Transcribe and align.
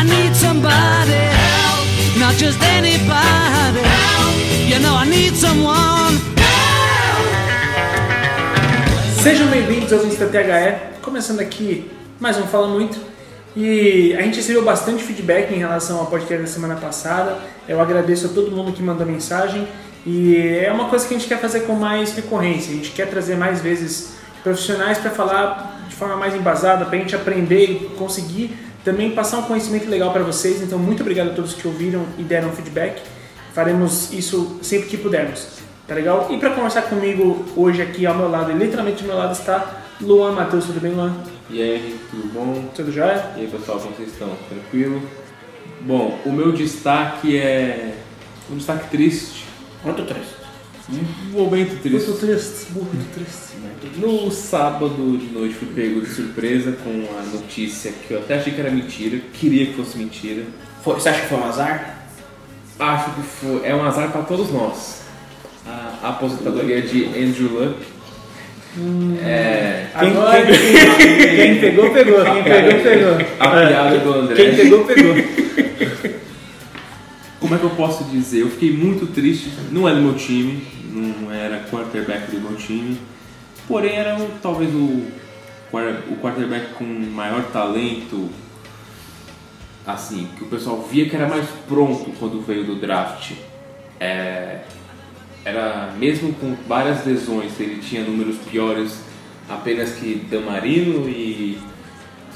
I 0.00 0.02
need 0.02 0.34
somebody 0.34 1.12
help, 1.12 1.86
not 2.16 2.34
just 2.38 2.58
anybody 2.62 3.82
help. 3.84 4.34
You 4.66 4.78
know 4.80 4.96
I 4.96 5.04
need 5.04 5.36
someone. 5.36 6.16
Sejam 9.22 9.48
bem-vindos 9.48 9.92
ao 9.92 10.06
Insta 10.06 10.26
THE, 10.26 11.02
começando 11.02 11.40
aqui 11.40 11.90
mais 12.18 12.38
um 12.38 12.46
Fala 12.46 12.66
Muito. 12.68 12.98
E 13.54 14.14
a 14.18 14.22
gente 14.22 14.36
recebeu 14.36 14.64
bastante 14.64 15.02
feedback 15.02 15.52
em 15.52 15.58
relação 15.58 15.98
ao 15.98 16.06
podcast 16.06 16.44
da 16.44 16.48
semana 16.48 16.76
passada. 16.76 17.36
Eu 17.68 17.78
agradeço 17.78 18.24
a 18.24 18.28
todo 18.30 18.50
mundo 18.50 18.72
que 18.72 18.82
mandou 18.82 19.06
mensagem. 19.06 19.68
E 20.06 20.34
é 20.64 20.72
uma 20.72 20.88
coisa 20.88 21.06
que 21.06 21.14
a 21.14 21.18
gente 21.18 21.28
quer 21.28 21.38
fazer 21.38 21.66
com 21.66 21.74
mais 21.74 22.14
recorrência. 22.14 22.72
A 22.72 22.76
gente 22.76 22.92
quer 22.92 23.06
trazer 23.10 23.36
mais 23.36 23.60
vezes 23.60 24.14
profissionais 24.42 24.96
para 24.96 25.10
falar 25.10 25.84
de 25.90 25.94
forma 25.94 26.16
mais 26.16 26.34
embasada, 26.34 26.86
para 26.86 26.96
a 26.96 27.00
gente 27.00 27.14
aprender 27.14 27.64
e 27.66 27.74
conseguir 27.98 28.69
também 28.84 29.10
passar 29.12 29.38
um 29.38 29.42
conhecimento 29.42 29.88
legal 29.88 30.12
para 30.12 30.22
vocês. 30.22 30.62
Então, 30.62 30.78
muito 30.78 31.00
obrigado 31.00 31.30
a 31.30 31.34
todos 31.34 31.54
que 31.54 31.66
ouviram 31.66 32.04
e 32.18 32.22
deram 32.22 32.50
feedback. 32.52 33.02
Faremos 33.52 34.12
isso 34.12 34.58
sempre 34.62 34.88
que 34.88 34.96
pudermos. 34.96 35.60
Tá 35.86 35.94
legal? 35.94 36.28
E 36.30 36.38
para 36.38 36.50
conversar 36.50 36.82
comigo 36.82 37.44
hoje 37.56 37.82
aqui 37.82 38.06
ao 38.06 38.14
meu 38.14 38.30
lado, 38.30 38.52
e 38.52 38.54
literalmente 38.54 39.02
ao 39.02 39.08
meu 39.08 39.16
lado 39.16 39.32
está 39.32 39.82
Luan 40.00 40.32
Matheus. 40.32 40.66
Tudo 40.66 40.80
bem, 40.80 40.92
Luan? 40.92 41.16
E 41.50 41.60
aí, 41.60 41.76
Henrique, 41.76 41.98
tudo 42.10 42.32
bom? 42.32 42.64
Tudo 42.74 42.92
jóia? 42.92 43.32
E 43.36 43.40
aí, 43.40 43.48
pessoal, 43.48 43.80
como 43.80 43.94
vocês 43.94 44.10
estão? 44.10 44.30
Tranquilo? 44.48 45.02
Bom, 45.80 46.18
o 46.24 46.30
meu 46.30 46.52
destaque 46.52 47.36
é 47.36 47.94
um 48.50 48.56
destaque 48.56 48.88
triste, 48.90 49.46
Muito 49.84 50.04
triste. 50.04 50.39
Um 50.92 51.38
momento 51.38 51.80
triste. 51.82 52.08
Muito 52.08 52.20
triste, 52.20 52.72
muito 52.72 53.14
triste. 53.14 53.50
No 53.96 54.30
sábado 54.30 55.18
de 55.18 55.26
noite 55.26 55.54
fui 55.54 55.68
pego 55.68 56.00
de 56.00 56.08
surpresa 56.08 56.72
com 56.72 57.06
a 57.18 57.22
notícia 57.22 57.92
que 57.92 58.12
eu 58.12 58.18
até 58.18 58.34
achei 58.38 58.52
que 58.52 58.60
era 58.60 58.70
mentira, 58.70 59.20
queria 59.32 59.66
que 59.66 59.74
fosse 59.74 59.96
mentira. 59.96 60.44
Foi, 60.82 60.94
você 60.94 61.08
acha 61.08 61.20
que 61.22 61.28
foi 61.28 61.38
um 61.38 61.44
azar? 61.44 62.06
Acho 62.78 63.14
que 63.14 63.22
foi, 63.22 63.60
é 63.64 63.74
um 63.74 63.84
azar 63.84 64.10
para 64.10 64.22
todos 64.22 64.50
nós. 64.50 65.02
A 66.02 66.08
aposentadoria 66.08 66.82
de 66.82 67.04
Andrew 67.06 67.52
Luck. 67.52 67.76
É, 69.22 69.86
Agora, 69.94 70.46
quem, 70.46 71.36
quem 71.36 71.60
pegou, 71.60 71.90
pegou. 71.90 72.24
Quem 72.24 72.44
pegou, 72.44 72.80
pegou. 72.80 73.12
a 73.38 73.50
piada 73.50 73.98
do 73.98 74.12
André. 74.12 74.34
Quem 74.36 74.56
pegou, 74.56 74.84
pegou. 74.84 75.14
Como 77.40 77.54
é 77.54 77.58
que 77.58 77.64
eu 77.64 77.70
posso 77.70 78.04
dizer? 78.04 78.40
Eu 78.40 78.50
fiquei 78.50 78.72
muito 78.72 79.06
triste. 79.06 79.50
Não 79.72 79.88
é 79.88 79.94
do 79.94 80.00
meu 80.00 80.14
time, 80.14 80.62
não 80.92 81.32
era 81.32 81.64
quarterback 81.70 82.30
do 82.30 82.40
meu 82.40 82.56
time. 82.56 82.98
Porém, 83.66 83.96
era 83.96 84.16
talvez 84.42 84.74
o, 84.74 85.06
o 85.72 86.16
quarterback 86.20 86.74
com 86.74 86.84
maior 86.84 87.44
talento. 87.52 88.28
Assim, 89.86 90.28
que 90.36 90.44
o 90.44 90.46
pessoal 90.46 90.82
via 90.82 91.08
que 91.08 91.16
era 91.16 91.26
mais 91.26 91.46
pronto 91.66 92.12
quando 92.18 92.44
veio 92.44 92.64
do 92.64 92.76
draft. 92.76 93.32
É, 93.98 94.60
era, 95.44 95.94
mesmo 95.98 96.34
com 96.34 96.54
várias 96.68 97.04
lesões, 97.04 97.58
ele 97.58 97.80
tinha 97.80 98.02
números 98.02 98.36
piores 98.50 99.00
apenas 99.48 99.92
que 99.92 100.26
Damarino 100.30 101.08
e, 101.08 101.58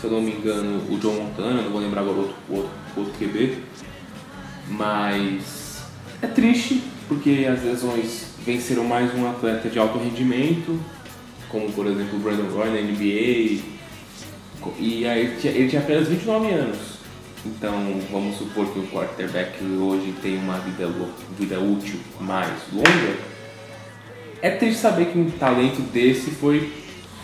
se 0.01 0.05
eu 0.05 0.11
não 0.11 0.21
me 0.21 0.33
engano, 0.33 0.83
o 0.91 0.99
John 0.99 1.13
Montana, 1.15 1.63
não 1.63 1.71
vou 1.71 1.81
lembrar 1.81 2.01
agora 2.01 2.17
o 2.17 2.21
outro, 2.21 2.37
outro, 2.49 2.71
outro 2.97 3.13
QB. 3.19 3.59
Mas 4.69 5.85
é 6.23 6.27
triste 6.27 6.83
porque 7.07 7.47
as 7.51 7.63
lesões 7.63 8.24
venceram 8.45 8.85
mais 8.85 9.15
um 9.15 9.29
atleta 9.29 9.69
de 9.69 9.79
alto 9.79 9.99
rendimento, 9.99 10.79
como 11.49 11.71
por 11.73 11.87
exemplo 11.87 12.17
o 12.17 12.21
Brandon 12.21 12.49
Roy 12.55 12.69
na 12.71 12.81
NBA, 12.81 13.63
e 14.79 15.07
aí 15.07 15.21
ele 15.27 15.37
tinha, 15.41 15.53
ele 15.53 15.69
tinha 15.69 15.83
apenas 15.83 16.09
29 16.09 16.51
anos. 16.53 16.79
Então 17.47 17.73
vamos 18.11 18.37
supor 18.37 18.67
que 18.67 18.79
o 18.79 18.87
quarterback 18.87 19.63
hoje 19.63 20.15
tem 20.23 20.39
uma 20.39 20.59
vida, 20.59 20.89
vida 21.39 21.61
útil 21.61 21.99
mais 22.21 22.51
longa. 22.73 23.17
É 24.41 24.51
triste 24.51 24.81
saber 24.81 25.07
que 25.07 25.19
um 25.19 25.31
talento 25.31 25.81
desse 25.93 26.31
foi 26.31 26.73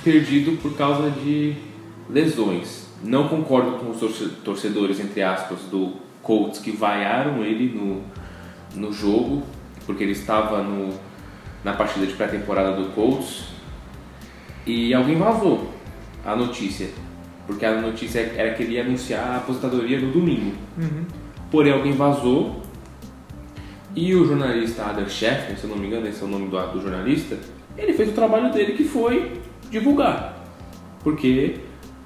perdido 0.04 0.58
por 0.60 0.74
causa 0.76 1.10
de 1.10 1.54
lesões. 2.08 2.86
Não 3.02 3.28
concordo 3.28 3.72
com 3.78 3.90
os 3.90 3.98
torce- 3.98 4.28
torcedores, 4.44 5.00
entre 5.00 5.22
aspas, 5.22 5.60
do 5.70 5.94
Colts 6.22 6.60
que 6.60 6.70
vaiaram 6.70 7.42
ele 7.42 7.74
no, 7.74 8.02
no 8.74 8.92
jogo, 8.92 9.42
porque 9.86 10.02
ele 10.02 10.12
estava 10.12 10.62
no, 10.62 10.94
na 11.64 11.72
partida 11.72 12.06
de 12.06 12.14
pré-temporada 12.14 12.72
do 12.72 12.90
Colts 12.94 13.44
e 14.66 14.94
alguém 14.94 15.16
vazou 15.16 15.70
a 16.24 16.36
notícia, 16.36 16.88
porque 17.46 17.64
a 17.64 17.80
notícia 17.80 18.20
era 18.36 18.54
que 18.54 18.62
ele 18.62 18.74
ia 18.74 18.82
anunciar 18.82 19.26
a 19.26 19.36
aposentadoria 19.38 20.00
no 20.00 20.12
domingo. 20.12 20.52
Porém, 21.50 21.72
alguém 21.72 21.92
vazou 21.92 22.62
e 23.94 24.14
o 24.14 24.24
jornalista 24.24 24.84
Adam 24.84 25.08
Schefter, 25.08 25.58
se 25.58 25.64
eu 25.64 25.70
não 25.70 25.76
me 25.76 25.86
engano, 25.86 26.06
esse 26.06 26.22
é 26.22 26.24
o 26.24 26.28
nome 26.28 26.48
do, 26.48 26.72
do 26.72 26.80
jornalista, 26.80 27.36
ele 27.76 27.92
fez 27.92 28.10
o 28.10 28.12
trabalho 28.12 28.52
dele 28.52 28.74
que 28.74 28.84
foi 28.84 29.40
divulgar. 29.70 30.36
Porque 31.02 31.56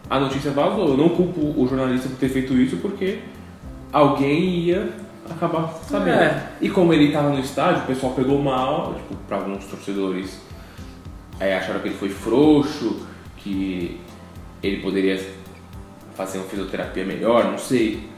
a 0.08 0.20
notícia 0.20 0.50
vazou. 0.50 0.88
Eu 0.88 0.96
não 0.96 1.08
culpo 1.10 1.40
o 1.60 1.66
jornalista 1.66 2.08
por 2.08 2.18
ter 2.18 2.28
feito 2.28 2.54
isso 2.54 2.76
porque 2.78 3.18
alguém 3.92 4.60
ia 4.60 4.92
acabar 5.30 5.72
sabendo. 5.88 6.18
É. 6.18 6.48
E 6.60 6.68
como 6.68 6.92
ele 6.92 7.06
estava 7.06 7.30
no 7.30 7.40
estádio, 7.40 7.82
o 7.82 7.86
pessoal 7.86 8.12
pegou 8.12 8.40
mal, 8.40 8.94
tipo, 8.94 9.14
para 9.26 9.38
alguns 9.38 9.64
torcedores 9.64 10.38
aí 11.40 11.52
acharam 11.52 11.80
que 11.80 11.88
ele 11.88 11.96
foi 11.96 12.08
frouxo, 12.08 13.06
que 13.36 14.00
ele 14.62 14.80
poderia 14.82 15.20
fazer 16.14 16.38
uma 16.38 16.46
fisioterapia 16.46 17.04
melhor, 17.04 17.44
não 17.44 17.58
sei. 17.58 18.08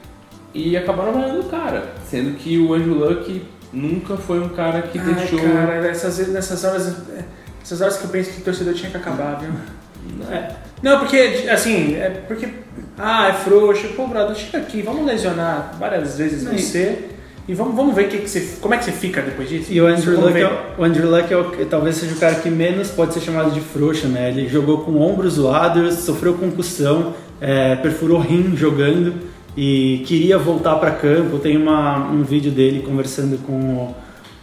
E 0.53 0.77
acabaram 0.77 1.13
valendo 1.13 1.41
o 1.41 1.49
cara, 1.49 1.93
sendo 2.05 2.37
que 2.37 2.57
o 2.57 2.73
Andrew 2.73 2.95
Luck 2.95 3.45
nunca 3.73 4.15
foi 4.17 4.39
um 4.39 4.49
cara 4.49 4.81
que 4.83 4.97
Ai, 4.97 5.13
deixou. 5.13 5.39
cara, 5.39 5.81
nessas, 5.81 6.27
nessas 6.29 6.63
horas. 6.63 6.95
Essas 7.61 7.81
horas 7.81 7.97
que 7.97 8.05
eu 8.05 8.09
penso 8.09 8.31
que 8.31 8.41
o 8.41 8.43
torcedor 8.45 8.73
tinha 8.73 8.89
que 8.89 8.95
acabar, 8.97 9.39
viu? 9.39 9.51
É. 10.31 10.55
Não, 10.81 10.99
porque, 10.99 11.17
assim, 11.51 11.95
é 11.95 12.09
porque. 12.27 12.47
Ah, 12.97 13.29
é 13.29 13.33
frouxo. 13.33 13.87
Pô, 13.95 14.07
brother, 14.07 14.35
chega 14.35 14.57
aqui, 14.57 14.81
vamos 14.81 15.05
lesionar 15.05 15.75
várias 15.79 16.17
vezes 16.17 16.43
Não, 16.43 16.57
você. 16.57 16.99
E 17.47 17.53
vamos, 17.53 17.75
vamos 17.75 17.95
ver 17.95 18.09
que 18.09 18.17
que 18.17 18.29
você, 18.29 18.57
como 18.59 18.73
é 18.73 18.77
que 18.77 18.83
você 18.85 18.91
fica 18.91 19.21
depois 19.21 19.47
disso. 19.47 19.71
E 19.71 19.79
o 19.79 19.87
Andrew, 19.87 20.19
Luck 20.19 20.37
é, 20.37 20.45
o- 20.47 20.81
o 20.81 20.83
Andrew 20.83 21.09
Luck 21.09 21.31
é 21.33 21.37
o, 21.37 21.65
talvez 21.67 21.95
seja 21.95 22.13
o 22.13 22.17
cara 22.17 22.35
que 22.35 22.49
menos 22.49 22.89
pode 22.89 23.13
ser 23.13 23.21
chamado 23.21 23.51
de 23.51 23.61
frouxo, 23.61 24.07
né? 24.07 24.29
Ele 24.29 24.49
jogou 24.49 24.79
com 24.79 24.99
ombros 24.99 25.33
zoados, 25.35 25.93
sofreu 25.99 26.33
concussão, 26.33 27.13
é, 27.39 27.75
perfurou 27.77 28.19
rim 28.19 28.53
jogando 28.57 29.13
e 29.55 30.03
queria 30.05 30.37
voltar 30.37 30.75
para 30.75 30.91
campo. 30.91 31.39
Tem 31.39 31.55
uma, 31.55 31.99
um 32.09 32.21
vídeo 32.23 32.51
dele 32.51 32.81
conversando 32.85 33.37
com 33.45 33.53
o, 33.53 33.95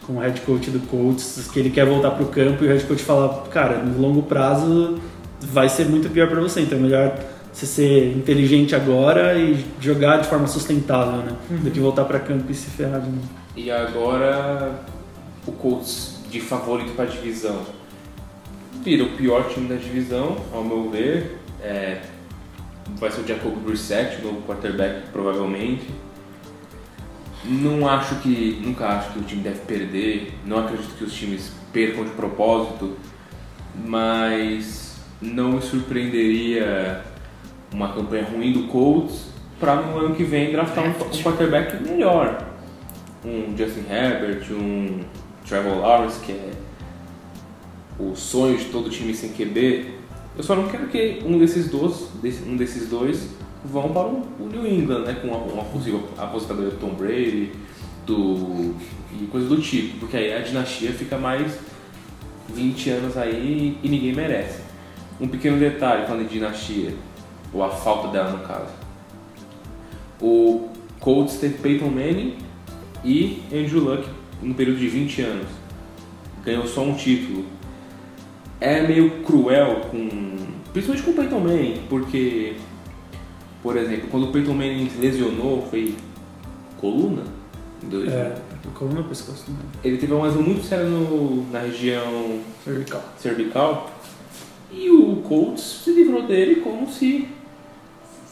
com 0.06 0.14
o 0.14 0.18
head 0.20 0.40
coach 0.40 0.70
do 0.70 0.78
Colts, 0.86 1.50
que 1.52 1.58
ele 1.60 1.68
quer 1.68 1.84
voltar 1.84 2.12
para 2.12 2.22
o 2.24 2.28
campo 2.28 2.64
e 2.64 2.68
o 2.68 2.70
head 2.70 2.84
coach 2.84 3.02
fala, 3.02 3.44
cara, 3.50 3.78
no 3.78 4.00
longo 4.00 4.22
prazo 4.22 4.98
vai 5.42 5.68
ser 5.68 5.84
muito 5.86 6.08
pior 6.08 6.26
para 6.28 6.40
você, 6.40 6.62
então 6.62 6.78
é 6.78 6.80
melhor 6.80 7.14
você 7.54 7.66
ser 7.66 8.16
inteligente 8.16 8.74
agora 8.74 9.38
e 9.38 9.64
jogar 9.80 10.16
de 10.16 10.26
forma 10.26 10.48
sustentável, 10.48 11.18
né? 11.18 11.36
Do 11.48 11.70
que 11.70 11.78
voltar 11.78 12.04
para 12.04 12.18
campo 12.18 12.50
e 12.50 12.54
se 12.54 12.68
ferrar 12.68 13.00
de 13.00 13.08
novo. 13.08 13.28
E 13.56 13.70
agora 13.70 14.80
o 15.46 15.52
Colts 15.52 16.18
de 16.28 16.40
favorito 16.40 16.94
para 16.96 17.04
a 17.04 17.08
divisão 17.08 17.62
vira 18.82 19.04
o 19.04 19.10
pior 19.10 19.48
time 19.48 19.68
da 19.68 19.76
divisão, 19.76 20.36
ao 20.52 20.64
meu 20.64 20.90
ver. 20.90 21.38
É, 21.62 22.02
vai 22.98 23.10
ser 23.10 23.20
o 23.20 23.26
Jacob 23.26 23.54
Brissett, 23.64 24.20
o 24.20 24.24
novo 24.24 24.42
quarterback, 24.42 25.08
provavelmente. 25.12 25.86
Não 27.44 27.88
acho 27.88 28.16
que. 28.16 28.60
Nunca 28.64 28.88
acho 28.88 29.12
que 29.12 29.18
o 29.20 29.22
time 29.22 29.42
deve 29.42 29.60
perder. 29.60 30.34
Não 30.44 30.58
acredito 30.58 30.94
que 30.96 31.04
os 31.04 31.14
times 31.14 31.52
percam 31.72 32.04
de 32.04 32.10
propósito. 32.10 32.96
Mas 33.86 34.96
não 35.20 35.52
me 35.52 35.62
surpreenderia 35.62 37.13
uma 37.74 37.92
campanha 37.92 38.24
ruim 38.24 38.52
do 38.52 38.68
Colts 38.68 39.26
para 39.58 39.76
no 39.76 39.98
ano 39.98 40.14
que 40.14 40.22
vem 40.22 40.52
draftar 40.52 40.84
um, 40.84 40.88
um 40.90 41.22
quarterback 41.22 41.82
melhor. 41.82 42.46
Um 43.24 43.56
Justin 43.56 43.84
Herbert, 43.90 44.44
um 44.52 45.00
Trevor 45.46 45.78
Lawrence, 45.78 46.20
que 46.20 46.32
é 46.32 46.50
o 47.98 48.14
sonho 48.14 48.56
de 48.56 48.66
todo 48.66 48.88
time 48.88 49.14
sem 49.14 49.30
QB. 49.32 49.94
Eu 50.36 50.42
só 50.42 50.54
não 50.54 50.68
quero 50.68 50.86
que 50.88 51.22
um 51.24 51.38
desses 51.38 51.68
dois, 51.68 52.10
um 52.46 52.56
desses 52.56 52.88
dois 52.88 53.30
vão 53.64 53.88
para 53.92 54.06
o, 54.06 54.48
New 54.50 54.66
England, 54.66 55.04
né? 55.04 55.16
Com 55.20 55.28
uma, 55.28 55.38
uma 55.38 55.64
possível 55.64 56.08
aposentadoria 56.18 56.70
do 56.70 56.76
Tom 56.76 56.90
Brady, 56.90 57.52
do 58.06 58.74
e 59.20 59.26
coisa 59.26 59.48
do 59.48 59.60
tipo, 59.60 59.98
porque 60.00 60.16
aí 60.16 60.34
a 60.34 60.40
dinastia 60.40 60.92
fica 60.92 61.16
mais 61.16 61.56
20 62.52 62.90
anos 62.90 63.16
aí 63.16 63.78
e 63.82 63.88
ninguém 63.88 64.12
merece. 64.12 64.60
Um 65.20 65.28
pequeno 65.28 65.56
detalhe 65.56 66.04
falando 66.04 66.26
de 66.26 66.34
dinastia, 66.34 66.92
ou 67.54 67.62
a 67.62 67.70
falta 67.70 68.08
dela 68.08 68.32
no 68.32 68.40
caso. 68.46 68.72
O 70.20 70.68
Colts 71.00 71.36
teve 71.38 71.58
Peyton 71.58 71.88
Manning 71.90 72.36
e 73.04 73.42
Andrew 73.52 73.80
Luck 73.82 74.08
no 74.42 74.54
período 74.54 74.78
de 74.78 74.88
20 74.88 75.22
anos. 75.22 75.46
Ganhou 76.44 76.66
só 76.66 76.82
um 76.82 76.94
título. 76.94 77.44
É 78.60 78.86
meio 78.86 79.22
cruel 79.22 79.82
com. 79.90 80.34
Principalmente 80.72 81.04
com 81.04 81.10
o 81.12 81.14
Peyton 81.14 81.40
Manning, 81.40 81.82
porque 81.88 82.56
Por 83.62 83.78
exemplo, 83.78 84.08
quando 84.10 84.24
o 84.28 84.32
Peyton 84.32 84.52
Manning 84.52 84.90
se 84.90 84.98
lesionou, 84.98 85.66
foi 85.70 85.94
coluna? 86.78 87.22
Dois- 87.82 88.12
É, 88.12 88.36
Coluna 88.74 89.00
no 89.00 89.04
pescoço. 89.04 89.50
né? 89.50 89.56
Ele 89.82 89.96
teve 89.96 90.12
uma 90.12 90.26
lesão 90.26 90.42
muito 90.42 90.64
séria 90.66 90.84
no- 90.84 91.50
na 91.50 91.60
região 91.60 92.40
cervical. 92.62 93.02
cervical 93.18 93.90
e 94.70 94.90
o 94.90 95.16
Colts 95.16 95.62
se 95.84 95.92
livrou 95.92 96.22
dele 96.26 96.56
como 96.56 96.86
se 96.90 97.26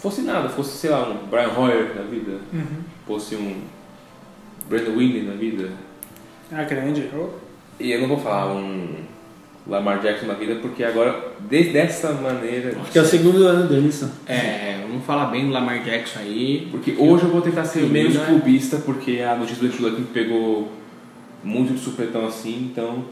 fosse 0.02 0.22
nada, 0.22 0.48
fosse, 0.48 0.76
sei 0.76 0.90
lá, 0.90 1.08
um 1.08 1.26
Brian 1.28 1.48
Hoyer 1.56 1.94
na 1.94 2.02
vida, 2.02 2.32
Uhum. 2.52 2.82
fosse 3.06 3.36
um 3.36 3.62
Brandon 4.68 4.96
Windley 4.96 5.22
na 5.22 5.34
vida. 5.34 5.70
Ah, 6.50 6.64
grande. 6.64 7.08
E 7.80 7.90
eu 7.92 8.00
não 8.00 8.08
vou 8.08 8.18
falar 8.18 8.52
um 8.52 8.96
Lamar 9.66 10.00
Jackson 10.00 10.26
na 10.26 10.34
vida 10.34 10.56
porque 10.56 10.82
agora, 10.84 11.32
de, 11.48 11.64
dessa 11.70 12.12
maneira. 12.12 12.76
Acho 12.80 12.90
que 12.92 12.98
é 12.98 13.02
o 13.02 13.06
segundo 13.06 13.46
ano 13.46 13.68
dele, 13.68 13.92
só. 13.92 14.06
É, 14.26 14.80
vamos 14.86 15.04
falar 15.06 15.26
bem 15.26 15.46
do 15.46 15.52
Lamar 15.52 15.82
Jackson 15.82 16.18
aí. 16.18 16.68
Porque 16.70 16.94
hoje 16.98 17.24
eu 17.24 17.30
vou 17.30 17.40
tentar 17.40 17.64
ser 17.64 17.82
menos 17.84 18.14
né? 18.14 18.24
clubista, 18.26 18.78
porque 18.78 19.20
a 19.20 19.34
notícia 19.36 19.66
do 19.68 19.82
Luck 19.82 20.00
me 20.00 20.06
pegou 20.06 20.70
muito 21.44 21.72
de 21.74 21.80
supetão 21.80 22.26
assim, 22.26 22.68
então. 22.70 23.04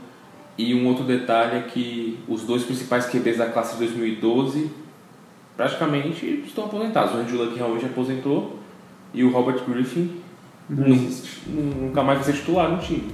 E 0.59 0.75
um 0.75 0.87
outro 0.89 1.05
detalhe 1.05 1.57
é 1.59 1.63
que 1.63 2.19
os 2.29 2.43
dois 2.43 2.63
principais 2.65 3.07
QBs 3.07 3.39
da 3.39 3.47
classe 3.47 3.73
de 3.75 3.79
2012 3.87 4.71
praticamente 5.61 6.43
estão 6.47 6.65
aposentados. 6.65 7.15
O 7.15 7.19
Andrew 7.19 7.45
Luck 7.45 7.55
realmente 7.59 7.85
aposentou 7.85 8.59
e 9.13 9.23
o 9.23 9.31
Robert 9.31 9.63
Griffin 9.69 10.11
Não 10.71 10.87
existe. 10.87 11.43
nu- 11.49 11.87
nunca 11.89 12.03
mais 12.03 12.19
vai 12.21 12.33
ser 12.33 12.41
titular 12.41 12.71
no 12.71 12.79
time. 12.79 13.13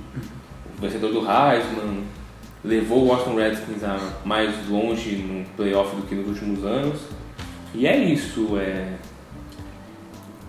O 0.78 0.81
vencedor 0.81 1.10
do 1.10 1.19
Heisman 1.19 2.04
levou 2.64 3.02
o 3.02 3.06
Washington 3.08 3.34
Redskins 3.34 3.82
a 3.82 3.98
mais 4.25 4.69
longe 4.69 5.16
no 5.16 5.44
playoff 5.56 5.96
do 5.96 6.02
que 6.02 6.14
nos 6.14 6.28
últimos 6.28 6.64
anos. 6.64 7.00
E 7.75 7.84
é 7.84 7.96
isso. 7.96 8.56
É... 8.58 8.92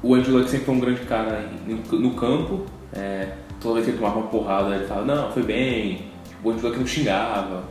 O 0.04 0.14
Andrew 0.14 0.38
Luck 0.38 0.50
sempre 0.52 0.66
foi 0.68 0.76
um 0.76 0.80
grande 0.80 1.02
cara 1.02 1.50
no, 1.66 2.00
no 2.00 2.12
campo. 2.14 2.66
É, 2.94 3.34
toda 3.60 3.76
vez 3.76 3.86
que 3.86 3.92
ele 3.92 3.98
tomava 4.00 4.20
uma 4.20 4.28
porrada, 4.28 4.76
ele 4.76 4.86
falava, 4.86 5.08
não, 5.08 5.32
foi 5.32 5.42
bem. 5.42 6.06
O 6.44 6.52
Andrew 6.52 6.68
Luck 6.70 6.80
não 6.80 6.86
xingava. 6.86 7.64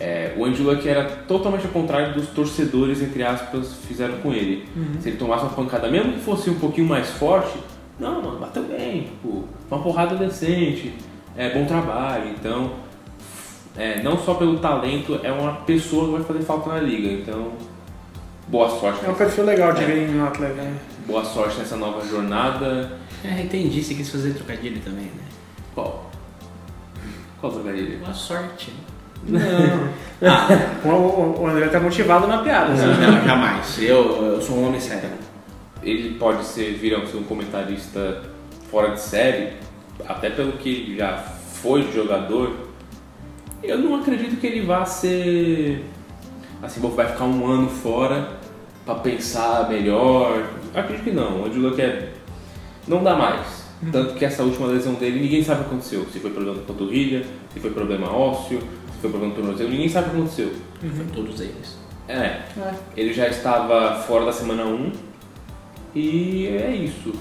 É, 0.00 0.32
o 0.36 0.46
Andrew 0.46 0.64
Luck 0.70 0.88
era 0.88 1.04
totalmente 1.28 1.66
ao 1.66 1.72
contrário 1.72 2.14
dos 2.14 2.28
torcedores, 2.28 3.02
entre 3.02 3.22
aspas, 3.22 3.74
fizeram 3.86 4.16
com 4.18 4.32
ele. 4.32 4.66
Se 5.00 5.10
ele 5.10 5.18
tomasse 5.18 5.42
uma 5.44 5.52
pancada, 5.52 5.90
mesmo 5.90 6.14
que 6.14 6.20
fosse 6.20 6.48
um 6.48 6.58
pouquinho 6.58 6.86
mais 6.88 7.10
forte, 7.10 7.58
não, 7.98 8.22
mano, 8.22 8.38
bateu 8.38 8.62
bem, 8.62 9.02
tipo, 9.02 9.44
uma 9.70 9.82
porrada 9.82 10.16
decente, 10.16 10.94
é 11.36 11.50
bom 11.50 11.66
trabalho. 11.66 12.30
Então, 12.30 12.72
é, 13.76 14.02
não 14.02 14.16
só 14.18 14.32
pelo 14.34 14.58
talento, 14.58 15.20
é 15.22 15.30
uma 15.30 15.52
pessoa 15.52 16.06
que 16.06 16.12
vai 16.12 16.22
fazer 16.22 16.40
falta 16.44 16.70
na 16.70 16.80
liga. 16.80 17.08
Então, 17.12 17.52
boa 18.48 18.70
sorte. 18.80 19.04
É 19.04 19.10
um 19.10 19.14
perfil 19.14 19.44
legal 19.44 19.74
de 19.74 19.82
É. 19.82 19.86
ver 19.86 20.08
em 20.08 20.18
um 20.18 20.24
atleta. 20.24 20.54
né? 20.62 20.78
Boa 21.06 21.24
sorte 21.24 21.58
nessa 21.58 21.76
nova 21.76 22.06
jornada. 22.08 22.98
É, 23.22 23.42
entendi, 23.42 23.82
você 23.82 23.92
quis 23.94 24.08
fazer 24.08 24.32
trocadilho 24.32 24.80
também, 24.80 25.04
né? 25.04 25.24
Qual? 25.74 26.10
Qual 27.38 27.52
trocadilho? 27.52 27.98
Boa 27.98 28.14
sorte. 28.14 28.72
Não. 29.26 30.00
Ah, 30.22 30.46
O, 30.84 31.46
André 31.46 31.68
tá 31.68 31.80
motivado 31.80 32.26
na 32.26 32.42
piada. 32.42 32.74
assim. 32.74 32.84
não, 32.84 33.24
jamais. 33.24 33.78
Eu, 33.80 34.34
eu 34.34 34.42
sou 34.42 34.58
um 34.58 34.68
homem 34.68 34.78
sério. 34.78 35.08
Ele 35.82 36.18
pode 36.18 36.44
ser, 36.44 36.74
vir 36.74 36.94
a 36.94 37.06
ser 37.06 37.16
um 37.16 37.22
comentarista 37.22 38.20
fora 38.70 38.90
de 38.90 39.00
série, 39.00 39.54
até 40.06 40.28
pelo 40.28 40.52
que 40.52 40.68
ele 40.68 40.98
já 40.98 41.16
foi 41.16 41.84
de 41.84 41.94
jogador. 41.94 42.54
Eu 43.62 43.78
não 43.78 43.96
acredito 43.96 44.38
que 44.38 44.46
ele 44.46 44.60
vá 44.66 44.84
ser. 44.84 45.86
Assim, 46.62 46.80
vai 46.80 47.06
ficar 47.06 47.24
um 47.24 47.50
ano 47.50 47.70
fora 47.70 48.32
pra 48.84 48.96
pensar 48.96 49.70
melhor. 49.70 50.44
Acredito 50.74 51.04
que 51.04 51.12
não. 51.12 51.40
O 51.40 51.46
Andrew 51.46 51.62
Luck 51.62 51.80
é. 51.80 52.12
Não 52.86 53.02
dá 53.02 53.16
mais. 53.16 53.60
Tanto 53.90 54.14
que 54.14 54.24
essa 54.26 54.42
última 54.42 54.66
lesão 54.66 54.92
dele, 54.92 55.20
ninguém 55.20 55.42
sabe 55.42 55.62
o 55.62 55.64
que 55.64 55.70
aconteceu. 55.70 56.06
Se 56.12 56.18
foi 56.20 56.30
problema 56.30 56.58
da 56.58 56.64
panturrilha, 56.64 57.24
se 57.54 57.60
foi 57.60 57.70
problema 57.70 58.14
ósseo, 58.14 58.60
se 58.60 58.79
foi 59.00 59.10
problema 59.10 59.34
do 59.34 59.40
tornozelo, 59.40 59.70
ninguém 59.70 59.88
sabe 59.88 60.08
o 60.08 60.10
que 60.10 60.16
aconteceu. 60.18 60.52
Foi 60.80 61.06
todos 61.14 61.40
eles. 61.40 61.78
É, 62.08 62.14
É. 62.14 62.42
ele 62.96 63.12
já 63.12 63.28
estava 63.28 63.94
fora 64.02 64.24
da 64.26 64.32
semana 64.32 64.64
1 64.64 64.92
e 65.94 66.46
é 66.48 66.70
isso. 66.74 67.12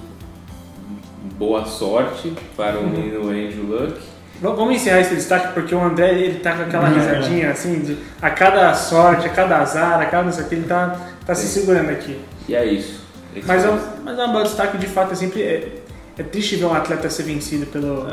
Boa 1.38 1.66
sorte 1.66 2.34
para 2.56 2.80
o 2.80 2.88
menino 2.88 3.30
Andrew 3.30 3.66
Luck. 3.66 4.00
Vamos 4.42 4.76
encerrar 4.76 5.02
esse 5.02 5.16
destaque 5.16 5.54
porque 5.54 5.76
o 5.76 5.82
André 5.84 6.14
ele 6.14 6.40
tá 6.40 6.54
com 6.56 6.64
aquela 6.64 6.90
É. 6.90 6.94
risadinha 6.94 7.52
assim, 7.52 7.80
de, 7.82 7.98
a 8.22 8.30
cada 8.30 8.74
sorte, 8.74 9.28
a 9.28 9.30
cada 9.30 9.58
azar, 9.58 10.00
a 10.00 10.06
cada 10.06 10.24
não 10.24 10.32
sei 10.32 10.46
o 10.46 10.48
que, 10.48 10.56
ele 10.56 10.66
tá, 10.68 10.98
tá 11.26 11.36
se 11.36 11.48
segurando 11.48 11.90
aqui. 11.90 12.18
E 12.48 12.56
é 12.56 12.66
isso. 12.66 13.02
Esse 13.36 13.46
Mas 13.48 13.64
é, 13.64 13.68
foi- 13.68 13.78
um, 13.78 14.04
mas 14.04 14.18
é 14.18 14.24
um 14.26 14.32
belo 14.32 14.44
destaque, 14.44 14.78
de 14.78 14.88
fato, 14.88 15.12
é 15.12 15.16
sempre. 15.16 15.42
É, 15.44 15.76
é 16.18 16.24
triste 16.24 16.56
ver 16.56 16.66
um 16.66 16.74
atleta 16.74 17.10
ser 17.10 17.24
vencido 17.24 17.66
pelo, 17.68 18.06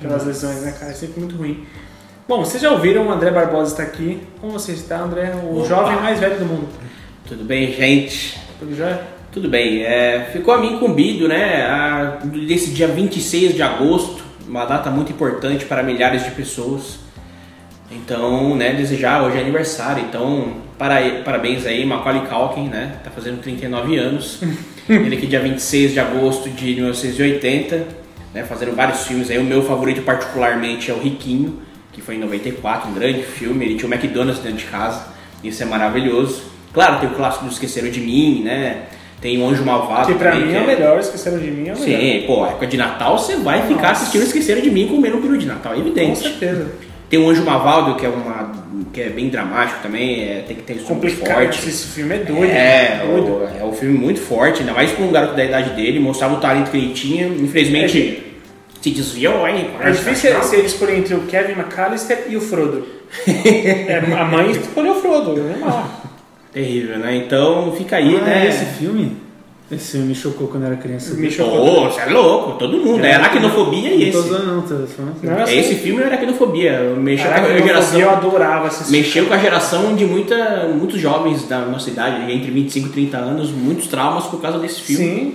pelas 0.00 0.24
lesões, 0.24 0.62
né, 0.62 0.72
cara? 0.78 0.90
É 0.90 0.94
sempre 0.94 1.20
muito 1.20 1.36
ruim. 1.36 1.64
Bom, 2.26 2.42
vocês 2.42 2.62
já 2.62 2.70
ouviram, 2.70 3.06
o 3.06 3.12
André 3.12 3.30
Barbosa 3.30 3.72
está 3.72 3.82
aqui. 3.82 4.18
Como 4.40 4.50
você 4.54 4.72
está, 4.72 4.98
André? 4.98 5.34
O 5.42 5.58
Opa. 5.58 5.68
jovem 5.68 5.96
mais 5.96 6.18
velho 6.18 6.38
do 6.38 6.46
mundo. 6.46 6.68
Tudo 7.28 7.44
bem, 7.44 7.70
gente? 7.70 8.40
Tudo 8.58 8.74
já? 8.74 9.02
Tudo 9.30 9.46
bem. 9.46 9.82
É, 9.82 10.30
ficou 10.32 10.54
a 10.54 10.58
mim 10.58 10.76
incumbido, 10.76 11.28
né, 11.28 11.66
a, 11.66 12.20
desse 12.24 12.70
dia 12.70 12.88
26 12.88 13.54
de 13.54 13.62
agosto, 13.62 14.24
uma 14.48 14.64
data 14.64 14.90
muito 14.90 15.12
importante 15.12 15.66
para 15.66 15.82
milhares 15.82 16.24
de 16.24 16.30
pessoas. 16.30 16.98
Então, 17.90 18.56
né, 18.56 18.72
desejar, 18.72 19.22
hoje 19.22 19.36
é 19.36 19.40
aniversário, 19.42 20.02
então 20.08 20.54
para, 20.78 21.02
parabéns 21.24 21.66
aí, 21.66 21.84
Macaulay 21.84 22.22
Culkin, 22.22 22.68
né, 22.68 23.00
tá 23.04 23.10
fazendo 23.10 23.42
39 23.42 23.98
anos. 23.98 24.40
Ele 24.88 25.18
que 25.18 25.26
dia 25.26 25.40
26 25.40 25.92
de 25.92 26.00
agosto 26.00 26.48
de 26.48 26.74
1980, 26.74 27.86
né, 28.32 28.44
fazendo 28.44 28.74
vários 28.74 29.06
filmes 29.06 29.30
aí, 29.30 29.36
o 29.36 29.44
meu 29.44 29.62
favorito 29.62 30.00
particularmente 30.00 30.90
é 30.90 30.94
o 30.94 30.98
Riquinho, 30.98 31.60
que 31.94 32.02
foi 32.02 32.16
em 32.16 32.18
94, 32.18 32.90
um 32.90 32.94
grande 32.94 33.22
filme, 33.22 33.64
ele 33.64 33.76
tinha 33.76 33.88
o 33.88 33.94
McDonald's 33.94 34.42
dentro 34.42 34.58
de 34.58 34.64
casa, 34.64 35.06
isso 35.42 35.62
é 35.62 35.66
maravilhoso. 35.66 36.42
Claro, 36.72 36.98
tem 37.00 37.08
o 37.08 37.12
clássico 37.14 37.44
do 37.44 37.52
Esqueceram 37.52 37.88
de 37.88 38.00
Mim, 38.00 38.42
né, 38.42 38.82
tem 39.20 39.40
o 39.40 39.46
Anjo 39.48 39.64
Malvado 39.64 40.08
Que 40.12 40.18
pra 40.18 40.32
também, 40.32 40.46
mim 40.46 40.52
que 40.52 40.58
é 40.58 40.60
o 40.60 40.66
melhor, 40.66 40.98
esqueceram 40.98 41.38
de 41.38 41.50
mim, 41.50 41.68
é 41.68 41.72
o 41.72 41.78
melhor. 41.78 42.00
Sim, 42.00 42.24
pô, 42.26 42.44
época 42.44 42.66
de 42.66 42.76
Natal 42.76 43.18
você 43.18 43.36
vai 43.36 43.62
ficar 43.62 43.88
Nossa. 43.88 43.92
assistindo 43.92 44.22
Esqueceram 44.22 44.60
de 44.60 44.70
Mim 44.70 44.86
comendo 44.88 45.16
um 45.16 45.22
peru 45.22 45.38
de 45.38 45.46
Natal, 45.46 45.72
é 45.72 45.76
Com 45.76 45.80
evidente. 45.82 46.18
certeza. 46.18 46.72
Tem 47.08 47.18
o 47.18 47.28
Anjo 47.28 47.44
Mavaldo, 47.44 47.94
que 47.96 48.04
é 48.04 48.08
uma 48.08 48.64
que 48.92 49.00
é 49.00 49.08
bem 49.08 49.28
dramático 49.28 49.80
também, 49.82 50.24
é, 50.24 50.44
tem 50.46 50.56
que 50.56 50.62
ter 50.62 50.74
muito 50.74 50.86
Complicado. 50.86 51.34
forte. 51.36 51.68
Esse 51.68 51.88
filme 51.88 52.14
é 52.14 52.18
doido. 52.18 52.44
É, 52.50 53.02
doido. 53.06 53.26
o, 53.32 53.48
é 53.60 53.64
um 53.64 53.72
filme 53.72 53.96
muito 53.96 54.20
forte, 54.20 54.60
ainda 54.60 54.72
mais 54.72 54.92
com 54.92 55.04
um 55.04 55.12
garoto 55.12 55.34
da 55.34 55.44
idade 55.44 55.70
dele, 55.70 55.98
mostrava 55.98 56.34
o 56.34 56.40
talento 56.40 56.70
que 56.70 56.76
ele 56.76 56.92
tinha, 56.92 57.26
infelizmente 57.26 58.33
se 58.84 58.90
desviou 58.90 59.46
aí. 59.46 59.70
É 59.80 59.90
difícil 59.90 60.34
você 60.34 60.58
escolher 60.58 60.98
entre 60.98 61.14
o 61.14 61.22
Kevin 61.22 61.52
McAllister 61.52 62.26
e 62.28 62.36
o 62.36 62.40
Frodo. 62.40 62.86
É, 63.26 64.02
a 64.18 64.24
mãe 64.24 64.50
escolheu 64.50 64.92
o 64.92 65.00
Frodo, 65.00 65.40
é 65.40 65.56
normal. 65.58 65.88
Terrível, 66.52 66.98
né? 66.98 67.16
Então 67.16 67.72
fica 67.78 67.96
aí, 67.96 68.16
Ah, 68.16 68.24
né? 68.24 68.46
esse 68.48 68.64
filme? 68.78 69.16
Esse 69.72 69.92
filme 69.92 70.08
me 70.08 70.14
chocou 70.14 70.48
quando 70.48 70.64
eu 70.64 70.72
era 70.72 70.76
criança. 70.76 71.14
Me 71.14 71.30
chocou. 71.30 71.64
Pô, 71.64 71.90
você 71.90 72.00
é 72.02 72.06
louco, 72.06 72.58
todo 72.58 72.76
mundo, 72.76 73.02
é, 73.02 73.14
aracnofobia 73.14 73.88
e 73.94 74.08
esse. 74.10 74.18
não, 74.18 74.60
tô. 74.62 74.74
Não, 75.22 75.32
É, 75.38 75.42
assim, 75.42 75.58
esse 75.58 75.74
filme 75.76 76.02
é 76.02 76.06
aracnofobia, 76.06 76.80
mexeu 76.98 77.30
com 77.30 77.34
a 77.40 77.58
geração. 77.58 78.00
eu 78.00 78.10
adorava 78.10 78.66
assistir. 78.66 78.92
Mexeu 78.92 79.26
com 79.26 79.32
a 79.32 79.38
geração 79.38 79.94
de 79.96 80.04
muita, 80.04 80.68
muitos 80.76 81.00
jovens 81.00 81.48
da 81.48 81.60
nossa 81.60 81.88
idade, 81.88 82.30
entre 82.30 82.50
25 82.50 82.88
e 82.88 82.90
30 82.90 83.16
anos, 83.16 83.50
muitos 83.50 83.86
traumas 83.86 84.24
por 84.26 84.42
causa 84.42 84.58
desse 84.58 84.82
filme. 84.82 85.04
Sim. 85.06 85.34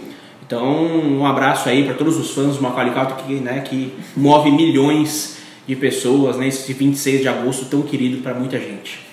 Então, 0.50 0.66
um 0.66 1.28
abraço 1.28 1.70
aí 1.70 1.84
para 1.84 1.94
todos 1.94 2.18
os 2.18 2.32
fãs 2.32 2.56
do 2.56 2.64
Macaulay 2.64 2.92
Culkin 2.92 3.24
que, 3.24 3.34
né, 3.36 3.62
que 3.62 3.94
move 4.18 4.50
milhões 4.50 5.38
de 5.68 5.76
pessoas 5.76 6.38
nesse 6.38 6.74
26 6.74 7.22
de 7.22 7.28
agosto 7.28 7.66
tão 7.66 7.84
querido 7.84 8.24
para 8.24 8.34
muita 8.34 8.58
gente. 8.58 9.08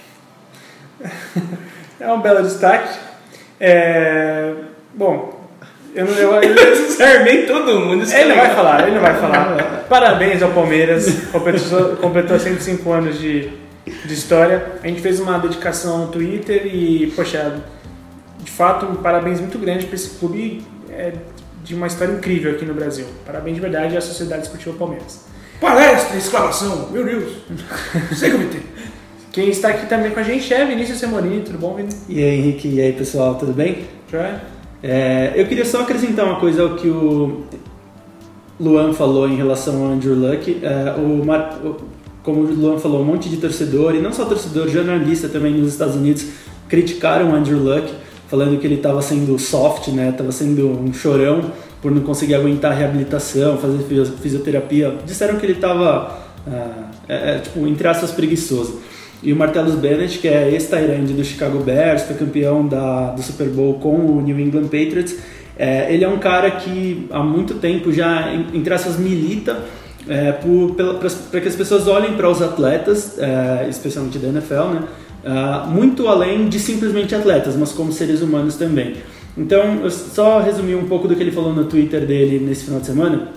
É 1.98 2.12
um 2.12 2.20
belo 2.20 2.42
destaque. 2.42 2.98
É, 3.58 4.52
Bom, 4.94 5.40
eu 5.94 6.04
não. 6.04 6.14
Eu, 6.14 6.42
eu, 6.42 6.76
Servei 6.92 7.46
todo 7.46 7.80
mundo. 7.80 8.06
que 8.06 8.14
ele 8.14 8.32
é 8.32 8.34
não 8.34 8.36
vai 8.36 8.54
falar, 8.54 8.82
ele 8.82 8.94
não 8.94 9.00
vai 9.02 9.14
falar. 9.14 9.84
Parabéns 9.88 10.42
ao 10.42 10.50
Palmeiras, 10.50 11.26
completou, 11.32 11.96
completou 11.96 12.38
105 12.38 12.92
anos 12.92 13.18
de, 13.18 13.50
de 14.04 14.14
história. 14.14 14.74
A 14.82 14.86
gente 14.86 15.00
fez 15.00 15.20
uma 15.20 15.38
dedicação 15.38 15.98
no 15.98 16.08
Twitter 16.08 16.66
e, 16.66 17.12
poxa, 17.16 17.62
de 18.42 18.50
fato, 18.50 18.84
um 18.86 18.96
parabéns 18.96 19.40
muito 19.40 19.58
grande 19.58 19.86
para 19.86 19.94
esse 19.94 20.18
clube 20.18 20.62
é, 20.96 21.12
de 21.64 21.74
uma 21.74 21.86
história 21.86 22.12
incrível 22.12 22.52
aqui 22.52 22.64
no 22.64 22.74
Brasil. 22.74 23.06
Parabéns 23.24 23.56
de 23.56 23.60
verdade 23.60 23.96
à 23.96 24.00
Sociedade 24.00 24.42
Esportiva 24.42 24.76
Palmeiras. 24.76 25.24
Palestra, 25.60 26.16
exclamação, 26.16 26.90
meu 26.90 27.04
Deus. 27.04 27.32
Sei 28.14 28.30
que 28.30 28.36
eu 28.36 28.60
Quem 29.32 29.48
está 29.48 29.68
aqui 29.68 29.86
também 29.86 30.10
com 30.10 30.20
a 30.20 30.22
gente 30.22 30.52
é 30.52 30.64
Vinícius 30.64 30.98
Semorini, 30.98 31.42
tudo 31.42 31.58
bom, 31.58 31.74
Vinícius? 31.74 32.02
E 32.08 32.22
aí, 32.22 32.38
Henrique, 32.38 32.68
e 32.68 32.80
aí, 32.80 32.92
pessoal, 32.92 33.34
tudo 33.36 33.52
bem? 33.52 33.84
Joia? 34.10 34.42
É, 34.82 35.32
eu 35.34 35.46
queria 35.46 35.64
só 35.64 35.80
acrescentar 35.80 36.26
uma 36.26 36.38
coisa 36.38 36.62
ao 36.62 36.76
que 36.76 36.88
o 36.88 37.44
Luan 38.60 38.92
falou 38.92 39.28
em 39.28 39.36
relação 39.36 39.84
ao 39.84 39.92
Andrew 39.92 40.14
Luck. 40.14 40.60
É, 40.62 40.94
o 41.00 41.24
Mar- 41.24 41.58
como 42.22 42.40
o 42.40 42.54
Luan 42.54 42.78
falou, 42.78 43.02
um 43.02 43.04
monte 43.04 43.28
de 43.28 43.36
torcedor, 43.36 43.94
e 43.94 44.00
não 44.00 44.12
só 44.12 44.24
torcedor, 44.24 44.68
jornalista 44.68 45.28
também 45.28 45.54
nos 45.54 45.72
Estados 45.72 45.94
Unidos, 45.94 46.26
criticaram 46.68 47.30
o 47.30 47.34
Andrew 47.34 47.58
Luck 47.58 47.92
falando 48.28 48.59
que 48.59 48.66
ele 48.66 48.76
estava 48.76 49.00
sendo 49.02 49.38
soft, 49.38 49.88
né? 49.88 50.11
Estava 50.11 50.33
sendo 50.33 50.68
um 50.68 50.92
chorão 50.92 51.50
por 51.80 51.90
não 51.90 52.02
conseguir 52.02 52.35
aguentar 52.35 52.73
a 52.73 52.75
reabilitação, 52.75 53.56
fazer 53.59 53.78
fisi- 53.85 54.12
fisioterapia. 54.21 54.95
Disseram 55.04 55.37
que 55.37 55.47
ele 55.47 55.52
estava, 55.52 56.18
é, 57.09 57.35
é, 57.35 57.38
tipo, 57.38 57.66
entre 57.66 57.87
aspas, 57.87 58.11
preguiçoso. 58.11 58.80
E 59.23 59.33
o 59.33 59.37
Martellus 59.37 59.75
Bennett, 59.75 60.18
que 60.18 60.28
é 60.28 60.50
ex-Tyrande 60.50 61.12
do 61.12 61.25
Chicago 61.25 61.59
Bears, 61.61 62.02
foi 62.02 62.16
campeão 62.16 62.66
da, 62.66 63.11
do 63.11 63.23
Super 63.23 63.49
Bowl 63.49 63.75
com 63.75 63.97
o 63.97 64.21
New 64.21 64.38
England 64.38 64.64
Patriots, 64.64 65.16
é, 65.59 65.92
ele 65.92 66.04
é 66.04 66.09
um 66.09 66.18
cara 66.18 66.50
que 66.50 67.06
há 67.11 67.23
muito 67.23 67.54
tempo 67.54 67.90
já, 67.90 68.30
entre 68.52 68.75
aspas, 68.75 68.99
milita 68.99 69.64
é, 70.06 70.33
para 71.30 71.40
que 71.40 71.49
as 71.49 71.56
pessoas 71.56 71.88
olhem 71.88 72.12
para 72.12 72.28
os 72.28 72.42
atletas, 72.42 73.18
é, 73.18 73.66
especialmente 73.68 74.18
da 74.18 74.28
NFL, 74.28 74.54
né, 74.75 74.83
ah, 75.26 75.66
muito 75.68 76.06
além 76.06 76.49
de 76.49 76.61
simplesmente 76.61 77.14
atletas, 77.14 77.56
mas 77.56 77.73
como 77.73 77.92
seres 77.92 78.23
humanos 78.23 78.54
também. 78.54 78.95
Então, 79.37 79.80
eu 79.83 79.90
só 79.90 80.40
resumi 80.40 80.75
um 80.75 80.87
pouco 80.87 81.09
do 81.09 81.16
que 81.16 81.23
ele 81.23 81.33
falou 81.33 81.52
no 81.52 81.64
Twitter 81.64 82.06
dele 82.06 82.38
nesse 82.38 82.64
final 82.64 82.80
de 82.80 82.87
semana. 82.87 83.28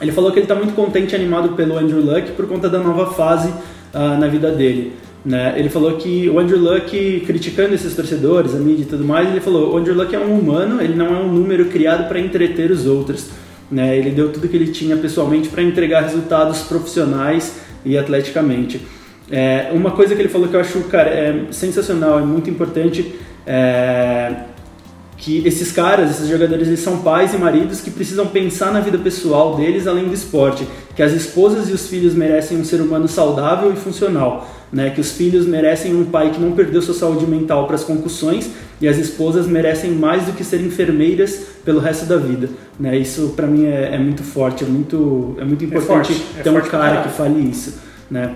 Ele 0.00 0.10
falou 0.10 0.32
que 0.32 0.38
ele 0.38 0.44
está 0.44 0.54
muito 0.54 0.74
contente 0.74 1.12
e 1.12 1.16
animado 1.16 1.50
pelo 1.50 1.78
Andrew 1.78 2.00
Luck 2.00 2.32
por 2.32 2.48
conta 2.48 2.68
da 2.68 2.78
nova 2.78 3.12
fase 3.12 3.52
ah, 3.92 4.16
na 4.16 4.26
vida 4.26 4.50
dele. 4.50 4.94
Né? 5.24 5.54
Ele 5.56 5.68
falou 5.68 5.96
que 5.96 6.28
o 6.28 6.38
Andrew 6.38 6.58
Luck, 6.58 7.22
criticando 7.26 7.74
esses 7.74 7.94
torcedores, 7.94 8.54
a 8.54 8.58
mídia 8.58 8.82
e 8.82 8.86
tudo 8.86 9.04
mais, 9.04 9.28
ele 9.28 9.40
falou: 9.40 9.74
o 9.74 9.76
Andrew 9.76 9.94
Luck 9.94 10.14
é 10.14 10.18
um 10.18 10.38
humano, 10.38 10.82
ele 10.82 10.94
não 10.94 11.06
é 11.06 11.18
um 11.20 11.32
número 11.32 11.66
criado 11.66 12.08
para 12.08 12.18
entreter 12.18 12.70
os 12.70 12.86
outros. 12.86 13.28
Né? 13.70 13.96
Ele 13.96 14.10
deu 14.10 14.32
tudo 14.32 14.48
que 14.48 14.56
ele 14.56 14.72
tinha 14.72 14.96
pessoalmente 14.96 15.48
para 15.48 15.62
entregar 15.62 16.02
resultados 16.02 16.62
profissionais 16.62 17.60
e 17.84 17.96
atleticamente. 17.96 18.80
É, 19.30 19.70
uma 19.72 19.92
coisa 19.92 20.14
que 20.14 20.20
ele 20.20 20.28
falou 20.28 20.48
que 20.48 20.54
eu 20.54 20.60
acho 20.60 20.80
cara, 20.84 21.08
é 21.08 21.46
sensacional, 21.50 22.18
é 22.18 22.22
muito 22.22 22.50
importante, 22.50 23.14
é, 23.46 24.34
que 25.16 25.46
esses 25.46 25.72
caras, 25.72 26.10
esses 26.10 26.28
jogadores, 26.28 26.66
eles 26.66 26.80
são 26.80 26.98
pais 26.98 27.32
e 27.32 27.38
maridos 27.38 27.80
que 27.80 27.90
precisam 27.90 28.26
pensar 28.26 28.72
na 28.72 28.80
vida 28.80 28.98
pessoal 28.98 29.56
deles 29.56 29.86
além 29.86 30.06
do 30.06 30.12
esporte, 30.12 30.66
que 30.94 31.02
as 31.02 31.12
esposas 31.12 31.68
e 31.70 31.72
os 31.72 31.88
filhos 31.88 32.14
merecem 32.14 32.58
um 32.58 32.64
ser 32.64 32.80
humano 32.80 33.08
saudável 33.08 33.72
e 33.72 33.76
funcional, 33.76 34.46
né? 34.70 34.90
Que 34.90 35.00
os 35.00 35.12
filhos 35.12 35.46
merecem 35.46 35.94
um 35.94 36.04
pai 36.04 36.30
que 36.30 36.38
não 36.38 36.52
perdeu 36.52 36.82
sua 36.82 36.94
saúde 36.94 37.26
mental 37.26 37.66
para 37.66 37.76
as 37.76 37.84
concussões 37.84 38.50
e 38.80 38.86
as 38.86 38.98
esposas 38.98 39.46
merecem 39.46 39.92
mais 39.92 40.24
do 40.26 40.32
que 40.32 40.44
ser 40.44 40.60
enfermeiras 40.60 41.40
pelo 41.64 41.80
resto 41.80 42.04
da 42.04 42.16
vida, 42.16 42.50
né? 42.78 42.96
Isso 42.98 43.32
para 43.34 43.46
mim 43.46 43.64
é, 43.66 43.94
é 43.94 43.98
muito 43.98 44.22
forte, 44.22 44.62
é 44.62 44.66
muito 44.66 45.36
é 45.38 45.44
muito 45.44 45.64
importante 45.64 46.12
forte, 46.12 46.26
é 46.38 46.42
ter 46.42 46.50
um 46.50 46.54
forte 46.54 46.70
cara 46.70 47.02
que 47.02 47.08
fale 47.08 47.40
isso, 47.48 47.78
né? 48.10 48.34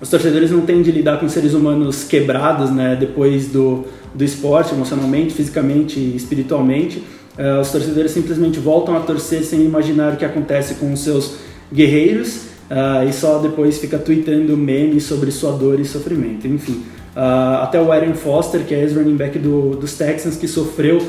Os 0.00 0.10
torcedores 0.10 0.50
não 0.50 0.60
têm 0.60 0.82
de 0.82 0.90
lidar 0.90 1.18
com 1.18 1.28
seres 1.28 1.54
humanos 1.54 2.04
quebrados, 2.04 2.70
né, 2.70 2.96
depois 2.98 3.48
do, 3.48 3.84
do 4.14 4.24
esporte, 4.24 4.74
emocionalmente, 4.74 5.34
fisicamente 5.34 5.98
e 5.98 6.14
espiritualmente. 6.14 7.02
Eh, 7.38 7.60
os 7.60 7.70
torcedores 7.70 8.10
simplesmente 8.10 8.58
voltam 8.58 8.96
a 8.96 9.00
torcer 9.00 9.42
sem 9.42 9.62
imaginar 9.62 10.14
o 10.14 10.16
que 10.16 10.24
acontece 10.24 10.74
com 10.74 10.92
os 10.92 11.00
seus 11.00 11.36
guerreiros 11.72 12.46
ah, 12.70 13.04
e 13.04 13.12
só 13.12 13.38
depois 13.38 13.78
fica 13.78 13.98
tweetando 13.98 14.56
memes 14.56 15.04
sobre 15.04 15.30
sua 15.30 15.52
dor 15.52 15.78
e 15.80 15.84
sofrimento. 15.84 16.46
Enfim, 16.46 16.82
ah, 17.14 17.62
até 17.62 17.80
o 17.80 17.92
Aaron 17.92 18.14
Foster, 18.14 18.64
que 18.64 18.74
é 18.74 18.80
ex-running 18.80 19.16
back 19.16 19.38
do, 19.38 19.76
dos 19.76 19.94
Texans, 19.94 20.36
que 20.36 20.48
sofreu, 20.48 21.00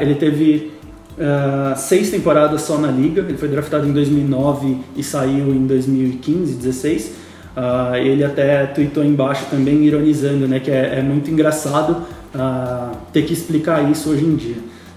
ele 0.00 0.14
teve 0.16 0.72
ah, 1.18 1.74
seis 1.76 2.10
temporadas 2.10 2.62
só 2.62 2.78
na 2.78 2.88
liga. 2.88 3.22
Ele 3.22 3.38
foi 3.38 3.48
draftado 3.48 3.86
em 3.88 3.92
2009 3.92 4.76
e 4.96 5.02
saiu 5.02 5.54
em 5.54 5.66
2015, 5.66 6.54
16. 6.54 7.12
Ah, 7.56 7.98
ele 7.98 8.22
até 8.24 8.66
tweetou 8.66 9.04
embaixo 9.04 9.46
também 9.50 9.84
ironizando, 9.84 10.46
né, 10.46 10.60
que 10.60 10.70
é, 10.70 10.98
é 10.98 11.02
muito 11.02 11.30
engraçado 11.30 12.02
ah, 12.34 12.92
ter 13.12 13.22
que 13.22 13.32
explicar 13.32 13.90
isso 13.90 14.10
hoje 14.10 14.24
em 14.24 14.36
dia. 14.36 14.56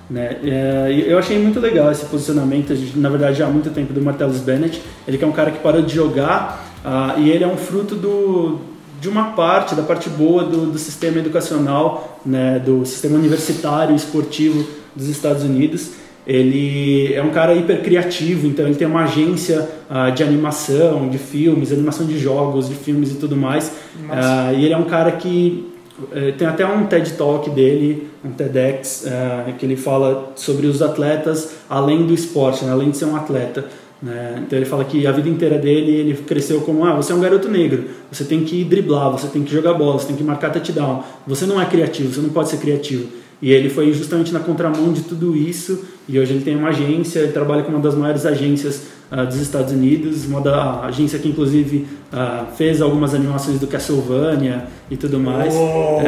Né? 0.10 0.38
É, 0.44 1.06
eu 1.08 1.18
achei 1.18 1.40
muito 1.40 1.60
legal 1.60 1.92
esse 1.92 2.06
posicionamento, 2.06 2.74
na 2.96 3.10
verdade 3.10 3.40
já 3.40 3.48
há 3.48 3.50
muito 3.50 3.70
tempo, 3.72 3.94
do 3.94 4.02
Martellus 4.02 4.40
Bennett. 4.40 4.82
Ele 5.08 5.18
que 5.18 5.24
é 5.24 5.28
um 5.28 5.32
cara 5.32 5.50
que 5.50 5.60
parou 5.60 5.82
de 5.82 5.94
jogar 5.94 6.64
ah, 6.86 7.16
e 7.18 7.30
ele 7.30 7.44
é 7.44 7.48
um 7.48 7.58
fruto 7.58 7.96
do, 7.96 8.60
de 9.02 9.10
uma 9.10 9.32
parte, 9.32 9.74
da 9.74 9.82
parte 9.82 10.10
boa 10.10 10.44
do, 10.44 10.72
do 10.72 10.78
sistema 10.78 11.18
educacional, 11.18 12.20
né, 12.26 12.60
do 12.60 12.86
sistema 12.86 13.18
universitário 13.18 13.96
esportivo 13.96 14.66
dos 14.96 15.08
Estados 15.08 15.44
Unidos. 15.44 15.92
Ele 16.26 17.14
é 17.14 17.22
um 17.22 17.32
cara 17.32 17.54
hiper 17.54 17.84
criativo, 17.84 18.48
então 18.48 18.66
ele 18.66 18.76
tem 18.76 18.88
uma 18.88 19.04
agência 19.04 19.68
ah, 19.90 20.10
de 20.10 20.24
animação, 20.24 21.10
de 21.10 21.18
filmes, 21.18 21.72
animação 21.72 22.06
de 22.06 22.18
jogos, 22.18 22.70
de 22.70 22.76
filmes 22.76 23.12
e 23.12 23.16
tudo 23.16 23.36
mais. 23.36 23.74
Ah, 24.10 24.54
e 24.54 24.64
ele 24.64 24.74
é 24.74 24.78
um 24.78 24.86
cara 24.86 25.12
que 25.12 25.68
eh, 26.14 26.32
tem 26.38 26.48
até 26.48 26.66
um 26.66 26.86
TED 26.86 27.14
Talk 27.14 27.50
dele, 27.50 28.08
um 28.24 28.32
TEDx, 28.32 29.06
ah, 29.08 29.52
que 29.58 29.66
ele 29.66 29.76
fala 29.76 30.32
sobre 30.36 30.66
os 30.66 30.82
atletas 30.82 31.56
além 31.70 32.06
do 32.06 32.14
esporte, 32.14 32.64
né, 32.64 32.72
além 32.72 32.90
de 32.90 32.98
ser 32.98 33.06
um 33.06 33.16
atleta. 33.16 33.66
né? 34.02 34.44
Então 34.46 34.58
ele 34.58 34.66
fala 34.66 34.84
que 34.86 35.06
a 35.06 35.12
vida 35.12 35.30
inteira 35.30 35.58
dele 35.58 35.92
ele 35.92 36.14
cresceu 36.14 36.62
como 36.62 36.86
ah, 36.86 36.96
você 36.96 37.12
é 37.12 37.16
um 37.16 37.20
garoto 37.20 37.50
negro, 37.50 37.86
você 38.12 38.24
tem 38.24 38.44
que 38.44 38.64
driblar, 38.64 39.12
você 39.12 39.28
tem 39.28 39.44
que 39.44 39.52
jogar 39.52 39.74
bola, 39.74 40.00
você 40.00 40.08
tem 40.08 40.16
que 40.16 40.24
marcar 40.24 40.52
touchdown, 40.52 41.04
você 41.28 41.46
não 41.46 41.62
é 41.62 41.66
criativo, 41.66 42.14
você 42.14 42.22
não 42.22 42.30
pode 42.30 42.50
ser 42.50 42.58
criativo. 42.58 43.23
E 43.44 43.52
ele 43.52 43.70
foi 43.70 43.92
justamente 43.92 44.32
na 44.32 44.40
contramão 44.40 44.94
de 44.94 45.02
tudo 45.02 45.36
isso 45.36 45.84
e 46.08 46.18
hoje 46.18 46.32
ele 46.32 46.46
tem 46.46 46.56
uma 46.56 46.70
agência, 46.70 47.20
ele 47.20 47.34
trabalha 47.34 47.62
com 47.62 47.74
uma 47.74 47.82
das 47.82 47.94
maiores 47.94 48.26
agências 48.26 48.84
ah, 49.12 49.26
dos 49.26 49.36
Estados 49.36 49.74
Unidos, 49.74 50.26
uma 50.26 50.40
da 50.40 50.86
agência 50.86 51.20
que 51.20 51.28
inclusive 51.28 51.86
ah, 52.10 52.46
fez 52.56 52.82
algumas 52.82 53.14
animações 53.14 53.60
do 53.60 53.68
Castlevania 53.68 54.64
e 54.90 54.96
tudo 54.96 55.20
mais. 55.20 55.54
Oh, 55.54 56.00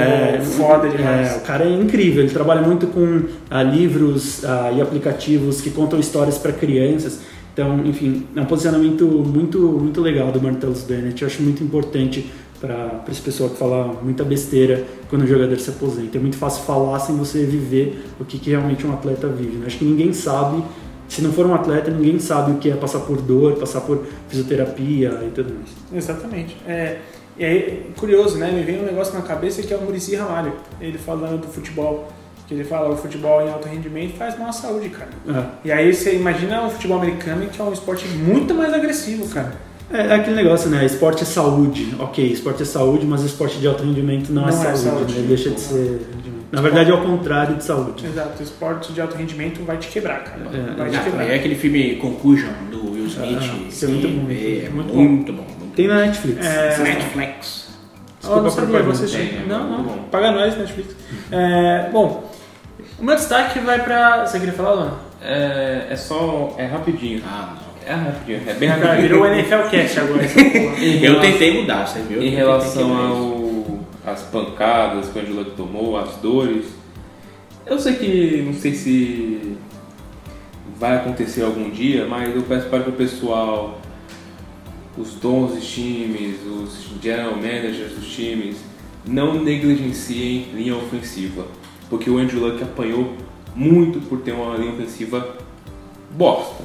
foda 0.43 0.87
demais. 0.87 1.33
é, 1.33 1.35
o 1.35 1.41
cara 1.41 1.65
é 1.65 1.73
incrível, 1.73 2.23
ele 2.23 2.31
trabalha 2.31 2.61
muito 2.61 2.87
com 2.87 3.23
ah, 3.49 3.61
livros 3.61 4.41
e 4.73 4.81
aplicativos 4.81 5.59
que 5.59 5.71
contam 5.71 5.99
histórias 5.99 6.37
para 6.37 6.53
crianças. 6.53 7.19
Então, 7.53 7.85
enfim, 7.85 8.25
é 8.33 8.41
um 8.41 8.45
posicionamento 8.45 9.05
muito, 9.05 9.59
muito 9.59 9.99
legal 9.99 10.31
do 10.31 10.41
Martellus 10.41 10.83
Bennett. 10.83 11.21
Eu 11.21 11.27
acho 11.27 11.41
muito 11.41 11.61
importante 11.61 12.29
para 12.59 13.03
esse 13.09 13.21
pessoal 13.21 13.49
que 13.49 13.57
fala 13.57 13.99
muita 14.01 14.23
besteira 14.23 14.83
quando 15.09 15.23
o 15.23 15.27
jogador 15.27 15.59
se 15.59 15.69
aposenta. 15.69 16.17
É 16.17 16.21
muito 16.21 16.37
fácil 16.37 16.63
falar 16.63 16.99
sem 16.99 17.15
você 17.15 17.45
viver 17.45 18.05
o 18.19 18.25
que, 18.25 18.39
que 18.39 18.49
realmente 18.49 18.85
um 18.85 18.93
atleta 18.93 19.27
vive. 19.27 19.57
né? 19.57 19.67
Acho 19.67 19.77
que 19.77 19.85
ninguém 19.85 20.13
sabe, 20.13 20.63
se 21.07 21.21
não 21.21 21.31
for 21.31 21.45
um 21.45 21.53
atleta, 21.53 21.91
ninguém 21.91 22.19
sabe 22.19 22.51
o 22.51 22.55
que 22.55 22.71
é 22.71 22.75
passar 22.75 22.99
por 23.01 23.21
dor, 23.21 23.55
passar 23.55 23.81
por 23.81 24.03
fisioterapia 24.29 25.19
e 25.27 25.31
tudo 25.31 25.53
mais. 25.53 25.69
Exatamente. 25.93 26.57
É, 26.67 26.97
e 27.37 27.43
aí, 27.43 27.91
curioso, 27.97 28.37
né? 28.37 28.49
Me 28.51 28.63
vem 28.63 28.79
um 28.79 28.85
negócio 28.85 29.13
na 29.13 29.21
cabeça 29.21 29.61
que 29.61 29.73
é 29.73 29.77
o 29.77 29.81
Murici 29.81 30.15
Ramalho. 30.15 30.53
Ele 30.79 30.97
falando 30.97 31.41
do 31.41 31.47
futebol. 31.47 32.07
Que 32.47 32.53
ele 32.53 32.63
fala 32.63 32.89
o 32.89 32.95
futebol 32.95 33.41
em 33.41 33.51
alto 33.51 33.67
rendimento 33.67 34.15
faz 34.17 34.37
mal 34.37 34.49
à 34.49 34.51
saúde, 34.51 34.89
cara. 34.89 35.09
É. 35.27 35.67
E 35.67 35.71
aí 35.71 35.91
você 35.91 36.15
imagina 36.15 36.63
o 36.63 36.69
futebol 36.69 36.99
americano 36.99 37.47
que 37.47 37.59
é 37.59 37.63
um 37.63 37.73
esporte 37.73 38.07
muito 38.07 38.53
mais 38.53 38.71
agressivo, 38.71 39.27
cara. 39.33 39.53
É, 39.91 40.07
é 40.07 40.13
aquele 40.15 40.35
negócio, 40.35 40.69
né? 40.69 40.83
Esporte 40.85 41.23
é 41.23 41.25
saúde. 41.25 41.95
Ok, 41.99 42.25
esporte 42.25 42.63
é 42.63 42.65
saúde, 42.65 43.05
mas 43.05 43.21
esporte 43.23 43.57
de 43.59 43.67
alto 43.67 43.83
rendimento 43.83 44.29
não, 44.31 44.43
é 44.47 44.51
Não 44.51 44.63
é 44.63 44.75
saúde, 44.75 44.79
saúde. 44.79 45.13
né? 45.13 45.25
Deixa 45.27 45.49
de 45.51 45.59
ser. 45.59 45.75
rendimento. 46.15 46.35
Na 46.51 46.61
verdade, 46.61 46.89
é 46.89 46.93
o 46.93 47.01
contrário 47.01 47.55
de 47.55 47.63
saúde. 47.63 48.05
Exato, 48.05 48.39
o 48.39 48.43
esporte 48.43 48.93
de 48.93 49.01
alto 49.01 49.15
rendimento 49.17 49.63
vai 49.65 49.77
te 49.77 49.87
quebrar, 49.87 50.23
cara. 50.23 50.41
É, 50.53 50.75
vai 50.75 50.89
te 50.89 50.99
quebrar. 50.99 51.23
é 51.29 51.35
aquele 51.35 51.55
filme 51.55 51.95
Conclusion 51.97 52.49
do 52.71 52.91
Will 52.93 53.07
Smith. 53.07 53.37
Ah, 53.41 53.67
isso 53.67 53.85
é 53.85 53.87
muito 53.89 54.07
bom. 54.07 54.31
É, 54.31 54.69
Muito 54.69 54.93
muito, 54.95 55.33
bom. 55.33 55.43
muito 55.59 55.75
Tem 55.75 55.87
na 55.87 56.01
Netflix. 56.05 56.45
É, 56.45 56.77
bom. 56.77 56.83
Netflix. 56.83 57.65
Oh, 58.23 58.27
não 58.37 58.43
Desculpa 58.43 58.61
sabia, 58.67 58.83
vou 58.83 58.91
assistir. 58.93 59.17
É 59.19 59.45
não, 59.47 59.69
não. 59.69 59.83
bom. 59.83 59.97
Paga 60.09 60.31
nós, 60.31 60.57
Netflix. 60.57 60.95
É, 61.31 61.89
bom, 61.91 62.31
o 62.97 63.03
meu 63.03 63.15
destaque 63.15 63.59
vai 63.59 63.83
pra. 63.83 64.25
Você 64.25 64.39
queria 64.39 64.53
falar, 64.53 64.71
Luana? 64.73 64.93
É, 65.21 65.87
é 65.89 65.95
só. 65.95 66.55
É 66.57 66.65
rapidinho. 66.65 67.21
Ah, 67.27 67.53
não. 67.55 67.64
É 67.85 67.93
rapidinho. 67.93 68.41
É 68.49 68.53
bem 68.53 68.69
rapidinho. 68.69 69.01
virou 69.01 69.21
o 69.23 69.27
NFL 69.27 69.69
Cast 69.69 69.99
agora. 69.99 70.23
Eu 70.25 70.99
relação- 70.99 71.21
tentei 71.21 71.61
mudar, 71.61 71.85
você 71.87 71.99
viu? 71.99 72.21
Em 72.21 72.29
relação 72.29 72.97
ao 72.97 73.45
as 74.05 74.21
pancadas 74.21 75.09
que 75.09 75.17
o 75.17 75.21
Angelo 75.21 75.45
tomou, 75.45 75.97
as 75.97 76.15
dores, 76.17 76.65
eu 77.65 77.79
sei 77.79 77.95
que 77.95 78.43
não 78.45 78.53
sei 78.53 78.75
se 78.75 79.57
vai 80.77 80.97
acontecer 80.97 81.41
algum 81.41 81.71
dia, 81.71 82.05
mas 82.05 82.35
eu 82.35 82.43
peço 82.43 82.67
para 82.69 82.87
o 82.87 82.91
pessoal, 82.91 83.81
os 84.95 85.15
dons 85.15 85.53
dos 85.55 85.65
times, 85.67 86.35
os 86.45 86.87
general 87.01 87.35
managers 87.35 87.93
dos 87.93 88.05
times, 88.07 88.57
não 89.07 89.41
negligenciem 89.43 90.49
linha 90.53 90.75
ofensiva, 90.75 91.47
porque 91.89 92.07
o 92.07 92.19
Andrew 92.19 92.41
Luck 92.45 92.61
apanhou 92.61 93.13
muito 93.55 93.99
por 94.01 94.21
ter 94.21 94.33
uma 94.33 94.55
linha 94.55 94.71
ofensiva 94.73 95.35
bosta. 96.11 96.63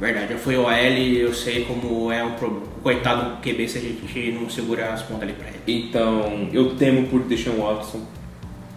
É 0.00 0.04
verdade, 0.06 0.32
eu 0.32 0.38
fui 0.38 0.56
OL 0.56 0.70
e 0.72 1.20
eu 1.20 1.34
sei 1.34 1.64
como 1.64 2.10
é 2.10 2.24
o 2.24 2.30
problema. 2.30 2.66
Coitado 2.82 3.30
do 3.32 3.36
QB 3.42 3.68
se 3.68 3.78
a 3.78 3.80
gente 3.82 4.32
não 4.32 4.48
segurar 4.48 4.94
as 4.94 5.02
pontas 5.02 5.24
ali 5.24 5.34
pra 5.34 5.48
ele. 5.48 5.58
Então, 5.66 6.48
eu 6.52 6.74
temo 6.76 7.06
por 7.08 7.20
Deshaun 7.20 7.58
Watson, 7.58 8.00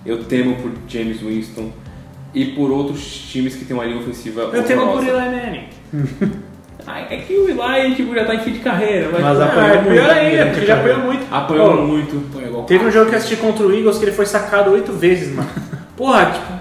eu 0.06 0.24
temo 0.26 0.56
por 0.56 0.72
James 0.88 1.22
Winston 1.22 1.72
e 2.34 2.46
por 2.48 2.70
outros 2.72 3.02
times 3.32 3.56
que 3.56 3.64
tem 3.64 3.76
uma 3.76 3.86
linha 3.86 4.00
ofensiva 4.00 4.50
Eu 4.54 4.64
tenho 4.64 4.86
por. 4.86 5.02
Eli 5.02 5.12
Manning. 5.12 5.68
É 7.10 7.16
que 7.16 7.34
o 7.34 7.48
Eli 7.50 7.96
tipo, 7.96 8.14
já 8.14 8.26
tá 8.26 8.36
em 8.36 8.40
fim 8.40 8.52
de 8.52 8.60
carreira, 8.60 9.08
mas, 9.10 9.22
Mas 9.22 9.40
Ah, 9.40 9.46
apanhou 9.46 9.70
Ah, 9.70 9.74
é 9.74 9.78
pior 9.78 9.94
muito 9.94 10.12
ainda, 10.12 10.46
porque 10.48 10.66
já 10.66 10.76
apanhou 10.80 11.00
muito. 11.00 11.26
apanhou 11.32 11.78
Pô, 11.78 11.82
muito. 11.84 12.66
Teve 12.68 12.86
um 12.86 12.92
jogo 12.92 13.06
que 13.08 13.16
eu 13.16 13.20
assisti 13.20 13.38
contra 13.38 13.66
o 13.66 13.74
Eagles 13.74 13.98
que 13.98 14.04
ele 14.06 14.12
foi 14.12 14.26
sacado 14.26 14.72
oito 14.72 14.92
vezes, 14.92 15.34
mano. 15.34 15.50
Porra, 15.96 16.26
tipo, 16.32 16.54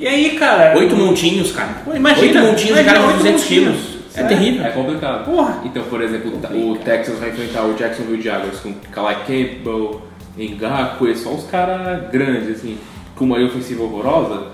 E 0.00 0.06
aí, 0.08 0.30
cara? 0.38 0.76
Oito 0.78 0.96
montinhos, 0.96 1.52
cara. 1.52 1.74
Pô, 1.84 1.94
imagina, 1.94 2.26
Oito 2.26 2.38
montinhos 2.38 2.58
de 2.78 2.82
imagina 2.82 2.92
cara 2.92 2.98
de 3.00 3.06
oito 3.06 3.18
200 3.18 3.40
montinhos. 3.42 3.76
quilos. 3.76 4.00
É 4.16 4.20
É. 4.22 4.24
terrível. 4.24 4.64
É 4.64 4.70
complicado. 4.70 5.24
Porra. 5.26 5.60
Então, 5.64 5.84
por 5.84 6.02
exemplo, 6.02 6.32
o 6.52 6.76
Texas 6.76 7.18
vai 7.18 7.28
enfrentar 7.28 7.64
o 7.64 7.74
Jacksonville 7.74 8.20
Jaguars 8.22 8.58
com 8.60 8.72
Kalai 8.90 9.16
Campbell, 9.26 10.02
Ngakwe, 10.38 11.14
só 11.16 11.30
uns 11.30 11.44
caras 11.44 12.10
grandes, 12.10 12.48
assim, 12.56 12.78
com 13.14 13.24
uma 13.26 13.38
ofensiva 13.38 13.82
horrorosa. 13.84 14.46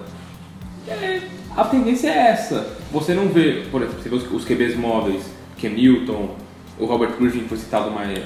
É, 0.88 1.20
a 1.56 1.64
tendência 1.64 2.08
é 2.08 2.28
essa. 2.32 2.66
Você 2.92 3.14
não 3.14 3.28
vê, 3.28 3.62
por 3.70 3.82
exemplo, 3.82 4.02
você 4.02 4.08
vê 4.08 4.16
os, 4.16 4.30
os 4.32 4.44
QBs 4.44 4.76
móveis, 4.76 5.22
Ken 5.58 5.70
Newton, 5.70 6.30
o 6.78 6.84
Robert 6.84 7.12
Griffin 7.18 7.44
foi 7.48 7.56
citado 7.56 7.90
mais. 7.90 8.18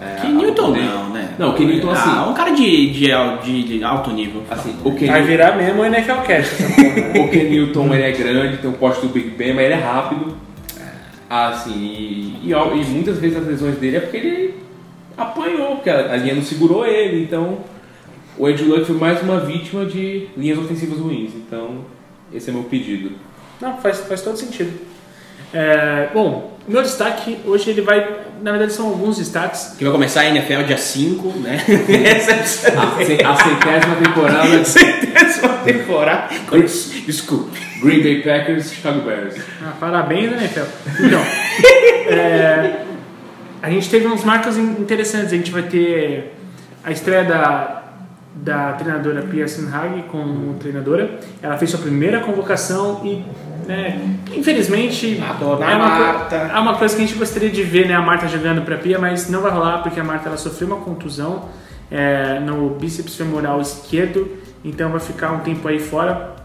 É, 0.00 0.20
Que 0.20 0.26
há 0.26 0.30
Newton 0.30 0.70
não, 0.70 1.10
né? 1.10 1.34
Não, 1.38 1.50
o 1.50 1.54
Ken 1.54 1.66
Newton 1.66 1.90
assim. 1.90 2.10
Ah, 2.10 2.26
um 2.28 2.34
cara 2.34 2.50
de, 2.50 2.90
de, 2.90 3.10
de, 3.42 3.62
de 3.62 3.84
alto 3.84 4.10
nível. 4.10 4.42
assim 4.50 4.74
o 4.82 4.92
Ken 4.94 5.06
Vai 5.06 5.22
virar 5.22 5.56
mesmo 5.56 5.82
o 5.82 5.84
NFL 5.84 6.22
Cast 6.26 6.62
né? 6.62 7.22
O 7.22 7.28
Ken 7.28 7.44
Newton 7.44 7.94
ele 7.94 8.02
é 8.02 8.12
grande, 8.12 8.56
tem 8.58 8.70
o 8.70 8.74
poste 8.74 9.06
do 9.06 9.12
Big 9.12 9.30
Ben, 9.30 9.54
mas 9.54 9.64
ele 9.66 9.74
é 9.74 9.78
rápido. 9.78 10.36
Assim, 11.28 11.72
e, 11.72 12.40
e, 12.44 12.50
e 12.50 12.84
muitas 12.86 13.18
vezes 13.18 13.36
as 13.36 13.46
lesões 13.46 13.76
dele 13.76 13.98
é 13.98 14.00
porque 14.00 14.16
ele 14.16 14.54
apanhou, 15.16 15.76
porque 15.76 15.90
a, 15.90 16.12
a 16.12 16.16
linha 16.16 16.34
não 16.34 16.42
segurou 16.42 16.84
ele. 16.84 17.22
Então, 17.22 17.58
o 18.36 18.46
Andrew 18.46 18.68
Luck 18.68 18.84
foi 18.84 18.96
mais 18.96 19.22
uma 19.22 19.38
vítima 19.38 19.84
de 19.84 20.28
linhas 20.36 20.58
ofensivas 20.58 20.98
ruins. 20.98 21.32
Então, 21.34 21.84
esse 22.32 22.50
é 22.50 22.52
meu 22.52 22.64
pedido. 22.64 23.12
Não, 23.60 23.76
faz, 23.76 24.00
faz 24.00 24.22
todo 24.22 24.36
sentido. 24.36 24.72
É, 25.52 26.08
bom, 26.14 26.56
meu 26.68 26.82
destaque 26.82 27.38
hoje 27.44 27.70
ele 27.70 27.80
vai. 27.82 28.06
Na 28.42 28.52
verdade, 28.52 28.72
são 28.72 28.86
alguns 28.86 29.18
destaques. 29.18 29.74
Que 29.76 29.84
vai 29.84 29.92
começar 29.92 30.20
a 30.20 30.26
NFL 30.26 30.62
dia 30.66 30.78
5, 30.78 31.28
né? 31.40 31.60
Essa 32.04 32.30
é 32.30 32.40
A, 32.40 32.44
ce- 32.44 33.24
a 33.24 33.36
centésima 33.36 33.96
temporada 34.02 34.60
a 34.60 34.64
centésima 34.64 35.48
temporada. 35.64 36.28
Desculpe. 37.06 37.58
Green 37.82 38.02
Bay 38.02 38.22
Packers, 38.22 38.72
Chicago 38.72 39.00
Bears. 39.00 39.36
Ah, 39.62 39.72
parabéns, 39.80 40.30
né, 40.30 40.36
NFL? 40.38 41.04
Então, 41.04 41.20
é, 42.08 42.82
a 43.62 43.70
gente 43.70 43.88
teve 43.90 44.06
uns 44.06 44.24
marcos 44.24 44.56
in- 44.56 44.76
interessantes. 44.78 45.32
A 45.32 45.36
gente 45.36 45.50
vai 45.50 45.62
ter 45.62 46.34
a 46.84 46.90
estreia 46.92 47.24
da, 47.24 47.82
da 48.34 48.72
treinadora 48.72 49.22
Pearson 49.22 49.68
Hag 49.72 50.04
como 50.04 50.54
treinadora. 50.54 51.18
Ela 51.42 51.58
fez 51.58 51.70
sua 51.70 51.80
primeira 51.80 52.20
convocação 52.20 53.00
e, 53.04 53.24
né, 53.66 54.18
infelizmente, 54.34 55.20
A 55.22 55.32
dona 55.34 55.70
é 55.70 55.74
uma, 55.74 55.88
Marta. 55.88 56.36
é 56.36 56.58
uma 56.58 56.76
coisa 56.76 56.96
que 56.96 57.02
a 57.02 57.06
gente 57.06 57.18
gostaria 57.18 57.50
de 57.50 57.62
ver, 57.62 57.88
né, 57.88 57.94
a 57.94 58.02
Marta 58.02 58.28
jogando 58.28 58.62
para 58.62 58.76
a 58.76 58.78
Pia, 58.78 58.98
mas 58.98 59.28
não 59.28 59.42
vai 59.42 59.50
rolar 59.50 59.82
porque 59.82 59.98
a 59.98 60.04
Marta 60.04 60.28
ela 60.28 60.38
sofreu 60.38 60.68
uma 60.68 60.78
contusão 60.78 61.48
é, 61.90 62.38
no 62.40 62.70
bíceps 62.70 63.16
femoral 63.16 63.60
esquerdo, 63.60 64.38
então 64.64 64.90
vai 64.90 65.00
ficar 65.00 65.32
um 65.32 65.40
tempo 65.40 65.66
aí 65.66 65.80
fora. 65.80 66.36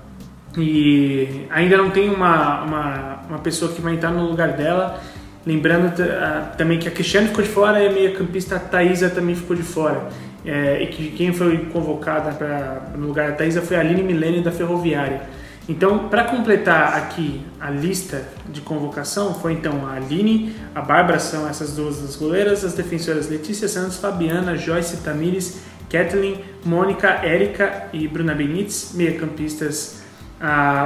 E 0.57 1.45
ainda 1.49 1.77
não 1.77 1.89
tem 1.89 2.09
uma, 2.09 2.63
uma, 2.63 3.19
uma 3.29 3.39
pessoa 3.39 3.71
que 3.71 3.81
vai 3.81 3.93
entrar 3.93 4.11
no 4.11 4.25
lugar 4.25 4.53
dela. 4.53 5.01
Lembrando 5.45 6.01
ah, 6.01 6.53
também 6.57 6.79
que 6.79 6.87
a 6.87 6.91
Cristiane 6.91 7.27
ficou 7.27 7.43
de 7.43 7.49
fora 7.49 7.83
e 7.83 7.87
a 7.87 7.91
meia-campista 7.91 8.57
Thaisa 8.57 9.09
também 9.09 9.35
ficou 9.35 9.55
de 9.55 9.63
fora. 9.63 10.09
É, 10.45 10.83
e 10.83 10.87
que 10.87 11.11
quem 11.11 11.33
foi 11.33 11.57
convocada 11.73 12.31
pra, 12.31 12.83
no 12.95 13.07
lugar 13.07 13.31
da 13.31 13.35
Thaisa 13.35 13.61
foi 13.61 13.77
a 13.77 13.79
Aline 13.79 14.03
Milene 14.03 14.41
da 14.41 14.51
Ferroviária. 14.51 15.21
Então, 15.67 16.07
para 16.07 16.25
completar 16.25 16.95
aqui 16.95 17.41
a 17.59 17.71
lista 17.71 18.23
de 18.47 18.61
convocação, 18.61 19.33
foi 19.33 19.53
então 19.53 19.87
a 19.87 19.93
Aline, 19.93 20.55
a 20.75 20.81
Bárbara 20.81 21.17
são 21.17 21.47
essas 21.47 21.75
duas 21.75 21.99
das 21.99 22.15
goleiras, 22.15 22.63
as 22.63 22.73
defensoras 22.73 23.27
Letícia 23.27 23.67
Santos, 23.67 23.97
Fabiana, 23.97 24.55
Joyce 24.55 24.97
Tamires, 24.97 25.61
Kathleen, 25.89 26.39
Mônica, 26.63 27.07
Érica 27.07 27.87
e 27.91 28.07
Bruna 28.07 28.35
Benites, 28.35 28.91
meia-campistas 28.93 30.05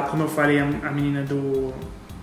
como 0.10 0.24
eu 0.24 0.28
falei, 0.28 0.60
a, 0.60 0.64
a 0.64 0.92
menina 0.92 1.24
do, 1.24 1.74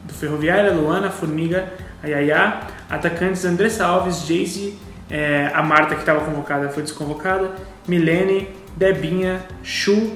do 0.05 0.15
Ferroviária, 0.15 0.73
Luana, 0.73 1.11
Formiga, 1.11 1.73
a 2.03 2.07
Yaya, 2.07 2.61
atacantes 2.89 3.45
Andressa 3.45 3.87
Alves, 3.87 4.27
Jayce, 4.27 4.79
é, 5.11 5.51
a 5.55 5.63
Marta 5.63 5.95
que 5.95 6.01
estava 6.01 6.21
convocada 6.25 6.69
foi 6.69 6.83
desconvocada, 6.83 7.51
Milene, 7.87 8.49
Debinha, 8.77 9.41
Chu, 9.63 10.13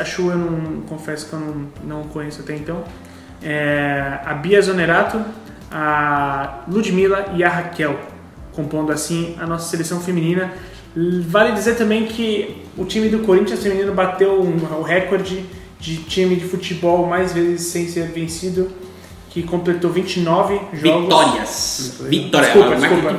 a 0.00 0.04
Chu 0.04 0.30
eu 0.30 0.36
não 0.36 0.82
confesso 0.82 1.28
que 1.28 1.32
eu 1.32 1.40
não, 1.40 1.66
não 1.84 2.02
conheço 2.08 2.40
até 2.42 2.54
então, 2.54 2.84
é, 3.42 4.18
a 4.24 4.34
Bia 4.34 4.60
Zonerato, 4.60 5.22
a 5.70 6.60
Ludmilla 6.68 7.32
e 7.34 7.42
a 7.42 7.48
Raquel, 7.48 7.98
compondo 8.52 8.92
assim 8.92 9.34
a 9.40 9.46
nossa 9.46 9.68
seleção 9.70 10.00
feminina. 10.00 10.52
Vale 11.26 11.52
dizer 11.52 11.76
também 11.76 12.04
que 12.04 12.62
o 12.76 12.84
time 12.84 13.08
do 13.08 13.20
Corinthians 13.20 13.62
feminino 13.62 13.94
bateu 13.94 14.42
um- 14.42 14.78
o 14.78 14.82
recorde 14.82 15.44
de 15.80 15.96
time 15.96 16.36
de 16.36 16.44
futebol 16.44 17.06
mais 17.06 17.32
vezes 17.32 17.68
sem 17.68 17.88
ser 17.88 18.08
vencido, 18.08 18.70
que 19.30 19.42
completou 19.42 19.90
29 19.90 20.60
jogos. 20.74 21.04
Vitórias. 21.04 21.96
Vitória. 22.02 22.46
Desculpa, 22.50 22.76
desculpa. 22.76 23.12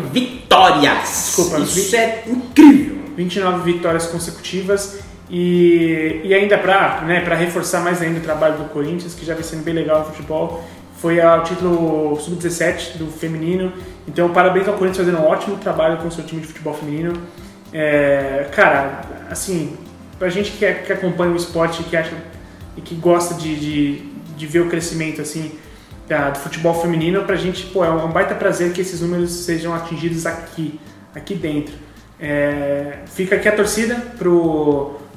Vitórias. 0.57 0.99
Desculpa, 1.35 1.59
Isso 1.59 1.89
vi- 1.91 1.95
é 1.97 2.23
incrível. 2.27 2.97
29 3.15 3.71
vitórias 3.73 4.07
consecutivas 4.07 4.99
e, 5.29 6.21
e 6.23 6.33
ainda 6.33 6.57
para 6.57 7.01
né, 7.01 7.21
pra 7.21 7.35
reforçar 7.35 7.79
mais 7.81 8.01
ainda 8.01 8.19
o 8.19 8.23
trabalho 8.23 8.57
do 8.57 8.65
Corinthians, 8.69 9.13
que 9.13 9.25
já 9.25 9.33
vem 9.35 9.43
sendo 9.43 9.63
bem 9.63 9.73
legal 9.73 9.99
no 9.99 10.05
futebol, 10.05 10.63
foi 10.99 11.21
ao 11.21 11.43
título 11.43 12.17
sub-17 12.19 12.97
do 12.97 13.07
feminino. 13.07 13.71
Então, 14.07 14.29
parabéns 14.31 14.67
ao 14.67 14.73
Corinthians 14.75 15.05
fazendo 15.05 15.21
um 15.23 15.27
ótimo 15.27 15.57
trabalho 15.57 15.97
com 15.97 16.07
o 16.07 16.11
seu 16.11 16.23
time 16.23 16.41
de 16.41 16.47
futebol 16.47 16.73
feminino. 16.73 17.13
É, 17.71 18.47
cara, 18.51 19.01
assim, 19.29 19.75
pra 20.17 20.29
gente 20.29 20.51
que, 20.51 20.65
é- 20.65 20.73
que 20.73 20.91
acompanha 20.93 21.31
o 21.31 21.35
esporte 21.35 21.81
e 21.81 21.83
que 21.85 21.95
acha 21.97 22.13
e 22.75 22.81
que 22.81 22.95
gosta 22.95 23.35
de, 23.35 23.55
de, 23.55 23.99
de 24.35 24.47
ver 24.47 24.61
o 24.61 24.69
crescimento 24.69 25.21
assim 25.21 25.51
da- 26.13 26.29
do 26.29 26.39
futebol 26.39 26.73
feminino, 26.81 27.23
pra 27.23 27.35
gente 27.35 27.65
pô, 27.67 27.83
é 27.83 27.89
um 27.89 28.09
baita 28.11 28.35
prazer 28.35 28.71
que 28.71 28.81
esses 28.81 29.01
números 29.01 29.31
sejam 29.31 29.73
atingidos 29.73 30.25
aqui, 30.25 30.79
aqui 31.15 31.33
dentro. 31.35 31.73
É, 32.19 32.99
fica 33.07 33.35
aqui 33.35 33.47
a 33.47 33.51
torcida 33.55 33.95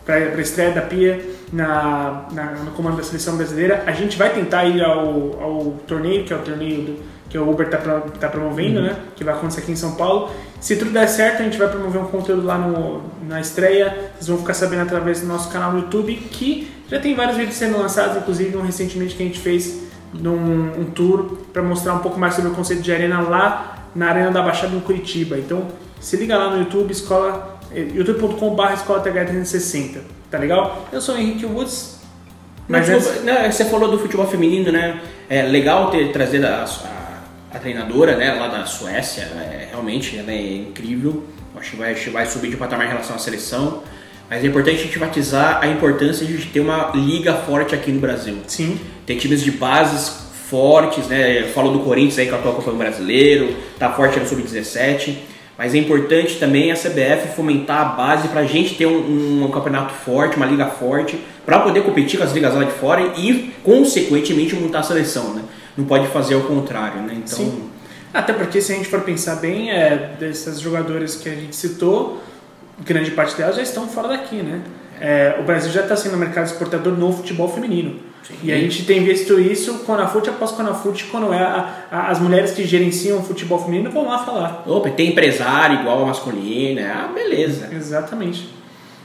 para 0.04 0.14
a 0.16 0.40
estreia 0.40 0.72
da 0.72 0.82
Pia 0.82 1.20
na, 1.52 2.26
na- 2.32 2.50
no 2.64 2.70
comando 2.72 2.96
da 2.96 3.02
seleção 3.02 3.37
brasileira. 3.37 3.82
A 3.87 3.92
gente 3.92 4.16
vai 4.16 4.30
tentar 4.30 4.64
ir 4.64 4.82
ao, 4.82 5.40
ao 5.42 5.64
torneio, 5.87 6.24
que 6.24 6.32
é 6.32 6.37
o 6.37 6.40
torneio 6.40 6.82
do, 6.82 6.98
que 7.28 7.37
o 7.38 7.48
Uber 7.50 7.66
está 7.66 7.78
tá 8.20 8.28
promovendo, 8.28 8.80
né? 8.80 8.96
Que 9.16 9.22
vai 9.24 9.35
acontecer 9.35 9.61
aqui 9.61 9.72
em 9.72 9.76
São 9.76 9.92
Paulo. 9.96 10.30
Se 10.61 10.76
tudo 10.76 10.90
der 10.92 11.09
certo, 11.09 11.40
a 11.42 11.44
gente 11.44 11.59
vai 11.59 11.68
promover 11.68 12.00
um 12.00 12.06
conteúdo 12.06 12.44
lá 12.46 12.56
no, 12.56 13.02
na 13.28 13.40
estreia. 13.40 14.11
Vocês 14.14 14.28
vão 14.28 14.38
ficar 14.38 14.54
sabendo 14.54 14.82
através 14.82 15.20
do 15.20 15.26
nosso 15.26 15.50
canal 15.50 15.72
no 15.72 15.80
YouTube, 15.80 16.14
que 16.30 16.68
já 16.88 16.98
tem 17.00 17.14
vários 17.14 17.37
vídeos 17.37 17.56
sendo 17.56 17.78
lançados, 17.78 18.16
inclusive 18.16 18.56
um 18.56 18.62
recentemente 18.62 19.14
que 19.16 19.22
a 19.22 19.26
gente 19.26 19.40
fez 19.40 19.86
num 20.12 20.80
um 20.80 20.84
tour 20.94 21.38
para 21.52 21.62
mostrar 21.62 21.94
um 21.94 21.98
pouco 21.98 22.18
mais 22.18 22.34
sobre 22.34 22.50
o 22.50 22.54
conceito 22.54 22.82
de 22.82 22.92
arena 22.92 23.20
lá 23.20 23.88
na 23.94 24.08
Arena 24.08 24.30
da 24.30 24.42
Baixada 24.42 24.74
em 24.74 24.80
Curitiba. 24.80 25.38
Então, 25.38 25.66
se 26.00 26.16
liga 26.16 26.36
lá 26.36 26.50
no 26.50 26.58
YouTube, 26.58 26.90
escola 26.90 27.58
eh, 27.72 27.88
youtube.com.br 27.94 28.72
escola 28.74 29.02
TH360, 29.02 29.98
tá 30.30 30.38
legal? 30.38 30.86
Eu 30.92 31.00
sou 31.00 31.14
o 31.14 31.18
Henrique 31.18 31.46
Woods, 31.46 32.00
Mas 32.68 32.88
né, 33.22 33.50
você 33.50 33.64
falou 33.64 33.90
do 33.90 33.98
futebol 33.98 34.26
feminino, 34.26 34.70
né? 34.70 35.00
É 35.28 35.42
legal 35.42 35.90
ter 35.90 36.12
trazido 36.12 36.46
a, 36.46 36.64
a, 36.64 37.56
a 37.56 37.58
treinadora, 37.58 38.16
né, 38.16 38.34
lá 38.34 38.48
da 38.48 38.66
Suécia. 38.66 39.22
É, 39.22 39.68
realmente, 39.70 40.18
ela 40.18 40.30
é 40.30 40.56
incrível. 40.56 41.24
Acho 41.56 41.70
que 41.70 41.76
vai, 41.76 41.92
acho 41.92 42.04
que 42.04 42.10
vai 42.10 42.26
subir 42.26 42.50
de 42.50 42.56
patamar 42.56 42.86
em 42.86 42.90
relação 42.90 43.16
à 43.16 43.18
seleção. 43.18 43.82
Mas 44.28 44.44
é 44.44 44.46
importante 44.46 44.80
a 44.80 44.82
gente 44.82 44.96
enfatizar 44.96 45.60
a 45.62 45.68
importância 45.68 46.26
de 46.26 46.36
ter 46.46 46.60
uma 46.60 46.90
liga 46.94 47.34
forte 47.34 47.74
aqui 47.74 47.92
no 47.92 48.00
Brasil. 48.00 48.36
sim, 48.46 48.78
Tem 49.04 49.16
times 49.16 49.42
de 49.42 49.52
bases 49.52 50.26
fortes, 50.48 51.06
né? 51.06 51.44
Falou 51.54 51.72
do 51.72 51.80
Corinthians 51.80 52.18
aí 52.18 52.26
que 52.26 52.34
atua 52.34 52.52
com 52.52 52.70
o 52.70 52.74
brasileiro, 52.74 53.54
tá 53.78 53.92
forte 53.92 54.18
no 54.18 54.26
sub-17. 54.26 55.16
Mas 55.58 55.74
é 55.74 55.78
importante 55.78 56.36
também 56.38 56.70
a 56.70 56.74
CBF 56.74 57.34
fomentar 57.34 57.80
a 57.80 57.84
base 57.84 58.28
pra 58.28 58.44
gente 58.44 58.74
ter 58.74 58.86
um, 58.86 59.44
um 59.44 59.50
campeonato 59.50 59.94
forte, 59.94 60.36
uma 60.36 60.44
liga 60.44 60.66
forte, 60.66 61.18
pra 61.46 61.60
poder 61.60 61.82
competir 61.82 62.18
com 62.18 62.24
as 62.24 62.32
ligas 62.32 62.54
lá 62.54 62.64
de 62.64 62.72
fora 62.72 63.14
e, 63.16 63.54
consequentemente, 63.62 64.54
montar 64.54 64.80
a 64.80 64.82
seleção, 64.82 65.32
né? 65.32 65.42
Não 65.76 65.86
pode 65.86 66.08
fazer 66.08 66.34
o 66.34 66.42
contrário, 66.42 67.00
né? 67.02 67.14
Então, 67.16 67.38
Sim. 67.38 67.70
Até 68.12 68.32
porque 68.32 68.60
se 68.60 68.72
a 68.72 68.76
gente 68.76 68.88
for 68.88 69.00
pensar 69.00 69.36
bem, 69.36 69.70
é, 69.70 70.12
dessas 70.18 70.60
jogadoras 70.60 71.16
que 71.16 71.28
a 71.28 71.34
gente 71.34 71.54
citou, 71.56 72.22
grande 72.84 73.10
parte 73.12 73.36
delas 73.36 73.56
já 73.56 73.62
estão 73.62 73.88
fora 73.88 74.08
daqui, 74.08 74.36
né? 74.36 74.60
É, 75.00 75.36
o 75.40 75.44
Brasil 75.44 75.70
já 75.70 75.82
está 75.82 75.94
sendo 75.96 76.14
um 76.16 76.18
mercado 76.18 76.46
exportador 76.46 76.92
no 76.94 77.12
futebol 77.12 77.48
feminino. 77.48 78.00
E 78.42 78.50
a 78.52 78.56
gente 78.58 78.84
tem 78.84 79.04
visto 79.04 79.38
isso 79.38 79.80
Conafute 79.84 80.28
após 80.28 80.50
Conafute, 80.50 81.04
quando 81.04 81.32
é 81.32 81.38
a- 81.38 81.86
a- 81.92 82.08
as 82.10 82.18
mulheres 82.18 82.50
que 82.50 82.64
gerenciam 82.66 83.18
o 83.18 83.22
futebol 83.22 83.62
feminino 83.62 83.88
vão 83.90 84.04
lá 84.06 84.18
falar. 84.24 84.64
opa, 84.66 84.90
tem 84.90 85.10
empresário 85.10 85.80
igual 85.80 86.00
ao 86.00 86.06
masculino, 86.06 86.80
é, 86.80 86.86
ah, 86.90 87.08
beleza. 87.14 87.68
Exatamente. 87.72 88.48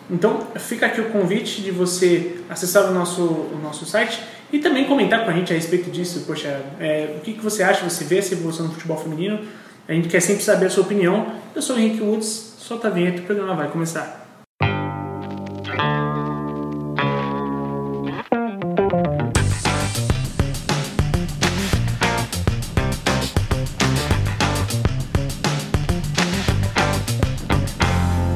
Então, 0.10 0.40
fica 0.58 0.88
aqui 0.88 1.00
o 1.00 1.06
convite 1.06 1.62
de 1.62 1.70
você 1.72 2.38
acessar 2.50 2.90
o 2.90 2.94
nosso, 2.94 3.22
o 3.22 3.60
nosso 3.62 3.86
site 3.86 4.20
e 4.52 4.58
também 4.60 4.86
comentar 4.86 5.24
com 5.24 5.30
a 5.30 5.34
gente 5.34 5.54
a 5.54 5.56
respeito 5.56 5.92
disso. 5.92 6.24
Poxa, 6.26 6.60
é, 6.80 7.14
o 7.18 7.20
que, 7.22 7.34
que 7.34 7.42
você 7.44 7.62
acha? 7.64 7.88
Você 7.88 8.04
vê 8.04 8.18
essa 8.18 8.34
evolução 8.34 8.66
no 8.66 8.74
futebol 8.74 8.98
feminino? 8.98 9.40
A 9.88 9.94
gente 9.94 10.10
quer 10.10 10.20
sempre 10.20 10.44
saber 10.44 10.66
a 10.66 10.70
sua 10.70 10.84
opinião. 10.84 11.28
Eu 11.56 11.62
sou 11.62 11.76
o 11.76 11.80
Henrique 11.80 12.02
Woods, 12.02 12.51
Solta 12.72 12.88
a 12.88 12.92
vinheta, 12.92 13.22
o 13.22 13.26
programa 13.26 13.54
vai 13.54 13.68
começar. 13.68 14.26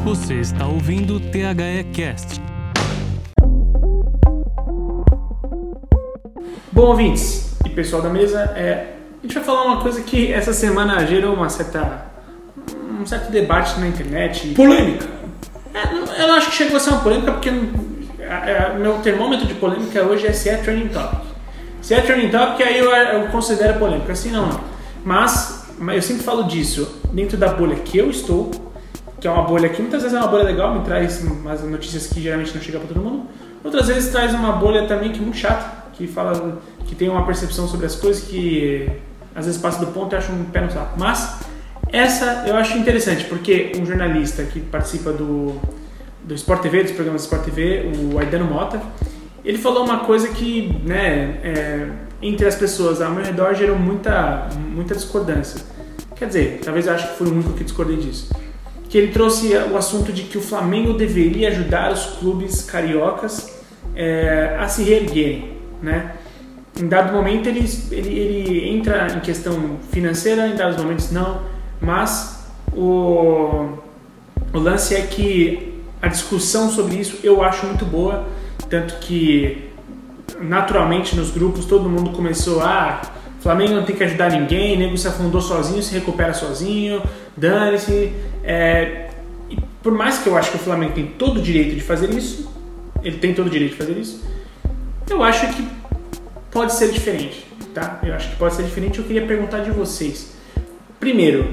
Você 0.03 0.33
está 0.41 0.67
ouvindo 0.67 1.15
o 1.15 1.19
THE 1.21 1.85
Cast. 1.93 2.41
Bom, 6.73 6.87
ouvintes 6.87 7.57
e 7.65 7.69
pessoal 7.69 8.01
da 8.01 8.09
mesa, 8.09 8.41
é, 8.57 8.95
a 9.17 9.21
gente 9.21 9.33
vai 9.33 9.43
falar 9.45 9.63
uma 9.63 9.81
coisa 9.81 10.03
que 10.03 10.29
essa 10.33 10.51
semana 10.51 11.07
gerou 11.07 11.33
uma 11.33 11.47
certa 11.47 12.13
um 12.99 13.05
certo 13.05 13.31
debate 13.31 13.79
na 13.79 13.87
internet. 13.87 14.47
Polêmica. 14.49 15.05
É, 15.73 16.21
eu 16.21 16.27
não 16.27 16.35
acho 16.35 16.49
que 16.49 16.55
chegou 16.55 16.77
a 16.77 16.79
ser 16.79 16.91
uma 16.91 17.01
polêmica 17.01 17.31
porque 17.31 17.49
é, 18.19 18.51
é, 18.51 18.77
meu 18.79 18.99
termômetro 18.99 19.45
de 19.45 19.53
polêmica 19.55 20.01
hoje 20.03 20.25
é 20.25 20.33
se 20.33 20.49
é 20.49 20.57
trending 20.57 20.87
topic. 20.87 21.19
Se 21.81 21.93
é 21.93 22.01
trending 22.01 22.29
topic, 22.29 22.65
aí 22.65 22.79
eu, 22.79 22.89
eu 22.89 23.27
considero 23.27 23.77
polêmica. 23.77 24.13
Assim 24.13 24.31
não. 24.31 24.59
Mas, 25.03 25.67
mas 25.77 25.97
eu 25.97 26.01
sempre 26.01 26.23
falo 26.23 26.43
disso 26.43 26.99
dentro 27.11 27.37
da 27.37 27.49
bolha 27.49 27.75
que 27.75 27.97
eu 27.97 28.09
estou, 28.09 28.51
que 29.19 29.27
é 29.27 29.31
uma 29.31 29.43
bolha 29.43 29.69
que 29.69 29.81
muitas 29.81 30.01
vezes 30.01 30.17
é 30.17 30.19
uma 30.19 30.29
bolha 30.29 30.43
legal, 30.43 30.73
me 30.73 30.83
traz 30.83 31.21
umas 31.21 31.61
notícias 31.63 32.07
que 32.07 32.21
geralmente 32.21 32.55
não 32.55 32.61
chegam 32.61 32.81
para 32.81 32.93
todo 32.93 33.03
mundo. 33.03 33.25
Outras 33.63 33.87
vezes 33.87 34.11
traz 34.11 34.33
uma 34.33 34.53
bolha 34.53 34.87
também 34.87 35.11
que 35.11 35.19
é 35.19 35.21
muito 35.21 35.37
chata, 35.37 35.85
que 35.93 36.07
fala 36.07 36.59
que 36.85 36.95
tem 36.95 37.09
uma 37.09 37.25
percepção 37.25 37.67
sobre 37.67 37.85
as 37.85 37.95
coisas 37.95 38.23
que 38.23 38.89
às 39.33 39.45
vezes 39.45 39.59
passa 39.59 39.83
do 39.83 39.91
ponto 39.91 40.13
e 40.13 40.17
acha 40.17 40.31
um 40.31 40.45
pé 40.45 40.61
no 40.61 40.71
saco. 40.71 40.93
Mas 40.97 41.39
essa 41.91 42.45
eu 42.47 42.55
acho 42.55 42.77
interessante, 42.77 43.25
porque 43.25 43.71
um 43.79 43.85
jornalista 43.85 44.43
que 44.43 44.59
participa 44.59 45.11
do, 45.11 45.59
do 46.23 46.33
Sport 46.33 46.61
TV, 46.61 46.83
dos 46.83 46.91
programas 46.91 47.21
do 47.21 47.25
Sport 47.25 47.43
TV, 47.45 47.91
o 48.11 48.19
Aidano 48.19 48.45
Mota, 48.45 48.81
ele 49.43 49.57
falou 49.57 49.85
uma 49.85 49.99
coisa 49.99 50.29
que, 50.29 50.75
né, 50.83 51.39
é, 51.43 51.87
entre 52.21 52.47
as 52.47 52.55
pessoas 52.55 53.01
ao 53.01 53.11
meu 53.11 53.23
redor 53.23 53.53
gerou 53.53 53.77
muita, 53.77 54.49
muita 54.73 54.95
discordância. 54.95 55.61
Quer 56.15 56.27
dizer, 56.27 56.61
talvez 56.63 56.87
eu 56.87 56.93
acho 56.93 57.09
que 57.09 57.17
fui 57.17 57.27
o 57.27 57.31
único 57.31 57.53
que 57.53 57.63
discordei 57.63 57.97
disso. 57.97 58.33
Que 58.89 58.97
ele 58.97 59.11
trouxe 59.11 59.55
o 59.55 59.77
assunto 59.77 60.11
de 60.11 60.23
que 60.23 60.37
o 60.37 60.41
Flamengo 60.41 60.93
deveria 60.93 61.49
ajudar 61.49 61.91
os 61.91 62.05
clubes 62.17 62.63
cariocas 62.63 63.53
é, 63.95 64.55
a 64.59 64.67
se 64.67 64.83
reerguerem, 64.83 65.51
né? 65.81 66.13
Em 66.79 66.87
dado 66.87 67.13
momento 67.13 67.47
ele, 67.47 67.65
ele, 67.91 68.19
ele 68.19 68.69
entra 68.69 69.07
em 69.15 69.19
questão 69.19 69.77
financeira, 69.91 70.47
em 70.47 70.55
dados 70.55 70.77
momentos 70.77 71.11
não, 71.11 71.41
mas 71.85 72.47
o, 72.73 73.77
o 74.53 74.59
lance 74.59 74.95
é 74.95 75.01
que 75.01 75.81
a 76.01 76.07
discussão 76.07 76.69
sobre 76.69 76.95
isso 76.95 77.19
eu 77.23 77.43
acho 77.43 77.65
muito 77.65 77.85
boa, 77.85 78.25
tanto 78.69 78.95
que 78.95 79.69
naturalmente 80.41 81.15
nos 81.15 81.31
grupos 81.31 81.65
todo 81.65 81.87
mundo 81.87 82.09
começou 82.09 82.61
a 82.61 83.01
Flamengo 83.45 83.75
não 83.75 83.85
tem 83.85 83.95
que 83.95 84.03
ajudar 84.03 84.31
ninguém, 84.31 84.75
nego 84.75 84.97
se 84.97 85.07
afundou 85.07 85.39
sozinho, 85.39 85.79
se 85.83 85.93
recupera 85.93 86.33
sozinho, 86.33 86.99
dane-se. 87.37 88.11
É, 88.43 89.11
por 89.83 89.93
mais 89.93 90.17
que 90.17 90.27
eu 90.27 90.35
acho 90.35 90.49
que 90.49 90.57
o 90.57 90.59
Flamengo 90.59 90.93
tem 90.93 91.05
todo 91.05 91.37
o 91.37 91.41
direito 91.43 91.75
de 91.75 91.81
fazer 91.81 92.09
isso, 92.09 92.51
ele 93.03 93.17
tem 93.17 93.35
todo 93.35 93.45
o 93.45 93.49
direito 93.51 93.73
de 93.73 93.77
fazer 93.77 93.99
isso, 93.99 94.23
eu 95.07 95.21
acho 95.21 95.47
que 95.53 95.67
pode 96.49 96.73
ser 96.73 96.91
diferente, 96.91 97.45
tá? 97.71 97.99
Eu 98.01 98.15
acho 98.15 98.31
que 98.31 98.35
pode 98.35 98.55
ser 98.55 98.63
diferente. 98.63 98.97
Eu 98.97 99.05
queria 99.05 99.27
perguntar 99.27 99.59
de 99.59 99.69
vocês. 99.69 100.33
Primeiro, 100.99 101.47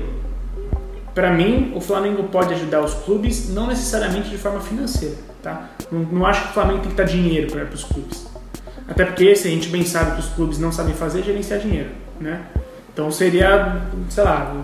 para 1.15 1.33
mim, 1.33 1.73
o 1.75 1.81
Flamengo 1.81 2.25
pode 2.25 2.55
ajudar 2.55 2.83
os 2.83 2.95
clubes, 2.95 3.51
não 3.51 3.67
necessariamente 3.67 4.31
de 4.31 4.39
forma 4.39 4.61
financeira, 4.61 5.17
tá? 5.43 5.69
Não, 5.91 6.01
não 6.01 6.27
acho 6.27 6.43
que 6.43 6.49
o 6.51 6.53
Flamengo 6.53 6.81
tem 6.81 6.91
que 6.91 6.97
dar 6.97 7.05
dinheiro 7.05 7.51
para 7.51 7.65
os 7.65 7.85
clubes. 7.85 8.27
Até 8.89 9.05
porque, 9.05 9.35
se 9.37 9.49
a 9.49 9.51
gente 9.51 9.69
bem 9.69 9.85
sabe 9.85 10.15
que 10.15 10.21
os 10.21 10.29
clubes 10.29 10.59
não 10.59 10.73
sabem 10.73 10.95
fazer, 10.95 11.21
é 11.21 11.23
gerenciar 11.23 11.61
dinheiro, 11.61 11.91
né? 12.21 12.41
Então 12.93 13.11
seria, 13.11 13.83
sei 14.11 14.25
lá, 14.25 14.55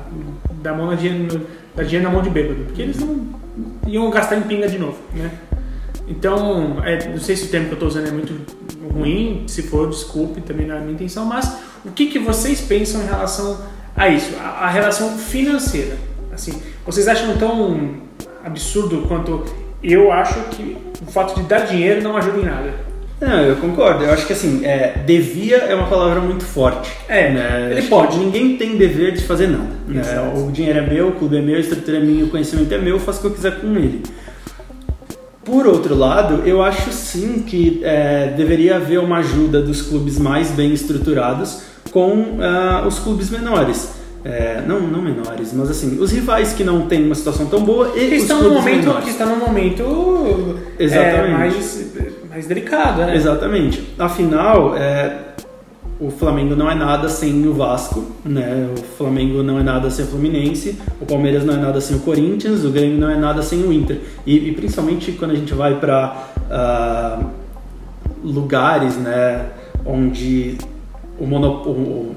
dar, 0.63 0.75
mão 0.75 0.87
na 0.87 0.95
dinheiro, 0.95 1.47
dar 1.75 1.85
dinheiro 1.85 2.07
na 2.09 2.13
mão 2.13 2.23
de 2.23 2.31
bêbado, 2.31 2.65
porque 2.65 2.83
eles 2.83 2.99
não 2.99 3.27
iam 3.87 4.11
gastar 4.11 4.37
em 4.37 4.43
pinga 4.43 4.69
de 4.69 4.79
novo, 4.79 4.99
né? 5.15 5.31
Então, 6.07 6.83
é, 6.85 7.09
não 7.09 7.19
sei 7.19 7.37
se 7.37 7.45
o 7.45 7.49
termo 7.49 7.67
que 7.67 7.73
eu 7.73 7.77
estou 7.77 7.89
usando 7.89 8.09
é 8.09 8.11
muito 8.11 8.35
ruim, 8.91 9.45
se 9.47 9.63
for, 9.63 9.89
desculpe, 9.89 10.41
também 10.41 10.67
não 10.67 10.75
é 10.75 10.79
a 10.79 10.81
minha 10.81 10.95
intenção, 10.95 11.27
mas 11.27 11.59
o 11.85 11.91
que, 11.91 12.07
que 12.07 12.19
vocês 12.19 12.63
pensam 12.63 13.03
em 13.03 13.07
relação 13.07 13.61
a 13.95 14.09
isso, 14.09 14.35
a, 14.41 14.65
a 14.65 14.71
relação 14.71 15.19
financeira? 15.19 16.08
Assim, 16.39 16.53
vocês 16.87 17.09
acham 17.09 17.37
tão 17.37 17.95
absurdo 18.45 19.05
quanto 19.09 19.45
eu 19.83 20.13
acho 20.13 20.41
que 20.51 20.77
o 21.03 21.11
fato 21.11 21.35
de 21.35 21.49
dar 21.49 21.67
dinheiro 21.67 22.01
não 22.01 22.17
ajuda 22.17 22.39
em 22.39 22.45
nada? 22.45 22.75
Não, 23.21 23.41
eu 23.41 23.57
concordo. 23.57 24.05
Eu 24.05 24.13
acho 24.13 24.25
que 24.25 24.33
assim, 24.33 24.65
é, 24.65 25.03
devia 25.05 25.57
é 25.57 25.75
uma 25.75 25.89
palavra 25.89 26.21
muito 26.21 26.45
forte. 26.45 26.89
É, 27.09 27.33
né? 27.33 27.69
ele 27.73 27.89
pode. 27.89 28.17
Ninguém 28.17 28.57
tem 28.57 28.77
dever 28.77 29.13
de 29.13 29.25
fazer 29.25 29.49
nada. 29.49 29.71
né? 29.89 30.33
O 30.37 30.53
dinheiro 30.53 30.79
é 30.79 30.83
meu, 30.83 31.09
o 31.09 31.13
clube 31.13 31.37
é 31.37 31.43
meu, 31.43 31.57
a 31.57 31.61
estrutura 31.61 31.97
é 31.97 32.01
minha, 32.01 32.25
o 32.25 32.29
conhecimento 32.29 32.73
é 32.73 32.79
meu, 32.79 32.95
eu 32.95 33.01
faço 33.01 33.19
o 33.19 33.23
que 33.23 33.27
eu 33.27 33.33
quiser 33.33 33.61
com 33.61 33.75
ele. 33.75 34.03
Por 35.45 35.67
outro 35.67 35.97
lado, 35.97 36.47
eu 36.47 36.63
acho 36.63 36.93
sim 36.93 37.43
que 37.43 37.81
é, 37.83 38.33
deveria 38.37 38.77
haver 38.77 39.01
uma 39.01 39.19
ajuda 39.19 39.61
dos 39.61 39.83
clubes 39.83 40.19
mais 40.19 40.53
bem 40.53 40.73
estruturados 40.73 41.63
com 41.91 42.39
ah, 42.41 42.85
os 42.87 43.01
clubes 43.01 43.29
menores. 43.31 43.98
É, 44.25 44.63
não, 44.67 44.81
não 44.81 45.01
menores, 45.01 45.53
mas 45.55 45.71
assim, 45.71 45.99
os 46.01 46.11
rivais 46.11 46.53
que 46.53 46.65
não 46.65 46.87
têm 46.87 47.05
uma 47.07 47.15
situação 47.15 47.47
tão 47.47 47.63
boa 47.63 47.93
e 47.97 48.09
Que 48.09 48.17
estão 48.17 48.43
no 48.43 48.51
momento, 48.51 48.81
menores. 48.81 49.05
que 49.05 49.11
está 49.11 49.25
num 49.27 49.39
momento 49.39 50.59
é, 50.79 50.85
Exatamente. 50.85 51.33
mais, 51.33 51.93
mais 52.29 52.47
delicado, 52.47 53.03
né? 53.03 53.15
Exatamente. 53.15 53.95
Afinal, 53.99 54.77
é, 54.77 55.17
o 56.01 56.11
Flamengo 56.11 56.55
não 56.55 56.71
é 56.71 56.75
nada 56.75 57.09
sem 57.09 57.47
o 57.47 57.55
Vasco, 57.55 58.05
né? 58.25 58.69
O 58.77 58.83
Flamengo 58.97 59.43
não 59.43 59.59
é 59.59 59.63
nada 59.63 59.91
sem 59.91 60.05
o 60.05 60.09
Fluminense, 60.09 60.79
o 61.01 61.07
Palmeiras 61.07 61.45
não 61.45 61.55
é 61.55 61.57
nada 61.57 61.81
sem 61.81 61.97
o 61.97 62.01
Corinthians, 62.01 62.65
o 62.65 62.71
Grêmio 62.71 62.99
não 62.99 63.11
é 63.11 63.17
nada 63.17 63.43
sem 63.43 63.63
o 63.63 63.73
Inter. 63.73 64.01
E, 64.27 64.49
e 64.49 64.53
principalmente 64.53 65.13
quando 65.13 65.33
a 65.33 65.35
gente 65.35 65.55
vai 65.55 65.79
para 65.79 67.21
lugares, 68.23 68.97
né, 68.97 69.47
onde 69.85 70.57
o, 71.19 71.27
mono, 71.27 72.15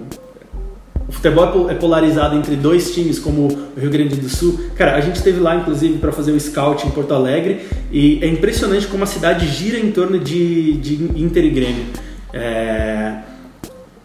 o, 1.12 1.13
futebol 1.13 1.69
é 1.69 1.74
é 1.74 1.76
polarizado 1.76 2.36
entre 2.38 2.56
dois 2.56 2.93
times, 2.93 3.19
como 3.19 3.47
o 3.76 3.80
Rio 3.80 3.89
Grande 3.89 4.15
do 4.15 4.30
Sul. 4.30 4.60
Cara, 4.76 4.95
a 4.95 5.02
gente 5.02 5.17
esteve 5.17 5.39
lá, 5.39 5.56
inclusive, 5.56 5.97
para 5.97 6.12
fazer 6.12 6.32
o 6.32 6.39
scout 6.39 6.88
em 6.88 6.91
Porto 6.91 7.13
Alegre 7.13 7.62
e 7.91 8.19
é 8.24 8.28
impressionante 8.28 8.88
como 8.88 9.04
a 9.04 9.08
cidade 9.08 9.45
gira 9.47 9.78
em 9.78 9.91
torno 9.91 10.17
de, 10.17 10.74
de 10.78 10.93
Inter 11.21 11.43
e 11.43 11.50
Grêmio. 11.50 11.86
É, 12.34 13.17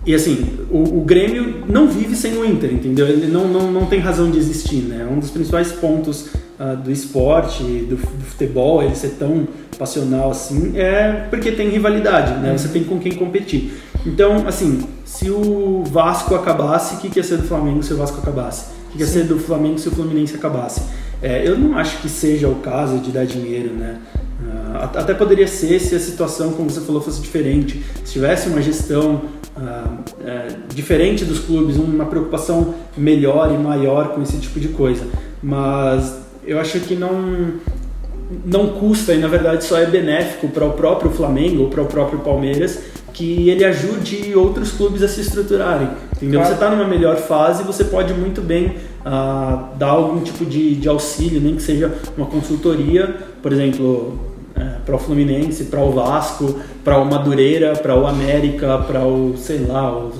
E 0.05 0.15
assim, 0.15 0.51
o, 0.71 0.99
o 0.99 1.05
Grêmio 1.05 1.65
não 1.69 1.89
vive 1.89 2.15
sem 2.15 2.37
o 2.37 2.45
Inter, 2.45 2.73
entendeu? 2.73 3.09
Ele 3.09 3.27
não, 3.27 3.49
não, 3.49 3.73
não 3.73 3.87
tem 3.87 3.99
razão 3.99 4.31
de 4.31 4.39
existir, 4.39 4.83
né? 4.83 5.07
Um 5.11 5.19
dos 5.19 5.31
principais 5.31 5.73
pontos 5.73 6.29
ah, 6.59 6.75
do 6.75 6.93
esporte, 6.93 7.63
do, 7.63 7.97
do 7.97 8.25
futebol, 8.25 8.83
ele 8.83 8.95
ser 8.95 9.17
tão 9.19 9.47
passional 9.77 10.31
assim, 10.31 10.73
é 10.79 11.27
porque 11.29 11.53
tem 11.53 11.69
rivalidade, 11.69 12.35
né? 12.41 12.57
Você 12.57 12.69
tem 12.69 12.85
com 12.85 12.99
quem 12.99 13.13
competir. 13.13 13.73
Então, 14.07 14.47
assim, 14.47 14.87
se 15.05 15.31
o 15.31 15.83
Vasco 15.91 16.35
acabasse, 16.35 16.95
o 16.95 16.99
que, 16.99 17.11
que 17.11 17.19
ia 17.19 17.25
ser 17.25 17.39
do 17.39 17.49
Flamengo 17.49 17.83
se 17.83 17.93
o 17.93 17.97
Vasco 17.97 18.19
acabasse? 18.19 18.67
O 18.89 18.91
que, 18.93 18.99
que 18.99 19.03
ia 19.03 19.07
ser 19.07 19.25
do 19.25 19.39
Flamengo 19.39 19.79
se 19.79 19.89
o 19.89 19.91
Fluminense 19.91 20.35
acabasse? 20.37 20.83
É, 21.21 21.47
eu 21.47 21.59
não 21.59 21.77
acho 21.77 21.99
que 22.01 22.09
seja 22.09 22.49
o 22.49 22.57
caso 22.57 22.99
de 22.99 23.11
dar 23.11 23.27
dinheiro, 23.27 23.75
né? 23.75 23.99
At- 24.81 24.97
até 24.97 25.15
poderia 25.15 25.49
ser 25.49 25.81
se 25.81 25.95
a 25.95 26.01
situação, 26.01 26.53
como 26.53 26.71
você 26.71 26.81
falou, 26.81 27.01
fosse 27.01 27.21
diferente. 27.21 27.83
Se 28.05 28.13
tivesse 28.13 28.49
uma 28.49 28.63
gestão 28.63 29.23
é, 30.25 30.49
diferente 30.75 31.25
dos 31.25 31.41
clubes, 31.41 31.77
uma 31.77 32.05
preocupação 32.05 32.75
melhor 32.97 33.51
e 33.53 33.59
maior 33.59 34.09
com 34.09 34.23
esse 34.23 34.37
tipo 34.37 34.61
de 34.61 34.69
coisa. 34.69 35.05
Mas 35.43 36.19
eu 36.45 36.61
acho 36.61 36.79
que 36.81 36.95
não 36.95 37.55
não 38.45 38.71
custa 38.71 39.15
e 39.15 39.19
na 39.19 39.29
verdade 39.29 39.65
só 39.65 39.79
é 39.79 39.87
benéfico 39.87 40.49
para 40.49 40.65
o 40.65 40.73
próprio 40.73 41.13
Flamengo 41.13 41.63
ou 41.63 41.71
para 41.71 41.81
o 41.83 41.87
próprio 41.87 42.19
Palmeiras 42.19 42.81
que 43.17 43.49
ele 43.49 43.65
ajude 43.65 44.35
outros 44.37 44.73
clubes 44.73 45.03
a 45.03 45.09
se 45.09 45.23
estruturarem. 45.23 45.89
Entendeu? 46.15 46.41
Claro. 46.41 46.47
Você 46.47 46.55
está 46.55 46.71
numa 46.71 46.87
melhor 46.87 47.17
fase, 47.17 47.65
você 47.65 47.83
pode 47.85 48.13
muito 48.13 48.43
bem 48.43 48.77
ah, 49.05 49.71
dar 49.79 49.89
algum 49.89 50.21
tipo 50.21 50.45
de, 50.45 50.75
de 50.77 50.87
auxílio, 50.87 51.41
nem 51.41 51.57
que 51.57 51.63
seja 51.63 51.93
uma 52.15 52.27
consultoria, 52.27 53.17
por 53.43 53.53
exemplo, 53.53 54.19
para 54.85 54.95
o 54.95 54.99
Fluminense, 54.99 55.65
para 55.65 55.81
o 55.81 55.91
Vasco, 55.93 56.61
para 56.85 56.99
o 56.99 57.05
Madureira, 57.05 57.75
para 57.75 57.99
o 57.99 58.07
América, 58.07 58.79
para 58.79 59.05
o, 59.05 59.35
sei 59.37 59.65
lá, 59.67 59.93
o, 59.93 60.13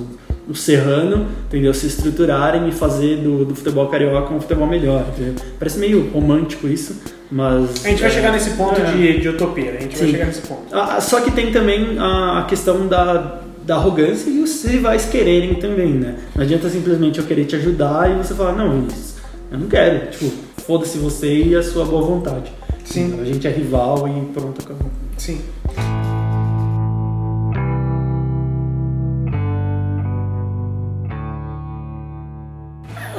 o 0.47 0.55
Serrano, 0.55 1.27
entendeu? 1.47 1.73
Se 1.73 1.87
estruturarem 1.87 2.69
e 2.69 2.71
fazer 2.71 3.17
do, 3.17 3.45
do 3.45 3.55
futebol 3.55 3.87
carioca 3.87 4.33
um 4.33 4.39
futebol 4.39 4.67
melhor. 4.67 5.05
entendeu? 5.13 5.35
Parece 5.59 5.79
meio 5.79 6.09
romântico 6.11 6.67
isso, 6.67 7.01
mas... 7.31 7.85
A 7.85 7.89
gente 7.89 8.01
vai 8.01 8.09
é, 8.09 8.13
chegar 8.13 8.31
nesse 8.31 8.51
ponto 8.51 8.79
é. 8.79 8.91
de, 8.91 9.19
de 9.19 9.29
utopia, 9.29 9.71
né? 9.71 9.77
a 9.79 9.81
gente 9.81 9.97
vai 9.97 10.05
Sim. 10.05 10.11
chegar 10.11 10.25
nesse 10.27 10.41
ponto. 10.41 10.63
Ah, 10.71 11.01
só 11.01 11.21
que 11.21 11.31
tem 11.31 11.51
também 11.51 11.97
a 11.99 12.27
a 12.37 12.43
questão 12.43 12.87
da, 12.87 13.41
da 13.65 13.75
arrogância 13.75 14.29
e 14.29 14.39
os 14.39 14.63
rivais 14.63 15.05
quererem 15.05 15.55
também, 15.55 15.93
né? 15.93 16.15
Não 16.35 16.43
adianta 16.43 16.69
simplesmente 16.69 17.19
eu 17.19 17.25
querer 17.25 17.45
te 17.45 17.55
ajudar 17.55 18.11
e 18.11 18.15
você 18.15 18.33
falar, 18.33 18.53
não, 18.53 18.71
Vinícius, 18.71 19.15
eu 19.51 19.59
não 19.59 19.67
quero. 19.67 20.11
Tipo, 20.11 20.31
foda-se 20.61 20.97
você 20.97 21.43
e 21.43 21.55
a 21.55 21.63
sua 21.63 21.85
boa 21.85 22.01
vontade. 22.01 22.51
Sim. 22.85 23.07
Então, 23.07 23.21
a 23.21 23.25
gente 23.25 23.47
é 23.47 23.51
rival 23.51 24.07
e 24.07 24.33
pronto, 24.33 24.61
acabou. 24.61 24.89
Sim. 25.17 25.41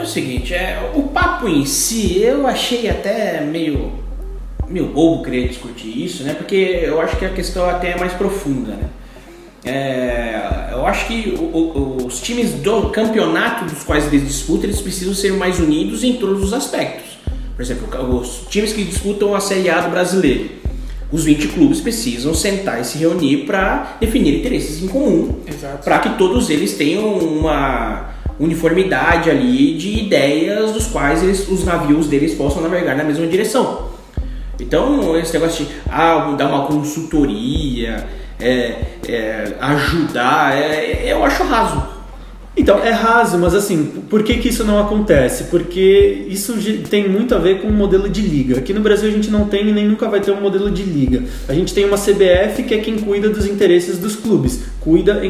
O 0.09 0.13
seguinte, 0.13 0.55
é, 0.55 0.91
o 0.95 1.03
papo 1.05 1.49
em 1.49 1.65
si 1.65 2.19
eu 2.21 2.47
achei 2.47 2.89
até 2.89 3.41
meio 3.43 3.93
meio 4.69 4.87
bobo 4.89 5.23
querer 5.25 5.49
discutir 5.49 6.05
isso, 6.05 6.23
né? 6.25 6.35
Porque 6.35 6.55
eu 6.83 7.01
acho 7.01 7.17
que 7.17 7.25
a 7.25 7.31
questão 7.31 7.69
até 7.71 7.93
é 7.93 7.99
mais 7.99 8.13
profunda, 8.13 8.73
né? 8.73 8.89
É, 9.65 10.69
eu 10.73 10.87
acho 10.87 11.07
que 11.07 11.35
o- 11.39 11.43
o- 12.03 12.07
os 12.07 12.21
times 12.21 12.53
do 12.53 12.91
campeonato 12.91 13.65
dos 13.65 13.83
quais 13.83 14.07
eles 14.07 14.27
disputam, 14.27 14.65
eles 14.65 14.81
precisam 14.81 15.15
ser 15.15 15.33
mais 15.33 15.59
unidos 15.59 16.05
em 16.05 16.15
todos 16.15 16.43
os 16.43 16.53
aspectos. 16.53 17.19
Por 17.57 17.63
exemplo, 17.63 18.19
os 18.19 18.43
times 18.51 18.73
que 18.73 18.85
disputam 18.85 19.35
a 19.35 19.41
Série 19.41 19.69
A 19.71 19.81
do 19.81 19.91
brasileiro, 19.91 20.51
os 21.11 21.25
20 21.25 21.49
clubes 21.49 21.81
precisam 21.81 22.35
sentar 22.35 22.81
e 22.81 22.85
se 22.85 22.99
reunir 22.99 23.39
para 23.47 23.97
definir 24.01 24.39
interesses 24.39 24.83
em 24.83 24.87
comum, 24.87 25.41
para 25.83 25.99
que 25.99 26.11
todos 26.19 26.51
eles 26.51 26.75
tenham 26.75 27.19
uma 27.19 28.11
uniformidade 28.39 29.31
ali 29.31 29.75
de 29.75 30.01
ideias 30.01 30.73
dos 30.73 30.87
quais 30.87 31.23
eles- 31.23 31.49
os 31.49 31.65
navios 31.65 32.07
deles 32.07 32.35
possam 32.35 32.63
navegar 32.63 32.97
na 32.97 33.05
mesma 33.05 33.27
direção. 33.27 33.89
Então, 34.61 35.17
esse 35.19 35.33
negócio 35.35 35.65
de 35.65 35.71
ah, 35.89 36.35
dar 36.37 36.49
uma 36.49 36.67
consultoria, 36.67 38.07
é, 38.41 38.75
é, 39.09 39.55
ajudar, 39.61 40.57
é, 40.57 41.13
eu 41.13 41.25
acho 41.25 41.43
raso. 41.45 41.99
Então, 42.57 42.81
é 42.81 42.91
raso, 42.91 43.39
mas 43.39 43.55
assim, 43.55 43.85
por 44.11 44.25
que, 44.25 44.37
que 44.39 44.49
isso 44.49 44.65
não 44.65 44.81
acontece? 44.81 45.45
Porque 45.45 46.27
isso 46.29 46.55
tem 46.91 47.09
muito 47.09 47.33
a 47.33 47.39
ver 47.39 47.61
com 47.61 47.69
o 47.69 47.73
modelo 47.73 48.09
de 48.09 48.21
liga. 48.21 48.59
Aqui 48.59 48.75
no 48.75 48.81
Brasil 48.81 49.09
a 49.09 49.13
gente 49.13 49.31
não 49.31 49.45
tem 49.45 49.69
e 49.69 49.73
nem 49.73 49.87
nunca 49.87 50.09
vai 50.09 50.21
ter 50.21 50.33
um 50.33 50.41
modelo 50.41 50.69
de 50.69 50.83
liga. 50.83 51.23
A 51.49 51.55
gente 51.55 51.73
tem 51.73 51.85
uma 51.85 51.97
CBF 51.97 52.65
que 52.65 52.75
é 52.75 52.79
quem 52.79 52.99
cuida 52.99 53.29
dos 53.29 53.47
interesses 53.47 53.97
dos 53.99 54.17
clubes. 54.17 54.65
Cuida 54.81 55.25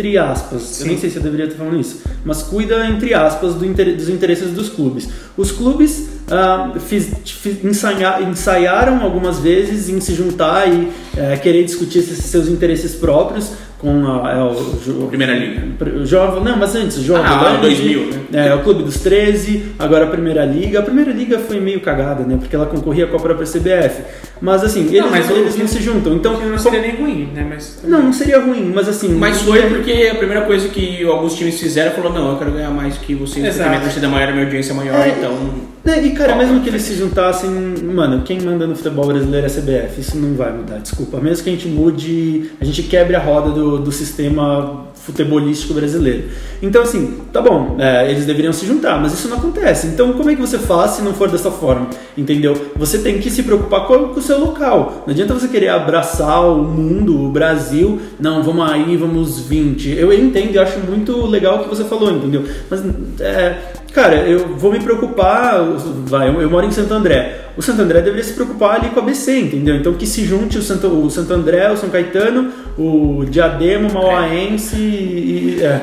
entre 0.00 0.16
aspas. 0.18 0.80
Eu 0.80 0.86
nem 0.86 0.98
sei 0.98 1.10
se 1.10 1.16
eu 1.16 1.22
deveria 1.22 1.46
estar 1.46 1.58
falando 1.58 1.78
isso. 1.78 2.00
Mas 2.24 2.42
cuida 2.42 2.86
entre 2.88 3.12
aspas 3.14 3.54
do 3.54 3.64
inter- 3.66 3.94
dos 3.96 4.08
interesses 4.08 4.50
dos 4.52 4.68
clubes. 4.70 5.08
Os 5.36 5.52
clubes 5.52 6.08
ah, 6.30 6.72
fiz- 6.88 7.08
fiz- 7.24 7.62
ensaia- 7.64 8.22
ensaiaram 8.22 9.02
algumas 9.02 9.38
vezes 9.38 9.88
em 9.88 10.00
se 10.00 10.14
juntar 10.14 10.66
e 10.68 10.88
eh, 11.16 11.36
querer 11.36 11.64
discutir 11.64 11.98
esses 11.98 12.24
seus 12.24 12.48
interesses 12.48 12.94
próprios 12.94 13.50
com 13.80 14.06
a, 14.06 14.30
é, 14.30 14.42
o, 14.42 15.06
Primeira 15.08 15.34
Liga. 15.34 15.62
Jovem, 16.04 16.44
não, 16.44 16.56
mas 16.56 16.74
antes, 16.76 16.98
Jovem 16.98 17.24
Ah, 17.26 17.38
Grande, 17.38 17.62
2000, 17.62 18.00
né? 18.30 18.48
É, 18.48 18.54
o 18.54 18.60
Clube 18.62 18.82
dos 18.82 19.00
13, 19.00 19.72
agora 19.78 20.04
a 20.04 20.08
Primeira 20.08 20.44
Liga. 20.44 20.80
A 20.80 20.82
Primeira 20.82 21.10
Liga 21.10 21.38
foi 21.38 21.58
meio 21.60 21.80
cagada, 21.80 22.24
né? 22.24 22.36
Porque 22.38 22.54
ela 22.54 22.66
concorria 22.66 23.06
com 23.06 23.16
a 23.16 23.20
própria 23.20 23.46
CBF. 23.46 24.02
Mas 24.40 24.62
assim, 24.62 24.86
eles, 24.86 25.10
mas 25.10 25.28
não, 25.28 25.36
eles 25.36 25.56
não 25.56 25.66
se 25.66 25.82
juntam. 25.82 26.14
Então, 26.14 26.38
Não 26.40 26.58
seria 26.58 26.80
nem 26.80 26.96
ruim, 26.96 27.30
né? 27.34 27.46
Mas. 27.48 27.80
não, 27.84 28.02
não 28.02 28.12
seria 28.12 28.40
ruim, 28.40 28.70
mas 28.74 28.88
assim. 28.88 29.14
Mas 29.14 29.42
foi 29.42 29.62
porque 29.62 30.10
a 30.12 30.14
primeira 30.14 30.42
coisa 30.42 30.68
que 30.68 31.02
alguns 31.04 31.34
times 31.34 31.58
fizeram 31.58 31.92
falou, 31.92 32.12
não, 32.12 32.32
eu 32.32 32.38
quero 32.38 32.52
ganhar 32.52 32.70
mais 32.70 32.98
que 32.98 33.14
vocês, 33.14 33.56
porque 33.56 33.68
minha 33.68 33.80
torcida 33.80 34.08
maior, 34.08 34.28
a 34.28 34.32
minha 34.32 34.44
audiência 34.44 34.74
maior, 34.74 35.06
É, 35.06 35.08
então... 35.10 35.70
né, 35.84 36.02
E 36.04 36.10
cara, 36.10 36.36
mesmo 36.36 36.60
que 36.60 36.68
eles 36.68 36.82
se 36.82 36.94
juntassem, 36.94 37.50
mano, 37.50 38.22
quem 38.22 38.40
manda 38.40 38.66
no 38.66 38.76
futebol 38.76 39.06
brasileiro 39.06 39.46
é 39.46 39.50
a 39.50 39.52
CBF, 39.52 40.00
isso 40.00 40.16
não 40.16 40.34
vai 40.34 40.52
mudar, 40.52 40.78
desculpa. 40.78 41.20
Mesmo 41.20 41.44
que 41.44 41.50
a 41.50 41.52
gente 41.52 41.68
mude, 41.68 42.50
a 42.60 42.64
gente 42.64 42.82
quebre 42.84 43.16
a 43.16 43.20
roda 43.20 43.50
do, 43.50 43.78
do 43.78 43.92
sistema 43.92 44.90
futebolístico 44.94 45.74
brasileiro. 45.74 46.24
Então, 46.62 46.82
assim, 46.82 47.18
tá 47.32 47.40
bom, 47.40 47.76
é, 47.78 48.10
eles 48.10 48.26
deveriam 48.26 48.52
se 48.52 48.66
juntar, 48.66 49.00
mas 49.00 49.12
isso 49.12 49.28
não 49.28 49.38
acontece. 49.38 49.86
Então, 49.86 50.12
como 50.12 50.30
é 50.30 50.34
que 50.34 50.40
você 50.40 50.58
faz 50.58 50.92
se 50.92 51.02
não 51.02 51.14
for 51.14 51.30
dessa 51.30 51.50
forma? 51.50 51.88
Entendeu? 52.16 52.54
Você 52.76 52.98
tem 52.98 53.18
que 53.18 53.30
se 53.30 53.42
preocupar 53.42 53.86
com, 53.86 54.08
com 54.08 54.20
o 54.20 54.22
seu 54.22 54.38
local. 54.38 55.04
Não 55.06 55.12
adianta 55.12 55.34
você 55.34 55.48
querer 55.48 55.68
abraçar 55.68 56.46
o 56.46 56.62
mundo, 56.62 57.18
o 57.24 57.30
Brasil. 57.30 58.00
Não, 58.18 58.42
vamos 58.42 58.70
aí, 58.70 58.96
vamos 58.96 59.40
20. 59.40 59.90
Eu 59.90 60.12
entendo 60.12 60.54
e 60.54 60.58
acho 60.58 60.78
muito 60.80 61.26
legal 61.26 61.56
o 61.56 61.62
que 61.62 61.68
você 61.68 61.84
falou, 61.84 62.10
entendeu? 62.12 62.44
Mas, 62.68 62.82
é, 63.20 63.58
cara, 63.92 64.16
eu 64.16 64.56
vou 64.56 64.72
me 64.72 64.80
preocupar. 64.80 65.62
Vai, 66.04 66.28
eu, 66.28 66.50
moro 66.50 66.66
em 66.66 66.70
Santo 66.70 66.92
André. 66.94 67.50
O 67.56 67.62
Santo 67.62 67.82
André 67.82 68.00
deveria 68.00 68.24
se 68.24 68.32
preocupar 68.32 68.76
ali 68.76 68.90
com 68.90 69.00
a 69.00 69.02
BC, 69.02 69.40
entendeu? 69.40 69.76
Então 69.76 69.94
que 69.94 70.06
se 70.06 70.24
junte 70.24 70.58
o 70.58 70.62
Santo, 70.62 70.86
o 70.86 71.10
Santo 71.10 71.32
André, 71.32 71.70
o 71.70 71.76
São 71.76 71.90
Caetano, 71.90 72.50
o 72.78 73.24
Diadema, 73.28 73.88
o 73.88 73.92
Mauaense 73.92 74.76
e, 74.76 75.58
e, 75.58 75.62
é, 75.62 75.80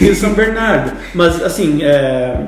e 0.00 0.10
o 0.10 0.14
São 0.14 0.32
Bernardo. 0.32 0.92
Mas, 1.14 1.42
assim, 1.42 1.82
é, 1.82 2.46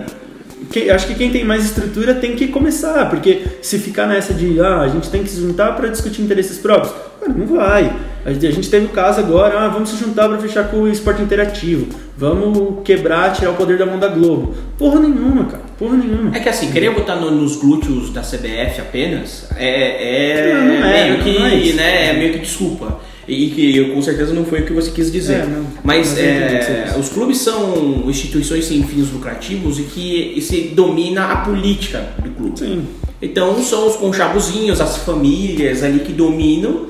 que- 0.72 0.90
acho 0.90 1.06
que 1.06 1.14
quem 1.14 1.30
tem 1.30 1.44
mais 1.44 1.64
estrutura 1.64 2.14
tem 2.14 2.34
que 2.34 2.48
começar, 2.48 3.08
porque 3.10 3.42
se 3.60 3.78
ficar 3.78 4.06
nessa 4.06 4.32
de 4.34 4.60
ah, 4.60 4.80
a 4.80 4.88
gente 4.88 5.08
tem 5.10 5.22
que 5.22 5.28
se 5.30 5.40
juntar 5.40 5.76
para 5.76 5.88
discutir 5.88 6.22
interesses 6.22 6.58
próprios, 6.58 6.92
cara, 7.20 7.32
não 7.32 7.46
vai. 7.46 7.92
A 8.24 8.32
gente 8.32 8.70
teve 8.70 8.86
o 8.86 8.90
caso 8.90 9.18
agora, 9.18 9.58
ah, 9.58 9.68
vamos 9.68 9.88
se 9.90 9.96
juntar 9.96 10.28
para 10.28 10.38
fechar 10.38 10.68
com 10.70 10.78
o 10.82 10.88
esporte 10.88 11.20
interativo, 11.20 11.88
vamos 12.16 12.84
quebrar, 12.84 13.32
tirar 13.32 13.50
o 13.50 13.54
poder 13.54 13.76
da 13.76 13.84
mão 13.84 13.98
da 13.98 14.06
Globo. 14.08 14.54
Porra 14.78 15.00
nenhuma, 15.00 15.44
cara, 15.46 15.62
porra 15.76 15.96
nenhuma. 15.96 16.36
É 16.36 16.38
que 16.38 16.48
assim, 16.48 16.70
querer 16.70 16.90
botar 16.94 17.16
no- 17.16 17.32
nos 17.32 17.56
glúteos 17.56 18.10
da 18.10 18.22
CBF 18.22 18.80
apenas 18.80 19.48
é, 19.56 20.50
é 20.50 20.54
Não, 20.54 20.64
não 20.66 20.74
é, 20.86 21.02
meio 21.04 21.16
não 21.18 21.24
que, 21.24 21.70
é 21.70 21.72
né, 21.74 22.10
é 22.10 22.12
meio 22.12 22.32
que 22.34 22.38
desculpa. 22.38 23.00
E 23.26 23.50
que 23.50 23.76
eu, 23.76 23.94
com 23.94 24.02
certeza 24.02 24.34
não 24.34 24.44
foi 24.44 24.60
o 24.60 24.66
que 24.66 24.72
você 24.72 24.90
quis 24.90 25.10
dizer. 25.10 25.40
É, 25.40 25.46
não. 25.46 25.66
Mas 25.84 26.02
Mas 26.10 26.18
é, 26.18 26.96
os 26.98 27.08
clubes 27.08 27.38
são 27.38 28.04
instituições 28.08 28.64
sem 28.64 28.82
fins 28.82 29.10
lucrativos 29.12 29.78
e 29.78 29.82
que 29.84 30.32
e 30.36 30.40
se 30.40 30.62
domina 30.74 31.26
a 31.26 31.36
política 31.36 32.08
do 32.22 32.30
clube. 32.30 32.58
Sim. 32.58 32.84
Então 33.20 33.62
são 33.62 33.86
os 33.86 33.96
conchabuzinhos, 33.96 34.80
as 34.80 34.96
famílias 34.98 35.84
ali 35.84 36.00
que 36.00 36.12
dominam 36.12 36.86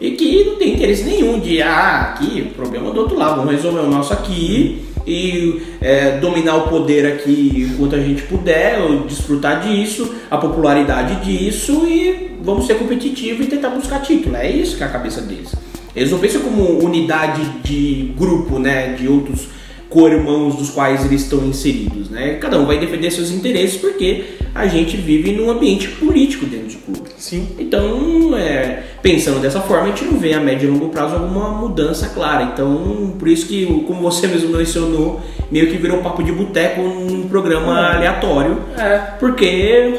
e 0.00 0.10
que 0.10 0.44
não 0.44 0.56
tem 0.56 0.74
interesse 0.74 1.04
nenhum 1.04 1.38
de, 1.38 1.62
ah, 1.62 2.14
aqui, 2.14 2.42
problema 2.56 2.90
do 2.90 3.00
outro 3.00 3.16
lado, 3.16 3.36
vamos 3.36 3.52
resolver 3.52 3.80
o 3.80 3.88
nosso 3.88 4.12
aqui 4.12 4.82
e 5.06 5.62
é, 5.80 6.18
dominar 6.18 6.56
o 6.56 6.68
poder 6.68 7.06
aqui 7.06 7.70
enquanto 7.72 7.94
a 7.94 8.00
gente 8.00 8.22
puder, 8.22 8.80
ou 8.80 9.06
desfrutar 9.06 9.60
disso, 9.60 10.12
a 10.28 10.36
popularidade 10.36 11.24
disso 11.24 11.86
e 11.86 12.32
vamos 12.42 12.66
ser 12.66 12.74
competitivos 12.74 13.46
e 13.46 13.48
tentar 13.48 13.70
buscar 13.70 14.00
título. 14.00 14.36
É 14.36 14.50
isso 14.50 14.76
que 14.76 14.82
é 14.82 14.86
a 14.86 14.90
cabeça 14.90 15.20
deles. 15.20 15.54
Eles 15.96 16.10
não 16.10 16.18
pensam 16.18 16.42
como 16.42 16.84
unidade 16.84 17.42
de 17.64 18.12
grupo, 18.16 18.58
né, 18.58 18.92
de 18.92 19.08
outros 19.08 19.48
co-irmãos 19.88 20.56
dos 20.56 20.70
quais 20.70 21.04
eles 21.06 21.22
estão 21.22 21.44
inseridos, 21.46 22.10
né? 22.10 22.34
Cada 22.34 22.58
um 22.58 22.66
vai 22.66 22.78
defender 22.78 23.10
seus 23.10 23.30
interesses 23.30 23.80
porque 23.80 24.24
a 24.54 24.66
gente 24.66 24.96
vive 24.96 25.32
num 25.32 25.48
ambiente 25.48 25.88
político 25.88 26.44
dentro 26.44 26.76
do 26.76 26.78
clube. 26.78 27.10
Sim. 27.16 27.48
Então, 27.58 28.36
é, 28.36 28.82
pensando 29.00 29.40
dessa 29.40 29.60
forma, 29.60 29.84
a 29.84 29.86
gente 29.88 30.04
não 30.04 30.18
vê 30.18 30.34
a 30.34 30.40
médio 30.40 30.68
e 30.68 30.72
longo 30.72 30.88
prazo 30.88 31.14
alguma 31.14 31.48
mudança 31.50 32.08
clara. 32.08 32.42
Então, 32.52 33.14
por 33.18 33.28
isso 33.28 33.46
que, 33.46 33.64
como 33.86 34.02
você 34.02 34.26
mesmo 34.26 34.56
mencionou, 34.56 35.20
meio 35.50 35.68
que 35.70 35.76
virou 35.78 35.98
papo 35.98 36.22
de 36.22 36.32
boteco 36.32 36.82
num 36.82 37.28
programa 37.28 37.94
aleatório, 37.94 38.58
É. 38.76 38.98
porque 39.20 39.94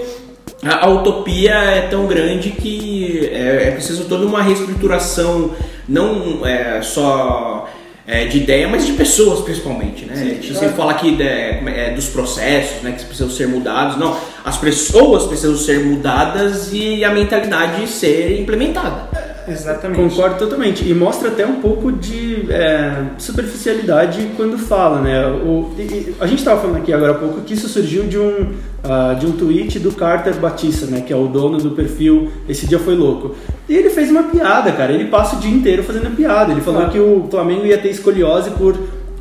a, 0.63 0.85
a 0.85 0.89
utopia 0.89 1.53
é 1.53 1.81
tão 1.81 2.07
grande 2.07 2.51
que 2.51 3.29
é, 3.31 3.67
é 3.67 3.71
preciso 3.71 4.05
toda 4.05 4.25
uma 4.25 4.41
reestruturação, 4.41 5.51
não 5.87 6.45
é, 6.45 6.81
só 6.81 7.69
é, 8.05 8.25
de 8.25 8.37
ideia, 8.37 8.67
mas 8.67 8.85
de 8.85 8.93
pessoas 8.93 9.41
principalmente, 9.41 10.05
né? 10.05 10.13
a 10.13 10.17
gente 10.17 10.53
sempre 10.53 10.75
fala 10.75 10.91
aqui 10.91 11.15
de- 11.15 11.23
é, 11.23 11.91
dos 11.93 12.07
processos, 12.07 12.81
né, 12.81 12.93
que 12.93 13.03
precisam 13.03 13.29
ser 13.29 13.47
mudados. 13.47 13.97
Não, 13.97 14.17
as 14.45 14.57
pessoas 14.57 15.25
precisam 15.25 15.57
ser 15.57 15.79
mudadas 15.81 16.69
e 16.71 17.03
a 17.03 17.11
mentalidade 17.11 17.85
ser 17.87 18.39
implementada. 18.39 19.16
Exatamente. 19.47 20.01
Concordo 20.01 20.37
totalmente. 20.37 20.87
E 20.87 20.93
mostra 20.93 21.29
até 21.29 21.45
um 21.45 21.61
pouco 21.61 21.91
de 21.91 22.51
é, 22.51 23.05
superficialidade 23.17 24.31
quando 24.35 24.57
fala, 24.57 24.99
né? 25.01 25.25
O, 25.27 25.71
e- 25.77 26.15
a 26.19 26.27
gente 26.27 26.39
estava 26.39 26.59
falando 26.59 26.77
aqui 26.77 26.91
agora 26.91 27.13
há 27.13 27.15
pouco 27.15 27.41
que 27.41 27.53
isso 27.53 27.67
surgiu 27.69 28.03
de 28.03 28.17
um, 28.17 28.53
ah, 28.83 29.15
de 29.17 29.25
um 29.25 29.31
tweet 29.31 29.79
do 29.79 29.91
Carter 29.91 30.35
Batista, 30.35 30.85
né? 30.85 31.01
Que 31.01 31.13
é 31.13 31.15
o 31.15 31.27
dono 31.27 31.57
do 31.57 31.71
perfil 31.71 32.29
Esse 32.49 32.67
Dia 32.67 32.79
Foi 32.79 32.95
Louco. 32.95 33.35
E 33.69 33.75
ele 33.75 33.89
fez 33.89 34.09
uma 34.11 34.23
piada, 34.23 34.71
cara. 34.71 34.91
Ele 34.91 35.05
passa 35.05 35.35
o 35.35 35.39
dia 35.39 35.51
inteiro 35.51 35.83
fazendo 35.83 36.15
piada. 36.15 36.51
Ele 36.51 36.61
falou 36.61 36.87
que 36.89 36.99
o 36.99 37.27
Flamengo 37.29 37.65
ia 37.65 37.77
ter 37.77 37.89
escoliose 37.89 38.51
por 38.51 38.77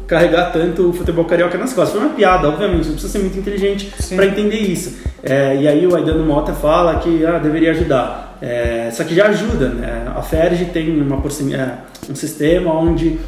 carregar 0.07 0.53
tanto 0.53 0.90
o 0.90 0.92
futebol 0.92 1.25
carioca 1.25 1.59
nas 1.59 1.73
costas. 1.73 1.99
Foi 1.99 2.07
uma 2.07 2.14
piada, 2.14 2.49
obviamente, 2.49 2.85
não 2.87 2.92
precisa 2.92 3.12
ser 3.12 3.19
muito 3.19 3.38
inteligente 3.38 3.92
para 4.14 4.27
entender 4.27 4.59
isso. 4.59 4.99
É, 5.23 5.57
e 5.57 5.66
aí 5.66 5.87
o 5.87 5.95
Aidano 5.97 6.25
Mota 6.25 6.53
fala 6.53 6.97
que 7.01 7.25
ah, 7.27 7.38
deveria 7.38 7.73
ajudar. 7.73 8.38
É, 8.40 8.90
só 8.92 9.03
que 9.03 9.14
já 9.14 9.27
ajuda, 9.29 9.69
né? 9.71 10.12
A 10.14 10.23
FERJ 10.23 10.66
tem 10.66 11.01
uma 11.01 11.21
porcen- 11.21 11.55
é, 11.55 11.79
um 12.11 12.14
sistema 12.14 12.73
onde 12.73 13.19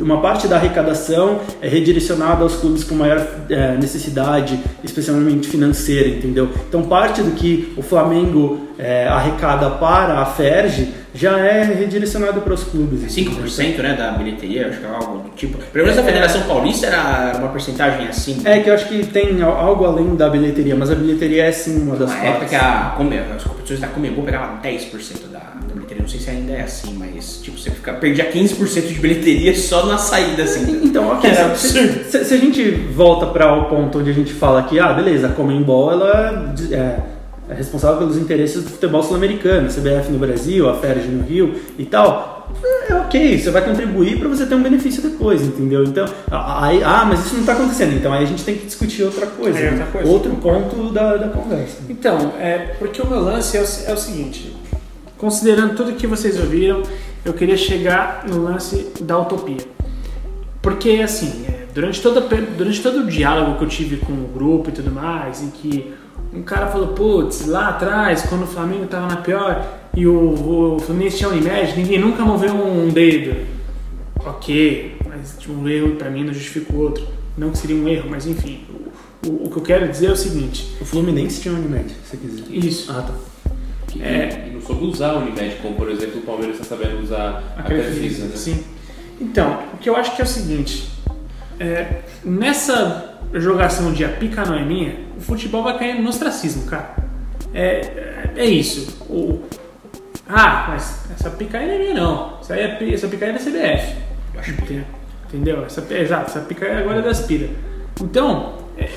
uma 0.00 0.20
parte 0.20 0.46
da 0.48 0.56
arrecadação 0.56 1.40
é 1.60 1.68
redirecionada 1.68 2.42
aos 2.42 2.56
clubes 2.56 2.84
com 2.84 2.94
maior 2.94 3.24
é, 3.48 3.76
necessidade, 3.76 4.58
especialmente 4.82 5.48
financeira, 5.48 6.08
entendeu? 6.08 6.48
Então 6.68 6.82
parte 6.84 7.22
do 7.22 7.32
que 7.32 7.72
o 7.76 7.82
Flamengo 7.82 8.60
é, 8.78 9.06
arrecada 9.08 9.70
para 9.70 10.18
a 10.20 10.26
FERJ 10.26 10.88
já 11.16 11.38
é 11.38 11.62
redirecionado 11.62 12.40
para 12.40 12.54
os 12.54 12.64
clubes. 12.64 13.16
entendeu? 13.16 13.44
5% 13.44 13.78
né, 13.78 13.94
da 13.94 14.10
bilheteria, 14.12 14.66
acho 14.68 14.80
que 14.80 14.84
é 14.84 14.88
algo 14.88 15.18
do 15.18 15.28
tipo. 15.36 15.58
Pelo 15.72 15.84
menos 15.86 15.98
a 16.00 16.02
Federação 16.02 16.42
Paulista 16.42 16.88
era 16.88 17.38
uma 17.38 17.48
porcentagem 17.48 18.08
assim. 18.08 18.42
É 18.44 18.58
que 18.58 18.68
eu 18.68 18.74
acho 18.74 18.88
que 18.88 19.06
tem 19.06 19.40
al- 19.40 19.56
algo 19.56 19.84
além 19.84 20.16
da 20.16 20.28
bilheteria, 20.28 20.74
mas 20.74 20.90
a 20.90 20.96
bilheteria 20.96 21.44
é 21.44 21.52
sim 21.52 21.82
uma 21.82 21.94
das 21.94 22.10
Na 22.10 22.16
época 22.16 22.30
partes. 22.46 22.48
que 22.50 22.56
a, 22.56 23.34
as 23.36 23.44
competições 23.44 23.80
da 23.80 23.86
Comebol 23.86 24.24
pegavam 24.24 24.56
10% 24.60 25.30
da, 25.30 25.33
da 25.33 25.33
bilheteria, 25.84 26.02
não 26.02 26.08
sei 26.08 26.20
se 26.20 26.30
ainda 26.30 26.52
é 26.52 26.62
assim, 26.62 26.94
mas 26.98 27.40
tipo, 27.42 27.58
você 27.58 27.70
fica, 27.70 27.92
perdia 27.94 28.30
15% 28.30 28.86
de 28.88 28.94
bilheteria 28.94 29.54
só 29.56 29.86
na 29.86 29.98
saída, 29.98 30.42
assim. 30.44 30.80
Então, 30.84 31.08
ok, 31.08 31.30
Era 31.30 31.54
se, 31.56 31.78
absurdo. 31.78 32.04
se- 32.10 32.24
se 32.24 32.34
a 32.34 32.38
gente 32.38 32.70
volta 32.94 33.26
para 33.26 33.52
o 33.54 33.64
ponto 33.66 33.98
onde 33.98 34.10
a 34.10 34.14
gente 34.14 34.32
fala 34.32 34.62
que, 34.62 34.78
ah, 34.78 34.92
beleza, 34.92 35.26
a 35.28 35.30
Comembol, 35.30 35.92
ela 35.92 36.54
é, 36.70 36.98
é 37.50 37.54
responsável 37.54 37.98
pelos 37.98 38.16
interesses 38.16 38.62
do 38.62 38.70
futebol 38.70 39.02
sul-americano, 39.02 39.66
a 39.66 39.70
CBF 39.70 40.10
no 40.10 40.18
Brasil, 40.18 40.68
a 40.68 40.74
FERJ 40.78 41.08
no 41.08 41.22
Rio 41.24 41.54
e 41.78 41.84
tal, 41.84 42.32
é 42.88 42.94
ok, 42.94 43.38
você 43.38 43.50
vai 43.50 43.64
contribuir 43.64 44.18
para 44.18 44.28
você 44.28 44.44
ter 44.46 44.54
um 44.54 44.62
benefício 44.62 45.02
depois, 45.02 45.42
entendeu? 45.42 45.82
Então, 45.84 46.04
aí, 46.30 46.82
ah, 46.84 47.04
mas 47.08 47.24
isso 47.24 47.34
não 47.34 47.40
está 47.40 47.52
acontecendo, 47.54 47.94
então 47.94 48.12
aí 48.12 48.22
a 48.22 48.26
gente 48.26 48.44
tem 48.44 48.54
que 48.56 48.66
discutir 48.66 49.02
outra 49.02 49.26
coisa, 49.26 49.58
É, 49.58 49.62
né? 49.62 49.70
outra 49.70 49.86
coisa. 49.86 50.08
outro 50.10 50.30
ponto 50.36 50.92
da, 50.92 51.16
da 51.16 51.28
conversa. 51.28 51.78
Então, 51.88 52.32
é, 52.38 52.74
porque 52.78 53.00
o 53.02 53.06
meu 53.06 53.20
lance 53.20 53.56
é 53.56 53.60
o, 53.60 53.64
é 53.90 53.94
o 53.94 53.96
seguinte: 53.96 54.54
considerando 55.18 55.76
tudo 55.76 55.92
que 55.92 56.06
vocês 56.06 56.38
ouviram, 56.38 56.82
eu 57.24 57.32
queria 57.32 57.56
chegar 57.56 58.24
no 58.28 58.42
lance 58.42 58.92
da 59.00 59.18
utopia. 59.18 59.66
Porque, 60.60 61.00
assim, 61.02 61.44
é, 61.46 61.66
durante, 61.74 62.00
toda, 62.00 62.20
durante 62.20 62.82
todo 62.82 63.00
o 63.00 63.06
diálogo 63.06 63.58
que 63.58 63.64
eu 63.64 63.68
tive 63.68 63.96
com 63.98 64.12
o 64.12 64.30
grupo 64.32 64.70
e 64.70 64.72
tudo 64.72 64.90
mais, 64.90 65.42
em 65.42 65.50
que 65.50 65.92
um 66.32 66.42
cara 66.42 66.66
falou, 66.68 66.88
putz, 66.88 67.46
lá 67.46 67.68
atrás, 67.68 68.22
quando 68.22 68.44
o 68.44 68.46
Flamengo 68.46 68.86
tava 68.86 69.06
na 69.06 69.16
pior 69.16 69.64
e 69.96 70.06
o, 70.06 70.74
o 70.74 70.78
Fluminense 70.80 71.18
tinha 71.18 71.28
Unimed, 71.28 71.76
ninguém 71.76 71.98
nunca 71.98 72.24
moveu 72.24 72.54
um 72.54 72.88
dedo. 72.88 73.46
Ok, 74.24 74.96
mas 75.06 75.36
tipo, 75.38 75.52
um 75.52 75.68
erro 75.68 75.96
pra 75.96 76.10
mim 76.10 76.24
não 76.24 76.32
justifica 76.32 76.72
o 76.72 76.80
outro. 76.80 77.06
Não 77.36 77.50
que 77.50 77.58
seria 77.58 77.76
um 77.76 77.86
erro, 77.88 78.08
mas 78.10 78.26
enfim. 78.26 78.64
O, 79.24 79.28
o, 79.28 79.46
o 79.46 79.50
que 79.50 79.56
eu 79.58 79.62
quero 79.62 79.88
dizer 79.88 80.06
é 80.06 80.12
o 80.12 80.16
seguinte: 80.16 80.74
O 80.80 80.84
Fluminense 80.84 81.40
tinha 81.40 81.52
um 81.52 81.58
Unimed, 81.58 81.90
se 81.90 81.96
você 82.10 82.16
quiser. 82.16 82.44
isso. 82.50 82.90
Ah, 82.90 83.02
tá. 83.02 83.14
É. 84.00 84.50
não 84.52 84.60
soube 84.60 84.84
usar 84.84 85.10
a 85.10 85.16
Unimed, 85.18 85.56
como 85.62 85.74
por 85.74 85.90
exemplo 85.90 86.20
o 86.20 86.22
Palmeiras 86.22 86.60
está 86.60 86.76
sabendo 86.76 87.02
usar 87.02 87.42
a 87.56 87.60
Aquele 87.60 87.82
Crefisa, 87.82 88.26
né? 88.26 88.36
Sim. 88.36 88.64
Então, 89.20 89.60
o 89.72 89.76
que 89.78 89.88
eu 89.88 89.96
acho 89.96 90.14
que 90.14 90.22
é 90.22 90.24
o 90.24 90.28
seguinte: 90.28 90.90
é, 91.58 92.00
nessa 92.24 93.20
jogação 93.32 93.92
de 93.92 94.04
a 94.04 94.08
pica 94.08 94.44
não 94.44 94.54
é 94.54 94.64
minha, 94.64 94.96
o 95.16 95.20
futebol 95.20 95.62
vai 95.62 95.78
cair 95.78 96.00
no 96.00 96.08
ostracismo, 96.08 96.66
cara. 96.66 96.96
É, 97.52 98.30
é 98.36 98.44
isso. 98.44 99.04
O, 99.08 99.42
ah, 100.28 100.66
mas 100.70 101.04
essa 101.12 101.30
pica 101.30 101.58
aí 101.58 101.66
não 101.66 101.74
é 101.74 101.78
minha, 101.78 101.94
não. 101.94 102.38
Essa, 102.40 102.56
é, 102.56 102.92
essa 102.92 103.08
pica 103.08 103.26
aí 103.26 103.30
é 103.30 103.34
da 103.34 103.38
CBF. 103.38 103.96
Entendeu? 104.62 104.84
Entendeu? 105.26 105.64
Essa, 105.64 105.86
exato, 105.94 106.30
essa 106.30 106.40
pica 106.40 106.66
aí 106.66 106.78
agora 106.78 106.98
é 106.98 107.02
da 107.02 107.10
Aspira. 107.10 107.48
Então, 108.00 108.54
é, 108.78 108.88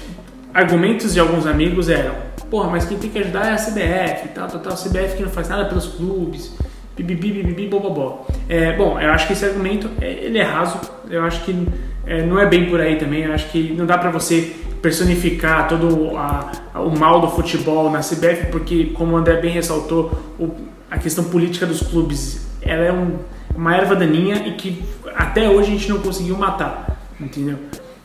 argumentos 0.54 1.14
de 1.14 1.20
alguns 1.20 1.46
amigos 1.46 1.90
eram: 1.90 2.16
porra, 2.50 2.70
mas 2.70 2.86
quem 2.86 2.98
tem 2.98 3.10
que 3.10 3.20
ajudar 3.20 3.48
é 3.48 3.54
a 3.54 3.58
CBF 3.58 4.30
tal, 4.30 4.48
tal, 4.48 4.60
tal. 4.60 4.74
A 4.74 4.76
CBF 4.76 5.18
que 5.18 5.24
não 5.24 5.30
faz 5.30 5.50
nada 5.50 5.66
pelos 5.66 5.88
clubes, 5.88 6.54
bibibi, 6.96 7.32
bibibi, 7.32 7.68
bobobó. 7.68 8.26
É, 8.50 8.74
bom, 8.76 9.00
eu 9.00 9.12
acho 9.12 9.28
que 9.28 9.34
esse 9.34 9.46
argumento 9.46 9.90
é, 10.02 10.12
ele 10.24 10.38
é 10.38 10.44
raso. 10.44 10.80
Eu 11.10 11.24
acho 11.24 11.44
que 11.44 11.68
é, 12.06 12.24
não 12.26 12.40
é 12.40 12.46
bem 12.46 12.66
por 12.70 12.80
aí 12.82 12.96
também. 12.98 13.24
Eu 13.24 13.34
acho 13.34 13.50
que 13.50 13.74
não 13.74 13.86
dá 13.86 13.98
pra 13.98 14.10
você 14.10 14.56
personificar 14.82 15.68
todo 15.68 16.16
a- 16.18 16.52
o 16.76 16.98
mal 16.98 17.20
do 17.20 17.28
futebol 17.30 17.90
na 17.92 18.00
CBF, 18.02 18.48
porque, 18.52 18.86
como 18.96 19.14
o 19.14 19.18
André 19.18 19.38
bem 19.42 19.52
ressaltou, 19.52 20.12
o- 20.40 20.52
a 20.90 20.98
questão 20.98 21.26
política 21.26 21.66
dos 21.66 21.82
clubes 21.82 22.48
ela 22.62 22.84
é 22.84 22.92
um- 22.92 23.18
uma 23.56 23.76
erva 23.76 23.96
daninha 23.96 24.48
e 24.48 24.52
que 24.54 24.84
até 25.16 25.50
hoje 25.50 25.70
a 25.70 25.72
gente 25.74 25.90
não 25.90 26.00
conseguiu 26.00 26.38
matar, 26.38 26.98
entendeu? 27.20 27.58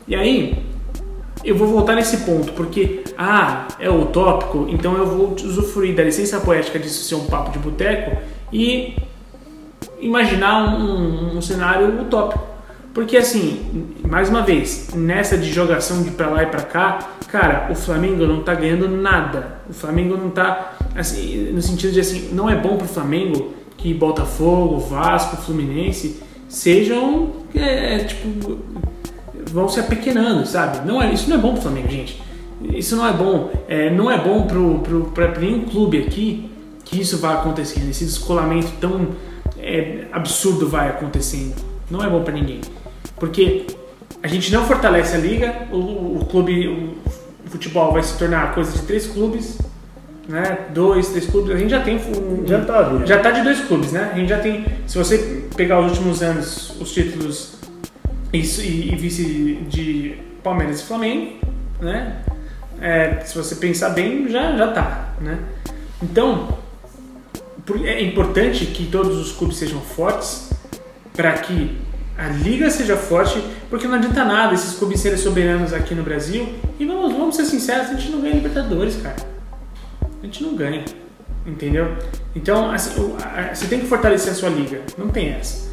E 0.08 0.14
aí, 0.16 0.64
eu 1.44 1.56
vou 1.56 1.66
voltar 1.66 1.96
nesse 1.96 2.18
ponto, 2.18 2.52
porque, 2.52 3.02
ah, 3.18 3.66
é 3.80 3.90
utópico, 3.90 4.66
então 4.68 4.96
eu 4.96 5.06
vou 5.06 5.34
usufruir 5.34 5.94
da 5.94 6.04
licença 6.04 6.40
poética 6.40 6.78
disso 6.78 7.02
ser 7.04 7.16
um 7.16 7.26
papo 7.26 7.50
de 7.50 7.58
boteco 7.58 8.16
e 8.52 8.96
imaginar 10.00 10.76
um, 10.76 11.36
um 11.36 11.40
cenário 11.40 12.00
utópico. 12.00 12.52
Porque, 12.94 13.16
assim, 13.16 13.86
mais 14.06 14.28
uma 14.28 14.42
vez, 14.42 14.90
nessa 14.94 15.38
de 15.38 15.50
jogação 15.50 16.02
de 16.02 16.10
pra 16.10 16.28
lá 16.28 16.42
e 16.42 16.46
pra 16.46 16.60
cá, 16.60 16.98
cara, 17.28 17.68
o 17.70 17.74
Flamengo 17.74 18.26
não 18.26 18.42
tá 18.42 18.54
ganhando 18.54 18.86
nada. 18.86 19.60
O 19.68 19.72
Flamengo 19.72 20.14
não 20.16 20.28
tá, 20.28 20.74
assim, 20.94 21.50
no 21.52 21.62
sentido 21.62 21.92
de, 21.92 22.00
assim, 22.00 22.28
não 22.32 22.50
é 22.50 22.54
bom 22.54 22.76
pro 22.76 22.86
Flamengo 22.86 23.54
que 23.78 23.94
Botafogo, 23.94 24.78
Vasco, 24.78 25.38
Fluminense 25.38 26.20
sejam, 26.48 27.30
é, 27.54 28.00
tipo, 28.00 28.58
vão 29.52 29.68
se 29.68 29.78
apequenando, 29.78 30.46
sabe? 30.46 30.86
Não 30.86 31.00
é, 31.00 31.12
isso 31.12 31.28
não 31.28 31.36
é 31.36 31.38
bom 31.38 31.52
pro 31.52 31.62
Flamengo, 31.62 31.88
gente. 31.88 32.20
Isso 32.62 32.96
não 32.96 33.06
é 33.06 33.12
bom. 33.12 33.50
É, 33.68 33.90
não 33.90 34.10
é 34.10 34.18
bom 34.18 34.46
pro, 34.46 34.78
pro, 34.80 35.04
pra 35.06 35.38
nenhum 35.38 35.64
clube 35.64 35.98
aqui 35.98 36.50
que 36.84 37.00
isso 37.00 37.18
vai 37.18 37.34
acontecendo. 37.34 37.90
Esse 37.90 38.04
descolamento 38.04 38.72
tão 38.80 39.08
é, 39.58 40.04
absurdo 40.12 40.68
vai 40.68 40.88
acontecendo. 40.88 41.54
Não 41.90 42.02
é 42.02 42.08
bom 42.08 42.22
pra 42.22 42.32
ninguém. 42.32 42.60
Porque 43.16 43.66
a 44.22 44.28
gente 44.28 44.52
não 44.52 44.64
fortalece 44.64 45.14
a 45.14 45.18
liga, 45.18 45.66
o, 45.70 46.20
o 46.20 46.26
clube, 46.30 46.94
o 47.46 47.50
futebol 47.50 47.92
vai 47.92 48.02
se 48.02 48.16
tornar 48.16 48.54
coisa 48.54 48.72
de 48.72 48.82
três 48.82 49.06
clubes, 49.06 49.58
né? 50.28 50.66
Dois, 50.72 51.08
três 51.08 51.26
clubes. 51.26 51.54
A 51.54 51.58
gente 51.58 51.70
já 51.70 51.80
tem 51.80 51.96
um, 51.96 52.46
Já 52.46 52.64
tá, 52.64 52.82
virando. 52.82 53.06
já 53.06 53.18
tá 53.18 53.30
de 53.30 53.42
dois 53.42 53.60
clubes, 53.60 53.92
né? 53.92 54.10
A 54.12 54.16
gente 54.16 54.28
já 54.28 54.38
tem. 54.38 54.64
Se 54.86 54.96
você 54.96 55.44
pegar 55.56 55.80
os 55.80 55.92
últimos 55.92 56.22
anos, 56.22 56.74
os 56.80 56.92
títulos 56.92 57.61
isso, 58.32 58.60
e, 58.62 58.92
e 58.92 58.96
vice 58.96 59.58
de 59.68 60.18
Palmeiras 60.42 60.80
e 60.80 60.84
Flamengo, 60.84 61.38
né? 61.80 62.22
É, 62.80 63.20
se 63.24 63.36
você 63.36 63.54
pensar 63.56 63.90
bem, 63.90 64.28
já, 64.28 64.56
já 64.56 64.72
tá, 64.72 65.14
né? 65.20 65.38
Então, 66.02 66.58
é 67.84 68.02
importante 68.02 68.66
que 68.66 68.86
todos 68.86 69.18
os 69.18 69.32
clubes 69.32 69.56
sejam 69.56 69.80
fortes 69.80 70.50
para 71.14 71.32
que 71.34 71.76
a 72.18 72.28
liga 72.28 72.70
seja 72.70 72.96
forte, 72.96 73.42
porque 73.70 73.86
não 73.86 73.94
adianta 73.94 74.24
nada 74.24 74.54
esses 74.54 74.74
clubes 74.74 75.00
serem 75.00 75.18
soberanos 75.18 75.72
aqui 75.72 75.94
no 75.94 76.02
Brasil. 76.02 76.48
E 76.78 76.84
vamos, 76.84 77.12
vamos 77.12 77.36
ser 77.36 77.44
sinceros, 77.44 77.90
a 77.90 77.94
gente 77.94 78.10
não 78.10 78.20
ganha 78.20 78.34
Libertadores, 78.34 78.96
cara. 78.96 79.16
A 80.20 80.24
gente 80.24 80.42
não 80.42 80.54
ganha, 80.54 80.84
entendeu? 81.46 81.96
Então, 82.34 82.70
assim, 82.70 82.90
você 83.54 83.66
tem 83.66 83.80
que 83.80 83.86
fortalecer 83.86 84.32
a 84.32 84.34
sua 84.34 84.48
liga, 84.48 84.80
não 84.98 85.08
tem 85.08 85.30
essa. 85.30 85.71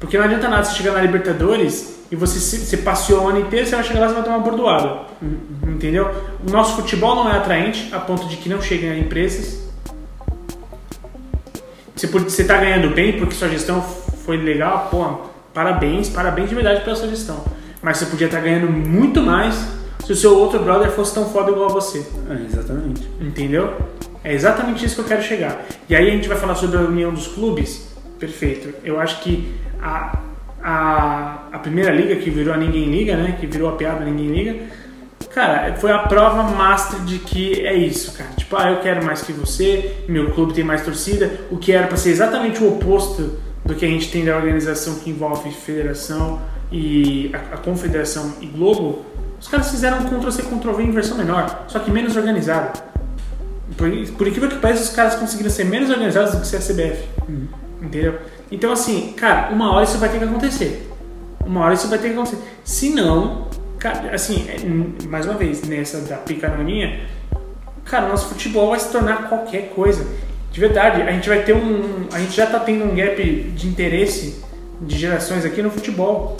Porque 0.00 0.16
não 0.18 0.24
adianta 0.24 0.48
nada 0.48 0.64
você 0.64 0.74
chegar 0.76 0.92
na 0.92 1.02
Libertadores 1.02 2.00
e 2.10 2.16
você, 2.16 2.40
se- 2.40 2.58
você 2.64 2.78
passeou 2.78 3.24
o 3.24 3.28
ano 3.28 3.40
inteiro, 3.40 3.66
você 3.66 3.74
vai 3.76 3.84
chegar 3.84 4.00
lá 4.00 4.10
e 4.10 4.14
vai 4.14 4.22
tomar 4.24 4.36
uma 4.38 4.44
bordoada. 4.44 5.00
Entendeu? 5.62 6.10
O 6.46 6.50
nosso 6.50 6.74
futebol 6.76 7.14
não 7.14 7.30
é 7.30 7.36
atraente 7.36 7.88
a 7.94 8.00
ponto 8.00 8.26
de 8.26 8.36
que 8.36 8.48
não 8.48 8.60
cheguem 8.62 8.90
a 8.90 8.98
empresas. 8.98 9.60
Você, 11.94 12.08
pode- 12.08 12.24
você 12.30 12.44
tá 12.44 12.56
ganhando 12.56 12.94
bem 12.94 13.18
porque 13.18 13.34
sua 13.34 13.48
gestão 13.48 13.82
foi 13.82 14.36
legal, 14.38 14.88
pô, 14.90 15.28
parabéns, 15.52 16.08
parabéns 16.08 16.48
de 16.48 16.54
verdade 16.54 16.82
pela 16.82 16.96
sua 16.96 17.08
gestão. 17.08 17.44
Mas 17.82 17.98
você 17.98 18.06
podia 18.06 18.26
estar 18.26 18.40
ganhando 18.40 18.70
muito 18.70 19.20
mais 19.22 19.54
se 20.04 20.12
o 20.12 20.16
seu 20.16 20.36
outro 20.38 20.58
brother 20.60 20.90
fosse 20.90 21.14
tão 21.14 21.26
foda 21.26 21.50
igual 21.50 21.68
a 21.68 21.72
você. 21.72 22.04
É, 22.30 22.44
exatamente. 22.46 23.06
Entendeu? 23.20 23.74
É 24.24 24.32
exatamente 24.32 24.84
isso 24.84 24.94
que 24.94 25.00
eu 25.02 25.04
quero 25.06 25.22
chegar. 25.22 25.62
E 25.88 25.94
aí 25.96 26.08
a 26.08 26.10
gente 26.10 26.28
vai 26.28 26.36
falar 26.38 26.54
sobre 26.54 26.78
a 26.78 26.80
união 26.80 27.12
dos 27.12 27.26
clubes. 27.28 27.88
Perfeito. 28.18 28.70
Eu 28.84 29.00
acho 29.00 29.20
que 29.22 29.54
a, 29.82 30.18
a, 30.62 31.48
a 31.52 31.58
primeira 31.58 31.90
liga 31.90 32.16
que 32.16 32.30
virou 32.30 32.54
a 32.54 32.56
Ninguém 32.56 32.90
Liga, 32.90 33.16
né? 33.16 33.36
Que 33.38 33.46
virou 33.46 33.68
a 33.68 33.72
piada 33.72 34.04
Ninguém 34.04 34.28
Liga. 34.28 34.66
Cara, 35.34 35.74
foi 35.76 35.92
a 35.92 36.00
prova 36.00 36.42
master 36.42 37.00
de 37.00 37.18
que 37.18 37.64
é 37.64 37.74
isso, 37.74 38.12
cara. 38.16 38.30
Tipo, 38.36 38.56
ah, 38.56 38.70
eu 38.70 38.80
quero 38.80 39.04
mais 39.04 39.22
que 39.22 39.32
você, 39.32 40.04
meu 40.08 40.32
clube 40.32 40.52
tem 40.52 40.64
mais 40.64 40.84
torcida. 40.84 41.30
O 41.50 41.56
que 41.56 41.72
era 41.72 41.86
pra 41.86 41.96
ser 41.96 42.10
exatamente 42.10 42.62
o 42.62 42.74
oposto 42.74 43.38
do 43.64 43.74
que 43.74 43.84
a 43.84 43.88
gente 43.88 44.10
tem 44.10 44.24
da 44.24 44.36
organização 44.36 44.96
que 44.96 45.10
envolve 45.10 45.50
federação 45.52 46.40
e 46.72 47.30
a, 47.32 47.54
a 47.54 47.58
confederação 47.58 48.34
e 48.40 48.46
Globo. 48.46 49.04
Os 49.40 49.48
caras 49.48 49.70
fizeram 49.70 49.98
um 49.98 50.04
Ctrl-C, 50.04 50.42
Ctrl-V 50.42 50.82
em 50.82 50.90
versão 50.90 51.16
menor, 51.16 51.64
só 51.68 51.78
que 51.78 51.90
menos 51.90 52.16
organizado. 52.16 52.82
Por, 53.76 53.88
por 54.18 54.28
incrível 54.28 54.48
que 54.48 54.56
pareça, 54.56 54.82
os 54.82 54.90
caras 54.90 55.14
conseguiram 55.14 55.50
ser 55.50 55.64
menos 55.64 55.88
organizados 55.90 56.34
do 56.34 56.40
que 56.40 56.56
a 56.56 56.58
CBF. 56.58 57.04
Entendeu? 57.80 58.18
Então, 58.50 58.72
assim, 58.72 59.12
cara, 59.16 59.52
uma 59.52 59.72
hora 59.72 59.84
isso 59.84 59.98
vai 59.98 60.08
ter 60.08 60.18
que 60.18 60.24
acontecer. 60.24 60.90
Uma 61.46 61.64
hora 61.64 61.74
isso 61.74 61.88
vai 61.88 61.98
ter 61.98 62.08
que 62.08 62.14
acontecer. 62.14 62.38
Se 62.64 62.90
não, 62.90 63.48
cara, 63.78 64.14
assim, 64.14 64.46
é, 64.48 65.06
mais 65.06 65.26
uma 65.26 65.34
vez, 65.34 65.62
nessa 65.62 66.00
da 66.00 66.16
picaroninha, 66.16 67.00
cara, 67.84 68.08
nosso 68.08 68.28
futebol 68.28 68.70
vai 68.70 68.80
se 68.80 68.90
tornar 68.90 69.28
qualquer 69.28 69.70
coisa. 69.70 70.06
De 70.52 70.58
verdade, 70.58 71.02
a 71.02 71.12
gente 71.12 71.28
vai 71.28 71.42
ter 71.42 71.54
um. 71.54 72.08
A 72.12 72.18
gente 72.18 72.36
já 72.36 72.46
tá 72.46 72.58
tendo 72.58 72.84
um 72.84 72.94
gap 72.94 73.22
de 73.22 73.68
interesse 73.68 74.42
de 74.80 74.98
gerações 74.98 75.44
aqui 75.44 75.62
no 75.62 75.70
futebol. 75.70 76.36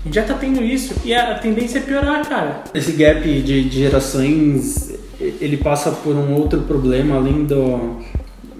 A 0.00 0.04
gente 0.04 0.14
já 0.14 0.22
tá 0.22 0.34
tendo 0.34 0.62
isso. 0.62 0.94
E 1.04 1.12
a 1.12 1.34
tendência 1.38 1.78
é 1.78 1.82
piorar, 1.82 2.26
cara. 2.28 2.62
Esse 2.72 2.92
gap 2.92 3.20
de, 3.20 3.68
de 3.68 3.78
gerações, 3.80 4.94
ele 5.20 5.56
passa 5.56 5.90
por 5.90 6.14
um 6.14 6.34
outro 6.34 6.62
problema 6.62 7.16
além 7.16 7.44
do... 7.44 7.98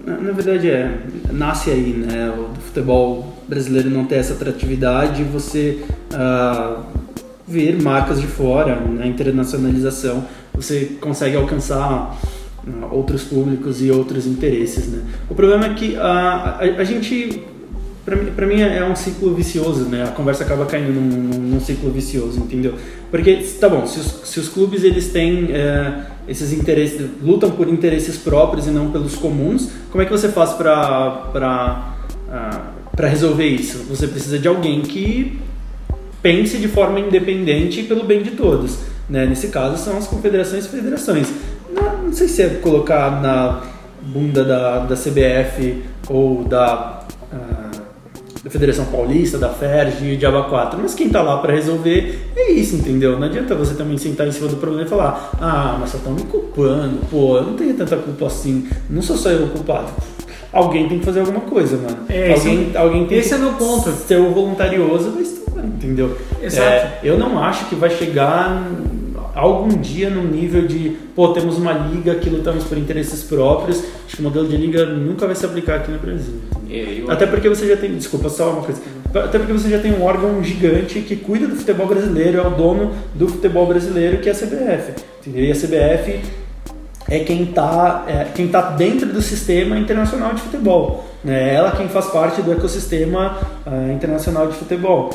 Na, 0.05 0.31
verdade 0.31 0.69
é, 0.69 0.99
nasce 1.31 1.69
aí, 1.69 1.93
né? 1.93 2.31
O 2.31 2.55
futebol 2.61 3.37
brasileiro 3.47 3.89
não 3.89 4.05
ter 4.05 4.15
essa 4.15 4.33
atratividade, 4.33 5.23
você 5.23 5.83
ah, 6.13 6.83
vir 7.47 7.81
marcas 7.81 8.21
de 8.21 8.27
fora, 8.27 8.79
na 8.79 9.05
internacionalização, 9.05 10.25
você 10.53 10.97
consegue 11.01 11.35
alcançar 11.35 12.17
ah, 12.67 12.85
outros 12.91 13.23
públicos 13.23 13.81
e 13.81 13.91
outros 13.91 14.25
interesses, 14.25 14.87
né? 14.87 15.03
O 15.29 15.35
problema 15.35 15.65
é 15.65 15.73
que 15.73 15.95
a, 15.97 16.59
a, 16.59 16.59
a 16.59 16.83
gente 16.83 17.43
Pra 18.05 18.15
mim, 18.47 18.55
mim 18.55 18.61
é 18.61 18.83
um 18.83 18.95
ciclo 18.95 19.35
vicioso, 19.35 19.85
né? 19.85 20.03
A 20.03 20.07
conversa 20.07 20.43
acaba 20.43 20.65
caindo 20.65 20.91
num, 20.91 21.01
num, 21.01 21.39
num 21.39 21.59
ciclo 21.59 21.91
vicioso, 21.91 22.39
entendeu? 22.39 22.73
Porque, 23.11 23.35
tá 23.59 23.69
bom, 23.69 23.85
se 23.85 23.99
os, 23.99 24.21
se 24.23 24.39
os 24.39 24.49
clubes 24.49 24.83
eles 24.83 25.09
têm 25.11 25.51
é, 25.51 26.05
esses 26.29 26.53
interesses, 26.53 27.09
lutam 27.21 27.49
por 27.49 27.67
interesses 27.67 28.17
próprios 28.17 28.67
e 28.67 28.69
não 28.69 28.91
pelos 28.91 29.15
comuns, 29.15 29.69
como 29.91 30.01
é 30.01 30.05
que 30.05 30.11
você 30.11 30.29
faz 30.29 30.53
pra, 30.53 31.29
pra, 31.31 31.95
ah, 32.29 32.61
resolver 32.99 33.47
isso? 33.47 33.79
Você 33.89 34.07
precisa 34.07 34.37
de 34.37 34.47
alguém 34.47 34.81
que 34.81 35.39
pense 36.21 36.57
de 36.57 36.67
forma 36.67 36.99
independente 36.99 37.83
pelo 37.83 38.03
bem 38.03 38.21
de 38.21 38.31
todos. 38.31 38.77
Né? 39.09 39.25
Nesse 39.25 39.47
caso 39.47 39.83
são 39.83 39.97
as 39.97 40.05
confederações 40.05 40.65
e 40.65 40.69
federações. 40.69 41.27
Não, 41.73 42.03
não 42.03 42.13
sei 42.13 42.27
se 42.27 42.43
é 42.43 42.49
colocar 42.49 43.21
na 43.21 43.63
bunda 44.01 44.43
da, 44.43 44.79
da 44.79 44.95
CBF 44.95 45.81
ou 46.07 46.43
da, 46.43 47.03
ah, 47.33 47.58
da 48.43 48.49
Federação 48.49 48.85
Paulista, 48.85 49.37
da 49.37 49.49
FERJ, 49.49 50.15
de 50.15 50.25
Aba 50.25 50.43
4, 50.43 50.79
mas 50.81 50.93
quem 50.93 51.07
está 51.07 51.21
lá 51.21 51.37
para 51.37 51.53
resolver 51.53 52.29
é 52.35 52.51
isso, 52.51 52.75
entendeu? 52.75 53.19
Não 53.19 53.27
adianta 53.27 53.53
você 53.55 53.73
também 53.73 53.97
sentar 53.97 54.27
em 54.27 54.31
cima 54.31 54.47
do 54.47 54.55
problema 54.57 54.85
e 54.85 54.87
falar, 54.89 55.31
ah, 55.41 55.77
mas 55.79 55.89
só 55.89 55.97
estão 55.97 56.13
me 56.13 56.23
culpando, 56.23 56.99
pô, 57.11 57.37
eu 57.37 57.43
não 57.43 57.53
tenho 57.53 57.73
tanta 57.73 57.97
culpa 57.97 58.27
assim, 58.27 58.67
não 58.89 59.01
sou 59.01 59.17
só 59.17 59.29
eu 59.29 59.45
o 59.45 59.49
culpado. 59.49 59.87
Alguém 60.51 60.87
tem 60.87 60.99
que 60.99 61.05
fazer 61.05 61.19
alguma 61.19 61.41
coisa, 61.41 61.77
mano. 61.77 61.97
É, 62.09 62.33
alguém, 62.33 62.67
esse- 62.69 62.77
alguém 62.77 63.05
tem 63.05 63.17
esse 63.19 63.29
que 63.29 63.35
é 63.35 63.37
meu 63.37 63.53
ponto. 63.53 63.89
ser 63.91 64.19
o 64.19 64.31
voluntarioso 64.31 65.11
vai 65.11 65.21
estudar, 65.21 65.63
entendeu? 65.63 66.17
Exato. 66.41 66.67
É, 66.67 66.99
eu 67.03 67.19
não 67.19 67.37
acho 67.43 67.65
que 67.65 67.75
vai 67.75 67.89
chegar 67.91 68.65
algum 69.39 69.69
dia 69.69 70.09
no 70.09 70.23
nível 70.23 70.67
de, 70.67 70.97
pô, 71.15 71.29
temos 71.29 71.57
uma 71.57 71.73
liga 71.73 72.15
que 72.15 72.29
lutamos 72.29 72.63
por 72.65 72.77
interesses 72.77 73.23
próprios. 73.23 73.83
Acho 74.05 74.15
que 74.15 74.21
o 74.21 74.23
modelo 74.23 74.47
de 74.47 74.57
liga 74.57 74.85
nunca 74.85 75.25
vai 75.25 75.35
se 75.35 75.45
aplicar 75.45 75.75
aqui 75.75 75.91
no 75.91 75.99
Brasil. 75.99 76.35
É, 76.69 77.01
eu 77.01 77.09
Até 77.09 77.25
porque 77.25 77.49
você 77.49 77.67
já 77.67 77.77
tem, 77.77 77.95
desculpa, 77.95 78.29
só 78.29 78.51
uma 78.51 78.61
coisa. 78.61 78.81
Até 79.13 79.39
porque 79.39 79.53
você 79.53 79.69
já 79.69 79.79
tem 79.79 79.91
um 79.93 80.03
órgão 80.03 80.43
gigante 80.43 81.01
que 81.01 81.15
cuida 81.15 81.47
do 81.47 81.55
futebol 81.55 81.87
brasileiro, 81.87 82.39
é 82.39 82.47
o 82.47 82.51
dono 82.51 82.91
do 83.15 83.27
futebol 83.27 83.65
brasileiro, 83.65 84.19
que 84.19 84.29
é 84.29 84.31
a 84.31 84.35
CBF. 84.35 84.93
Entendeu? 85.21 85.45
E 85.45 85.51
a 85.51 85.55
CBF 85.55 86.19
é 87.09 87.19
quem 87.19 87.43
está 87.43 88.05
é, 88.07 88.25
quem 88.35 88.47
tá 88.47 88.61
dentro 88.61 89.11
do 89.11 89.21
sistema 89.21 89.77
internacional 89.77 90.33
de 90.33 90.41
futebol. 90.41 91.05
Né? 91.23 91.53
Ela 91.53 91.71
quem 91.71 91.89
faz 91.89 92.05
parte 92.07 92.41
do 92.41 92.51
ecossistema 92.51 93.37
ah, 93.65 93.91
internacional 93.91 94.47
de 94.47 94.55
futebol? 94.55 95.09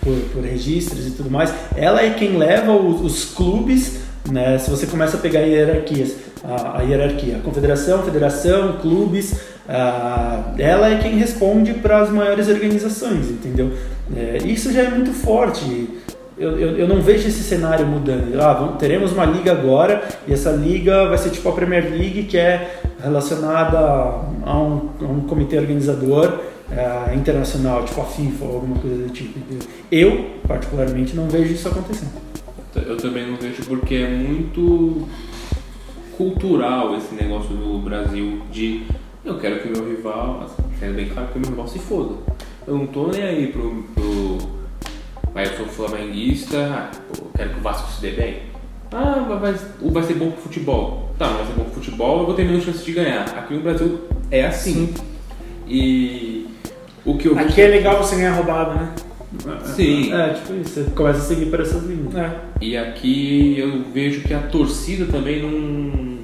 Por, 0.00 0.14
por 0.32 0.44
registros 0.44 1.06
e 1.06 1.10
tudo 1.12 1.30
mais. 1.30 1.52
Ela 1.74 2.02
é 2.02 2.10
quem 2.10 2.36
leva 2.36 2.72
os, 2.72 3.00
os 3.00 3.24
clubes, 3.24 4.00
né? 4.30 4.58
se 4.58 4.70
você 4.70 4.86
começa 4.86 5.16
a 5.16 5.20
pegar 5.20 5.40
hierarquias, 5.40 6.14
a, 6.44 6.78
a 6.78 6.82
hierarquia, 6.82 7.36
a 7.36 7.40
confederação, 7.40 8.02
federação, 8.02 8.74
clubes, 8.74 9.34
ah, 9.68 10.52
ela 10.58 10.90
é 10.90 10.98
quem 10.98 11.16
responde 11.16 11.74
para 11.74 12.02
as 12.02 12.10
maiores 12.10 12.48
organizações, 12.48 13.30
entendeu? 13.30 13.72
É, 14.14 14.38
isso 14.44 14.72
já 14.72 14.82
é 14.82 14.90
muito 14.90 15.12
forte. 15.12 15.88
Eu, 16.38 16.58
eu, 16.58 16.76
eu 16.76 16.88
não 16.88 17.00
vejo 17.00 17.26
esse 17.26 17.42
cenário 17.42 17.86
mudando. 17.86 18.38
Ah, 18.40 18.52
vamos, 18.52 18.76
teremos 18.76 19.12
uma 19.12 19.24
liga 19.24 19.52
agora 19.52 20.06
e 20.28 20.32
essa 20.32 20.50
liga 20.50 21.08
vai 21.08 21.16
ser 21.16 21.30
tipo 21.30 21.48
a 21.48 21.52
Premier 21.52 21.90
League, 21.90 22.24
que 22.24 22.36
é 22.36 22.80
relacionada 23.02 23.78
a 23.78 24.58
um, 24.58 24.90
a 25.00 25.04
um 25.04 25.20
comitê 25.22 25.58
organizador 25.58 26.40
eh, 26.70 27.14
internacional, 27.14 27.84
tipo 27.84 28.00
a 28.00 28.04
FIFA 28.04 28.44
ou 28.44 28.54
alguma 28.54 28.78
coisa 28.78 29.04
do 29.04 29.10
tipo. 29.10 29.38
Eu, 29.90 30.32
particularmente, 30.46 31.16
não 31.16 31.28
vejo 31.28 31.54
isso 31.54 31.68
acontecendo. 31.68 32.12
Eu 32.74 32.98
também 32.98 33.30
não 33.30 33.38
vejo 33.38 33.64
porque 33.64 33.94
é 33.94 34.08
muito 34.08 35.08
cultural 36.16 36.96
esse 36.96 37.14
negócio 37.14 37.54
do 37.54 37.78
Brasil 37.78 38.42
de 38.52 38.82
eu 39.24 39.38
quero 39.38 39.60
que 39.60 39.68
meu 39.68 39.88
rival, 39.88 40.42
assim, 40.44 40.62
sendo 40.78 40.94
bem 40.94 41.08
claro 41.08 41.28
que 41.28 41.38
meu 41.38 41.50
rival 41.50 41.66
se 41.66 41.78
foda. 41.78 42.14
Eu 42.66 42.76
não 42.76 42.86
tô 42.86 43.08
nem 43.08 43.22
aí 43.22 43.46
pro. 43.48 43.84
pro 43.94 44.55
mas 45.36 45.50
eu 45.50 45.56
sou 45.58 45.66
flamenguista, 45.66 46.56
ah, 46.56 46.90
eu 47.10 47.30
quero 47.36 47.50
que 47.50 47.58
o 47.58 47.62
Vasco 47.62 47.92
se 47.92 48.00
dê 48.00 48.12
bem. 48.12 48.38
Ah, 48.90 49.22
mas 49.28 49.60
vai, 49.92 50.02
ser 50.02 50.14
bom 50.14 50.30
pro 50.30 50.40
futebol. 50.40 51.14
Tá, 51.18 51.26
mas 51.28 51.36
vai 51.36 51.46
ser 51.48 51.52
bom 51.52 51.64
pro 51.64 51.74
futebol, 51.74 52.20
eu 52.20 52.24
vou 52.24 52.34
ter 52.34 52.46
menos 52.46 52.64
chance 52.64 52.82
de 52.82 52.92
ganhar. 52.92 53.22
Aqui 53.36 53.52
no 53.52 53.60
Brasil 53.60 54.00
é 54.30 54.46
assim. 54.46 54.94
E 55.68 56.46
o 57.04 57.18
que 57.18 57.28
eu. 57.28 57.38
Aqui 57.38 57.60
é 57.60 57.66
legal 57.66 58.02
você 58.02 58.16
ganhar 58.16 58.32
roubado, 58.32 58.76
né? 58.76 58.94
Sim. 59.74 60.10
É, 60.10 60.30
tipo 60.30 60.54
isso, 60.54 60.70
você 60.70 60.90
começa 60.92 61.18
a 61.18 61.22
seguir 61.22 61.50
por 61.50 61.60
essas 61.60 61.84
linhas. 61.84 62.14
É. 62.16 62.40
E 62.62 62.74
aqui 62.74 63.58
eu 63.58 63.84
vejo 63.92 64.22
que 64.22 64.32
a 64.32 64.40
torcida 64.40 65.04
também 65.04 65.42
não, 65.42 66.18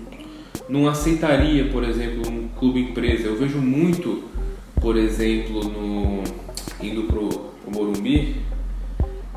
não 0.70 0.88
aceitaria, 0.88 1.66
por 1.66 1.84
exemplo, 1.84 2.32
um 2.32 2.48
clube 2.58 2.80
empresa. 2.80 3.24
Eu 3.24 3.36
vejo 3.36 3.58
muito, 3.58 4.24
por 4.80 4.96
exemplo, 4.96 5.64
no, 5.64 6.22
indo 6.80 7.02
pro, 7.02 7.28
pro 7.28 7.70
Morumbi, 7.70 8.36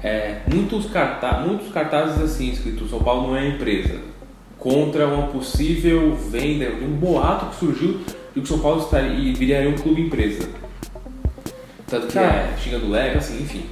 é, 0.05 0.41
muitos, 0.53 0.87
muitos 1.47 1.73
cartazes 1.73 2.21
assim 2.21 2.51
escrito 2.51 2.87
São 2.87 2.99
Paulo 2.99 3.29
não 3.29 3.35
é 3.35 3.47
empresa. 3.47 3.99
Contra 4.59 5.07
uma 5.07 5.27
possível 5.27 6.15
venda, 6.15 6.69
um 6.79 6.89
boato 6.89 7.47
que 7.47 7.55
surgiu 7.55 8.01
de 8.35 8.41
que 8.41 8.47
São 8.47 8.59
Paulo 8.59 8.81
estaria, 8.81 9.33
viraria 9.33 9.67
um 9.67 9.73
clube 9.73 10.03
empresa. 10.03 10.47
Tanto 11.87 12.05
que 12.05 12.13
Tá. 12.13 12.21
é 12.21 12.55
xingando 12.55 12.87
leve, 12.87 13.17
assim, 13.17 13.41
enfim. 13.41 13.65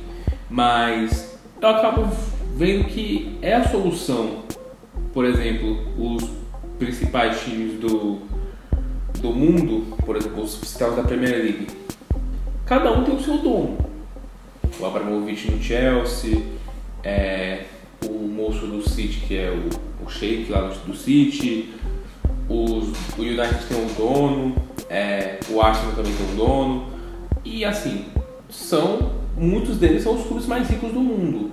Mas 0.49 1.37
eu 1.61 1.69
acabo 1.69 2.09
vendo 2.55 2.85
que 2.85 3.37
é 3.39 3.53
a 3.53 3.67
solução. 3.67 4.39
Por 5.13 5.25
exemplo, 5.25 5.77
os 5.97 6.27
principais 6.79 7.41
times 7.41 7.79
do, 7.79 8.19
do 9.19 9.29
mundo, 9.29 9.95
por 10.03 10.15
exemplo, 10.17 10.43
os 10.43 10.53
citados 10.53 10.95
da 10.95 11.03
Premier 11.03 11.35
League, 11.35 11.67
cada 12.65 12.91
um 12.91 13.03
tem 13.03 13.15
o 13.15 13.21
seu 13.21 13.37
dono. 13.37 13.92
O 14.79 14.85
Abramovich 14.85 15.49
no 15.51 15.61
Chelsea, 15.61 16.43
é, 17.03 17.65
o 18.05 18.27
moço 18.27 18.65
do 18.65 18.87
City, 18.87 19.19
que 19.27 19.37
é 19.37 19.51
o, 19.51 20.05
o 20.05 20.09
Sheik 20.09 20.51
lá 20.51 20.61
do, 20.61 20.95
City, 20.95 21.73
os, 22.49 22.89
o 23.17 23.21
United 23.21 23.65
tem 23.67 23.77
um 23.77 23.93
dono, 23.93 24.55
é, 24.89 25.39
o 25.49 25.61
Arsenal 25.61 25.95
também 25.95 26.13
tem 26.13 26.25
um 26.33 26.35
dono. 26.35 26.85
E 27.45 27.63
assim, 27.63 28.05
são 28.49 29.23
muitos 29.37 29.77
deles 29.77 30.03
são 30.03 30.15
os 30.15 30.25
clubes 30.25 30.45
mais 30.45 30.69
ricos 30.69 30.91
do 30.91 30.99
mundo. 30.99 31.51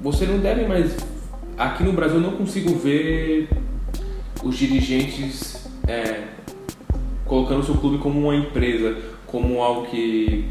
Você 0.00 0.26
não 0.26 0.38
deve 0.38 0.66
mais. 0.66 0.96
Aqui 1.56 1.82
no 1.82 1.92
Brasil 1.92 2.16
eu 2.16 2.22
não 2.22 2.36
consigo 2.36 2.74
ver 2.76 3.48
os 4.44 4.56
dirigentes 4.56 5.68
é, 5.86 6.24
colocando 7.24 7.60
o 7.60 7.64
seu 7.64 7.74
clube 7.74 7.98
como 7.98 8.20
uma 8.20 8.36
empresa, 8.36 8.96
como 9.26 9.60
algo 9.60 9.86
que. 9.86 10.44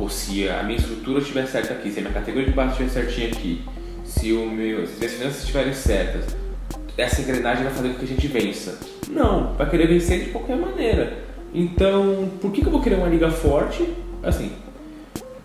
Pô, 0.00 0.08
se 0.08 0.48
a 0.48 0.62
minha 0.62 0.78
estrutura 0.78 1.18
estiver 1.20 1.46
certa 1.46 1.74
aqui, 1.74 1.90
se 1.90 1.98
a 1.98 2.02
minha 2.02 2.14
categoria 2.14 2.48
de 2.48 2.54
base 2.54 2.70
estiver 2.70 2.88
certinha 2.88 3.26
aqui, 3.28 3.60
se, 4.02 4.32
o 4.32 4.48
meu, 4.50 4.86
se 4.86 5.04
as 5.04 5.12
finanças 5.12 5.40
estiverem 5.40 5.74
certas, 5.74 6.24
essa 6.96 7.20
engrenagem 7.20 7.64
vai 7.64 7.72
fazer 7.74 7.88
com 7.90 7.94
que 7.98 8.04
a 8.06 8.08
gente 8.08 8.26
vença. 8.26 8.78
Não, 9.10 9.52
vai 9.58 9.68
querer 9.68 9.88
vencer 9.88 10.20
de 10.24 10.30
qualquer 10.30 10.56
maneira. 10.56 11.18
Então, 11.52 12.30
por 12.40 12.50
que, 12.50 12.62
que 12.62 12.66
eu 12.66 12.72
vou 12.72 12.80
querer 12.80 12.94
uma 12.94 13.08
liga 13.08 13.30
forte? 13.30 13.86
Assim, 14.22 14.52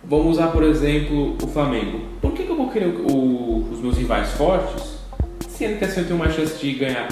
vamos 0.05 0.27
usar 0.27 0.47
por 0.53 0.63
exemplo 0.63 1.35
o 1.43 1.47
Flamengo. 1.47 2.05
Por 2.21 2.31
que, 2.31 2.43
que 2.43 2.49
eu 2.49 2.55
vou 2.55 2.69
querer 2.69 2.85
o- 2.87 3.11
o- 3.11 3.69
os 3.73 3.81
meus 3.81 3.97
rivais 3.97 4.29
fortes? 4.35 4.99
Sendo 5.49 5.79
que 5.79 5.83
assim 5.83 5.99
eu 5.99 6.07
tenho 6.07 6.19
mais 6.19 6.33
chance 6.33 6.57
de 6.57 6.71
ganhar 6.75 7.09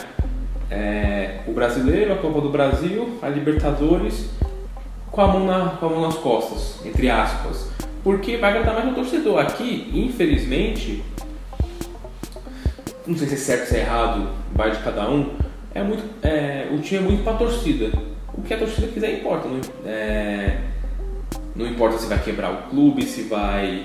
é, 0.72 1.41
o 1.46 1.52
brasileiro, 1.52 2.14
a 2.14 2.16
Copa 2.16 2.39
do 2.39 2.48
Brasil, 2.50 3.18
a 3.22 3.28
Libertadores, 3.28 4.30
com 5.14 5.22
a, 5.22 5.28
mão 5.28 5.45
na, 5.45 5.70
com 5.80 5.86
a 5.86 5.89
mão 5.89 6.01
nas 6.01 6.16
costas, 6.16 6.84
entre 6.84 7.07
aspas. 7.07 7.70
Porque 8.03 8.36
vai 8.38 8.49
agradar 8.49 8.74
mais 8.74 8.91
o 8.91 8.95
torcedor. 8.95 9.39
Aqui, 9.39 9.89
infelizmente, 9.93 11.03
não 13.05 13.16
sei 13.16 13.28
se 13.28 13.36
é 13.36 13.38
certo 13.38 13.61
ou 13.61 13.68
se 13.68 13.76
é 13.78 13.80
errado, 13.82 14.30
vai 14.53 14.72
de 14.72 14.80
cada 14.80 15.07
um. 15.07 15.30
É 15.74 15.84
muito, 15.84 16.03
é, 16.24 16.68
o 16.72 16.80
time 16.80 16.99
é 16.99 17.03
muito 17.03 17.24
pra 17.24 17.34
torcida. 17.34 17.91
O 18.34 18.41
que 18.41 18.55
a 18.55 18.57
torcida 18.57 18.88
quiser 18.88 19.20
importa. 19.20 19.47
Não, 19.47 19.61
é, 19.86 20.61
não 21.55 21.68
importa 21.68 21.99
se 21.99 22.07
vai 22.07 22.20
quebrar 22.20 22.51
o 22.51 22.70
clube, 22.70 23.03
se 23.03 23.22
vai 23.22 23.84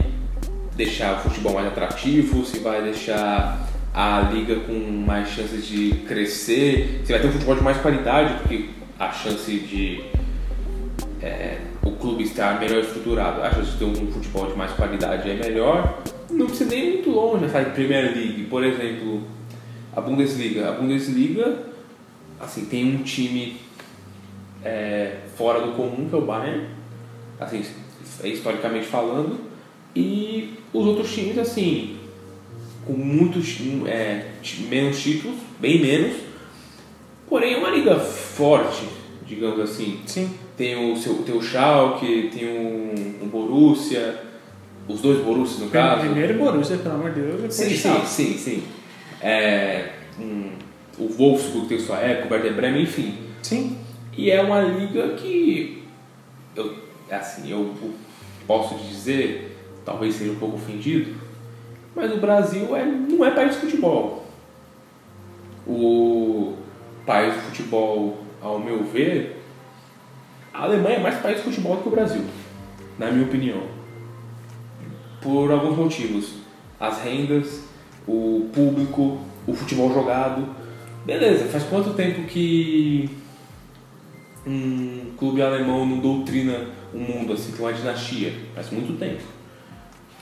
deixar 0.74 1.18
o 1.18 1.20
futebol 1.20 1.52
mais 1.52 1.66
atrativo, 1.66 2.42
se 2.46 2.60
vai 2.60 2.82
deixar 2.82 3.68
a 3.92 4.30
liga 4.32 4.60
com 4.60 4.72
mais 5.06 5.28
chances 5.28 5.66
de 5.66 5.90
crescer, 6.06 7.02
se 7.04 7.12
vai 7.12 7.20
ter 7.20 7.28
um 7.28 7.32
futebol 7.32 7.54
de 7.54 7.62
mais 7.62 7.76
qualidade, 7.78 8.32
porque 8.40 8.70
a 8.98 9.12
chance 9.12 9.52
de 9.52 10.17
é, 11.22 11.58
o 11.82 11.92
clube 11.92 12.24
estar 12.24 12.60
melhor 12.60 12.80
estruturado, 12.80 13.42
a 13.42 13.50
chance 13.50 13.72
de 13.72 13.78
ter 13.78 13.84
um 13.84 14.12
futebol 14.12 14.46
de 14.46 14.56
mais 14.56 14.72
qualidade 14.72 15.28
é 15.28 15.34
melhor. 15.34 16.02
Não 16.30 16.46
precisa 16.46 16.70
nem 16.70 16.92
muito 16.92 17.10
longe, 17.10 17.48
sabe? 17.48 17.70
Premier 17.70 18.04
League, 18.14 18.44
por 18.44 18.64
exemplo, 18.64 19.22
a 19.94 20.00
Bundesliga. 20.00 20.68
A 20.68 20.72
Bundesliga, 20.72 21.58
assim, 22.38 22.66
tem 22.66 22.94
um 22.94 23.02
time 23.02 23.56
é, 24.64 25.18
fora 25.36 25.60
do 25.60 25.72
comum, 25.72 26.08
que 26.08 26.14
é 26.14 26.18
o 26.18 26.22
Bayern, 26.22 26.66
assim, 27.40 27.64
historicamente 28.22 28.86
falando, 28.86 29.40
e 29.94 30.54
os 30.72 30.86
outros 30.86 31.12
times, 31.12 31.38
assim, 31.38 31.98
com 32.86 32.92
muitos 32.92 33.58
é, 33.86 34.26
menos 34.68 35.02
títulos, 35.02 35.36
bem 35.58 35.80
menos, 35.80 36.16
porém 37.28 37.54
é 37.54 37.56
uma 37.58 37.70
liga 37.70 37.98
forte, 37.98 38.86
digamos 39.26 39.60
assim. 39.60 40.00
Sim. 40.06 40.30
Tem 40.58 40.92
o, 40.92 40.96
seu, 40.96 41.14
tem 41.22 41.36
o 41.36 41.40
Schalke, 41.40 42.30
tem 42.34 42.48
um, 42.48 43.24
um 43.24 43.28
Borussia, 43.28 44.22
os 44.88 45.00
dois 45.00 45.24
Borussia 45.24 45.64
no 45.64 45.70
caso. 45.70 46.00
Primeiro 46.00 46.34
Borussia, 46.34 46.76
pelo 46.78 46.96
amor 46.96 47.12
de 47.12 47.20
Deus. 47.20 47.54
Sim, 47.54 47.70
sim, 47.70 48.04
sim, 48.04 48.36
sim. 48.36 48.64
É, 49.22 49.92
um, 50.18 50.50
o 50.98 51.08
Wolfsburg 51.08 51.68
tem 51.68 51.78
sua 51.78 51.98
época, 51.98 52.28
o 52.28 52.32
Werder 52.32 52.54
Bremen, 52.54 52.82
enfim. 52.82 53.14
Sim. 53.40 53.78
E 54.16 54.32
é 54.32 54.42
uma 54.42 54.60
liga 54.60 55.10
que 55.14 55.84
eu, 56.56 56.74
assim, 57.08 57.52
eu 57.52 57.72
posso 58.44 58.74
dizer, 58.78 59.56
talvez 59.84 60.16
seja 60.16 60.32
um 60.32 60.36
pouco 60.36 60.56
ofendido, 60.56 61.14
mas 61.94 62.12
o 62.12 62.16
Brasil 62.16 62.74
é, 62.74 62.84
não 62.84 63.24
é 63.24 63.30
país 63.30 63.54
de 63.54 63.60
futebol. 63.60 64.26
O 65.64 66.56
país 67.06 67.32
de 67.34 67.40
futebol, 67.42 68.18
ao 68.42 68.58
meu 68.58 68.82
ver, 68.82 69.37
a 70.58 70.64
Alemanha 70.64 70.96
é 70.96 71.00
mais 71.00 71.20
país 71.20 71.36
de 71.36 71.44
futebol 71.44 71.76
do 71.76 71.82
que 71.82 71.88
o 71.88 71.92
Brasil, 71.92 72.24
na 72.98 73.12
minha 73.12 73.24
opinião. 73.24 73.62
Por 75.22 75.52
alguns 75.52 75.76
motivos. 75.76 76.32
As 76.80 77.00
rendas, 77.00 77.64
o 78.06 78.48
público, 78.52 79.18
o 79.46 79.54
futebol 79.54 79.92
jogado. 79.94 80.48
Beleza, 81.06 81.44
faz 81.46 81.62
quanto 81.62 81.94
tempo 81.94 82.22
que 82.24 83.08
um 84.44 85.12
clube 85.16 85.42
alemão 85.42 85.86
não 85.86 85.98
doutrina 85.98 86.66
o 86.92 86.98
mundo 86.98 87.34
assim, 87.34 87.52
tem 87.52 87.60
uma 87.60 87.72
dinastia? 87.72 88.34
Faz 88.54 88.70
muito 88.70 88.98
tempo. 88.98 89.22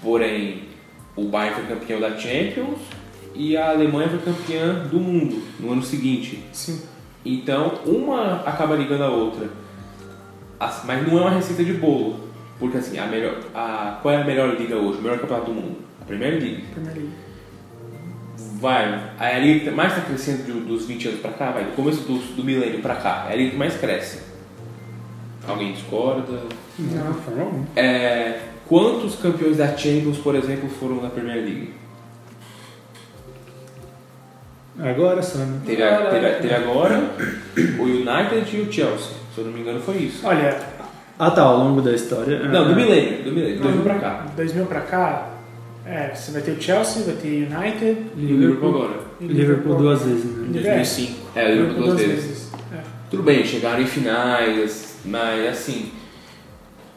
Porém, 0.03 0.65
o 1.17 1.25
Bayern 1.25 1.63
foi 1.63 1.77
campeão 1.77 1.99
da 1.99 2.17
Champions 2.17 2.81
e 3.35 3.57
a 3.57 3.71
Alemanha 3.71 4.11
foi 4.11 4.19
campeã 4.19 4.87
do 4.91 5.01
mundo 5.01 5.43
no 5.59 5.73
ano 5.73 5.83
seguinte. 5.83 6.43
Sim. 6.53 6.83
Então, 7.25 7.81
uma 7.87 8.43
acaba 8.43 8.77
ligando 8.77 9.03
a 9.03 9.09
outra. 9.09 9.66
As- 10.59 10.85
Mas 10.85 11.07
não 11.07 11.19
é 11.19 11.21
uma 11.23 11.31
receita 11.31 11.65
de 11.65 11.75
bolo. 11.75 12.21
Porque 12.59 12.79
assim, 12.79 12.99
a 12.99 13.07
melhor, 13.07 13.39
a, 13.55 13.99
qual 14.01 14.15
é 14.15 14.23
a 14.23 14.25
melhor 14.25 14.57
liga 14.59 14.77
hoje? 14.77 14.99
O 14.99 15.03
melhor 15.03 15.19
campeonato 15.19 15.51
do 15.51 15.55
mundo? 15.55 15.77
A 16.01 16.05
Primeira 16.07 16.37
Liga. 16.39 16.63
Primeira 16.73 16.99
Liga. 16.99 17.13
Vai, 18.59 19.11
a 19.19 19.39
liga 19.39 19.61
que 19.67 19.71
mais 19.71 19.93
está 19.93 20.07
crescendo 20.07 20.45
de- 20.47 20.61
dos 20.61 20.87
20 20.87 21.09
anos 21.09 21.21
pra 21.21 21.33
cá, 21.33 21.51
vai, 21.51 21.65
do 21.65 21.73
começo 21.73 22.01
do, 22.05 22.17
do 22.35 22.43
milênio 22.43 22.81
pra 22.81 22.95
cá, 22.97 23.27
é 23.29 23.35
a 23.35 23.37
liga 23.37 23.51
que 23.51 23.57
mais 23.59 23.77
cresce. 23.77 24.21
Alguém 25.47 25.73
discorda? 25.75 26.41
Não, 26.79 27.15
forma 27.15 27.43
alguma. 27.43 27.67
É, 27.77 28.41
quantos 28.67 29.17
campeões 29.17 29.59
da 29.59 29.77
Champions, 29.77 30.17
por 30.17 30.35
exemplo, 30.35 30.71
foram 30.71 31.03
na 31.03 31.11
Premier 31.11 31.37
League? 31.45 31.75
Agora 34.79 35.17
né? 35.17 35.61
Teve, 35.65 35.83
teve, 36.11 36.31
teve 36.41 36.55
agora 36.55 37.11
o 37.79 37.83
United 37.83 38.57
e 38.57 38.61
o 38.61 38.73
Chelsea, 38.73 39.13
se 39.37 39.41
eu 39.43 39.45
não 39.45 39.53
me 39.53 39.61
engano 39.61 39.81
foi 39.81 39.97
isso. 39.99 40.27
Olha, 40.27 40.59
Ah 41.19 41.31
tá, 41.31 41.43
ao 41.43 41.59
longo 41.59 41.81
da 41.81 41.93
história. 41.93 42.41
Não, 42.49 42.65
do 42.67 42.73
é, 42.73 42.75
milênio, 42.75 43.23
do 43.25 43.33
milênio, 43.33 43.61
2000 43.61 43.83
pra 43.85 43.95
cá. 43.99 44.27
2000 44.37 44.67
pra 44.67 44.81
cá, 44.81 45.29
é, 45.85 46.15
você 46.15 46.33
vai 46.33 46.43
ter 46.43 46.51
o 46.53 46.61
Chelsea, 46.63 47.03
vai 47.05 47.15
ter 47.15 47.49
United, 47.51 48.01
E 48.17 48.25
o 48.25 48.27
Liverpool 48.39 48.69
agora. 48.71 49.01
e 49.21 49.27
Liverpool 49.27 49.77
duas 49.77 50.03
vezes, 50.03 50.25
né? 50.25 50.49
2005. 50.53 51.13
É, 51.35 51.45
o 51.45 51.49
Liverpool 51.53 51.85
duas 51.85 52.01
vezes. 52.01 52.51
É. 52.75 52.81
Tudo 53.11 53.23
bem, 53.23 53.45
chegaram 53.45 53.81
em 53.83 53.87
finais, 53.87 54.97
mas 55.05 55.47
assim, 55.49 55.91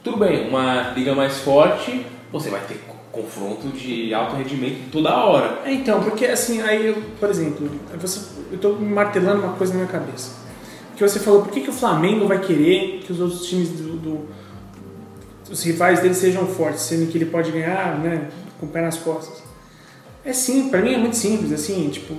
tudo 0.03 0.17
bem, 0.17 0.47
uma 0.49 0.91
liga 0.95 1.13
mais 1.13 1.39
forte, 1.39 2.05
você 2.31 2.49
vai 2.49 2.61
ter 2.61 2.75
co- 2.87 2.95
confronto 3.21 3.67
de 3.69 4.13
alto 4.13 4.35
rendimento 4.35 4.91
toda 4.91 5.13
hora. 5.15 5.59
É, 5.65 5.71
então, 5.73 6.01
porque 6.01 6.25
assim, 6.25 6.61
aí, 6.61 6.87
eu, 6.87 6.97
por 7.19 7.29
exemplo, 7.29 7.69
você, 7.99 8.19
eu 8.51 8.57
tô 8.57 8.73
martelando 8.73 9.43
uma 9.43 9.53
coisa 9.53 9.73
na 9.73 9.79
minha 9.79 9.91
cabeça. 9.91 10.38
Que 10.99 11.07
você 11.07 11.17
falou, 11.17 11.43
por 11.43 11.53
que, 11.53 11.61
que 11.61 11.69
o 11.69 11.73
Flamengo 11.73 12.27
vai 12.27 12.41
querer 12.41 12.99
que 13.05 13.13
os 13.13 13.21
outros 13.21 13.47
times 13.47 13.69
do, 13.69 13.95
do- 13.95 14.27
os 15.49 15.63
rivais 15.63 16.01
dele 16.01 16.13
sejam 16.13 16.45
fortes, 16.45 16.81
sendo 16.81 17.09
que 17.09 17.17
ele 17.17 17.25
pode 17.25 17.51
ganhar, 17.53 17.97
né, 17.99 18.29
com 18.59 18.65
o 18.65 18.69
pé 18.69 18.81
nas 18.81 18.97
costas? 18.97 19.41
É 20.25 20.33
sim, 20.33 20.67
pra 20.67 20.81
mim 20.81 20.93
é 20.93 20.97
muito 20.97 21.15
simples, 21.15 21.53
assim, 21.53 21.87
tipo, 21.89 22.15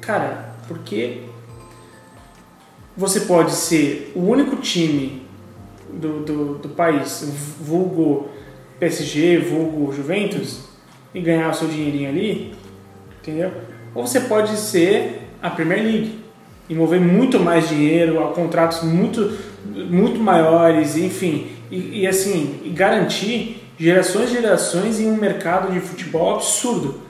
cara, 0.00 0.54
porque 0.66 1.24
você 2.96 3.20
pode 3.20 3.52
ser 3.52 4.10
o 4.16 4.20
único 4.20 4.56
time 4.56 5.26
do, 5.92 6.20
do, 6.24 6.54
do 6.54 6.68
país, 6.70 7.22
vulgo 7.60 8.28
PSG, 8.80 9.40
vulgo 9.40 9.92
Juventus, 9.92 10.60
e 11.14 11.20
ganhar 11.20 11.50
o 11.50 11.54
seu 11.54 11.68
dinheirinho 11.68 12.08
ali, 12.08 12.54
entendeu? 13.20 13.52
Ou 13.94 14.06
você 14.06 14.20
pode 14.20 14.56
ser 14.56 15.28
a 15.42 15.50
Premier 15.50 15.82
League, 15.82 16.21
envolver 16.68 17.00
muito 17.00 17.38
mais 17.40 17.68
dinheiro, 17.68 18.16
contratos 18.34 18.82
muito, 18.82 19.36
muito 19.64 20.20
maiores, 20.20 20.96
enfim, 20.96 21.48
e, 21.70 22.00
e 22.00 22.06
assim, 22.06 22.60
e 22.64 22.70
garantir 22.70 23.62
gerações 23.78 24.30
e 24.30 24.34
gerações 24.34 25.00
em 25.00 25.10
um 25.10 25.16
mercado 25.16 25.72
de 25.72 25.80
futebol 25.80 26.34
absurdo. 26.36 27.00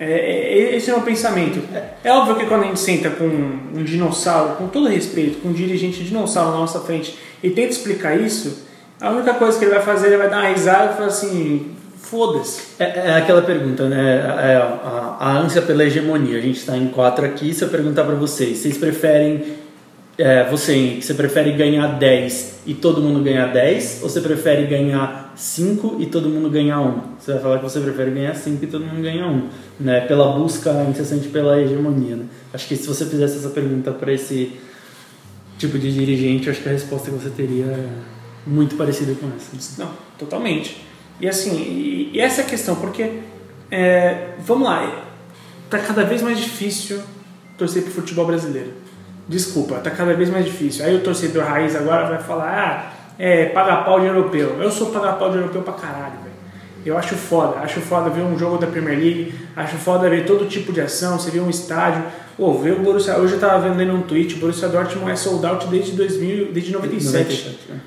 É, 0.00 0.04
é- 0.04 0.76
esse 0.76 0.90
é 0.90 0.92
o 0.92 0.98
meu 0.98 1.04
pensamento. 1.04 1.60
É 2.04 2.12
óbvio 2.12 2.36
que 2.36 2.46
quando 2.46 2.62
a 2.62 2.66
gente 2.66 2.78
senta 2.78 3.10
com 3.10 3.24
um 3.24 3.82
dinossauro, 3.82 4.54
com 4.54 4.68
todo 4.68 4.88
respeito, 4.88 5.40
com 5.40 5.48
um 5.48 5.52
dirigente 5.52 6.04
dinossauro 6.04 6.52
na 6.52 6.58
nossa 6.58 6.80
frente 6.80 7.18
e 7.42 7.50
tenta 7.50 7.70
explicar 7.70 8.18
isso, 8.18 8.68
a 9.00 9.10
única 9.10 9.34
coisa 9.34 9.58
que 9.58 9.64
ele 9.64 9.74
vai 9.74 9.82
fazer, 9.82 10.08
ele 10.08 10.16
vai 10.16 10.30
dar 10.30 10.38
uma 10.38 10.48
risada 10.48 10.92
e 10.92 10.96
falar 10.96 11.08
assim: 11.08 11.72
foda-se. 12.10 12.62
É, 12.78 12.84
é 12.84 13.14
aquela 13.16 13.42
pergunta, 13.42 13.88
né? 13.88 14.16
É 14.16 14.56
a, 14.56 15.16
a 15.20 15.38
ânsia 15.38 15.62
pela 15.62 15.84
hegemonia. 15.84 16.38
A 16.38 16.40
gente 16.40 16.58
está 16.58 16.76
em 16.76 16.88
quatro 16.88 17.24
aqui. 17.24 17.52
Se 17.52 17.62
eu 17.62 17.68
perguntar 17.68 18.04
para 18.04 18.14
vocês, 18.14 18.58
vocês 18.58 18.76
preferem. 18.76 19.68
É, 20.16 20.48
você, 20.50 20.98
você 21.00 21.14
prefere 21.14 21.52
ganhar 21.52 21.96
10 21.96 22.62
e 22.66 22.74
todo 22.74 23.00
mundo 23.00 23.22
ganhar 23.22 23.52
10? 23.52 24.00
Ou 24.02 24.08
você 24.08 24.20
prefere 24.20 24.66
ganhar 24.66 25.32
5 25.36 25.98
e 26.00 26.06
todo 26.06 26.28
mundo 26.28 26.50
ganhar 26.50 26.80
1? 26.80 27.00
Você 27.20 27.32
vai 27.34 27.40
falar 27.40 27.58
que 27.58 27.62
você 27.62 27.78
prefere 27.78 28.10
ganhar 28.10 28.34
5 28.34 28.64
e 28.64 28.66
todo 28.66 28.84
mundo 28.84 29.00
ganhar 29.00 29.28
1. 29.28 29.48
Né? 29.78 30.00
Pela 30.00 30.32
busca 30.32 30.72
incessante 30.90 31.28
pela 31.28 31.60
hegemonia. 31.60 32.16
Né? 32.16 32.24
Acho 32.52 32.66
que 32.66 32.74
se 32.74 32.88
você 32.88 33.06
fizesse 33.06 33.38
essa 33.38 33.50
pergunta 33.50 33.92
para 33.92 34.12
esse 34.12 34.58
tipo 35.56 35.78
de 35.78 35.92
dirigente, 35.92 36.50
acho 36.50 36.62
que 36.62 36.68
a 36.68 36.72
resposta 36.72 37.10
que 37.10 37.16
você 37.16 37.30
teria 37.30 37.66
é 37.66 37.88
muito 38.44 38.74
parecida 38.74 39.14
com 39.14 39.28
essa. 39.36 39.80
Não, 39.80 39.90
totalmente. 40.18 40.87
E 41.20 41.28
assim, 41.28 41.56
e, 41.56 42.10
e 42.14 42.20
essa 42.20 42.42
é 42.42 42.44
a 42.44 42.46
questão, 42.46 42.76
porque, 42.76 43.20
é, 43.70 44.28
vamos 44.38 44.68
lá, 44.68 45.04
tá 45.68 45.78
cada 45.78 46.04
vez 46.04 46.22
mais 46.22 46.38
difícil 46.38 47.00
torcer 47.56 47.82
pro 47.82 47.92
futebol 47.92 48.26
brasileiro. 48.26 48.72
Desculpa, 49.28 49.76
tá 49.76 49.90
cada 49.90 50.14
vez 50.14 50.30
mais 50.30 50.44
difícil. 50.44 50.84
Aí 50.84 50.94
o 50.94 51.00
torcedor 51.00 51.44
raiz 51.44 51.76
agora 51.76 52.08
vai 52.08 52.22
falar, 52.22 52.48
ah, 52.48 52.92
é, 53.18 53.46
paga 53.46 53.78
pau 53.78 54.00
de 54.00 54.06
europeu. 54.06 54.62
Eu 54.62 54.70
sou 54.70 54.90
paga 54.90 55.12
pau 55.14 55.30
de 55.30 55.36
europeu 55.36 55.62
pra 55.62 55.74
caralho, 55.74 56.14
velho. 56.22 56.28
Eu 56.86 56.96
acho 56.96 57.14
foda, 57.16 57.58
acho 57.58 57.80
foda 57.80 58.08
ver 58.08 58.22
um 58.22 58.38
jogo 58.38 58.56
da 58.56 58.66
Premier 58.66 58.96
League, 58.96 59.34
acho 59.54 59.76
foda 59.76 60.08
ver 60.08 60.24
todo 60.24 60.46
tipo 60.46 60.72
de 60.72 60.80
ação, 60.80 61.18
você 61.18 61.30
vê 61.30 61.40
um 61.40 61.50
estádio. 61.50 62.02
Pô, 62.36 62.54
ver 62.54 62.74
o 62.74 62.78
Borussia, 62.78 63.18
hoje 63.18 63.34
eu 63.34 63.40
tava 63.40 63.68
vendo 63.68 63.92
um 63.92 64.02
tweet, 64.02 64.36
o 64.36 64.38
Borussia 64.38 64.68
Dortmund 64.68 65.10
é 65.10 65.16
sold 65.16 65.44
out 65.44 65.66
desde 65.66 65.92
2000, 65.92 66.52
desde 66.52 66.72
97 66.72 67.58
né? 67.68 67.80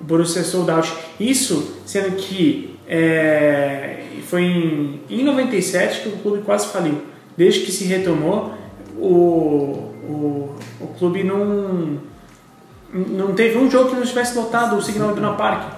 O 0.00 0.04
Borussia 0.04 0.42
sold 0.42 0.70
out. 0.70 0.92
Isso 1.18 1.76
sendo 1.84 2.16
que 2.16 2.78
é, 2.88 4.04
foi 4.26 4.42
em, 4.42 5.00
em 5.08 5.24
97 5.24 6.02
que 6.02 6.08
o 6.08 6.16
clube 6.18 6.42
quase 6.42 6.68
faliu. 6.68 7.02
Desde 7.36 7.60
que 7.60 7.72
se 7.72 7.84
retomou, 7.84 8.54
o, 8.96 9.92
o, 10.08 10.54
o 10.80 10.86
clube 10.98 11.22
não, 11.22 11.98
não 12.92 13.34
teve 13.34 13.58
um 13.58 13.70
jogo 13.70 13.90
que 13.90 13.96
não 13.96 14.02
tivesse 14.02 14.36
lotado 14.36 14.76
o 14.76 14.82
Signal 14.82 15.12
Iduna 15.12 15.34
Park. 15.34 15.74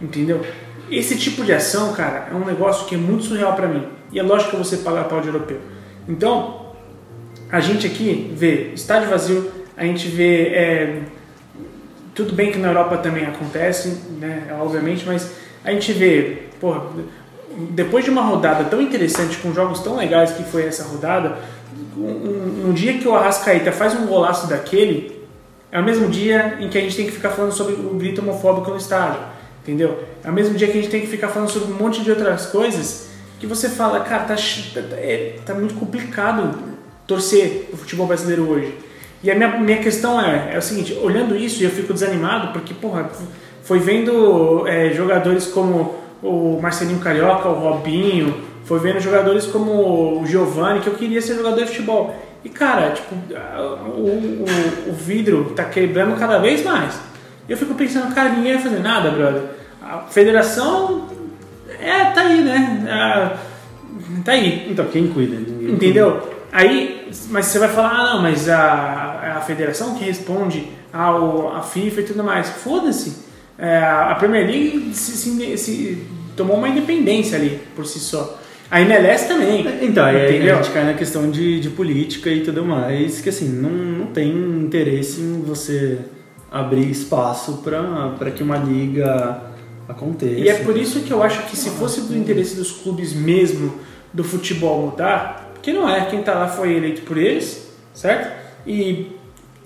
Entendeu? 0.00 0.44
Esse 0.90 1.16
tipo 1.16 1.44
de 1.44 1.52
ação, 1.52 1.92
cara, 1.92 2.28
é 2.30 2.34
um 2.34 2.44
negócio 2.44 2.86
que 2.86 2.94
é 2.94 2.98
muito 2.98 3.24
surreal 3.24 3.54
pra 3.54 3.66
mim. 3.66 3.86
E 4.12 4.18
é 4.18 4.22
lógico 4.22 4.52
que 4.52 4.56
você 4.56 4.78
paga 4.78 5.04
pau 5.04 5.20
de 5.20 5.26
europeu. 5.26 5.60
Então, 6.08 6.72
a 7.50 7.60
gente 7.60 7.86
aqui 7.86 8.32
vê 8.34 8.72
estádio 8.72 9.08
vazio, 9.08 9.50
a 9.76 9.84
gente 9.84 10.08
vê 10.08 10.48
é, 10.48 11.02
tudo 12.16 12.34
bem 12.34 12.50
que 12.50 12.58
na 12.58 12.68
Europa 12.68 12.96
também 12.98 13.24
acontece, 13.26 13.88
né, 14.18 14.48
obviamente, 14.60 15.04
mas 15.06 15.30
a 15.64 15.70
gente 15.70 15.92
vê, 15.92 16.44
porra, 16.60 16.82
depois 17.70 18.04
de 18.04 18.10
uma 18.10 18.22
rodada 18.22 18.64
tão 18.64 18.80
interessante, 18.80 19.36
com 19.38 19.52
jogos 19.52 19.80
tão 19.80 19.96
legais 19.96 20.32
que 20.32 20.42
foi 20.42 20.64
essa 20.66 20.82
rodada, 20.84 21.36
um, 21.96 22.68
um 22.68 22.72
dia 22.72 22.98
que 22.98 23.06
o 23.06 23.14
Arrascaeta 23.14 23.70
faz 23.70 23.94
um 23.94 24.06
golaço 24.06 24.46
daquele, 24.48 25.14
é 25.70 25.78
o 25.78 25.84
mesmo 25.84 26.08
dia 26.08 26.56
em 26.60 26.68
que 26.68 26.78
a 26.78 26.80
gente 26.80 26.96
tem 26.96 27.06
que 27.06 27.12
ficar 27.12 27.30
falando 27.30 27.52
sobre 27.52 27.74
o 27.74 27.94
grito 27.94 28.20
homofóbico 28.22 28.70
no 28.70 28.76
estádio, 28.76 29.20
entendeu? 29.62 30.02
É 30.24 30.30
o 30.30 30.32
mesmo 30.32 30.54
dia 30.54 30.68
que 30.68 30.78
a 30.78 30.80
gente 30.80 30.90
tem 30.90 31.00
que 31.02 31.06
ficar 31.06 31.28
falando 31.28 31.50
sobre 31.50 31.70
um 31.72 31.76
monte 31.76 32.02
de 32.02 32.10
outras 32.10 32.46
coisas 32.46 33.08
que 33.38 33.46
você 33.46 33.68
fala, 33.68 34.00
cara, 34.00 34.24
tá, 34.24 34.36
ch- 34.36 34.72
tá, 34.72 34.80
é- 34.96 35.36
tá 35.44 35.54
muito 35.54 35.74
complicado 35.74 36.56
torcer 37.06 37.68
o 37.72 37.76
futebol 37.76 38.06
brasileiro 38.06 38.48
hoje. 38.48 38.74
E 39.26 39.30
a 39.32 39.34
minha, 39.34 39.48
minha 39.58 39.78
questão 39.78 40.20
é, 40.20 40.50
é 40.54 40.58
o 40.58 40.62
seguinte, 40.62 40.96
olhando 41.02 41.34
isso 41.34 41.60
eu 41.60 41.70
fico 41.70 41.92
desanimado 41.92 42.52
porque, 42.52 42.72
porra, 42.72 43.10
foi 43.64 43.80
vendo 43.80 44.64
é, 44.68 44.92
jogadores 44.92 45.48
como 45.48 45.96
o 46.22 46.60
Marcelinho 46.62 47.00
Carioca, 47.00 47.48
o 47.48 47.54
Robinho, 47.54 48.40
foi 48.64 48.78
vendo 48.78 49.00
jogadores 49.00 49.44
como 49.44 50.20
o 50.20 50.26
Giovani, 50.26 50.78
que 50.78 50.86
eu 50.86 50.94
queria 50.94 51.20
ser 51.20 51.34
jogador 51.34 51.64
de 51.64 51.70
futebol. 51.70 52.14
E 52.44 52.48
cara, 52.48 52.90
tipo, 52.90 53.16
o, 53.96 54.00
o, 54.00 54.90
o 54.90 54.92
vidro 54.92 55.52
tá 55.56 55.64
quebrando 55.64 56.16
cada 56.16 56.38
vez 56.38 56.62
mais. 56.62 56.96
Eu 57.48 57.56
fico 57.56 57.74
pensando, 57.74 58.14
cara, 58.14 58.28
ninguém 58.28 58.52
vai 58.52 58.62
fazer 58.62 58.78
nada, 58.78 59.10
brother. 59.10 59.42
A 59.82 60.02
federação 60.02 61.08
é, 61.80 62.04
tá 62.10 62.20
aí, 62.20 62.42
né? 62.42 62.86
Ah, 62.88 63.36
tá 64.24 64.32
aí. 64.32 64.68
Então, 64.70 64.84
quem 64.86 65.08
cuida? 65.08 65.34
Ninguém 65.34 65.74
Entendeu? 65.74 66.30
Aí, 66.52 66.95
mas 67.30 67.46
você 67.46 67.58
vai 67.58 67.68
falar, 67.68 67.90
ah, 67.90 68.14
não, 68.14 68.22
mas 68.22 68.48
a, 68.48 69.36
a 69.38 69.40
federação 69.40 69.94
que 69.94 70.04
responde 70.04 70.68
ao, 70.92 71.54
a 71.54 71.62
FIFA 71.62 72.00
e 72.00 72.04
tudo 72.04 72.22
mais. 72.24 72.48
Foda-se. 72.48 73.24
É, 73.58 73.78
a 73.78 74.14
Premier 74.18 74.46
League 74.46 74.90
se, 74.94 75.12
se- 75.16 75.56
se 75.58 76.06
tomou 76.36 76.56
uma 76.56 76.68
independência 76.68 77.38
ali 77.38 77.60
por 77.74 77.86
si 77.86 77.98
só. 77.98 78.38
A 78.70 78.80
MLS 78.80 79.28
também. 79.28 79.64
Então, 79.82 80.04
aí 80.04 80.50
a 80.50 80.54
gente 80.56 80.70
cai 80.72 80.84
na 80.84 80.94
questão 80.94 81.30
de, 81.30 81.60
de 81.60 81.70
política 81.70 82.28
e 82.30 82.40
tudo 82.42 82.64
mais, 82.64 83.20
que 83.20 83.28
assim, 83.28 83.48
não, 83.48 83.70
não 83.70 84.06
tem 84.06 84.28
interesse 84.30 85.20
em 85.20 85.40
você 85.42 85.98
abrir 86.50 86.90
espaço 86.90 87.62
para 87.62 88.30
que 88.30 88.42
uma 88.42 88.56
liga 88.56 89.40
aconteça. 89.88 90.40
E 90.40 90.48
é 90.48 90.54
por 90.54 90.76
isso 90.76 91.00
que 91.00 91.12
eu 91.12 91.22
acho 91.22 91.42
que 91.44 91.56
se 91.56 91.70
fosse 91.70 92.00
do 92.02 92.16
interesse 92.16 92.56
dos 92.56 92.72
clubes 92.72 93.12
mesmo 93.12 93.72
do 94.12 94.24
futebol 94.24 94.82
mudar, 94.90 95.45
porque 95.66 95.72
não 95.72 95.90
é, 95.90 96.04
quem 96.04 96.22
tá 96.22 96.32
lá 96.32 96.46
foi 96.46 96.76
eleito 96.76 97.02
por 97.02 97.18
eles, 97.18 97.66
certo? 97.92 98.32
E, 98.64 99.10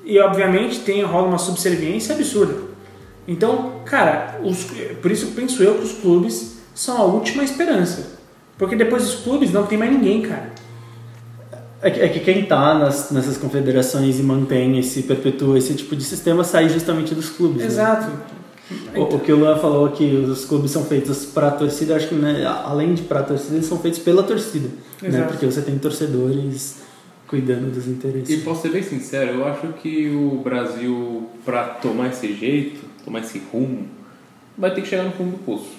e 0.03 0.18
obviamente 0.18 0.80
tem, 0.80 1.03
rola 1.03 1.28
uma 1.28 1.36
subserviência 1.36 2.14
absurda. 2.14 2.55
Então, 3.28 3.82
cara, 3.84 4.40
os, 4.42 4.66
por 5.03 5.11
isso 5.11 5.32
penso 5.36 5.62
eu 5.62 5.74
que 5.74 5.84
os 5.84 5.92
clubes 5.92 6.57
são 6.74 6.96
a 6.96 7.05
última 7.05 7.44
esperança. 7.44 8.18
Porque 8.57 8.74
depois 8.74 9.03
dos 9.03 9.16
clubes 9.16 9.53
não 9.53 9.66
tem 9.66 9.76
mais 9.76 9.92
ninguém, 9.92 10.22
cara. 10.22 10.51
É 11.82 11.90
que, 11.90 12.01
é 12.01 12.09
que 12.09 12.20
quem 12.20 12.46
tá 12.46 12.78
nas, 12.78 13.11
nessas 13.11 13.36
confederações 13.36 14.18
e 14.18 14.22
mantém 14.22 14.78
esse, 14.78 15.03
perpetua 15.03 15.59
esse 15.59 15.74
tipo 15.74 15.94
de 15.94 16.03
sistema 16.03 16.44
sai 16.44 16.70
justamente 16.70 17.14
dos 17.14 17.28
clubes. 17.28 17.62
né? 17.76 17.82
O, 18.95 19.16
o 19.16 19.21
que 19.21 19.33
o 19.33 19.37
Luan 19.37 19.57
falou 19.57 19.89
que 19.91 20.05
os 20.05 20.45
clubes 20.45 20.71
são 20.71 20.85
feitos 20.85 21.25
para 21.27 21.49
a 21.49 21.51
torcida, 21.51 21.97
acho 21.97 22.09
que 22.09 22.14
né, 22.14 22.45
além 22.64 22.95
de 22.95 23.03
para 23.03 23.21
a 23.21 23.23
torcida, 23.23 23.57
eles 23.57 23.66
são 23.66 23.79
feitos 23.79 23.99
pela 24.01 24.23
torcida. 24.23 24.68
Né? 25.03 25.23
Porque 25.23 25.45
você 25.47 25.61
tem 25.62 25.79
torcedores 25.79 26.81
cuidando 27.27 27.73
dos 27.73 27.87
E 27.87 27.91
interesses. 27.91 28.43
posso 28.43 28.62
ser 28.62 28.71
bem 28.71 28.83
sincero, 28.83 29.39
eu 29.39 29.47
acho 29.47 29.68
que 29.75 30.09
o 30.11 30.41
Brasil, 30.43 31.29
pra 31.45 31.64
tomar 31.64 32.09
esse 32.09 32.35
jeito, 32.35 32.81
tomar 33.05 33.21
esse 33.21 33.41
rumo, 33.53 33.87
vai 34.59 34.73
ter 34.75 34.83
que 34.83 34.89
chegar 34.89 35.05
no 35.05 35.12
fundo 35.12 35.33
do 35.33 35.39
poço. 35.39 35.71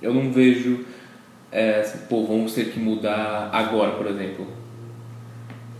Eu 0.00 0.12
não 0.12 0.30
vejo, 0.30 0.80
é, 1.50 1.80
assim, 1.80 1.98
pô, 2.08 2.24
vamos 2.26 2.52
ter 2.52 2.70
que 2.70 2.78
mudar 2.78 3.48
agora, 3.52 3.92
por 3.92 4.06
exemplo. 4.06 4.46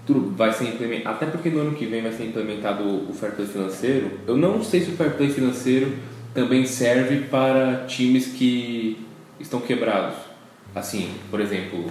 Tudo 0.07 0.35
vai 0.37 0.53
ser 0.53 0.65
implementado, 0.69 1.17
até 1.17 1.27
porque 1.27 1.49
no 1.49 1.61
ano 1.61 1.73
que 1.73 1.87
vem 1.87 2.03
vai 2.03 2.13
ser 2.13 2.25
implementado 2.27 2.85
o 2.85 3.13
fair 3.15 3.33
play 3.33 3.47
financeiro. 3.47 4.11
Eu 4.27 4.37
não 4.37 4.63
sei 4.63 4.81
se 4.83 4.91
o 4.91 4.97
fair 4.97 5.13
play 5.17 5.31
financeiro 5.31 5.93
também 6.35 6.67
serve 6.67 7.23
para 7.29 7.85
times 7.87 8.27
que 8.27 8.99
estão 9.39 9.61
quebrados. 9.61 10.17
Assim, 10.75 11.11
por 11.31 11.41
exemplo, 11.41 11.87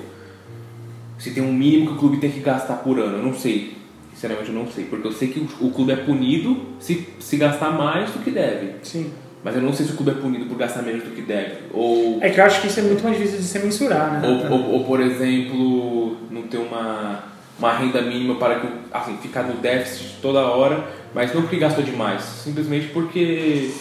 se 1.18 1.32
tem 1.32 1.42
um 1.42 1.54
mínimo 1.54 1.88
que 1.88 1.94
o 1.94 1.98
clube 1.98 2.18
tem 2.18 2.30
que 2.30 2.42
gastar 2.42 2.76
por 2.78 3.00
ano, 3.00 3.18
eu 3.18 3.24
não 3.24 3.34
sei. 3.34 3.78
Sinceramente, 4.14 4.50
eu 4.50 4.56
não 4.56 4.68
sei. 4.70 4.84
Porque 4.86 5.08
eu 5.08 5.12
sei 5.12 5.30
que 5.30 5.40
o, 5.40 5.68
o 5.68 5.72
clube 5.72 5.94
é 5.94 5.96
punido 5.96 6.60
se, 6.80 7.08
se 7.20 7.38
gastar 7.38 7.72
mais 7.72 8.12
do 8.12 8.20
que 8.20 8.30
deve. 8.30 8.74
Sim. 8.84 9.12
Mas 9.44 9.56
eu 9.56 9.62
não 9.62 9.74
sei 9.74 9.86
se 9.86 9.94
o 9.94 9.96
clube 9.96 10.12
é 10.12 10.16
punido 10.16 10.46
por 10.46 10.58
gastar 10.58 10.82
menos 10.82 11.04
do 11.04 11.12
que 11.12 11.22
deve. 11.22 11.56
Ou, 11.74 12.20
É 12.22 12.30
que 12.30 12.40
eu 12.40 12.46
acho 12.46 12.62
que 12.62 12.68
isso 12.68 12.80
é 12.80 12.84
muito 12.84 13.04
mais 13.04 13.18
difícil 13.18 13.40
de 13.40 13.46
se 13.46 13.60
mensurar, 13.60 14.22
né? 14.22 14.48
ou, 14.50 14.52
ou, 14.52 14.72
ou, 14.74 14.84
por 14.86 15.02
exemplo, 15.02 16.18
não 16.32 16.44
ter 16.44 16.58
uma, 16.58 17.24
uma 17.60 17.74
renda 17.74 18.02
mínima 18.02 18.36
para 18.36 18.60
que, 18.62 18.68
assim, 18.92 19.18
ficar 19.18 19.44
no 19.44 19.56
déficit 19.56 20.18
toda 20.22 20.40
hora, 20.40 20.86
mas 21.14 21.34
não 21.34 21.42
porque 21.42 21.58
gastou 21.58 21.84
demais. 21.84 22.22
Simplesmente 22.22 22.88
porque. 22.88 23.72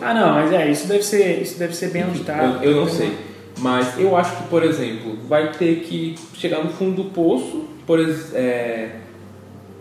Ah, 0.00 0.14
não, 0.14 0.34
mas 0.34 0.52
é, 0.52 0.70
isso 0.70 0.88
deve 0.88 1.02
ser, 1.02 1.42
isso 1.42 1.58
deve 1.58 1.74
ser 1.74 1.90
bem 1.90 2.02
auditado. 2.02 2.64
Eu, 2.64 2.72
eu 2.72 2.80
não 2.80 2.88
sei. 2.88 3.16
Mas 3.58 3.98
eu 3.98 4.16
acho 4.16 4.36
que, 4.36 4.48
por 4.48 4.62
exemplo, 4.62 5.16
vai 5.28 5.52
ter 5.52 5.80
que 5.80 6.14
chegar 6.34 6.64
no 6.64 6.70
fundo 6.70 7.02
do 7.02 7.10
poço, 7.10 7.64
por 7.86 7.98
é, 8.32 8.96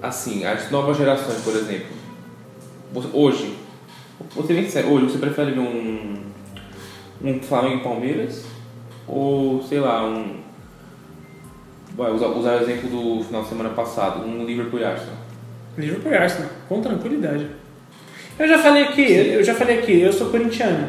assim, 0.02 0.46
as 0.46 0.70
novas 0.70 0.98
gerações, 0.98 1.42
por 1.42 1.56
exemplo. 1.56 1.88
Hoje, 3.14 3.56
você 4.36 4.54
bem 4.54 4.66
sincero, 4.66 4.90
hoje 4.90 5.06
você 5.06 5.18
prefere 5.18 5.52
ver 5.52 5.60
um, 5.60 6.16
um 7.24 7.40
Flamengo 7.42 7.78
e 7.78 7.84
Palmeiras? 7.84 8.44
Ou, 9.08 9.64
sei 9.64 9.80
lá, 9.80 10.06
um. 10.06 10.42
Vai 11.96 12.12
usar, 12.12 12.28
usar 12.28 12.58
o 12.58 12.62
exemplo 12.62 12.90
do 12.90 13.24
final 13.24 13.44
de 13.44 13.50
semana 13.50 13.70
passado, 13.70 14.26
um 14.26 14.46
Liverpool 14.46 14.80
e 14.80 14.84
Arsenal. 14.84 15.16
Liverpool 15.78 16.12
e 16.12 16.16
Arsenal, 16.16 16.50
com 16.68 16.82
tranquilidade. 16.82 17.48
Eu 18.42 18.48
já 18.48 18.58
falei 18.58 18.84
aqui, 18.84 19.12
eu 19.12 19.44
já 19.44 19.54
falei 19.54 19.80
aqui, 19.80 20.02
eu 20.02 20.12
sou 20.12 20.30
corintiano. 20.30 20.88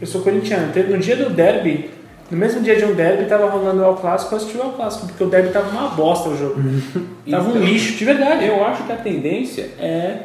Eu 0.00 0.06
sou 0.06 0.22
corintiano. 0.22 0.72
No 0.88 0.98
dia 0.98 1.16
do 1.16 1.28
derby, 1.30 1.90
no 2.30 2.38
mesmo 2.38 2.62
dia 2.62 2.76
de 2.76 2.84
um 2.84 2.94
derby, 2.94 3.26
tava 3.26 3.50
rolando 3.50 3.82
o 3.82 3.84
El 3.84 3.94
Clássico, 3.94 4.34
eu 4.34 4.38
assisti 4.38 4.56
o 4.56 4.62
El 4.62 4.70
Clássico, 4.70 5.06
porque 5.08 5.22
o 5.24 5.28
derby 5.28 5.50
tava 5.50 5.68
uma 5.70 5.88
bosta 5.90 6.30
o 6.30 6.36
jogo. 6.38 6.54
tava 7.30 7.48
um 7.48 7.50
Então, 7.50 7.62
lixo, 7.62 7.96
de 7.98 8.04
verdade. 8.04 8.46
Eu 8.46 8.64
acho 8.64 8.84
que 8.84 8.92
a 8.92 8.96
tendência 8.96 9.70
é, 9.78 10.20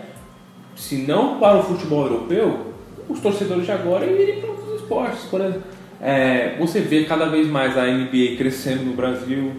se 0.75 0.95
não 0.97 1.39
para 1.39 1.57
o 1.57 1.63
futebol 1.63 2.03
europeu, 2.03 2.73
os 3.09 3.19
torcedores 3.19 3.65
de 3.65 3.71
agora 3.71 4.05
irem 4.05 4.39
para 4.39 4.49
outros 4.49 4.81
esportes. 4.81 5.23
Por 5.25 5.41
exemplo, 5.41 5.63
é, 6.01 6.55
você 6.59 6.79
vê 6.79 7.03
cada 7.03 7.25
vez 7.25 7.47
mais 7.47 7.77
a 7.77 7.85
NBA 7.85 8.35
crescendo 8.37 8.83
no 8.83 8.93
Brasil, 8.93 9.51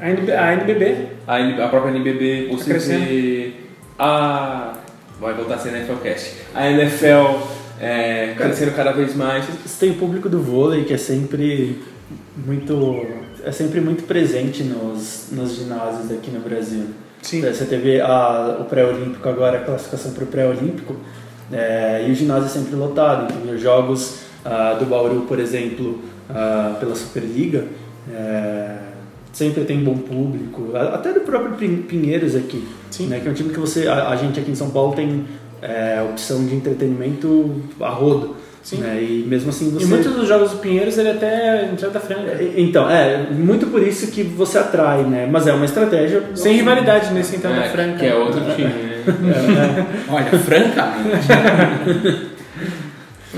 A, 0.00 0.10
NB, 0.10 0.32
a 0.32 0.52
NBB, 0.54 0.96
a, 1.26 1.64
a 1.64 1.68
própria 1.68 1.90
NBB, 1.90 2.48
você 2.50 2.70
crescendo. 2.70 3.04
vê 3.04 3.52
a. 3.98 4.74
Vai 5.20 5.34
voltar 5.34 5.54
a 5.54 5.58
ser 5.58 5.74
NFL 5.74 5.96
Cast. 6.02 6.32
A 6.54 6.70
NFL 6.70 7.46
é, 7.80 8.34
crescendo 8.36 8.72
cada 8.74 8.92
vez 8.92 9.14
mais. 9.14 9.44
Você 9.44 9.86
tem 9.86 9.90
o 9.94 9.98
público 9.98 10.28
do 10.28 10.40
vôlei 10.40 10.84
que 10.84 10.94
é 10.94 10.98
sempre 10.98 11.82
muito 12.36 13.06
é 13.44 13.52
sempre 13.52 13.80
muito 13.80 14.04
presente 14.04 14.62
nos, 14.62 15.28
nos 15.32 15.56
ginásios 15.56 16.10
aqui 16.10 16.30
no 16.30 16.40
Brasil. 16.40 16.84
Sim. 17.22 17.40
Você 17.42 17.64
teve 17.64 18.00
a, 18.00 18.58
o 18.60 18.64
pré-olímpico 18.64 19.28
agora, 19.28 19.58
a 19.58 19.60
classificação 19.64 20.12
para 20.12 20.24
o 20.24 20.26
pré-olímpico, 20.26 20.96
é, 21.52 22.04
e 22.06 22.10
o 22.10 22.14
ginásio 22.14 22.46
é 22.46 22.48
sempre 22.48 22.74
lotado. 22.76 23.32
Então, 23.32 23.54
os 23.54 23.60
jogos 23.60 24.20
ah, 24.44 24.74
do 24.78 24.86
Bauru, 24.86 25.22
por 25.22 25.38
exemplo, 25.38 26.00
ah, 26.28 26.76
pela 26.78 26.94
Superliga, 26.94 27.64
é, 28.12 28.76
sempre 29.32 29.64
tem 29.64 29.82
bom 29.82 29.96
público. 29.96 30.76
Até 30.76 31.12
do 31.12 31.20
próprio 31.20 31.56
Pin- 31.56 31.82
Pinheiros 31.82 32.34
aqui, 32.34 32.66
Sim. 33.02 33.06
né, 33.08 33.20
que 33.20 33.28
é 33.28 33.30
um 33.30 33.34
time 33.34 33.50
que 33.50 33.60
você, 33.60 33.86
a, 33.86 34.08
a 34.08 34.16
gente 34.16 34.38
aqui 34.40 34.50
em 34.50 34.54
São 34.54 34.70
Paulo 34.70 34.94
tem 34.94 35.24
é, 35.62 36.02
opção 36.10 36.44
de 36.46 36.54
entretenimento 36.54 37.62
a 37.80 37.88
rodo. 37.90 38.36
Sim. 38.62 38.76
Né, 38.76 39.02
e 39.02 39.24
mesmo 39.26 39.48
assim 39.50 39.70
você... 39.70 39.84
E 39.84 39.88
muitos 39.88 40.12
dos 40.14 40.28
jogos 40.28 40.50
do 40.50 40.58
Pinheiros 40.58 40.98
ele 40.98 41.10
até 41.10 41.64
entrou 41.64 41.90
da 41.90 41.98
frente. 41.98 42.20
É, 42.28 42.52
Então, 42.56 42.88
é, 42.90 43.26
muito 43.30 43.66
por 43.68 43.82
isso 43.82 44.08
que 44.08 44.22
você 44.22 44.58
atrai, 44.58 45.02
né? 45.02 45.26
Mas 45.30 45.46
é 45.46 45.52
uma 45.52 45.64
estratégia. 45.64 46.22
Sem 46.34 46.56
rivalidade 46.56 47.10
nesse 47.12 47.36
entrada 47.36 47.56
É, 47.56 47.68
franca. 47.70 47.98
que 47.98 48.06
é 48.06 48.14
outro 48.14 48.40
time, 48.54 48.68
né? 48.68 49.86
Olha, 50.10 50.38
francamente. 50.38 51.26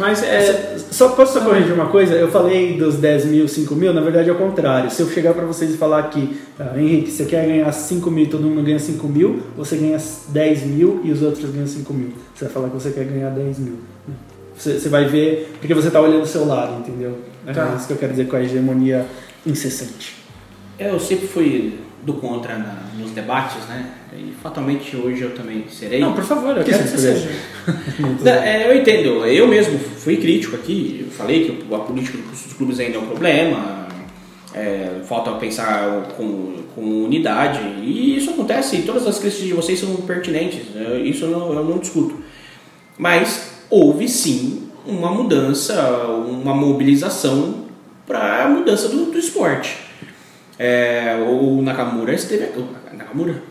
Mas 0.03 0.20
é. 0.20 0.76
Só 0.90 1.11
posso 1.11 1.34
só 1.38 1.44
corrigir 1.44 1.72
uma 1.72 1.86
coisa? 1.86 2.14
Eu 2.14 2.28
falei 2.28 2.76
dos 2.76 2.96
10 2.96 3.26
mil, 3.26 3.46
5 3.46 3.72
mil, 3.76 3.94
na 3.94 4.00
verdade 4.00 4.28
é 4.28 4.32
o 4.32 4.36
contrário. 4.36 4.90
Se 4.90 5.00
eu 5.00 5.09
chegar 5.09 5.32
pra 5.32 5.44
vocês 5.44 5.72
e 5.72 5.76
falar 5.76 6.00
aqui, 6.00 6.36
ah, 6.59 6.72
Henrique, 6.76 7.09
você 7.12 7.24
quer 7.24 7.46
ganhar 7.46 7.70
5 7.70 8.11
mil 8.11 8.24
e 8.24 8.26
todo 8.26 8.42
mundo 8.42 8.62
ganha 8.64 8.80
5 8.80 9.07
mil, 9.07 9.40
você 9.57 9.76
ganha 9.76 9.96
10 10.28 10.64
mil 10.64 11.00
e 11.05 11.12
os 11.12 11.22
outros 11.22 11.48
ganham 11.50 11.68
5 11.68 11.94
mil. 11.94 12.09
Você 12.34 12.44
vai 12.46 12.53
falar 12.53 12.68
que 12.68 12.74
você 12.74 12.90
quer 12.90 13.05
ganhar 13.05 13.30
10 13.30 13.59
mil. 13.61 13.74
Você, 14.59 14.78
você 14.80 14.88
vai 14.88 15.05
ver, 15.07 15.53
porque 15.61 15.72
você 15.72 15.88
tá 15.88 16.00
olhando 16.00 16.22
o 16.22 16.26
seu 16.26 16.44
lado, 16.46 16.80
entendeu? 16.80 17.16
É 17.46 17.53
Tá. 17.53 17.72
isso 17.76 17.86
que 17.86 17.92
eu 17.92 17.96
quero 17.96 18.11
dizer 18.12 18.26
com 18.26 18.34
a 18.36 18.42
hegemonia 18.42 19.07
incessante. 19.46 20.16
Eu 20.78 20.98
sempre 20.98 21.28
fui 21.28 21.78
do 22.03 22.14
contra 22.14 22.59
na- 22.59 22.82
nos 22.98 23.12
debates, 23.12 23.64
né? 23.68 23.86
E 24.12 24.32
fatalmente 24.42 24.96
hoje 24.96 25.22
eu 25.22 25.34
também 25.34 25.64
serei. 25.70 26.00
Não, 26.00 26.12
por 26.12 26.24
favor, 26.24 26.57
eu 26.57 26.64
Que 26.64 26.70
quero 26.70 26.82
que 26.82 26.88
você 26.90 26.98
seja. 26.98 27.28
É, 28.44 28.68
eu 28.70 28.76
entendo, 28.80 29.24
eu 29.24 29.46
mesmo 29.46 29.78
fui 29.78 30.16
crítico 30.16 30.57
aqui, 30.57 31.05
eu 31.07 31.12
falei 31.12 31.44
que 31.44 31.74
a 31.74 31.78
política 31.78 32.18
dos 32.18 32.53
clubes 32.55 32.80
ainda 32.80 32.96
é 32.96 33.00
um 33.00 33.07
problema, 33.07 33.86
é, 34.53 35.00
falta 35.05 35.30
pensar 35.32 36.09
com, 36.16 36.57
com 36.74 37.05
unidade, 37.05 37.61
e 37.82 38.16
isso 38.16 38.30
acontece, 38.30 38.76
e 38.76 38.82
todas 38.82 39.07
as 39.07 39.18
críticas 39.18 39.46
de 39.46 39.53
vocês 39.55 39.78
são 39.78 39.94
pertinentes, 39.96 40.62
é, 40.74 40.98
isso 40.98 41.24
eu 41.24 41.30
não, 41.30 41.53
eu 41.53 41.64
não 41.64 41.78
discuto. 41.78 42.16
Mas 42.98 43.53
houve 43.70 44.09
sim 44.09 44.68
uma 44.84 45.11
mudança, 45.12 45.80
uma 46.28 46.53
mobilização 46.55 47.62
para 48.07 48.44
a 48.44 48.48
mudança 48.48 48.88
do, 48.88 49.07
do 49.07 49.18
esporte. 49.18 49.76
É, 50.59 51.16
o 51.28 51.61
Nakamura 51.62 52.12
esteve 52.14 52.44
aqui. 52.44 52.59
o 52.59 52.96
Nakamura? 52.96 53.42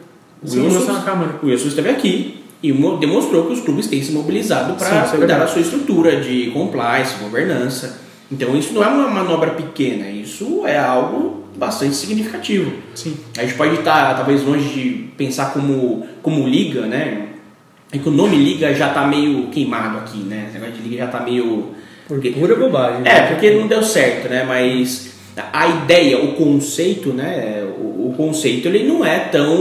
O 0.44 0.48
Sim, 0.48 0.62
Wilson- 0.64 0.80
Wilson 0.80 0.94
Nakamura. 0.94 1.40
o 1.42 1.46
Wilson 1.48 1.68
esteve 1.68 1.90
aqui 1.90 2.44
e 2.64 2.72
mo- 2.72 2.98
demonstrou 2.98 3.46
que 3.48 3.54
os 3.54 3.62
clubes 3.62 3.88
têm 3.88 4.02
se 4.04 4.12
mobilizado 4.12 4.74
para 4.76 4.88
é 5.06 5.18
cuidar 5.18 5.40
da 5.40 5.48
sua 5.48 5.62
estrutura 5.62 6.20
de 6.22 6.52
compliance, 6.52 7.16
governança. 7.22 8.00
Então 8.32 8.56
isso 8.56 8.74
não 8.74 8.84
é 8.84 8.88
uma 8.88 9.08
manobra 9.10 9.52
pequena, 9.52 10.10
isso 10.10 10.64
é 10.66 10.78
algo 10.78 11.44
bastante 11.56 11.96
significativo. 11.96 12.72
Sim. 12.96 13.18
A 13.38 13.42
gente 13.42 13.56
pode 13.56 13.76
estar 13.76 14.16
talvez 14.16 14.44
longe 14.44 14.70
de 14.70 14.90
pensar 15.18 15.52
como, 15.54 16.06
como 16.22 16.48
liga, 16.48 16.82
né? 16.82 17.28
É 17.92 17.98
que 17.98 18.08
o 18.08 18.12
nome 18.12 18.38
Liga 18.38 18.74
já 18.74 18.88
tá 18.94 19.06
meio 19.06 19.48
queimado 19.48 19.98
aqui, 19.98 20.20
né? 20.20 20.46
Esse 20.48 20.58
negócio 20.58 20.82
de 20.82 20.88
Liga 20.90 21.04
já 21.04 21.08
tá 21.12 21.20
meio. 21.20 21.72
Por 22.08 22.22
pura 22.22 22.56
bobagem. 22.56 23.02
É, 23.04 23.24
porque 23.24 23.52
não 23.52 23.68
deu 23.68 23.84
certo, 23.84 24.30
né? 24.30 24.46
Mas 24.46 25.11
a 25.54 25.68
ideia, 25.68 26.18
o 26.24 26.34
conceito, 26.34 27.10
né? 27.14 27.64
O, 27.80 28.10
o 28.10 28.14
conceito 28.18 28.68
ele 28.68 28.84
não 28.88 29.06
é 29.06 29.20
tão 29.20 29.56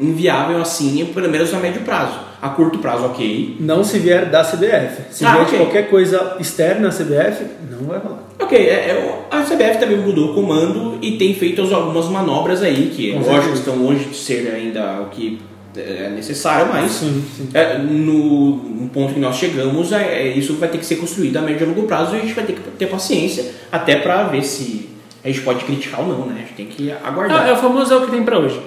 inviável 0.00 0.60
assim, 0.60 1.04
pelo 1.14 1.28
menos 1.28 1.52
a 1.54 1.58
médio 1.58 1.82
prazo. 1.82 2.18
A 2.40 2.48
curto 2.48 2.78
prazo, 2.78 3.04
ok. 3.06 3.56
Não 3.60 3.84
se 3.84 3.98
vier 4.00 4.26
da 4.28 4.42
CBF. 4.42 5.02
Se 5.10 5.24
Ah, 5.24 5.32
vier 5.32 5.42
ok. 5.42 5.58
de 5.58 5.64
qualquer 5.64 5.88
coisa 5.88 6.36
externa 6.40 6.88
à 6.88 6.90
CBF, 6.90 7.44
não 7.70 7.86
vai 7.86 7.98
rolar. 8.00 8.18
Ok, 8.40 8.58
é, 8.58 8.70
é, 8.72 9.18
a 9.30 9.42
CBF 9.42 9.78
também 9.78 9.96
mudou 9.98 10.32
o 10.32 10.34
comando 10.34 10.98
e 11.00 11.12
tem 11.12 11.32
feito 11.34 11.62
as- 11.62 11.72
algumas 11.72 12.08
manobras 12.08 12.60
aí, 12.62 12.90
que 12.94 13.12
Com 13.12 13.20
lógico 13.20 13.54
estão 13.54 13.76
longe 13.76 14.06
de 14.06 14.16
ser 14.16 14.52
ainda 14.52 15.02
o 15.02 15.06
que 15.10 15.40
é 15.76 16.10
necessário, 16.10 16.72
mas 16.72 16.92
Sim, 16.92 17.24
sim. 17.36 17.48
é, 17.54 17.78
no, 17.78 18.56
no 18.56 18.88
ponto 18.88 19.14
que 19.14 19.20
nós 19.20 19.36
chegamos, 19.36 19.92
é, 19.92 20.22
é, 20.22 20.28
isso 20.36 20.54
vai 20.54 20.68
ter 20.68 20.78
que 20.78 20.84
ser 20.84 20.96
construído 20.96 21.36
a 21.38 21.42
médio 21.42 21.64
e 21.64 21.68
longo 21.68 21.84
prazo 21.84 22.14
e 22.14 22.18
a 22.18 22.20
gente 22.20 22.34
vai 22.34 22.44
ter 22.44 22.54
que 22.54 22.60
ter 22.60 22.86
paciência 22.86 23.52
até 23.70 23.96
pra 23.96 24.24
ver 24.24 24.42
se 24.42 24.90
a 25.24 25.28
gente 25.28 25.40
pode 25.40 25.64
criticar 25.64 26.00
ou 26.00 26.08
não, 26.08 26.26
né? 26.26 26.34
A 26.36 26.38
gente 26.40 26.54
tem 26.54 26.66
que 26.66 26.90
aguardar. 26.90 27.46
É, 27.46 27.50
é 27.50 27.52
o 27.52 27.56
famoso 27.56 27.92
é 27.92 27.96
o 27.96 28.04
que 28.04 28.10
tem 28.10 28.22
pra 28.22 28.38
hoje. 28.38 28.60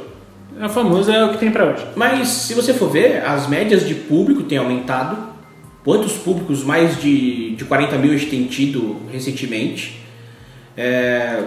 É 0.60 0.66
o 0.66 0.70
famoso 0.70 1.12
é 1.12 1.26
o 1.26 1.30
que 1.30 1.38
tem 1.38 1.52
pra 1.52 1.66
hoje. 1.66 1.86
Mas 1.96 2.28
se 2.28 2.54
você 2.54 2.74
for 2.74 2.90
ver, 2.90 3.24
as 3.26 3.48
médias 3.48 3.86
de 3.86 3.94
público 3.94 4.44
têm 4.44 4.58
aumentado. 4.58 5.36
Quantos 5.84 6.14
públicos 6.14 6.64
mais 6.64 7.00
de, 7.00 7.56
de 7.56 7.64
40 7.64 7.98
mil 7.98 8.12
a 8.12 8.18
gente 8.18 8.32
tem 8.32 8.46
tido 8.46 8.96
recentemente? 9.12 10.02
É, 10.76 11.44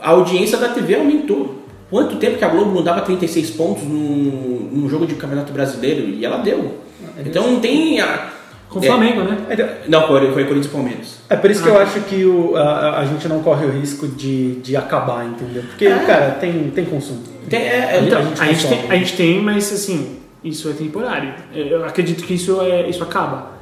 a 0.00 0.10
audiência 0.10 0.58
da 0.58 0.68
TV 0.68 0.94
aumentou. 0.94 1.63
Quanto 1.90 2.16
tempo 2.16 2.38
que 2.38 2.44
a 2.44 2.48
Globo 2.48 2.74
não 2.74 2.82
dava 2.82 3.02
36 3.02 3.50
pontos 3.50 3.82
num, 3.84 4.68
num 4.72 4.88
jogo 4.88 5.06
de 5.06 5.14
campeonato 5.14 5.52
brasileiro? 5.52 6.02
E 6.08 6.24
ela 6.24 6.38
deu. 6.38 6.78
Então 7.24 7.46
não 7.52 7.60
tem. 7.60 8.00
A, 8.00 8.30
Com 8.68 8.80
o 8.80 8.84
é, 8.84 8.86
Flamengo, 8.86 9.20
né? 9.22 9.38
Não, 9.86 10.06
foi, 10.08 10.32
foi 10.32 10.44
Corinthians 10.44 10.66
e 10.66 10.68
Palmeiras. 10.70 11.18
É 11.30 11.36
por 11.36 11.50
isso 11.50 11.62
que 11.62 11.68
Ah. 11.68 11.72
eu 11.74 11.78
acho 11.78 12.00
que 12.00 12.24
o, 12.24 12.56
a, 12.56 13.00
a 13.00 13.04
gente 13.04 13.28
não 13.28 13.40
corre 13.42 13.66
o 13.66 13.70
risco 13.70 14.08
de, 14.08 14.56
de 14.56 14.76
acabar, 14.76 15.24
entendeu? 15.26 15.62
Porque, 15.62 15.86
É. 15.86 15.98
cara, 16.00 16.30
tem, 16.32 16.70
tem 16.74 16.84
consumo. 16.84 17.22
Tem- 17.48 17.60
é- 17.60 17.96
é- 17.96 18.00
Então, 18.04 18.18
a 18.18 18.22
gente 18.24 18.40
a 18.40 18.46
gente, 18.46 18.66
tem, 18.66 18.90
a 18.90 18.96
gente 18.96 19.12
tem, 19.16 19.40
mas 19.42 19.72
assim, 19.72 20.16
isso 20.42 20.68
é 20.68 20.72
temporário. 20.72 21.34
Eu 21.54 21.84
acredito 21.84 22.24
que 22.24 22.34
isso, 22.34 22.60
é, 22.62 22.88
isso 22.88 23.02
acaba. 23.02 23.52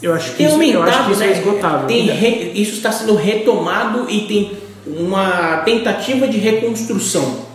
Eu 0.00 0.14
acho 0.14 0.30
que 0.32 0.36
Tem 0.36 0.46
isso, 0.46 0.54
eu 0.62 0.62
acho 0.62 0.76
aumentado, 0.98 1.06
que 1.06 1.10
isso 1.12 1.20
né? 1.20 1.26
é 1.26 1.32
esgotável. 1.32 1.86
Tem 1.88 2.06
re- 2.06 2.52
isso 2.54 2.74
está 2.74 2.92
sendo 2.92 3.16
retomado 3.16 4.08
e 4.08 4.20
tem 4.28 4.52
uma 4.96 5.58
tentativa 5.58 6.26
de 6.28 6.38
reconstrução. 6.38 7.46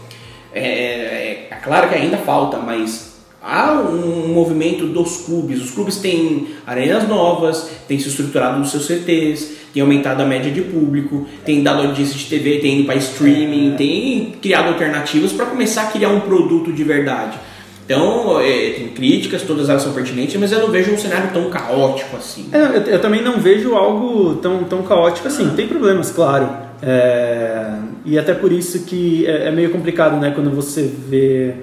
É, 0.54 0.62
é- 0.62 1.48
é 1.52 1.56
claro 1.64 1.90
que 1.90 1.96
ainda 1.96 2.18
falta, 2.18 2.58
mas 2.58 3.14
há 3.42 3.74
um 3.74 4.28
movimento 4.34 4.86
dos 4.88 5.18
clubes. 5.26 5.62
Os 5.62 5.72
clubes 5.72 5.98
têm 5.98 6.48
arenas 6.66 7.08
novas, 7.08 7.70
têm 7.88 7.98
se 8.00 8.08
estruturado 8.10 8.60
nos 8.60 8.72
seus 8.72 8.86
CTs, 8.86 9.52
têm 9.74 9.82
aumentado 9.82 10.22
a 10.22 10.26
média 10.26 10.52
de 10.52 10.62
público, 10.62 11.26
têm 11.46 11.64
dado 11.64 11.88
audiência 11.88 12.16
de 12.16 12.26
TV, 12.26 12.60
têm 12.60 12.80
ido 12.80 12.86
para 12.86 12.96
streaming, 12.96 13.76
têm 13.78 14.34
criado 14.42 14.68
alternativas 14.70 15.32
para 15.34 15.46
começar 15.48 15.84
a 15.84 15.88
criar 15.88 16.10
um 16.10 16.22
produto 16.22 16.72
de 16.72 16.84
verdade. 16.84 17.38
Então, 17.86 18.40
é, 18.40 18.70
tem 18.78 18.88
críticas, 18.90 19.42
todas 19.42 19.68
elas 19.68 19.82
são 19.84 19.92
pertinentes, 19.92 20.38
mas 20.40 20.54
eu 20.54 20.60
não 20.60 20.70
vejo 20.72 20.94
um 20.94 20.98
cenário 20.98 21.32
tão 21.34 21.50
caótico 21.50 22.16
assim. 22.16 22.48
É, 22.54 22.58
eu, 22.58 22.82
eu 22.94 23.02
também 23.02 23.22
não 23.22 23.40
vejo 23.40 23.76
algo 23.76 24.36
tão, 24.36 24.64
tão 24.64 24.84
caótico 24.84 25.28
assim. 25.28 25.50
Tem 25.50 25.68
problemas, 25.68 26.10
claro. 26.10 26.48
É, 26.86 27.80
e 28.06 28.20
até 28.20 28.34
por 28.34 28.52
isso 28.52 28.80
que 28.84 29.26
é, 29.26 29.48
é 29.48 29.52
meio 29.52 29.72
complicado, 29.72 30.20
né? 30.20 30.32
Quando 30.32 30.50
você 30.50 30.84
vê 30.84 31.56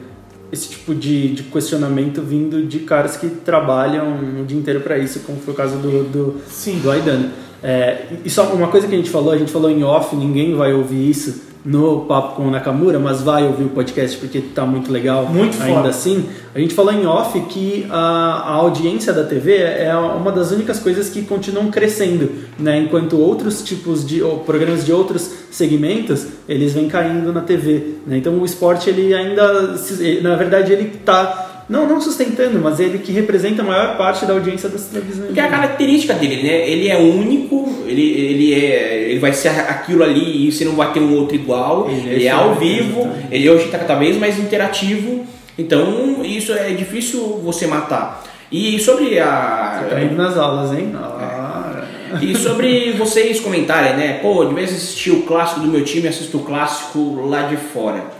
esse 0.50 0.70
tipo 0.70 0.94
de, 0.94 1.34
de 1.34 1.42
questionamento 1.44 2.22
vindo 2.22 2.66
de 2.66 2.80
caras 2.80 3.16
que 3.16 3.28
trabalham 3.28 4.40
o 4.40 4.44
dia 4.44 4.58
inteiro 4.58 4.80
para 4.80 4.98
isso, 4.98 5.20
como 5.20 5.38
foi 5.38 5.54
o 5.54 5.56
caso 5.56 5.76
do, 5.76 6.04
do, 6.04 6.36
Sim. 6.48 6.80
do 6.80 6.90
Aidano. 6.90 7.30
É, 7.62 8.04
e 8.24 8.30
só 8.30 8.44
uma 8.54 8.68
coisa 8.68 8.88
que 8.88 8.94
a 8.94 8.96
gente 8.96 9.10
falou, 9.10 9.32
a 9.32 9.38
gente 9.38 9.52
falou 9.52 9.70
em 9.70 9.84
off, 9.84 10.16
ninguém 10.16 10.54
vai 10.54 10.72
ouvir 10.72 11.10
isso 11.10 11.49
no 11.64 12.00
papo 12.06 12.36
com 12.36 12.48
o 12.48 12.50
Nakamura, 12.50 12.98
mas 12.98 13.20
vai 13.20 13.44
ouvir 13.44 13.64
o 13.64 13.68
podcast 13.68 14.16
porque 14.16 14.40
tá 14.40 14.64
muito 14.64 14.90
legal 14.90 15.26
Muito 15.26 15.60
ainda 15.62 15.76
foda. 15.76 15.88
assim. 15.90 16.26
A 16.54 16.58
gente 16.58 16.74
falou 16.74 16.92
em 16.92 17.06
off 17.06 17.38
que 17.42 17.86
a, 17.90 17.96
a 17.98 18.52
audiência 18.54 19.12
da 19.12 19.24
TV 19.24 19.56
é 19.56 19.94
uma 19.94 20.32
das 20.32 20.50
únicas 20.52 20.78
coisas 20.78 21.08
que 21.10 21.22
continuam 21.22 21.70
crescendo, 21.70 22.30
né? 22.58 22.78
Enquanto 22.78 23.18
outros 23.18 23.62
tipos 23.62 24.06
de 24.06 24.20
programas 24.46 24.84
de 24.84 24.92
outros 24.92 25.30
segmentos 25.50 26.26
eles 26.48 26.72
vêm 26.72 26.88
caindo 26.88 27.32
na 27.32 27.42
TV, 27.42 27.94
né? 28.06 28.16
Então 28.16 28.32
o 28.38 28.44
esporte 28.44 28.88
ele 28.88 29.12
ainda, 29.14 29.74
na 30.22 30.36
verdade, 30.36 30.72
ele 30.72 30.86
tá 31.04 31.49
não 31.70 31.88
não 31.88 32.00
sustentando, 32.00 32.58
mas 32.58 32.80
ele 32.80 32.98
que 32.98 33.12
representa 33.12 33.62
a 33.62 33.64
maior 33.64 33.96
parte 33.96 34.26
da 34.26 34.32
audiência 34.32 34.68
das 34.68 34.86
televisões. 34.86 35.26
Porque 35.26 35.38
é 35.38 35.44
a 35.44 35.48
característica 35.48 36.14
dele, 36.14 36.42
né? 36.42 36.68
Ele 36.68 36.88
é 36.88 36.98
único, 36.98 37.84
ele, 37.86 38.02
ele, 38.02 38.54
é, 38.54 39.10
ele 39.10 39.20
vai 39.20 39.32
ser 39.32 39.48
aquilo 39.48 40.02
ali 40.02 40.48
e 40.48 40.52
você 40.52 40.64
não 40.64 40.74
vai 40.74 40.92
ter 40.92 40.98
um 40.98 41.14
outro 41.14 41.36
igual. 41.36 41.88
Ele 41.88 42.10
Ele, 42.10 42.24
é 42.24 42.26
é 42.26 42.30
ao 42.30 42.56
vivo, 42.56 43.08
ele 43.30 43.48
hoje 43.48 43.66
está 43.66 43.78
cada 43.78 43.94
vez 43.94 44.16
mais 44.16 44.36
interativo. 44.36 45.24
Então, 45.56 46.24
isso 46.24 46.52
é 46.52 46.70
difícil 46.70 47.40
você 47.44 47.68
matar. 47.68 48.24
E 48.50 48.80
sobre 48.80 49.20
a. 49.20 49.86
Tá 49.88 50.02
indo 50.02 50.16
nas 50.16 50.36
aulas, 50.36 50.76
hein? 50.76 50.92
Ah, 50.96 51.86
E 52.20 52.34
sobre 52.34 52.90
vocês 52.92 53.38
comentarem, 53.38 53.96
né? 53.96 54.18
Pô, 54.20 54.44
de 54.44 54.54
vez 54.54 54.72
em 54.72 54.74
assistir 54.74 55.12
o 55.12 55.22
clássico 55.22 55.60
do 55.60 55.68
meu 55.68 55.84
time, 55.84 56.08
assisto 56.08 56.38
o 56.38 56.40
clássico 56.40 57.28
lá 57.28 57.42
de 57.42 57.56
fora. 57.56 58.18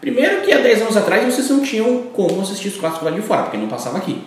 Primeiro 0.00 0.42
que 0.42 0.52
há 0.52 0.58
10 0.58 0.82
anos 0.82 0.96
atrás 0.96 1.24
vocês 1.24 1.48
não 1.50 1.60
tinham 1.60 2.02
como 2.14 2.40
assistir 2.40 2.68
os 2.68 2.76
clássicos 2.76 3.08
lá 3.08 3.14
de 3.14 3.22
fora, 3.22 3.42
porque 3.42 3.56
não 3.56 3.66
passava 3.68 3.98
aqui. 3.98 4.22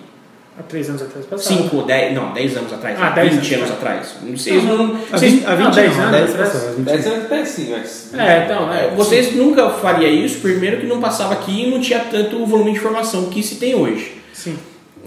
Há 0.59 0.63
três 0.63 0.89
anos 0.89 1.01
atrás 1.01 1.26
passava. 1.26 1.61
5, 1.61 1.84
10, 1.84 2.13
não, 2.15 2.34
10 2.34 2.57
anos 2.57 2.74
atrás, 2.74 2.97
Ah, 2.99 3.09
20 3.11 3.15
10 3.15 3.34
anos, 3.34 3.51
anos 3.53 3.72
atrás. 3.72 4.15
Vocês 4.30 4.63
não. 4.65 4.86
a 4.86 5.17
Vocês, 5.17 5.32
20, 5.34 5.45
a 5.45 5.55
20 5.55 5.65
não, 5.65 5.72
10 5.72 5.95
não, 5.97 6.03
anos 6.03 6.11
10 6.11 6.30
atrás. 6.32 6.51
passou, 6.51 6.70
a 6.70 6.72
20 6.74 6.86
Deve 6.86 7.03
ser 7.03 7.09
até 7.09 7.39
assim, 7.41 7.70
mas. 7.72 8.13
É, 8.13 8.43
então, 8.43 8.74
é. 8.74 8.91
vocês 8.95 9.36
nunca 9.36 9.70
faria 9.70 10.09
isso, 10.09 10.39
primeiro 10.39 10.82
que 10.82 10.86
não 10.88 10.99
passava 10.99 11.34
aqui 11.34 11.63
e 11.63 11.72
não 11.72 11.80
tinha 11.80 11.99
tanto 11.99 12.45
volume 12.45 12.72
de 12.74 12.78
informação 12.78 13.26
que 13.30 13.41
se 13.41 13.55
tem 13.55 13.74
hoje. 13.74 14.17
Sim. 14.34 14.57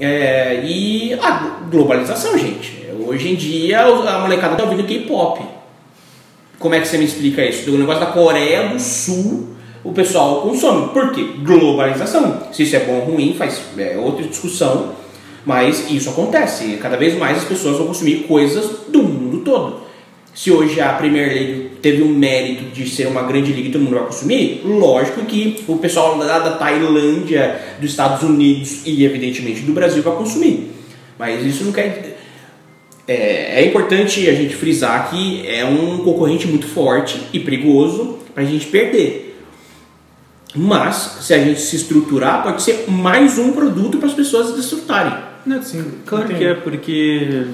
É, 0.01 0.63
e 0.65 1.13
a 1.21 1.59
globalização, 1.71 2.39
gente. 2.39 2.87
Hoje 3.07 3.33
em 3.33 3.35
dia 3.35 3.83
a 3.83 4.19
molecada 4.21 4.57
tá 4.57 4.63
ouvindo 4.63 4.85
K-pop. 4.87 5.45
Como 6.59 6.75
é 6.75 6.81
que 6.81 6.89
você 6.89 6.97
me 6.97 7.05
explica 7.05 7.45
isso? 7.45 7.71
O 7.71 7.77
negócio 7.77 8.01
da 8.01 8.07
Coreia 8.07 8.69
do 8.69 8.79
Sul, 8.81 9.52
o 9.85 9.93
pessoal 9.93 10.43
consome. 10.43 10.89
Por 10.89 11.13
quê? 11.13 11.25
Globalização. 11.43 12.43
Se 12.53 12.63
isso 12.63 12.77
é 12.77 12.81
bom 12.81 13.01
ou 13.01 13.13
ruim, 13.13 13.35
faz 13.35 13.61
é 13.77 13.97
outra 13.97 14.25
discussão. 14.27 14.93
Mas 15.45 15.91
isso 15.91 16.11
acontece. 16.11 16.79
Cada 16.81 16.97
vez 16.97 17.19
mais 17.19 17.39
as 17.39 17.45
pessoas 17.45 17.77
vão 17.77 17.89
consumir 17.89 18.25
coisas 18.29 18.87
do 18.89 19.03
mundo 19.03 19.41
todo. 19.41 19.83
Se 20.35 20.51
hoje 20.51 20.81
a 20.81 20.95
Premier 20.95 21.29
League 21.29 21.71
teve 21.83 22.03
um 22.03 22.09
mérito 22.09 22.65
de 22.73 22.89
ser 22.89 23.07
uma 23.07 23.23
grande 23.23 23.53
liga 23.53 23.69
e 23.69 23.73
todo 23.73 23.83
mundo 23.83 23.97
vai 23.97 24.07
consumir, 24.07 24.63
lógico 24.65 25.23
que 25.27 25.63
o 25.69 25.77
pessoal 25.77 26.17
lá 26.17 26.39
da 26.39 26.53
Tailândia, 26.53 27.61
dos 27.79 27.91
Estados 27.91 28.23
Unidos 28.23 28.81
e 28.87 29.05
evidentemente 29.05 29.61
do 29.61 29.73
Brasil 29.73 30.03
vai 30.03 30.17
consumir. 30.17 30.71
Mas 31.19 31.45
isso 31.45 31.65
não 31.65 31.73
quer. 31.73 32.19
É, 33.07 33.61
é 33.61 33.67
importante 33.67 34.27
a 34.29 34.33
gente 34.33 34.55
frisar 34.55 35.11
que 35.11 35.47
é 35.47 35.65
um 35.67 35.99
concorrente 35.99 36.47
muito 36.47 36.67
forte 36.67 37.21
e 37.33 37.41
perigoso 37.41 38.19
para 38.33 38.43
a 38.43 38.47
gente 38.47 38.67
perder. 38.69 39.32
Mas, 40.55 41.19
se 41.21 41.33
a 41.33 41.39
gente 41.39 41.61
se 41.61 41.77
estruturar, 41.77 42.43
pode 42.43 42.63
ser 42.63 42.85
mais 42.89 43.39
um 43.39 43.53
produto 43.53 43.99
para 43.99 44.09
as 44.09 44.15
pessoas 44.15 44.55
desfrutarem. 44.55 45.15
Não, 45.47 45.63
sim, 45.63 45.85
claro 46.05 46.29
que 46.29 46.45
é, 46.45 46.55
porque 46.55 47.47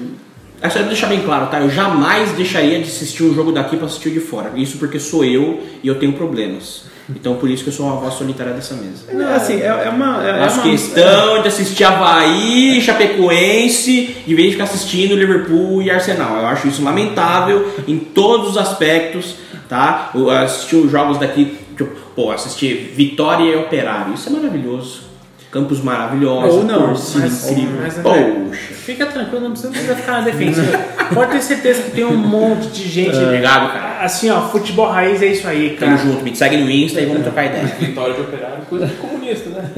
É 0.61 0.69
só 0.69 0.81
deixar 0.81 1.07
bem 1.07 1.21
claro, 1.21 1.47
tá? 1.47 1.61
Eu 1.61 1.69
jamais 1.69 2.31
deixaria 2.33 2.79
de 2.79 2.85
assistir 2.85 3.23
um 3.23 3.33
jogo 3.33 3.51
daqui 3.51 3.77
para 3.77 3.85
assistir 3.85 4.09
o 4.09 4.11
de 4.11 4.19
fora. 4.19 4.51
Isso 4.55 4.77
porque 4.77 4.99
sou 4.99 5.23
eu 5.23 5.63
e 5.81 5.87
eu 5.87 5.95
tenho 5.95 6.13
problemas. 6.13 6.83
Então 7.09 7.35
por 7.35 7.49
isso 7.49 7.63
que 7.63 7.69
eu 7.69 7.73
sou 7.73 7.87
uma 7.87 7.95
voz 7.95 8.13
solitária 8.15 8.53
dessa 8.53 8.75
mesa. 8.75 9.05
Não, 9.13 9.33
assim, 9.33 9.61
é, 9.61 9.67
é 9.67 9.89
uma. 9.89 10.23
É, 10.23 10.29
é 10.29 10.47
uma 10.47 10.61
questão 10.61 11.41
de 11.41 11.47
assistir 11.47 11.83
Havaí, 11.85 12.81
Chapecoense, 12.81 14.17
em 14.27 14.35
vez 14.35 14.47
de 14.47 14.51
ficar 14.51 14.65
assistindo 14.65 15.15
Liverpool 15.15 15.81
e 15.81 15.89
Arsenal. 15.89 16.37
Eu 16.37 16.47
acho 16.47 16.67
isso 16.67 16.83
lamentável 16.83 17.73
em 17.87 17.97
todos 17.97 18.49
os 18.49 18.57
aspectos, 18.57 19.35
tá? 19.69 20.11
Eu 20.13 20.29
assistir 20.29 20.75
os 20.75 20.91
jogos 20.91 21.17
daqui, 21.17 21.57
tipo, 21.85 21.95
pô, 22.15 22.31
assistir 22.31 22.93
Vitória 22.95 23.43
e 23.43 23.55
Operário, 23.55 24.13
isso 24.13 24.29
é 24.29 24.31
maravilhoso. 24.31 25.09
Campos 25.51 25.81
maravilhosos, 25.81 26.57
Ou 26.57 26.63
não, 26.63 26.89
torcida 26.89 27.21
mas- 27.23 27.49
incrível. 27.49 27.79
mas, 27.81 27.93
Poxa. 27.97 28.73
Fica 28.75 29.07
tranquilo, 29.07 29.41
não 29.45 29.49
precisa, 29.49 29.69
não 29.69 29.73
precisa 29.73 29.95
ficar 29.95 30.11
na 30.11 30.21
defensiva. 30.21 30.77
Pode 31.11 31.31
ter 31.31 31.41
certeza 31.41 31.81
que 31.81 31.89
tem 31.91 32.05
um 32.05 32.15
monte 32.15 32.67
de 32.67 32.87
gente. 32.87 33.17
Obrigado, 33.17 33.73
cara. 33.73 34.03
Assim, 34.03 34.29
ó, 34.29 34.41
futebol 34.41 34.91
raiz 34.91 35.19
é 35.23 35.25
isso 35.25 35.47
aí, 35.47 35.71
Tamo 35.79 35.97
cara. 35.97 36.07
junto, 36.07 36.23
me 36.23 36.35
segue 36.35 36.55
no 36.57 36.69
Insta 36.69 37.01
e 37.01 37.05
vamos 37.07 37.23
trocar 37.23 37.45
ideia. 37.47 37.65
Vitória 37.79 38.13
de 38.13 38.21
operário, 38.21 38.57
coisa 38.69 38.85
de 38.85 38.93
comunista, 38.93 39.49
né? 39.49 39.71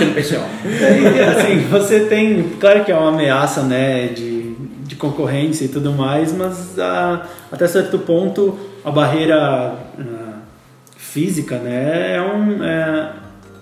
No 0.00 0.14
pessoal. 0.14 0.44
E, 0.64 1.20
assim, 1.20 1.58
você 1.70 2.00
tem, 2.00 2.50
claro 2.60 2.84
que 2.84 2.92
é 2.92 2.96
uma 2.96 3.08
ameaça, 3.08 3.62
né, 3.62 4.08
de, 4.08 4.53
de 4.94 4.96
concorrência 4.96 5.64
e 5.64 5.68
tudo 5.68 5.92
mais, 5.92 6.32
mas 6.32 6.78
ah, 6.78 7.26
até 7.50 7.66
certo 7.66 7.98
ponto 7.98 8.56
a 8.84 8.90
barreira 8.90 9.36
ah, 9.98 10.32
física, 10.96 11.58
né, 11.58 12.16
é 12.16 12.22
um, 12.22 12.62
é, 12.64 13.12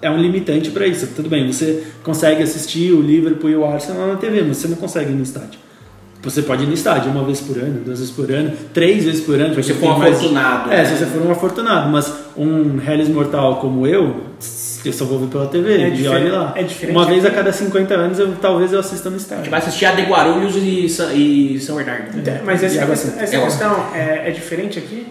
é 0.03 0.11
um 0.11 0.19
limitante 0.19 0.71
para 0.71 0.87
isso. 0.87 1.09
Tudo 1.17 1.29
bem, 1.29 1.51
você 1.51 1.85
consegue 2.05 2.43
assistir 2.43 2.93
o 2.93 3.01
Liverpool 3.01 3.51
e 3.51 3.57
o 3.57 3.65
Arsenal 3.65 4.09
na 4.09 4.17
TV, 4.17 4.43
mas 4.43 4.59
você 4.59 4.69
não 4.69 4.77
consegue 4.77 5.11
ir 5.11 5.15
no 5.15 5.23
estádio. 5.23 5.59
Você 6.23 6.43
pode 6.43 6.63
ir 6.63 6.67
no 6.67 6.75
estádio 6.75 7.11
uma 7.11 7.25
vez 7.25 7.41
por 7.41 7.57
ano, 7.59 7.81
duas 7.85 7.99
vezes 7.99 8.15
por 8.15 8.31
ano, 8.31 8.53
três 8.73 9.05
vezes 9.05 9.23
por 9.23 9.41
ano. 9.41 9.55
Se 9.55 9.63
você 9.63 9.75
for 9.75 9.89
um 9.89 9.93
tem 9.95 9.99
mais- 9.99 10.17
afortunado. 10.17 10.71
É, 10.71 10.77
né? 10.77 10.85
se 10.85 10.97
você 10.97 11.07
for 11.07 11.23
um 11.27 11.33
afortunado, 11.33 11.91
mas 11.91 12.13
um 12.37 12.79
Hellis 12.81 13.09
Mortal 13.09 13.57
como 13.57 13.87
eu, 13.89 14.21
eu 14.89 14.93
só 14.93 15.05
vou 15.05 15.19
ver 15.19 15.27
pela 15.29 15.47
TV, 15.47 15.75
É 15.83 15.89
e 15.89 16.09
olha 16.09 16.33
lá. 16.33 16.53
é 16.57 16.63
diferente 16.63 16.97
Uma 16.97 17.07
vez 17.07 17.25
a 17.25 17.31
cada 17.31 17.53
50 17.53 17.95
anos, 17.95 18.19
eu, 18.19 18.33
talvez 18.41 18.73
eu 18.73 18.81
assista 18.81 19.09
no 19.11 19.17
A 19.17 19.19
estádio. 19.19 19.45
gente 19.45 19.51
vai 19.51 19.61
assistir 19.61 19.87
a 19.87 19.93
de 19.93 20.03
Guarulhos 20.03 20.55
e 20.57 20.89
São, 20.89 21.11
e 21.13 21.59
São 21.61 21.77
Bernardo. 21.77 22.19
Então, 22.19 22.35
Mas 22.45 22.63
essa, 22.63 22.81
essa 22.83 23.37
É 23.37 23.41
questão 23.41 23.87
é, 23.95 24.29
é 24.29 24.31
diferente 24.31 24.79
aqui? 24.79 25.07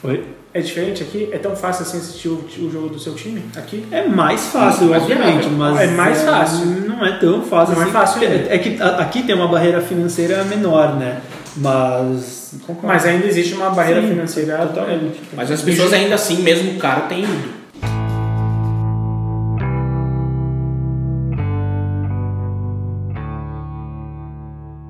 Foi? 0.00 0.22
É 0.54 0.60
diferente 0.60 1.02
aqui? 1.02 1.28
É 1.32 1.36
tão 1.38 1.54
fácil 1.54 1.82
assim 1.82 1.98
assistir 1.98 2.28
o, 2.28 2.42
o 2.60 2.70
jogo 2.72 2.88
do 2.88 2.98
seu 2.98 3.14
time 3.14 3.42
aqui? 3.56 3.84
É 3.90 4.06
mais 4.08 4.46
fácil, 4.46 4.90
obviamente, 4.92 5.48
mas 5.50 5.78
É 5.80 5.86
mais 5.88 6.22
fácil. 6.22 6.64
Não 6.66 7.04
é 7.04 7.12
tão 7.18 7.42
fácil. 7.42 7.74
Não 7.74 7.82
é 7.82 7.84
assim. 7.84 7.92
fácil 7.92 8.22
É, 8.24 8.46
é 8.54 8.58
que 8.58 8.80
a- 8.80 8.96
aqui 9.00 9.22
tem 9.22 9.34
uma 9.34 9.48
barreira 9.48 9.82
financeira 9.82 10.42
menor, 10.44 10.96
né? 10.96 11.18
Mas. 11.56 12.54
concordo. 12.66 12.86
Mas 12.86 13.04
ainda 13.04 13.26
existe 13.26 13.54
uma 13.54 13.70
barreira 13.70 14.00
Sim, 14.02 14.08
financeira. 14.08 14.58
totalmente. 14.58 15.20
Mas 15.34 15.50
as 15.50 15.60
pessoas 15.62 15.92
ainda 15.92 16.14
assim, 16.14 16.42
mesmo 16.42 16.78
caro, 16.78 17.02
têm 17.08 17.24
ido. 17.24 17.55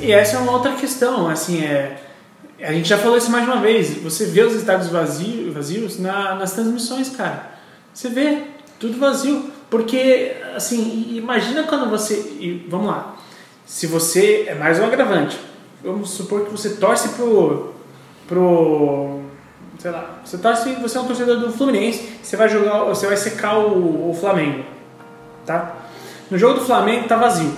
E 0.07 0.13
essa 0.13 0.37
é 0.37 0.39
uma 0.39 0.53
outra 0.53 0.73
questão, 0.73 1.29
assim, 1.29 1.65
é... 1.65 2.01
A 2.63 2.73
gente 2.73 2.89
já 2.89 2.97
falou 2.97 3.19
isso 3.19 3.29
mais 3.29 3.45
uma 3.45 3.57
vez. 3.57 3.97
Você 4.03 4.27
vê 4.27 4.43
os 4.43 4.55
estádios 4.55 4.89
vazios, 4.89 5.53
vazios 5.53 5.99
na- 5.99 6.37
nas 6.37 6.53
transmissões, 6.53 7.11
cara. 7.11 7.51
Você 7.93 8.09
vê 8.09 8.45
tudo 8.79 8.99
vazio. 8.99 9.51
Porque, 9.69 10.33
assim, 10.55 11.17
imagina 11.17 11.65
quando 11.65 11.91
você... 11.91 12.15
e 12.39 12.67
vamos 12.71 12.87
lá. 12.87 13.17
Se 13.67 13.89
você... 13.89 14.45
É 14.47 14.55
mais 14.55 14.79
um 14.79 14.85
agravante. 14.85 15.39
Vamos 15.83 16.11
supor 16.11 16.45
que 16.45 16.53
você 16.53 16.71
torce 16.77 17.09
pro... 17.11 17.75
Pro... 18.29 19.21
Sei 19.79 19.91
lá. 19.91 20.21
Você 20.25 20.39
torce... 20.39 20.73
Você 20.75 20.97
é 20.97 21.01
um 21.01 21.07
torcedor 21.07 21.41
do 21.41 21.53
Fluminense. 21.53 22.21
Você 22.23 22.37
vai 22.37 22.49
jogar... 22.49 22.85
Você 22.85 23.09
vai 23.09 23.17
secar 23.17 23.59
o, 23.59 24.11
o 24.11 24.15
Flamengo. 24.15 24.65
Tá? 25.45 25.75
No 26.31 26.39
jogo 26.39 26.61
do 26.61 26.65
Flamengo 26.65 27.09
tá 27.09 27.17
vazio. 27.17 27.53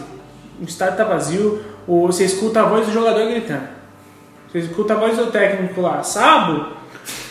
O 0.60 0.64
estádio 0.64 0.96
tá 0.96 1.04
vazio. 1.04 1.62
O- 1.88 2.06
Você 2.06 2.24
escuta 2.24 2.60
a 2.60 2.64
voz 2.64 2.86
do 2.86 2.92
jogador 2.92 3.26
gritando. 3.28 3.68
Você 4.52 4.58
escuta 4.60 4.94
a 4.94 4.96
voz 4.96 5.16
do 5.16 5.26
técnico 5.26 5.80
lá, 5.80 6.02
Sabo? 6.02 6.66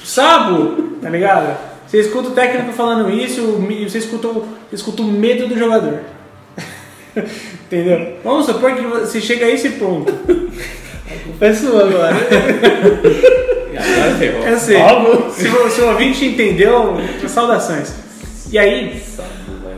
Sabo? 0.03 0.97
Tá 1.01 1.09
ligado? 1.09 1.57
Você 1.87 1.99
escuta 2.01 2.29
o 2.29 2.31
técnico 2.31 2.73
falando 2.73 3.09
isso, 3.09 3.41
você 3.87 3.99
escuta, 3.99 4.27
o- 4.27 4.41
você 4.69 4.75
escuta 4.75 5.01
o 5.01 5.05
medo 5.05 5.47
do 5.47 5.57
jogador. 5.57 5.99
Entendeu? 7.65 8.17
Vamos 8.23 8.45
supor 8.45 8.73
que 8.75 8.81
você 8.81 9.21
chega 9.21 9.45
a 9.45 9.49
esse 9.49 9.69
ponto. 9.71 10.13
É 11.39 11.53
sua 11.53 11.83
agora. 11.87 12.15
Agora 13.77 14.15
ferrou. 14.17 14.43
É 14.43 14.49
assim, 14.49 14.73
se, 15.31 15.47
o, 15.47 15.69
se 15.69 15.81
o 15.81 15.89
ouvinte 15.89 16.25
entendeu, 16.25 16.97
saudações. 17.27 17.93
E 18.51 18.57
aí, 18.57 19.01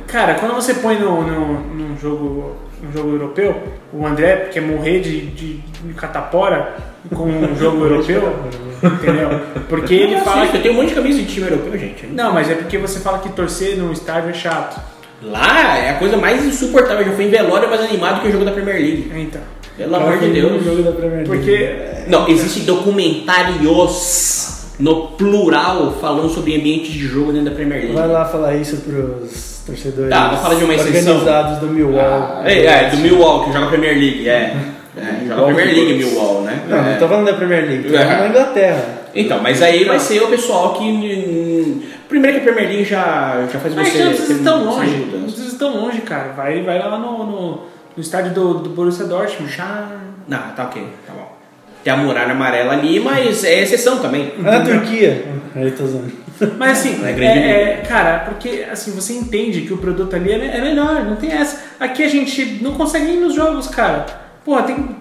cara, 0.08 0.36
quando 0.36 0.56
você 0.56 0.76
põe 0.76 0.98
no, 0.98 1.22
no, 1.22 1.60
num 1.76 1.98
jogo, 1.98 2.56
num 2.82 2.92
jogo 2.92 3.10
europeu, 3.10 3.62
o 3.94 4.06
André 4.06 4.50
quer 4.52 4.62
morrer 4.62 5.00
de, 5.02 5.28
de, 5.28 5.58
de 5.58 5.94
catapora 5.94 6.76
com 7.14 7.26
um 7.26 7.56
jogo 7.58 7.86
europeu, 7.86 8.36
entendeu? 8.84 9.30
Porque 9.68 9.94
ele 9.94 10.16
Eu 10.16 10.20
fala 10.20 10.48
que. 10.48 10.58
Eu 10.58 10.62
tenho 10.62 10.74
um 10.74 10.78
monte 10.78 10.90
de 10.90 10.96
camisa 10.96 11.22
de 11.22 11.28
time 11.28 11.48
europeu, 11.48 11.78
gente. 11.78 12.08
Não, 12.08 12.34
mas 12.34 12.50
é 12.50 12.56
porque 12.56 12.78
você 12.78 13.00
fala 13.00 13.20
que 13.20 13.30
torcer 13.30 13.78
num 13.78 13.92
estádio 13.92 14.30
é 14.30 14.34
chato. 14.34 14.80
Lá 15.22 15.78
é 15.78 15.90
a 15.92 15.94
coisa 15.96 16.16
mais 16.16 16.46
insuportável. 16.46 17.06
Já 17.06 17.12
fui 17.12 17.26
em 17.26 17.30
velório 17.30 17.70
mais 17.70 17.82
animado 17.82 18.22
que 18.22 18.30
o 18.30 18.32
jogo 18.32 18.46
da 18.46 18.52
Premier 18.52 18.78
League. 18.78 19.12
Então. 19.16 19.42
Pelo 19.78 19.96
amor 19.96 20.18
de 20.18 20.30
Deus. 20.30 20.64
jogo 20.64 20.84
da 20.84 20.92
Premier 20.92 21.28
League. 21.28 21.30
Porque. 21.30 21.76
Não, 22.08 22.28
existem 22.28 22.64
documentários 22.64 23.58
no 24.80 25.10
plural 25.10 25.98
falando 26.00 26.30
sobre 26.30 26.56
ambiente 26.56 26.92
de 26.92 27.00
jogo 27.00 27.34
dentro 27.34 27.50
da 27.50 27.56
Premier 27.56 27.82
League. 27.82 27.96
Vai 27.96 28.08
lá 28.08 28.26
falar 28.26 28.56
isso 28.56 28.78
pros 28.78 29.59
torcedores 29.70 30.10
Tá, 30.10 30.30
vou 30.30 30.38
falar 30.40 30.56
de 30.56 30.64
uma 30.64 30.74
exceção. 30.76 31.18
organizados 31.18 31.58
do 31.60 31.68
Millwall. 31.68 32.42
É, 32.46 32.66
é, 32.66 32.90
do 32.90 32.98
Millwall, 32.98 33.46
que 33.46 33.54
joga 33.54 33.68
Premier 33.68 33.94
League, 33.98 34.28
é. 34.30 34.56
É, 34.98 35.26
joga 35.28 35.54
Premier 35.54 35.76
League 35.76 35.94
Millwall, 36.04 36.42
né? 36.42 36.62
Não, 36.68 36.78
É. 36.78 36.92
não 36.92 36.98
tô 37.00 37.08
falando 37.08 37.26
da 37.28 37.34
Premier 37.34 37.66
League, 37.66 37.90
tô 37.90 37.96
É. 37.96 38.06
falando 38.06 38.20
da 38.20 38.28
Inglaterra. 38.30 38.86
Então, 39.16 39.40
mas 39.42 39.62
aí 39.62 39.86
vai 39.86 40.00
ser 40.00 40.22
o 40.22 40.28
pessoal 40.28 40.74
que. 40.74 41.90
Primeiro 42.08 42.38
que 42.40 42.42
a 42.42 42.54
Premier 42.54 42.70
League 42.74 42.86
já, 42.90 43.46
já 43.52 43.60
faz 43.60 43.74
Mas 43.76 43.88
você. 43.90 44.00
não 44.04 44.08
precisa 44.10 44.34
ir 44.34 44.38
ter 44.38 44.44
tão 44.44 44.58
muitas 44.60 44.76
longe. 44.76 44.94
ajudas. 44.96 45.14
Não 45.20 45.24
precisa 45.28 45.56
ir 45.56 45.58
tão 45.60 45.78
longe, 45.78 46.02
cara. 46.02 46.34
Vai, 46.36 46.62
vai 46.64 46.80
lá 46.80 46.98
no, 46.98 47.18
no, 47.26 47.52
no 47.52 48.02
estádio 48.02 48.32
do, 48.34 48.54
do 48.56 48.70
Borussia 48.70 49.06
Dortmund. 49.06 49.52
Já. 49.52 49.88
Não, 50.28 50.40
tá 50.56 50.64
ok, 50.64 50.84
tá 51.08 51.14
bom. 51.14 51.19
Tem 51.84 51.94
a 51.94 51.98
muralha 51.98 52.32
amarela 52.34 52.74
ali, 52.74 53.00
mas 53.00 53.44
é 53.44 53.62
exceção 53.62 54.00
também. 54.00 54.34
É 54.38 54.42
na 54.42 54.62
Turquia. 54.62 55.26
Aí 55.56 55.72
tô 55.72 55.84
usando. 55.84 56.12
Mas 56.58 56.80
assim, 56.80 57.04
É 57.06 57.12
é, 57.12 57.62
é, 57.74 57.84
cara, 57.88 58.20
porque 58.20 58.66
assim, 58.72 58.92
você 58.92 59.14
entende 59.14 59.62
que 59.62 59.74
o 59.74 59.78
produto 59.78 60.16
ali 60.16 60.32
é, 60.32 60.38
me- 60.38 60.48
é 60.48 60.62
melhor, 60.62 61.04
não 61.04 61.16
tem 61.18 61.32
essa. 61.32 61.58
Aqui 61.80 62.02
a 62.04 62.08
gente 62.08 62.60
não 62.62 62.74
consegue 62.76 63.12
ir 63.12 63.18
nos 63.18 63.34
jogos, 63.36 63.68
cara. 63.68 64.06
Porra, 64.46 64.64
tem. 64.64 64.96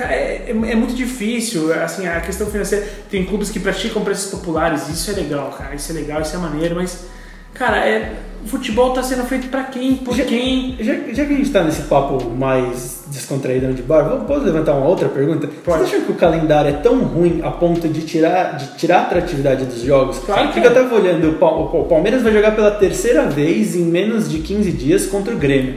É, 0.00 0.04
é- 0.48 0.50
é 0.50 0.74
muito 0.74 0.94
difícil, 0.94 1.72
assim, 1.74 2.06
a 2.06 2.20
questão 2.20 2.46
financeira. 2.48 2.84
Tem 3.10 3.24
clubes 3.24 3.50
que 3.50 3.60
praticam 3.60 4.02
preços 4.02 4.30
populares, 4.30 4.88
isso 4.88 5.10
é 5.10 5.14
legal, 5.14 5.50
cara, 5.56 5.74
isso 5.74 5.90
é 5.92 5.94
legal, 5.94 6.20
isso 6.22 6.34
é 6.34 6.38
maneiro, 6.38 6.74
mas, 6.76 7.06
cara, 7.54 7.78
é, 7.86 8.12
o 8.44 8.48
futebol 8.48 8.90
tá 8.92 9.02
sendo 9.02 9.24
feito 9.24 9.48
pra 9.48 9.64
quem? 9.64 9.94
Por 9.96 10.14
Já- 10.16 10.24
quem? 10.24 10.76
Já, 10.80 10.94
já 11.12 11.24
que 11.24 11.32
a 11.32 11.36
gente 11.36 11.50
tá 11.50 11.62
nesse 11.62 11.82
papo 11.82 12.28
mais 12.30 13.04
descontraído 13.08 13.72
de 13.72 13.82
bar, 13.82 14.04
posso 14.26 14.40
levantar 14.44 14.74
uma 14.74 14.86
outra 14.86 15.08
pergunta? 15.08 15.46
Pode. 15.64 15.78
Vocês 15.78 15.94
acham 15.94 16.06
que 16.06 16.12
o 16.12 16.14
calendário 16.16 16.70
é 16.70 16.72
tão 16.72 16.98
ruim 17.04 17.40
a 17.44 17.50
ponto 17.50 17.86
de 17.88 18.00
tirar, 18.02 18.56
de 18.56 18.76
tirar 18.78 18.98
a 18.98 19.02
atratividade 19.02 19.64
dos 19.66 19.82
jogos? 19.82 20.18
Claro 20.18 20.48
que 20.48 20.54
Porque 20.54 20.66
é. 20.66 20.70
eu 20.70 20.74
tava 20.74 20.94
olhando, 20.94 21.30
o 21.30 21.34
Pal- 21.34 21.62
o 21.80 21.84
Palmeiras 21.84 22.22
vai 22.22 22.32
jogar 22.32 22.52
pela 22.56 22.70
terceira 22.72 23.26
vez 23.26 23.76
em 23.76 23.82
menos 23.84 24.30
de 24.30 24.38
15 24.38 24.72
dias 24.72 25.06
contra 25.06 25.34
o 25.34 25.38
Grêmio. 25.38 25.74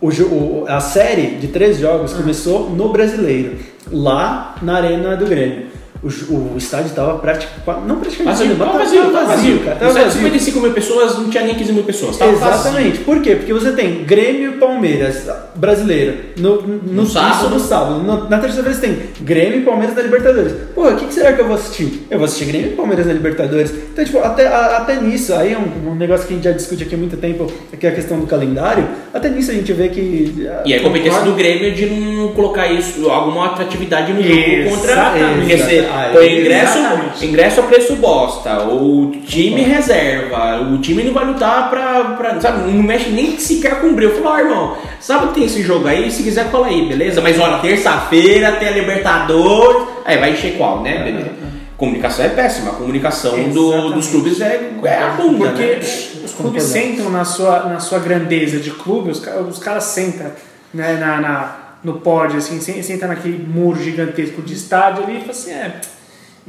O 0.00 0.08
o- 0.08 0.64
a 0.68 0.80
série 0.80 1.36
de 1.36 1.48
três 1.48 1.78
jogos 1.78 2.12
Ah. 2.12 2.16
começou 2.18 2.68
no 2.68 2.90
Brasileiro, 2.90 3.56
lá 3.90 4.56
na 4.60 4.76
Arena 4.76 5.16
do 5.16 5.24
Grêmio. 5.24 5.68
O, 6.04 6.34
o 6.54 6.58
estádio 6.58 6.90
tava 6.94 7.14
praticamente. 7.18 7.64
Não 7.88 7.96
praticamente 7.96 8.24
Vazio, 8.38 8.56
mas 8.58 8.58
tava 8.68 8.78
vazio, 8.78 9.10
tava 9.10 9.24
vazio. 9.26 9.58
cara. 9.60 9.76
Tava 9.76 9.92
de 9.94 9.98
vazio. 10.00 10.12
55 10.22 10.60
mil 10.60 10.72
pessoas, 10.72 11.18
não 11.18 11.30
tinha 11.30 11.44
nem 11.44 11.54
15 11.54 11.72
mil 11.72 11.82
pessoas. 11.84 12.16
Tava 12.18 12.32
vazio. 12.32 12.54
Exatamente. 12.54 12.98
Por 13.00 13.20
quê? 13.22 13.36
Porque 13.36 13.52
você 13.52 13.72
tem 13.72 14.04
Grêmio 14.04 14.54
e 14.54 14.58
Palmeiras 14.58 15.26
brasileiro 15.54 16.16
no, 16.36 16.60
no, 16.62 16.92
No 16.92 17.06
sábado. 17.06 17.48
no 17.50 17.58
sábado. 17.60 18.02
No- 18.02 18.28
na 18.28 18.38
terça-feira 18.38 18.74
você 18.74 18.80
tem 18.80 18.98
Grêmio 19.22 19.60
e 19.60 19.62
Palmeiras 19.62 19.96
na 19.96 20.02
Libertadores. 20.02 20.52
Pô, 20.74 20.88
o 20.88 20.96
que, 20.96 21.06
que 21.06 21.14
será 21.14 21.32
que 21.32 21.40
eu 21.40 21.46
vou 21.46 21.56
assistir? 21.56 22.06
Eu 22.10 22.18
vou 22.18 22.26
assistir 22.26 22.44
Grêmio 22.46 22.72
e 22.72 22.76
Palmeiras 22.76 23.06
na 23.06 23.12
Libertadores. 23.12 23.70
Então, 23.92 24.04
tipo, 24.04 24.18
até, 24.18 24.46
a- 24.46 24.76
até 24.78 24.96
nisso, 25.00 25.32
aí 25.34 25.52
é 25.54 25.58
um, 25.58 25.90
um 25.92 25.94
negócio 25.94 26.26
que 26.26 26.34
a 26.34 26.36
gente 26.36 26.44
já 26.44 26.52
discute 26.52 26.82
aqui 26.82 26.94
há 26.94 26.98
muito 26.98 27.16
tempo, 27.16 27.50
que 27.78 27.86
é 27.86 27.90
a 27.90 27.94
questão 27.94 28.18
do 28.20 28.26
calendário. 28.26 28.86
Até 29.12 29.28
nisso 29.30 29.50
a 29.50 29.54
gente 29.54 29.72
vê 29.72 29.88
que. 29.88 30.48
E 30.66 30.74
a 30.74 30.80
competência 30.82 31.22
do 31.22 31.32
Grêmio 31.32 31.72
de 31.74 31.86
não 31.86 32.28
colocar 32.32 32.66
isso, 32.66 33.08
alguma 33.08 33.46
atratividade 33.46 34.12
no 34.12 34.22
jogo 34.22 34.70
contra. 34.70 34.92
Exatamente. 34.92 35.38
Porque 35.40 35.56
você 35.56 35.88
Ah, 35.94 36.10
põe 36.12 36.40
ingresso, 36.40 36.78
exatamente. 36.78 37.26
ingresso 37.26 37.60
a 37.60 37.62
preço 37.64 37.96
bosta, 37.96 38.64
o 38.64 39.12
time 39.26 39.62
reserva, 39.62 40.60
o 40.60 40.78
time 40.78 41.02
não 41.04 41.12
vai 41.12 41.24
lutar 41.24 41.70
pra. 41.70 42.04
pra 42.16 42.40
sabe, 42.40 42.70
não 42.70 42.82
mexe 42.82 43.10
nem 43.10 43.38
sequer 43.38 43.80
com 43.80 43.88
o 43.88 43.92
brilho. 43.92 44.12
Eu 44.12 44.22
falo, 44.22 44.34
ó, 44.34 44.38
irmão, 44.38 44.76
sábado 45.00 45.32
tem 45.32 45.44
esse 45.44 45.62
jogo 45.62 45.86
aí, 45.86 46.10
se 46.10 46.22
quiser 46.22 46.50
cola 46.50 46.66
aí, 46.66 46.86
beleza? 46.86 47.20
Mas 47.20 47.38
olha, 47.38 47.58
terça-feira 47.58 48.52
tem 48.52 48.68
a 48.68 48.72
Libertadores. 48.72 49.88
Aí 50.04 50.18
vai 50.18 50.32
encher 50.32 50.56
qual, 50.56 50.82
né, 50.82 51.02
bebê? 51.04 51.30
Comunicação 51.76 52.24
é 52.24 52.28
péssima, 52.28 52.70
a 52.70 52.74
comunicação 52.74 53.48
do- 53.50 53.90
dos 53.94 54.06
clubes 54.08 54.40
é, 54.40 54.70
é 54.84 54.98
a 55.02 55.08
bunda, 55.08 55.48
Porque 55.48 55.62
né? 55.62 55.80
os 56.24 56.32
clubes 56.32 56.62
sentam 56.62 57.10
na 57.10 57.24
sua, 57.24 57.64
na 57.64 57.80
sua 57.80 57.98
grandeza 57.98 58.58
de 58.60 58.70
clube, 58.70 59.10
os, 59.10 59.20
os 59.48 59.58
caras 59.58 59.82
sentam 59.84 60.30
né, 60.72 60.96
na, 61.00 61.20
na- 61.20 61.56
no 61.84 62.00
pódio, 62.00 62.38
assim, 62.38 62.58
sen- 62.60 62.82
senta 62.82 63.06
naquele 63.06 63.38
muro 63.38 63.78
gigantesco 63.80 64.40
de 64.42 64.54
estádio 64.54 65.04
ali 65.04 65.18
e 65.18 65.20
fala 65.20 65.30
assim, 65.32 65.50
é. 65.52 65.80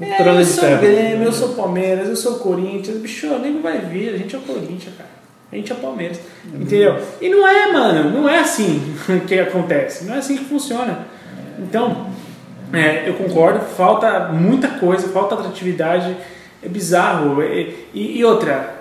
é, 0.01 0.39
eu 0.39 0.45
sou 0.45 0.63
ferro. 0.63 0.81
Grêmio, 0.81 1.23
eu 1.25 1.31
sou 1.31 1.49
Palmeiras, 1.49 2.07
eu 2.07 2.15
sou 2.15 2.35
Corinthians, 2.39 2.97
bicho, 2.97 3.27
nem 3.39 3.61
vai 3.61 3.79
vir, 3.79 4.13
a 4.13 4.17
gente 4.17 4.33
é 4.35 4.39
o 4.39 4.41
Corinthians, 4.41 4.93
cara. 4.97 5.09
A 5.51 5.55
gente 5.55 5.71
é 5.71 5.75
o 5.75 5.77
Palmeiras. 5.77 6.19
Entendeu? 6.53 6.97
E 7.21 7.29
não 7.29 7.47
é, 7.47 7.71
mano, 7.71 8.09
não 8.09 8.27
é 8.29 8.39
assim 8.39 8.95
que 9.27 9.39
acontece. 9.39 10.05
Não 10.05 10.15
é 10.15 10.17
assim 10.17 10.35
que 10.37 10.45
funciona. 10.45 11.05
Então, 11.59 12.07
é, 12.73 13.07
eu 13.07 13.13
concordo, 13.13 13.59
falta 13.59 14.29
muita 14.29 14.67
coisa, 14.69 15.07
falta 15.09 15.35
atratividade, 15.35 16.15
é 16.63 16.67
bizarro. 16.67 17.41
É- 17.41 17.69
e, 17.93 18.17
e 18.19 18.25
outra, 18.25 18.73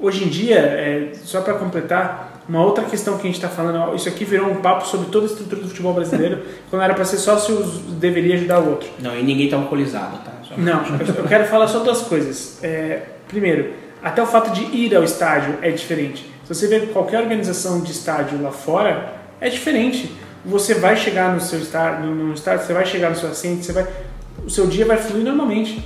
hoje 0.00 0.24
em 0.24 0.28
dia, 0.28 0.56
é, 0.58 1.12
só 1.24 1.40
para 1.40 1.54
completar, 1.54 2.33
uma 2.48 2.62
outra 2.62 2.84
questão 2.84 3.14
que 3.16 3.22
a 3.22 3.26
gente 3.26 3.36
está 3.36 3.48
falando, 3.48 3.94
isso 3.94 4.08
aqui 4.08 4.24
virou 4.24 4.50
um 4.50 4.56
papo 4.56 4.86
sobre 4.86 5.06
toda 5.10 5.26
a 5.26 5.28
estrutura 5.28 5.62
do 5.62 5.68
futebol 5.68 5.94
brasileiro, 5.94 6.42
quando 6.70 6.82
era 6.82 6.94
para 6.94 7.04
ser 7.04 7.16
sócio, 7.18 7.56
deveria 7.98 8.34
ajudar 8.34 8.60
o 8.60 8.70
outro. 8.70 8.88
Não, 8.98 9.16
e 9.18 9.22
ninguém 9.22 9.48
tá 9.48 9.56
alcoolizado, 9.56 10.18
tá? 10.18 10.32
Só- 10.42 10.54
Não, 10.56 10.82
eu- 11.16 11.24
quero 11.28 11.44
falar 11.46 11.68
só 11.68 11.78
duas 11.80 12.02
coisas. 12.02 12.58
É, 12.62 13.02
primeiro, 13.28 13.72
até 14.02 14.22
o 14.22 14.26
fato 14.26 14.50
de 14.52 14.62
ir 14.76 14.94
ao 14.94 15.02
estádio 15.02 15.56
é 15.62 15.70
diferente. 15.70 16.30
Se 16.44 16.54
você 16.54 16.66
vê 16.66 16.80
qualquer 16.80 17.20
organização 17.20 17.80
de 17.80 17.90
estádio 17.90 18.42
lá 18.42 18.50
fora, 18.50 19.14
é 19.40 19.48
diferente. 19.48 20.14
Você 20.44 20.74
vai 20.74 20.94
chegar 20.94 21.32
no 21.32 21.40
seu 21.40 21.58
estádio, 21.58 22.10
no, 22.10 22.34
estádio, 22.34 22.66
você 22.66 22.74
vai 22.74 22.84
chegar 22.84 23.08
no 23.08 23.16
seu 23.16 23.30
assento, 23.30 23.64
você 23.64 23.72
vai, 23.72 23.86
o 24.44 24.50
seu 24.50 24.66
dia 24.66 24.84
vai 24.84 24.98
fluir 24.98 25.24
normalmente. 25.24 25.82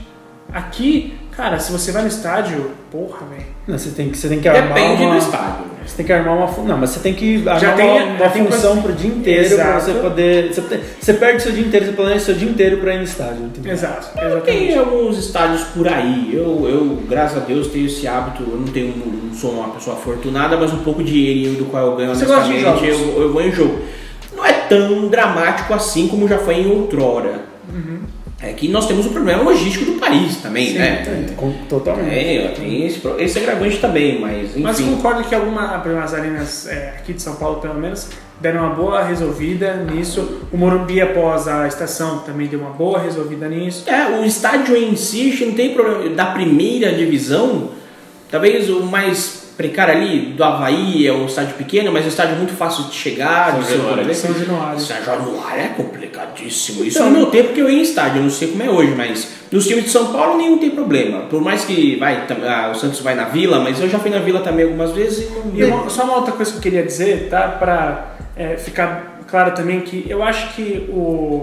Aqui, 0.53 1.17
cara, 1.31 1.61
se 1.61 1.71
você 1.71 1.93
vai 1.93 2.03
no 2.03 2.09
estádio, 2.09 2.73
porra, 2.91 3.25
velho. 3.27 3.47
Não, 3.69 3.79
você 3.79 3.91
tem 3.91 4.11
que, 4.11 4.19
você 4.19 4.29
tem 4.29 4.41
que 4.41 4.49
armar 4.49 4.75
Depende 4.75 5.03
uma... 5.05 5.13
do 5.13 5.19
estádio. 5.19 5.65
Você 5.89 5.97
tem 5.97 6.07
que 6.07 6.13
armar 6.13 6.37
uma 6.37 6.47
fun- 6.47 6.65
Não, 6.65 6.77
mas 6.77 6.91
você 6.91 7.01
tem 7.01 7.15
que 7.15 7.37
armar 7.49 7.77
tem- 7.77 7.87
uma, 7.91 8.05
uma 8.05 8.19
já 8.19 8.29
tem 8.31 8.45
função 8.45 8.73
coisa- 8.75 8.83
pro 8.83 8.93
dia 8.93 9.11
inteiro 9.11 9.55
pra 9.57 9.65
Exato. 9.77 9.85
você 9.85 9.93
poder. 9.95 10.53
Você, 10.55 10.81
você 11.01 11.15
perde 11.15 11.43
seu 11.43 11.53
dia 11.53 11.65
inteiro, 11.67 11.87
você 11.87 11.93
planeja 11.93 12.21
seu 12.21 12.35
dia 12.35 12.49
inteiro 12.51 12.77
pra 12.77 12.95
ir 12.95 12.99
no 12.99 13.05
estádio, 13.05 13.45
entendeu? 13.47 13.73
Exato, 13.73 14.09
Tem 14.15 14.25
exatamente. 14.29 14.79
alguns 14.79 15.19
estádios 15.19 15.63
por 15.75 15.89
aí. 15.89 16.31
Eu, 16.33 16.69
eu, 16.69 16.99
graças 17.09 17.39
a 17.39 17.41
Deus, 17.41 17.69
tenho 17.69 17.87
esse 17.87 18.07
hábito. 18.07 18.43
Eu 18.43 18.59
não 18.59 18.67
tenho, 18.69 18.95
não 18.97 19.35
sou 19.35 19.53
uma 19.53 19.71
pessoa 19.71 19.97
afortunada, 19.97 20.57
mas 20.57 20.73
um 20.73 20.79
pouco 20.79 21.03
de 21.03 21.11
dinheirinho 21.13 21.55
do 21.57 21.65
qual 21.65 21.87
eu 21.87 21.97
ganho 21.97 22.15
Você 22.15 22.27
gosta 22.27 22.45
de 22.45 22.51
honestamente, 22.65 22.87
eu, 22.87 22.99
jogos? 22.99 23.17
eu 23.23 23.33
vou 23.33 23.43
em 23.43 23.51
jogo. 23.53 23.79
Não 24.37 24.45
é 24.47 24.53
tão 24.53 25.09
dramático 25.09 25.73
assim 25.75 26.07
como 26.07 26.29
já 26.29 26.39
foi 26.39 26.55
em 26.57 26.71
outrora. 26.71 27.41
É 28.41 28.53
que 28.53 28.69
nós 28.69 28.87
temos 28.87 29.05
um 29.05 29.13
problema 29.13 29.43
logístico 29.43 29.85
do 29.85 29.99
país 29.99 30.37
também, 30.37 30.75
né? 30.75 31.03
É, 31.29 31.33
com- 31.35 31.53
Totalmente. 31.69 32.09
É, 32.15 32.49
tem 32.57 32.87
esse, 32.87 33.01
esse 33.19 33.39
agravante 33.41 33.79
também, 33.79 34.21
mas 34.21 34.51
enfim. 34.51 34.61
Mas 34.61 34.81
concordo 34.81 35.25
que 35.25 35.35
alguma, 35.35 35.75
algumas 35.75 36.15
arenas 36.15 36.69
é, 36.69 36.95
aqui 36.99 37.15
de 37.15 37.21
São 37.21 37.35
Paulo, 37.35 37.61
pelo 37.61 37.75
menos, 37.75 38.09
deram 38.41 38.61
uma 38.65 38.75
boa 38.77 39.03
resolvida 39.03 39.75
nisso. 39.79 40.43
O 40.53 40.57
Morumbi, 40.57 41.01
após 41.01 41.49
a 41.49 41.67
estação, 41.67 42.21
também 42.21 42.47
deu 42.47 42.61
uma 42.61 42.71
boa 42.71 43.01
resolvida 43.01 43.49
nisso. 43.49 43.83
É, 43.91 44.21
o 44.21 44.25
estádio 44.25 44.77
em 44.77 44.95
si, 44.95 45.37
não 45.45 45.55
tem 45.55 45.75
problema. 45.75 46.09
Da 46.15 46.27
primeira 46.27 46.93
divisão, 46.93 47.71
talvez 48.31 48.71
o 48.71 48.85
mais 48.85 49.38
precário 49.59 49.93
ali 49.93 50.21
do 50.37 50.45
Havaí 50.45 51.05
é 51.05 51.13
um 51.13 51.27
estádio 51.27 51.57
pequeno, 51.57 51.91
mas 51.93 52.05
é 52.05 52.07
um 52.07 52.11
estádio 52.11 52.37
muito 52.37 52.53
fácil 52.53 52.85
de 52.85 52.95
chegar. 52.95 53.51
São 53.55 53.61
de 53.61 53.77
Januário. 53.77 54.15
São 54.15 54.35
Januário. 54.35 54.81
São 54.81 55.05
Januário 55.05 55.63
é 55.65 55.69
complicadíssimo. 55.69 56.85
Isso 56.85 56.99
Então- 56.99 57.11
no 57.11 57.17
meu 57.19 57.27
tempo 57.27 57.53
que 57.53 57.61
eu 57.61 57.69
ia 57.69 57.81
em 57.81 57.83
estádio, 57.83 58.19
eu 58.19 58.23
não 58.23 58.31
sei 58.31 58.49
como 58.49 58.63
é 58.63 58.71
hoje, 58.71 58.95
mas 58.97 59.29
nos 59.51 59.67
times 59.67 59.85
de 59.85 59.91
São 59.91 60.13
Paulo 60.13 60.39
nenhum 60.39 60.59
tem 60.59 60.71
problema. 60.71 61.23
Por 61.23 61.43
mais 61.43 61.65
que 61.65 61.97
vai, 61.97 62.25
ah, 62.47 62.71
o 62.73 62.77
Santos 62.77 63.01
vai 63.01 63.17
na 63.17 63.25
Vila, 63.25 63.59
mas 63.59 63.81
eu 63.81 63.89
já 63.89 63.99
fui 63.99 64.13
na 64.13 64.21
Vila 64.21 64.41
também 64.41 64.65
algumas 64.65 64.93
vezes 64.93 65.29
e 65.29 65.61
não 65.65 65.87
E 65.89 65.91
só 65.91 66.05
uma 66.05 66.15
outra 66.15 66.33
coisa 66.33 66.53
que 66.53 66.59
eu 66.59 66.63
queria 66.63 66.85
dizer, 66.85 67.29
tá? 67.29 67.49
Pra 67.49 68.15
é, 68.37 68.57
ficar 68.57 69.19
claro 69.29 69.51
também 69.57 69.81
que 69.81 70.07
eu 70.09 70.23
acho 70.23 70.55
que 70.55 70.89
o, 70.89 71.43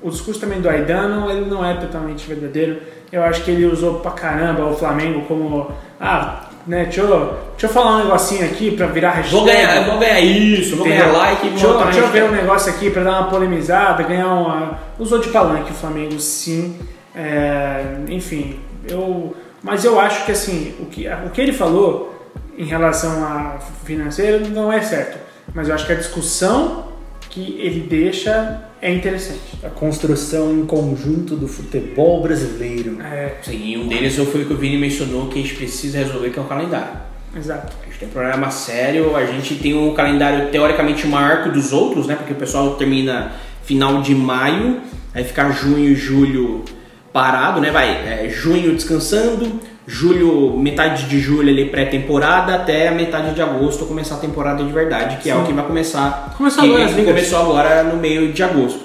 o 0.00 0.10
discurso 0.10 0.38
também 0.38 0.60
do 0.60 0.68
Aidano, 0.70 1.28
ele 1.28 1.44
não 1.46 1.68
é 1.68 1.74
totalmente 1.74 2.24
verdadeiro. 2.24 2.78
Eu 3.10 3.24
acho 3.24 3.42
que 3.42 3.50
ele 3.50 3.64
usou 3.64 3.94
pra 3.94 4.12
caramba 4.12 4.64
o 4.66 4.76
Flamengo 4.76 5.22
como... 5.22 5.72
Ah, 6.00 6.47
né, 6.68 6.84
deixa 6.84 7.00
eu, 7.00 7.38
deixa 7.52 7.66
eu 7.66 7.70
falar 7.70 7.96
um 7.96 8.04
negocinho 8.04 8.44
aqui 8.44 8.70
pra 8.70 8.86
virar 8.88 9.12
hashtag. 9.12 9.34
Vou 9.34 9.44
ganhar, 9.46 9.84
vou 9.86 9.98
ganhar 9.98 10.20
isso, 10.20 10.76
vou 10.76 10.86
ganhar 10.86 11.06
like 11.06 11.48
Deixa 11.48 11.66
eu, 11.66 11.82
deixa 11.82 12.00
eu 12.00 12.08
ver 12.08 12.24
um 12.24 12.30
negócio 12.30 12.70
aqui 12.70 12.90
pra 12.90 13.02
dar 13.02 13.20
uma 13.20 13.30
polemizada, 13.30 14.02
ganhar 14.02 14.28
uma. 14.28 14.78
Usou 14.98 15.18
de 15.18 15.30
palanque 15.30 15.72
o 15.72 15.74
Flamengo, 15.74 16.20
sim. 16.20 16.78
É, 17.16 17.82
enfim, 18.08 18.60
eu. 18.86 19.34
Mas 19.62 19.84
eu 19.84 19.98
acho 19.98 20.26
que 20.26 20.32
assim, 20.32 20.74
o 20.78 20.86
que, 20.86 21.08
o 21.08 21.30
que 21.30 21.40
ele 21.40 21.52
falou 21.52 22.14
em 22.56 22.64
relação 22.64 23.24
a 23.24 23.58
financeiro 23.84 24.46
não 24.50 24.70
é 24.70 24.82
certo. 24.82 25.18
Mas 25.54 25.68
eu 25.68 25.74
acho 25.74 25.86
que 25.86 25.92
a 25.92 25.96
discussão 25.96 26.87
que 27.30 27.56
ele 27.58 27.80
deixa 27.80 28.68
é 28.80 28.92
interessante. 28.92 29.40
A 29.62 29.68
construção 29.68 30.52
em 30.52 30.64
conjunto 30.64 31.34
do 31.34 31.48
futebol 31.48 32.22
brasileiro. 32.22 33.00
É, 33.02 33.34
Sim, 33.42 33.76
um 33.78 33.88
deles 33.88 34.16
foi 34.16 34.42
o 34.42 34.46
que 34.46 34.52
o 34.52 34.56
Vini 34.56 34.76
mencionou 34.76 35.28
que 35.28 35.38
a 35.38 35.42
gente 35.42 35.54
precisa 35.54 35.98
resolver, 35.98 36.30
que 36.30 36.38
é 36.38 36.42
o 36.42 36.46
calendário. 36.46 37.00
exato. 37.36 37.76
A 37.82 37.86
gente 37.86 37.98
tem 37.98 38.08
um 38.08 38.12
problema 38.12 38.50
sério, 38.50 39.16
a 39.16 39.26
gente 39.26 39.56
tem 39.56 39.74
um 39.74 39.94
calendário 39.94 40.50
teoricamente 40.50 41.06
maior 41.06 41.42
que 41.42 41.48
o 41.48 41.52
dos 41.52 41.72
outros, 41.72 42.06
né? 42.06 42.14
Porque 42.14 42.32
o 42.32 42.36
pessoal 42.36 42.76
termina 42.76 43.32
final 43.64 44.00
de 44.00 44.14
maio, 44.14 44.80
aí 45.12 45.24
fica 45.24 45.50
junho 45.50 45.88
e 45.88 45.94
julho 45.94 46.64
parado, 47.12 47.60
né? 47.60 47.70
Vai, 47.70 47.90
é, 47.90 48.28
junho 48.28 48.74
descansando, 48.74 49.60
julho, 49.88 50.54
metade 50.58 51.06
de 51.06 51.18
julho 51.18 51.48
ali 51.48 51.64
pré-temporada, 51.64 52.54
até 52.54 52.88
a 52.88 52.92
metade 52.92 53.34
de 53.34 53.40
agosto 53.40 53.86
começar 53.86 54.16
a 54.16 54.18
temporada 54.18 54.62
de 54.62 54.70
verdade, 54.70 55.16
que 55.22 55.30
é 55.30 55.34
Sim. 55.34 55.40
o 55.40 55.46
que 55.46 55.52
vai 55.54 55.64
começar. 55.64 56.34
Começou 56.36 56.62
agora 56.62 56.84
as 56.84 56.90
ligas. 56.90 57.14
começou 57.14 57.38
agora 57.38 57.82
no 57.84 57.96
meio 57.96 58.30
de 58.30 58.42
agosto. 58.42 58.80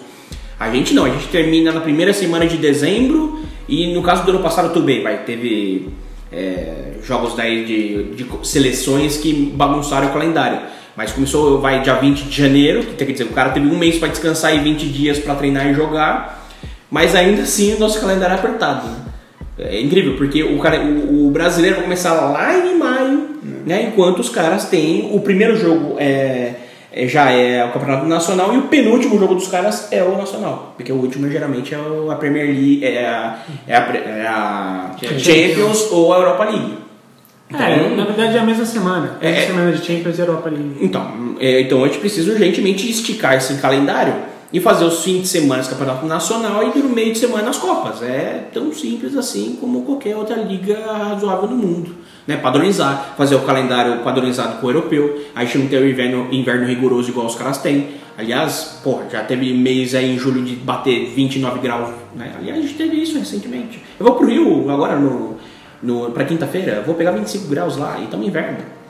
A 0.58 0.70
gente 0.72 0.93
não, 0.93 1.04
a 1.04 1.10
gente 1.10 1.28
termina 1.28 1.74
na 1.74 1.82
primeira 1.82 2.14
semana 2.14 2.47
de 2.47 2.56
dezembro 2.56 3.41
e 3.68 3.93
no 3.93 4.01
caso 4.01 4.24
do 4.24 4.32
ano 4.32 4.39
passado 4.39 4.72
tudo 4.72 4.86
bem, 4.86 5.04
vai, 5.04 5.18
teve 5.26 5.89
é, 6.32 6.93
jogos 7.04 7.36
daí 7.36 7.66
de, 7.66 8.24
de 8.24 8.47
seleções 8.47 9.18
que 9.18 9.34
bagunçaram 9.54 10.08
o 10.08 10.14
calendário. 10.14 10.60
Mas 10.95 11.12
começou, 11.12 11.60
vai 11.60 11.82
dia 11.82 11.95
20 11.95 12.24
de 12.24 12.41
janeiro, 12.41 12.82
que 12.82 13.06
quer 13.06 13.12
dizer, 13.12 13.26
o 13.26 13.34
cara 13.34 13.49
teve 13.49 13.68
um 13.68 13.78
mês 13.78 13.97
para 13.97 14.08
descansar 14.08 14.56
e 14.56 14.60
20 14.60 14.88
dias 14.88 15.20
para 15.20 15.36
treinar 15.36 15.68
e 15.68 15.74
jogar, 15.74 16.47
mas 16.89 17.14
ainda 17.14 17.41
assim 17.41 17.74
o 17.74 17.80
nosso 17.80 17.99
calendário 17.99 18.36
é 18.36 18.39
apertado. 18.39 18.88
né? 18.88 19.03
É 19.58 19.80
incrível, 19.80 20.16
porque 20.18 20.43
o, 20.43 20.58
cara, 20.60 20.82
o, 20.82 21.28
o 21.28 21.32
brasileiro 21.32 21.76
vai 21.76 21.84
começar 21.86 22.14
lá 22.14 22.58
em 22.58 22.78
maio, 22.78 23.30
né, 23.66 23.84
enquanto 23.84 24.20
os 24.20 24.30
caras 24.30 24.66
têm 24.66 25.10
o 25.14 25.20
primeiro 25.20 25.56
jogo 25.56 25.95
é, 25.99 26.54
é- 26.91 27.08
já 27.08 27.30
é 27.30 27.64
o 27.64 27.72
Campeonato 27.72 28.06
Nacional 28.08 28.54
e 28.54 28.58
o 28.58 28.64
penúltimo 28.64 29.20
jogo 29.20 29.36
dos 29.36 29.47
caras 29.47 29.89
é 29.91 30.01
o 30.04 30.18
Nacional, 30.18 30.74
porque 30.76 30.91
o 30.91 30.95
último 30.95 31.30
geralmente 31.30 31.74
é 31.74 31.78
o- 31.78 32.10
a 32.10 32.16
Premier 32.16 32.47
League, 32.47 32.84
é 32.84 33.06
a, 33.06 33.39
é 33.68 33.76
a, 33.76 33.82
pre- 33.82 33.99
é 33.99 34.26
a 34.28 34.91
Champions 35.20 35.91
ou 35.91 36.12
a 36.14 36.18
Europa 36.18 36.45
League. 36.45 36.74
É, 37.54 37.95
na 37.95 38.06
verdade 38.06 38.36
é 38.36 38.39
a 38.39 38.43
mesma 38.45 38.66
semana. 38.66 39.18
É 39.22 39.28
a 39.28 39.32
É. 39.32 39.45
semana 39.45 39.72
de 39.72 39.86
Champions 39.86 40.18
e 40.18 40.22
Europa 40.22 40.49
League. 40.49 40.78
Então, 40.82 41.36
é, 41.39 41.62
então 41.62 41.84
a 41.84 41.88
gente 41.88 41.99
precisa 41.99 42.32
urgentemente 42.32 42.89
esticar 42.89 43.36
esse 43.36 43.54
calendário 43.62 44.16
e 44.54 44.60
fazer 44.60 44.86
os 44.86 45.04
fins 45.04 45.24
de 45.24 45.28
semana 45.28 45.64
do 45.64 45.70
Campeonato 45.70 46.06
Nacional 46.06 46.64
e 46.64 46.78
no 46.78 46.89
meio 46.89 47.12
de 47.12 47.18
semana 47.18 47.49
as 47.49 47.58
Copas. 47.58 48.04
É 48.04 48.49
tão 48.54 48.72
simples 48.72 49.18
assim 49.18 49.58
como 49.60 49.82
qualquer 49.82 50.16
outra 50.16 50.36
liga 50.36 50.80
razoável 50.86 51.49
no 51.49 51.58
mundo. 51.58 51.95
Né? 52.28 52.38
Padronizar, 52.38 53.16
fazer 53.18 53.36
o 53.36 53.41
calendário 53.41 54.04
padronizado 54.04 54.62
com 54.62 54.68
o 54.68 54.70
europeu. 54.70 55.22
A 55.34 55.43
gente 55.43 55.58
não 55.58 55.68
tem 55.68 55.80
o 55.80 55.89
inverno, 55.89 56.28
inverno 56.32 56.68
rigoroso 56.68 57.10
igual 57.10 57.26
os 57.26 57.36
caras 57.36 57.58
têm. 57.58 58.04
Aliás, 58.16 58.80
porra, 58.84 59.08
já 59.12 59.24
teve 59.24 59.51
mês 59.56 59.95
aí 59.95 60.14
em 60.14 60.20
julho 60.20 60.43
de 60.43 60.56
bater 60.56 61.10
29 61.10 61.60
graus. 61.60 61.89
Né? 62.16 62.32
Aliás, 62.38 62.60
a 62.60 62.62
gente 62.62 62.76
teve 62.76 63.01
isso 63.01 63.18
recentemente. 63.18 63.82
Eu 63.99 64.06
vou 64.06 64.16
pro 64.16 64.28
Rio 64.28 64.70
agora 64.70 64.95
no, 64.95 65.36
no, 65.82 66.12
pra 66.12 66.26
quinta-feira, 66.26 66.84
vou 66.86 66.93
pegar 66.93 67.12
25 67.12 67.47
graus 67.47 67.76
lá 67.76 67.97
e 67.99 68.04
estamos 68.04 68.28
inverno. 68.28 68.83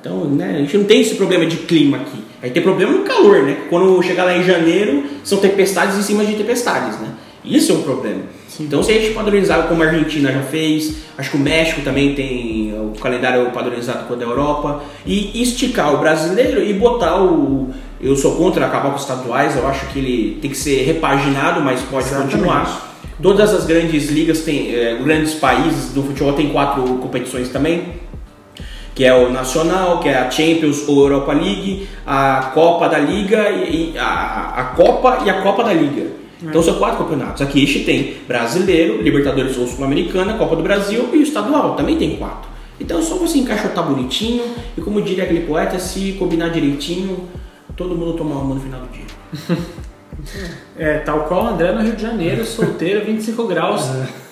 Então, 0.00 0.24
né, 0.26 0.54
a 0.56 0.58
gente 0.58 0.78
não 0.78 0.84
tem 0.84 1.00
esse 1.00 1.16
problema 1.16 1.44
de 1.44 1.56
clima 1.56 1.98
aqui. 1.98 2.22
A 2.40 2.46
gente 2.46 2.54
tem 2.54 2.62
problema 2.62 2.92
no 2.92 3.02
calor, 3.02 3.42
né? 3.42 3.56
Quando 3.68 4.00
chegar 4.02 4.24
lá 4.24 4.36
em 4.36 4.44
janeiro, 4.44 5.04
são 5.24 5.38
tempestades 5.38 5.98
em 5.98 6.02
cima 6.02 6.24
de 6.24 6.34
tempestades, 6.34 7.00
né? 7.00 7.08
Isso 7.44 7.72
é 7.72 7.74
um 7.74 7.82
problema. 7.82 8.22
Então, 8.60 8.82
se 8.82 8.92
a 8.92 8.94
gente 8.94 9.14
padronizar 9.14 9.66
como 9.68 9.82
a 9.82 9.86
Argentina 9.86 10.32
já 10.32 10.42
fez, 10.42 10.96
acho 11.16 11.30
que 11.30 11.36
o 11.36 11.40
México 11.40 11.80
também 11.82 12.14
tem 12.14 12.74
o 12.74 12.98
calendário 13.00 13.50
padronizado 13.50 14.06
com 14.06 14.14
o 14.14 14.16
da 14.16 14.24
Europa, 14.24 14.82
e 15.06 15.42
esticar 15.42 15.94
o 15.94 15.98
brasileiro 15.98 16.62
e 16.62 16.72
botar 16.72 17.22
o. 17.22 17.70
Eu 18.00 18.16
sou 18.16 18.36
contra 18.36 18.66
acabar 18.66 18.90
com 18.90 18.96
os 18.96 19.02
estaduais, 19.02 19.56
eu 19.56 19.66
acho 19.66 19.86
que 19.86 19.98
ele 19.98 20.38
tem 20.40 20.50
que 20.50 20.56
ser 20.56 20.84
repaginado, 20.84 21.60
mas 21.60 21.80
pode 21.82 22.06
Exatamente. 22.06 22.32
continuar. 22.32 22.96
Todas 23.20 23.52
as 23.52 23.66
grandes 23.66 24.10
ligas 24.10 24.42
têm, 24.42 24.72
eh, 24.72 24.96
grandes 25.02 25.34
países 25.34 25.92
do 25.92 26.04
futebol 26.04 26.32
têm 26.34 26.50
quatro 26.50 26.82
competições 26.98 27.48
também 27.48 27.82
que 28.98 29.04
é 29.04 29.14
o 29.14 29.30
Nacional, 29.30 30.00
que 30.00 30.08
é 30.08 30.18
a 30.18 30.28
Champions 30.28 30.88
ou 30.88 31.04
Europa 31.04 31.32
League, 31.32 31.86
a 32.04 32.50
Copa 32.52 32.88
da 32.88 32.98
Liga 32.98 33.48
e 33.48 33.92
e 33.92 33.96
a, 33.96 34.54
a 34.56 34.64
Copa 34.74 35.20
e 35.24 35.30
a 35.30 35.40
Copa 35.40 35.62
da 35.62 35.72
Liga. 35.72 36.10
Então 36.42 36.60
são 36.60 36.74
quatro 36.74 37.04
campeonatos. 37.04 37.40
Aqui 37.40 37.62
a 37.62 37.66
gente 37.66 37.84
tem 37.84 38.16
Brasileiro, 38.26 39.00
Libertadores 39.00 39.56
ou 39.56 39.68
Sul-Americana, 39.68 40.34
Copa 40.34 40.56
do 40.56 40.64
Brasil 40.64 41.10
e 41.12 41.18
o 41.18 41.22
Estadual, 41.22 41.76
também 41.76 41.96
tem 41.96 42.16
quatro. 42.16 42.50
Então 42.80 42.98
é 42.98 43.02
só 43.02 43.14
você 43.14 43.38
encaixotar 43.38 43.86
bonitinho 43.86 44.42
e 44.76 44.80
como 44.80 45.00
diria 45.00 45.22
aquele 45.22 45.46
poeta, 45.46 45.78
se 45.78 46.16
combinar 46.18 46.48
direitinho, 46.48 47.28
todo 47.76 47.94
mundo 47.94 48.14
tomar 48.14 48.40
uma 48.40 48.56
no 48.56 48.60
final 48.60 48.80
do 48.80 48.88
dia. 48.88 49.58
É, 50.76 50.98
tal 50.98 51.26
qual 51.26 51.44
o 51.44 51.46
André 51.46 51.70
no 51.72 51.80
Rio 51.80 51.94
de 51.94 52.02
Janeiro, 52.02 52.44
solteiro, 52.44 53.04
25 53.06 53.46
graus. 53.46 53.88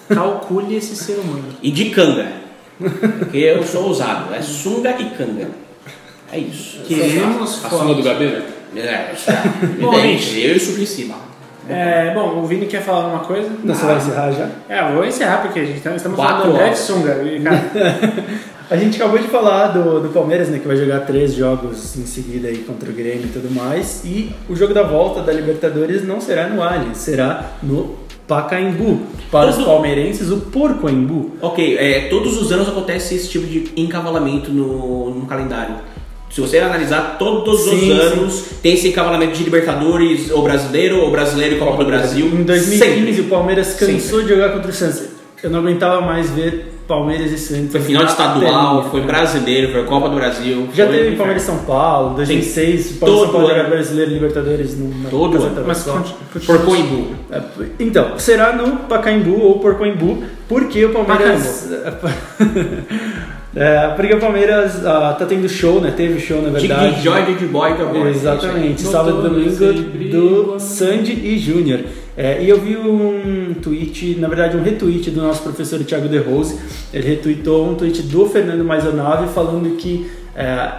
Calcule 0.08 0.74
esse 0.74 0.96
ser 0.96 1.14
humano. 1.14 1.44
E 1.62 1.70
de 1.70 1.90
canga. 1.90 2.45
Porque 2.78 3.38
eu 3.38 3.62
sou 3.62 3.84
ousado, 3.84 4.34
é 4.34 4.42
sunga 4.42 4.90
e 4.98 5.10
canga. 5.10 5.48
É 6.32 6.38
isso. 6.38 6.80
Queremos 6.86 7.64
A 7.64 7.68
sua 7.68 7.78
do 7.78 7.86
fotos. 7.86 8.04
Gabeira? 8.04 8.44
É, 8.76 9.12
Bom, 9.80 9.94
evidente, 9.94 10.40
eu 10.40 10.54
e 10.54 10.56
o 10.56 10.60
Suplicy. 10.60 11.14
É, 11.68 12.14
bom, 12.14 12.38
o 12.38 12.46
Vini 12.46 12.66
quer 12.66 12.80
falar 12.80 13.04
alguma 13.04 13.24
coisa? 13.24 13.50
Não, 13.64 13.74
você 13.74 13.86
vai 13.86 13.96
encerrar 13.96 14.30
já? 14.30 14.48
É, 14.68 14.88
eu 14.88 14.94
vou 14.94 15.04
encerrar 15.04 15.38
porque 15.38 15.58
a 15.58 15.64
gente 15.64 15.80
tá, 15.80 15.96
estamos 15.96 16.16
Quatro 16.16 16.36
falando 16.36 16.52
do 16.52 16.56
André 16.56 16.70
de. 16.70 16.78
Sunga. 16.78 17.22
E, 17.24 17.42
cara, 17.42 17.64
A 18.68 18.76
gente 18.76 19.00
acabou 19.00 19.16
de 19.16 19.28
falar 19.28 19.68
do, 19.68 20.00
do 20.00 20.08
Palmeiras, 20.08 20.48
né, 20.48 20.58
que 20.58 20.66
vai 20.66 20.76
jogar 20.76 21.00
três 21.00 21.34
jogos 21.34 21.96
em 21.96 22.04
seguida 22.04 22.48
aí 22.48 22.58
contra 22.58 22.90
o 22.90 22.92
Grêmio 22.92 23.26
e 23.26 23.28
tudo 23.28 23.48
mais. 23.48 24.02
E 24.04 24.34
o 24.48 24.56
jogo 24.56 24.74
da 24.74 24.82
volta 24.82 25.22
da 25.22 25.32
Libertadores 25.32 26.04
não 26.04 26.20
será 26.20 26.48
no 26.48 26.60
Allianz, 26.60 26.98
será 26.98 27.52
no 27.62 27.94
Pacaembu. 28.26 29.00
Para 29.30 29.50
os 29.50 29.56
Todo- 29.56 29.66
palmeirenses, 29.66 30.30
o 30.30 30.36
Porcoembu. 30.38 31.32
Ok, 31.42 31.76
é, 31.78 32.08
todos 32.08 32.40
os 32.40 32.52
anos 32.52 32.68
acontece 32.68 33.14
esse 33.14 33.28
tipo 33.28 33.46
de 33.46 33.70
encavalamento 33.76 34.50
no, 34.50 35.10
no 35.10 35.26
calendário. 35.26 35.74
Se 36.30 36.40
você 36.40 36.58
analisar, 36.58 37.16
todos 37.18 37.60
Sim, 37.62 37.92
os 37.92 37.98
anos 38.00 38.44
tem 38.62 38.74
esse 38.74 38.88
encavalamento 38.88 39.32
de 39.36 39.44
Libertadores, 39.44 40.30
ou 40.30 40.42
brasileiro, 40.42 41.00
ou 41.00 41.10
brasileiro 41.10 41.56
e 41.56 41.58
Copa 41.58 41.78
do 41.84 41.86
Brasil. 41.90 42.26
Em 42.26 42.42
2015, 42.42 42.78
Sempre. 43.06 43.20
o 43.20 43.24
Palmeiras 43.24 43.74
cansou 43.74 43.98
Sempre. 44.20 44.22
de 44.24 44.28
jogar 44.28 44.52
contra 44.52 44.70
o 44.70 44.74
Santos. 44.74 45.02
Eu 45.42 45.50
não 45.50 45.60
aguentava 45.60 46.00
mais 46.00 46.30
ver 46.30 46.72
Palmeiras 46.86 47.32
e 47.32 47.38
Santos. 47.38 47.72
Foi 47.72 47.80
final 47.80 48.04
de 48.04 48.10
estadual, 48.10 48.90
foi 48.90 49.00
brasileiro, 49.02 49.72
foi 49.72 49.84
Copa 49.84 50.08
do 50.08 50.16
Brasil. 50.16 50.68
Já 50.72 50.86
teve 50.86 50.98
inferno. 50.98 51.16
Palmeiras 51.16 51.42
e 51.42 51.46
São 51.46 51.58
Paulo, 51.58 52.14
2006, 52.16 52.90
o 52.90 52.94
Palmeiras 52.98 53.24
São 53.24 53.32
Paulo 53.32 53.46
ano. 53.48 53.56
jogar 53.56 53.70
brasileiro 53.70 54.10
Libertadores 54.12 54.78
no, 54.78 55.10
Todo 55.10 55.42
ano. 55.42 55.64
Mas. 55.66 55.84
Por 56.46 56.64
Coimbu. 56.64 57.14
É, 57.30 57.42
Então, 57.80 58.18
será 58.18 58.52
no 58.52 58.76
Pacaembu 58.88 59.40
ou 59.40 59.58
Porcoembu, 59.58 60.22
porque 60.48 60.84
o 60.84 60.92
Palmeiras. 60.92 61.68
É, 63.58 63.88
porque 63.96 64.14
o 64.14 64.20
Palmeiras 64.20 64.84
ah, 64.84 65.16
tá 65.18 65.24
tendo 65.24 65.48
show, 65.48 65.80
né? 65.80 65.90
Teve 65.96 66.20
show, 66.20 66.42
na 66.42 66.50
De, 66.50 66.66
verdade. 66.68 66.96
de 66.96 67.02
Joy 67.02 67.34
de 67.36 67.46
Boy 67.46 67.70
eu 67.70 67.88
gosto. 67.88 68.06
Exatamente, 68.08 68.82
sábado 68.82 69.20
e 69.20 69.22
domingo 69.30 69.72
do 70.10 70.42
igual. 70.42 70.60
Sandy 70.60 71.12
e 71.12 71.38
Júnior. 71.38 71.80
É, 72.18 72.42
e 72.42 72.50
eu 72.50 72.60
vi 72.60 72.76
um 72.76 73.54
tweet, 73.54 74.16
na 74.18 74.28
verdade 74.28 74.56
um 74.58 74.62
retweet 74.62 75.10
do 75.10 75.22
nosso 75.22 75.42
professor 75.42 75.78
Thiago 75.84 76.06
De 76.06 76.18
Rose. 76.18 76.58
Ele 76.92 77.08
retweetou 77.08 77.70
um 77.70 77.74
tweet 77.74 78.02
do 78.02 78.26
Fernando 78.26 78.62
Maisonave 78.62 79.28
falando 79.32 79.74
que 79.76 80.10
é, 80.34 80.70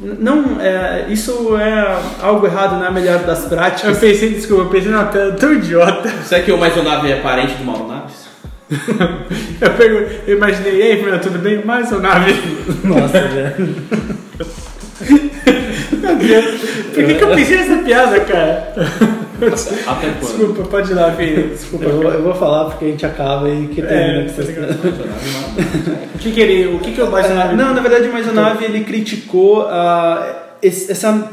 não, 0.00 0.60
é, 0.60 1.06
isso 1.10 1.56
é 1.56 1.96
algo 2.22 2.46
errado, 2.46 2.76
não 2.76 2.84
é 2.84 2.88
a 2.88 2.90
melhor 2.90 3.18
das 3.20 3.44
Eu 3.44 3.50
práticas. 3.50 3.98
pensei, 3.98 4.30
desculpa, 4.30 4.64
eu 4.64 4.68
pensei 4.68 4.90
na 4.90 5.04
tela 5.04 5.32
tão 5.32 5.52
idiota. 5.52 6.08
Será 6.24 6.42
que 6.42 6.50
o 6.50 6.58
Mais 6.58 6.74
Nave 6.82 7.12
é 7.12 7.16
parente 7.20 7.54
do 7.54 7.64
Mauro 7.64 7.86
Naves? 7.86 8.29
Eu, 9.60 9.70
pergun- 9.72 10.06
eu 10.26 10.36
imaginei, 10.36 10.76
e 10.78 10.82
aí, 10.82 11.02
Fernando, 11.02 11.22
tudo 11.22 11.38
bem? 11.40 11.64
Mais 11.64 11.90
ou 11.92 12.00
nave? 12.00 12.32
Nossa, 12.84 13.20
velho. 13.20 13.76
Meu 16.00 16.16
Deus, 16.16 16.60
por 16.94 17.04
que, 17.04 17.14
que 17.14 17.24
eu 17.24 17.28
pensei 17.34 17.56
nessa 17.58 17.76
piada, 17.82 18.20
cara? 18.20 18.72
Até 19.86 20.08
quando? 20.10 20.20
Desculpa, 20.20 20.62
pode 20.64 20.90
ir 20.92 20.94
lá, 20.94 21.12
filho. 21.12 21.48
Desculpa. 21.48 21.84
Eu 21.86 22.02
vou, 22.02 22.10
eu 22.12 22.22
vou 22.22 22.34
falar 22.34 22.66
porque 22.66 22.84
a 22.84 22.88
gente 22.88 23.06
acaba 23.06 23.48
e 23.50 23.66
que 23.68 23.82
termina 23.82 24.20
É, 24.20 24.24
com 24.24 24.32
tá 24.34 24.42
vocês. 24.42 24.58
O 26.14 26.18
que 26.18 26.30
que 26.32 26.40
ele, 26.40 26.74
o 26.74 26.78
que 26.78 26.92
que 26.92 27.00
eu 27.00 27.10
mais 27.10 27.26
ou 27.26 27.32
Ah, 27.32 27.34
nave? 27.36 27.56
não, 27.56 27.74
na 27.74 27.80
verdade 27.80 28.08
o 28.08 28.12
Maisonave 28.12 28.64
ele 28.64 28.84
criticou 28.84 29.66
ah, 29.68 30.54
esse- 30.62 30.90
essa, 30.92 31.28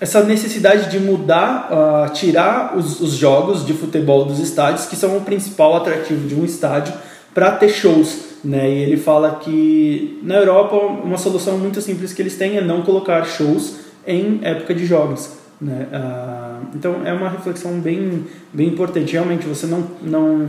essa 0.00 0.22
necessidade 0.22 0.90
de 0.90 0.98
mudar, 1.00 1.68
ah, 1.70 2.08
tirar 2.10 2.76
os, 2.76 3.00
os 3.00 3.12
jogos 3.12 3.66
de 3.66 3.72
futebol 3.72 4.24
dos 4.24 4.38
estádios, 4.38 4.86
que 4.86 4.96
são 4.96 5.16
o 5.16 5.22
principal 5.22 5.76
atrativo 5.76 6.26
de 6.26 6.34
um 6.34 6.44
estádio, 6.44 6.94
para 7.34 7.50
ter 7.52 7.68
shows. 7.68 8.28
Né? 8.44 8.70
E 8.70 8.82
ele 8.82 8.96
fala 8.96 9.40
que 9.42 10.20
na 10.22 10.36
Europa 10.36 10.76
uma 10.76 11.18
solução 11.18 11.58
muito 11.58 11.80
simples 11.80 12.12
que 12.12 12.22
eles 12.22 12.36
têm 12.36 12.56
é 12.56 12.60
não 12.60 12.82
colocar 12.82 13.24
shows 13.24 13.76
em 14.06 14.38
época 14.42 14.74
de 14.74 14.86
jogos. 14.86 15.32
Né? 15.60 15.88
Ah, 15.92 16.60
então 16.74 17.02
é 17.04 17.12
uma 17.12 17.28
reflexão 17.28 17.80
bem, 17.80 18.24
bem 18.52 18.68
importante. 18.68 19.12
Realmente 19.12 19.46
você 19.46 19.66
não, 19.66 19.84
não 20.00 20.48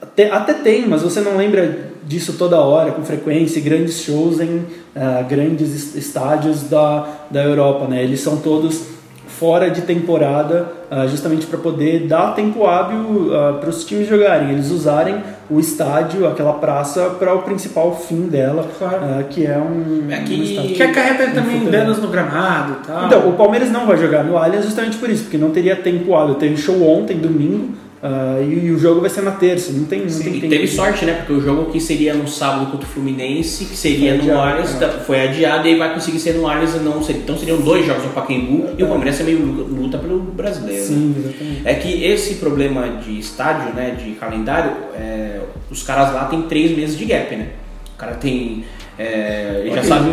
até, 0.00 0.30
até 0.30 0.54
tem, 0.54 0.88
mas 0.88 1.02
você 1.02 1.20
não 1.20 1.36
lembra 1.36 1.92
disso 2.06 2.34
toda 2.34 2.58
hora, 2.60 2.92
com 2.92 3.02
frequência, 3.02 3.60
grandes 3.62 4.00
shows 4.02 4.40
em 4.40 4.62
ah, 4.94 5.22
grandes 5.28 5.74
es- 5.74 5.94
estádios 5.94 6.64
da, 6.64 7.06
da 7.30 7.42
Europa, 7.42 7.86
né? 7.86 8.02
Eles 8.02 8.20
são 8.20 8.36
todos 8.36 8.92
fora 9.26 9.68
de 9.70 9.80
temporada, 9.82 10.68
ah, 10.90 11.06
justamente 11.06 11.46
para 11.46 11.58
poder 11.58 12.06
dar 12.06 12.34
tempo 12.34 12.64
hábil 12.66 13.30
para 13.60 13.68
os 13.68 13.84
times 13.84 14.06
jogarem, 14.08 14.50
eles 14.50 14.70
usarem 14.70 15.16
o 15.50 15.58
estádio, 15.58 16.26
aquela 16.26 16.52
praça, 16.54 17.10
para 17.18 17.34
o 17.34 17.42
principal 17.42 17.94
fim 17.96 18.22
dela, 18.28 18.66
Claro. 18.78 18.98
ah, 19.02 19.22
que 19.28 19.44
é 19.44 19.58
um, 19.58 20.10
É 20.10 20.18
que- 20.22 20.34
um 20.34 20.42
estádio. 20.44 20.74
Que 20.76 20.82
acarreta 20.82 21.26
também 21.32 21.58
futebol. 21.58 21.70
danos 21.72 21.98
no 21.98 22.08
gramado 22.08 22.76
tal. 22.86 23.06
Então, 23.06 23.28
o 23.28 23.32
Palmeiras 23.32 23.70
não 23.70 23.86
vai 23.86 23.96
jogar 23.96 24.22
no 24.24 24.38
Allianz 24.38 24.64
justamente 24.64 24.96
por 24.98 25.10
isso, 25.10 25.24
porque 25.24 25.36
não 25.38 25.50
teria 25.50 25.74
tempo 25.76 26.14
hábil. 26.14 26.36
Teve 26.36 26.56
show 26.56 26.80
ontem, 26.88 27.16
domingo, 27.18 27.74
ah, 28.06 28.36
e, 28.42 28.66
e 28.66 28.70
o 28.70 28.78
jogo 28.78 29.00
vai 29.00 29.08
ser 29.08 29.22
na 29.22 29.30
terça. 29.30 29.72
Não 29.72 29.84
tem, 29.86 30.00
não 30.00 30.06
tem 30.18 30.28
E 30.36 30.40
tempo. 30.42 30.48
teve 30.50 30.66
sorte, 30.68 31.06
né? 31.06 31.14
Porque 31.14 31.32
o 31.32 31.40
jogo 31.40 31.72
que 31.72 31.80
seria 31.80 32.12
no 32.12 32.28
sábado 32.28 32.70
contra 32.70 32.86
o 32.86 32.90
Fluminense, 32.90 33.64
que 33.64 33.74
seria 33.74 34.18
Foi 34.18 34.26
no 34.28 34.38
Allianz, 34.38 34.74
né? 34.74 34.80
tá- 34.86 34.98
foi 34.98 35.20
adiado 35.26 35.66
e 35.66 35.72
aí 35.72 35.78
vai 35.78 35.94
conseguir 35.94 36.18
ser 36.20 36.34
no 36.34 36.46
Allianz 36.46 36.74
e 36.74 36.78
não 36.80 37.02
seria. 37.02 37.22
Então 37.22 37.38
seriam 37.38 37.58
dois 37.62 37.86
jogos 37.86 38.04
no 38.04 38.10
Pacaembu 38.10 38.68
e 38.76 38.82
o 38.84 38.86
Palmeiras 38.88 39.16
também 39.16 39.36
lu- 39.36 39.64
luta 39.68 39.96
pelo 39.96 40.18
brasileiro. 40.20 40.82
né? 40.82 40.86
Sim, 40.86 41.14
exatamente. 41.18 41.62
É 41.64 41.74
que 41.74 42.04
esse 42.04 42.34
problema 42.34 42.88
de 43.02 43.18
estádio, 43.18 43.72
né, 43.74 43.92
de 43.98 44.10
calendário, 44.12 44.72
é, 44.94 45.40
os 45.70 45.82
caras 45.82 46.12
lá 46.12 46.26
têm 46.26 46.42
três 46.42 46.76
meses 46.76 46.98
de 46.98 47.06
gap, 47.06 47.34
né? 47.34 47.48
O 47.94 47.96
cara 47.96 48.16
tem. 48.16 48.64
É, 48.98 49.60
ele 49.64 49.70
já 49.70 49.76
Ok, 49.80 49.88
sabe. 49.88 50.10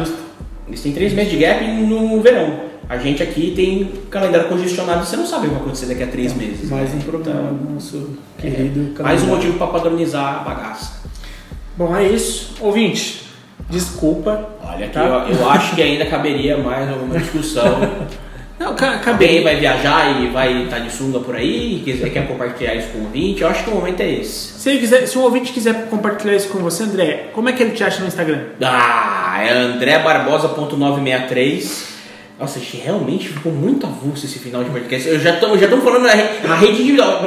Eles 0.67 0.81
têm 0.81 0.93
três 0.93 1.11
meses 1.13 1.29
de 1.31 1.37
gap 1.37 1.61
no 1.65 2.21
verão. 2.21 2.70
A 2.91 2.97
gente 2.97 3.23
aqui 3.23 3.53
tem 3.55 3.89
calendário 4.09 4.49
congestionado 4.49 5.05
você 5.05 5.15
não 5.15 5.25
sabe 5.25 5.45
o 5.45 5.49
que 5.49 5.53
vai 5.55 5.61
acontecer 5.61 5.85
daqui 5.85 6.03
a 6.03 6.07
três 6.07 6.33
meses. 6.35 6.69
Mais 6.69 6.93
né? 6.93 6.99
um 6.99 7.03
problema 7.09 7.39
Então, 7.39 7.53
nosso 7.73 8.17
querido 8.37 9.01
mais 9.01 9.23
um 9.23 9.27
motivo 9.27 9.57
para 9.57 9.67
padronizar 9.67 10.41
a 10.41 10.43
bagaça. 10.43 10.99
Bom, 11.77 11.95
é 11.95 12.05
isso. 12.05 12.53
Ouvinte, 12.59 13.27
desculpa. 13.69 14.49
Olha 14.61 14.87
aqui, 14.87 14.93
Tá. 14.93 15.05
eu, 15.05 15.35
eu 15.37 15.49
acho 15.49 15.73
que 15.73 15.81
ainda 15.81 16.05
caberia 16.05 16.57
mais 16.57 16.89
alguma 16.89 17.17
discussão. 17.17 17.79
Não, 18.59 18.71
acabei. 18.73 19.41
vai 19.41 19.55
viajar 19.55 20.21
e 20.21 20.27
vai 20.27 20.63
estar 20.65 20.79
de 20.79 20.91
sunga 20.91 21.21
por 21.21 21.33
aí, 21.33 21.81
quiser, 21.85 22.09
quer 22.09 22.27
compartilhar 22.27 22.75
isso 22.75 22.89
com 22.89 22.97
o 22.99 23.03
ouvinte, 23.05 23.41
eu 23.41 23.47
acho 23.47 23.63
que 23.63 23.69
o 23.69 23.75
momento 23.75 24.01
é 24.01 24.11
esse. 24.11 24.59
Se, 24.59 24.77
quiser, 24.77 25.07
se 25.07 25.17
um 25.17 25.21
ouvinte 25.21 25.53
quiser 25.53 25.87
compartilhar 25.87 26.35
isso 26.35 26.49
com 26.49 26.59
você, 26.59 26.83
André, 26.83 27.29
como 27.33 27.47
é 27.47 27.53
que 27.53 27.63
ele 27.63 27.71
te 27.71 27.85
acha 27.85 28.01
no 28.01 28.07
Instagram? 28.07 28.47
Ah, 28.61 29.37
é 29.41 29.49
andrebarbosa.963. 29.51 32.00
Nossa, 32.41 32.59
gente, 32.59 32.77
realmente 32.77 33.27
ficou 33.29 33.51
muito 33.51 33.85
avulso 33.85 34.25
esse 34.25 34.39
final 34.39 34.63
de 34.63 34.71
podcast. 34.71 35.07
Eu 35.07 35.19
já 35.19 35.35
estamos 35.35 35.59
já 35.59 35.67
tamo 35.67 35.81
falando 35.83 36.07
a, 36.07 36.11
re- 36.11 36.29
a 36.49 36.55
rede 36.55 36.81
individual. 36.81 37.19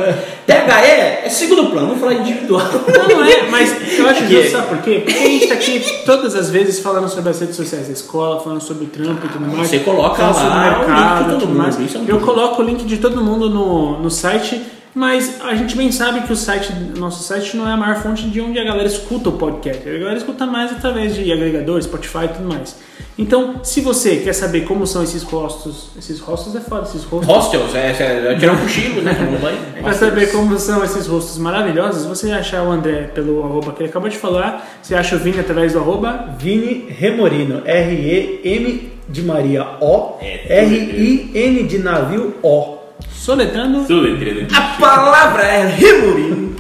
THE 0.45 0.53
é 0.53 1.29
segundo 1.31 1.67
plano, 1.71 1.87
vamos 1.87 2.01
falar 2.01 2.15
individual. 2.15 2.61
Não, 2.63 3.17
não 3.19 3.25
é, 3.25 3.43
mas 3.49 3.99
eu 3.99 4.09
acho 4.09 4.25
Que- 4.27 4.35
justo, 4.43 4.51
sabe 4.53 4.69
por 4.69 4.79
quê? 4.79 5.03
Porque 5.05 5.19
a 5.19 5.27
gente 5.29 5.47
tá 5.47 5.55
aqui 5.55 5.81
todas 6.05 6.35
as 6.35 6.51
vezes 6.51 6.81
falando 6.81 7.09
sobre 7.09 7.31
as 7.31 7.39
redes 7.41 7.55
sociais 7.55 7.87
da 7.87 7.93
escola, 7.93 8.41
falando 8.41 8.61
sobre 8.61 8.87
trampo 8.87 9.25
e 9.25 9.29
tudo 9.29 9.47
mais. 9.47 9.69
Você 9.69 9.79
coloca 9.79 10.21
lá 10.23 10.31
o 10.31 10.35
link 10.35 10.51
de 10.51 10.59
mercado 10.89 11.39
todo 11.39 11.49
mundo, 11.49 11.83
isso 11.85 11.99
é 11.99 12.01
Eu 12.09 12.21
coloco 12.21 12.61
o 12.63 12.65
link 12.65 12.85
de 12.85 12.97
todo 12.99 13.23
mundo 13.23 13.49
no, 13.49 14.01
no 14.03 14.11
site, 14.11 14.61
mas 14.95 15.41
a 15.41 15.55
gente 15.55 15.77
bem 15.77 15.91
sabe 15.91 16.21
que 16.23 16.33
o 16.33 16.37
site, 16.37 16.73
nosso 16.97 17.23
site 17.25 17.57
não 17.57 17.69
é 17.69 17.73
a 17.73 17.77
maior 17.77 17.97
fonte 17.97 18.29
de 18.29 18.41
onde 18.41 18.59
a 18.59 18.65
galera 18.65 18.87
escuta 18.87 19.29
o 19.29 19.33
podcast. 19.33 19.89
A 19.89 19.99
galera 19.99 20.17
escuta 20.17 20.47
mais 20.47 20.71
através 20.71 21.17
de 21.17 21.33
agregadores, 21.33 21.87
Spotify 21.87 22.27
e 22.27 22.29
tudo 22.29 22.49
mais. 22.49 22.77
Então, 23.19 23.61
se 23.63 23.81
você 23.81 24.17
quer 24.17 24.33
saber 24.33 24.63
como 24.63 24.87
são 24.87 25.03
esses 25.03 25.23
rostos, 25.23 25.91
esses 25.99 26.21
rostos 26.21 26.55
é 26.55 26.61
foda, 26.61 26.87
esses 26.89 27.05
rostos. 27.05 27.29
Hostels, 27.29 27.75
é, 27.75 27.91
é, 27.91 28.37
tirar 28.37 28.55
um 28.55 28.59
cochilo, 28.59 29.03
né? 29.03 29.15
Tomar 29.15 29.39
banho. 29.39 29.59
Para 29.83 29.93
saber 29.93 30.33
como 30.33 30.59
são 30.59 30.85
esses 30.85 31.07
rostos 31.07 31.39
maravilhosos, 31.39 32.07
você 32.07 32.33
achar 32.33 32.63
o 32.63 32.71
André 32.71 33.11
pelo 33.15 33.45
arroba 33.45 33.73
que 33.73 33.83
ele 33.83 33.89
acabou 33.89 34.09
de 34.09 34.17
falar, 34.17 34.79
você 34.81 34.95
acha 34.95 35.17
o 35.17 35.19
Vini 35.19 35.41
através 35.41 35.73
do 35.73 35.79
arroba. 35.79 36.35
Vini 36.39 36.87
Remorino, 36.89 37.63
R-E-M 37.65 38.93
de 39.09 39.23
Maria 39.23 39.65
O, 39.81 40.19
É, 40.21 40.63
R-I-N 40.63 41.63
de 41.65 41.79
navio 41.79 42.35
O. 42.43 42.84
Soletrando. 43.25 43.87
Soletrando. 43.87 44.47
A 44.55 44.61
palavra 44.79 45.43
é 45.45 45.67
remorinho. 45.67 46.57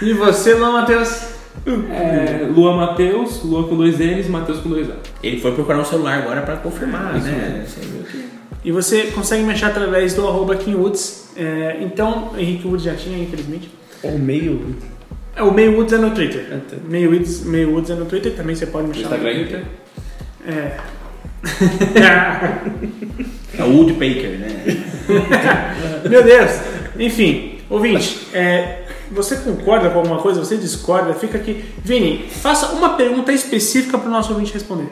E 0.00 0.12
você, 0.14 0.54
Luan 0.54 0.72
Matheus? 0.72 1.28
É, 1.90 2.44
Lua 2.52 2.76
Matheus, 2.76 3.40
Lua 3.44 3.68
com 3.68 3.76
dois 3.76 3.98
N's, 3.98 4.26
Matheus 4.28 4.58
com 4.58 4.68
dois 4.70 4.90
A. 4.90 4.94
Ele 5.22 5.40
foi 5.40 5.52
procurar 5.52 5.78
um 5.78 5.84
celular 5.84 6.18
agora 6.18 6.42
pra 6.42 6.56
confirmar, 6.56 7.14
né? 7.14 7.64
Viu 7.80 8.02
que- 8.02 8.24
E 8.64 8.72
você 8.72 9.02
consegue 9.14 9.44
me 9.44 9.52
achar 9.52 9.68
através 9.68 10.14
do 10.14 10.26
arroba 10.26 10.56
Kim 10.56 10.74
Woods. 10.74 11.30
É, 11.36 11.78
então, 11.80 12.32
Henrique 12.36 12.66
Woods 12.66 12.84
já 12.84 12.94
tinha, 12.94 13.16
infelizmente. 13.22 13.70
Ou 14.02 14.18
meio. 14.18 14.74
É, 15.36 15.42
o 15.42 15.52
Meio 15.54 15.76
Woods 15.76 15.92
é 15.94 15.98
no 15.98 16.10
Twitter. 16.10 16.46
Ah, 16.52 16.58
tá. 16.68 16.76
Meio 16.88 17.10
Woods, 17.12 17.44
Meio 17.44 17.70
Woods 17.70 17.90
é 17.90 17.94
no 17.94 18.04
Twitter, 18.06 18.32
também 18.34 18.54
você 18.56 18.66
pode 18.66 18.88
me 18.88 18.92
No 18.94 18.98
achar 18.98 19.08
no 19.08 19.14
Instagram 19.16 19.34
Twitter. 19.38 19.62
tem. 20.44 20.54
É. 20.54 20.76
É 23.58 23.64
o 23.64 23.76
Woodpecker, 23.76 24.38
né? 24.38 24.48
Meu 26.08 26.22
Deus! 26.22 26.50
Enfim, 26.98 27.58
ouvinte, 27.68 28.28
é, 28.32 28.86
você 29.10 29.36
concorda 29.36 29.90
com 29.90 29.98
alguma 29.98 30.22
coisa? 30.22 30.40
Você 30.40 30.56
discorda? 30.56 31.12
Fica 31.14 31.36
aqui. 31.36 31.62
Vini, 31.84 32.26
faça 32.30 32.68
uma 32.68 32.96
pergunta 32.96 33.30
específica 33.30 33.98
para 33.98 34.08
o 34.08 34.10
nosso 34.10 34.32
ouvinte 34.32 34.54
responder. 34.54 34.88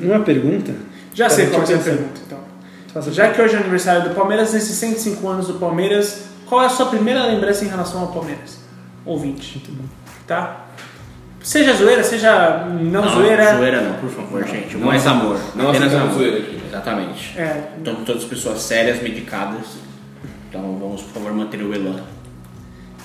Uma 0.00 0.20
pergunta? 0.20 0.74
Já 1.14 1.28
sei 1.28 1.48
qual 1.48 1.66
ser 1.66 1.74
a 1.74 1.78
pergunta, 1.78 2.20
então. 2.26 3.12
Já 3.12 3.32
que 3.32 3.40
hoje 3.40 3.54
é 3.54 3.58
aniversário 3.58 4.08
do 4.08 4.14
Palmeiras, 4.14 4.54
nesses 4.54 4.76
105 4.76 5.28
anos 5.28 5.46
do 5.48 5.54
Palmeiras, 5.54 6.24
qual 6.46 6.62
é 6.62 6.66
a 6.66 6.70
sua 6.70 6.86
primeira 6.86 7.26
lembrança 7.26 7.64
em 7.64 7.68
relação 7.68 8.00
ao 8.00 8.08
Palmeiras? 8.08 8.58
Ouvinte. 9.04 9.62
Tá? 10.26 10.66
Seja 11.46 11.74
zoeira, 11.74 12.02
seja 12.02 12.66
não, 12.68 13.02
Não, 13.02 13.08
zoeira. 13.08 13.54
Zoeira 13.56 13.80
não, 13.80 13.92
por 14.00 14.10
favor, 14.10 14.44
gente. 14.44 14.76
Não 14.76 14.88
mais 14.88 15.06
aceitamos- 15.06 15.40
amor. 15.40 15.40
não 15.54 15.68
apenas 15.70 15.86
aceitamos 15.94 16.16
amor. 16.16 16.18
zoeira 16.28 16.38
aqui. 16.44 16.60
Exatamente. 16.68 17.38
É, 17.38 17.62
Então, 17.80 17.94
todas 18.04 18.24
pessoas 18.24 18.58
sérias, 18.62 19.00
medicadas. 19.00 19.64
Então, 20.50 20.76
vamos, 20.80 21.02
por 21.02 21.12
favor, 21.14 21.32
manter 21.32 21.62
o 21.62 21.72
elan. 21.72 22.00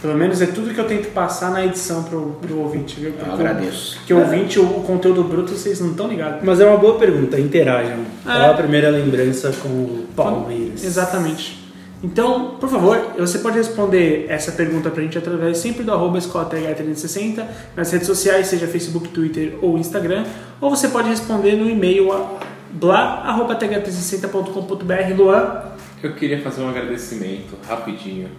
pelo 0.01 0.15
menos 0.15 0.41
é 0.41 0.47
tudo 0.47 0.73
que 0.73 0.79
eu 0.79 0.87
tento 0.87 1.09
passar 1.13 1.51
na 1.51 1.63
edição 1.63 2.01
pro, 2.01 2.31
pro 2.41 2.57
ouvinte, 2.61 2.99
viu? 2.99 3.13
Eu 3.23 3.31
agradeço. 3.33 3.97
Porque 3.97 4.11
o 4.15 4.19
ouvinte, 4.21 4.57
o, 4.59 4.63
o 4.63 4.83
conteúdo 4.83 5.23
bruto, 5.23 5.51
vocês 5.51 5.79
não 5.79 5.91
estão 5.91 6.07
ligados. 6.07 6.39
Mas 6.41 6.59
é 6.59 6.65
uma 6.65 6.77
boa 6.77 6.97
pergunta, 6.97 7.39
interajam. 7.39 7.99
Qual 8.23 8.35
É. 8.41 8.49
a 8.49 8.53
primeira 8.55 8.89
lembrança 8.89 9.53
com 9.61 9.67
o 9.69 10.07
Palmeiras? 10.15 10.83
Exatamente. 10.83 11.60
Então, 12.03 12.55
por 12.59 12.67
favor, 12.67 12.97
você 13.17 13.37
pode 13.39 13.57
responder 13.57 14.25
essa 14.27 14.51
pergunta 14.53 14.89
pra 14.89 15.03
gente 15.03 15.17
através 15.17 15.57
sempre 15.59 15.83
do 15.83 15.91
arroba 15.91 16.17
escolateh360 16.17 17.45
nas 17.75 17.91
redes 17.91 18.07
sociais, 18.07 18.47
seja 18.47 18.65
Facebook, 18.67 19.09
Twitter 19.09 19.59
ou 19.61 19.77
Instagram, 19.77 20.25
ou 20.59 20.71
você 20.71 20.87
pode 20.87 21.09
responder 21.09 21.55
no 21.55 21.69
e-mail 21.69 22.11
a 22.11 22.39
bla.th360.com.br 22.71 25.15
Luan. 25.15 25.61
Eu 26.01 26.15
queria 26.15 26.41
fazer 26.41 26.63
um 26.63 26.69
agradecimento 26.69 27.55
rapidinho. 27.67 28.29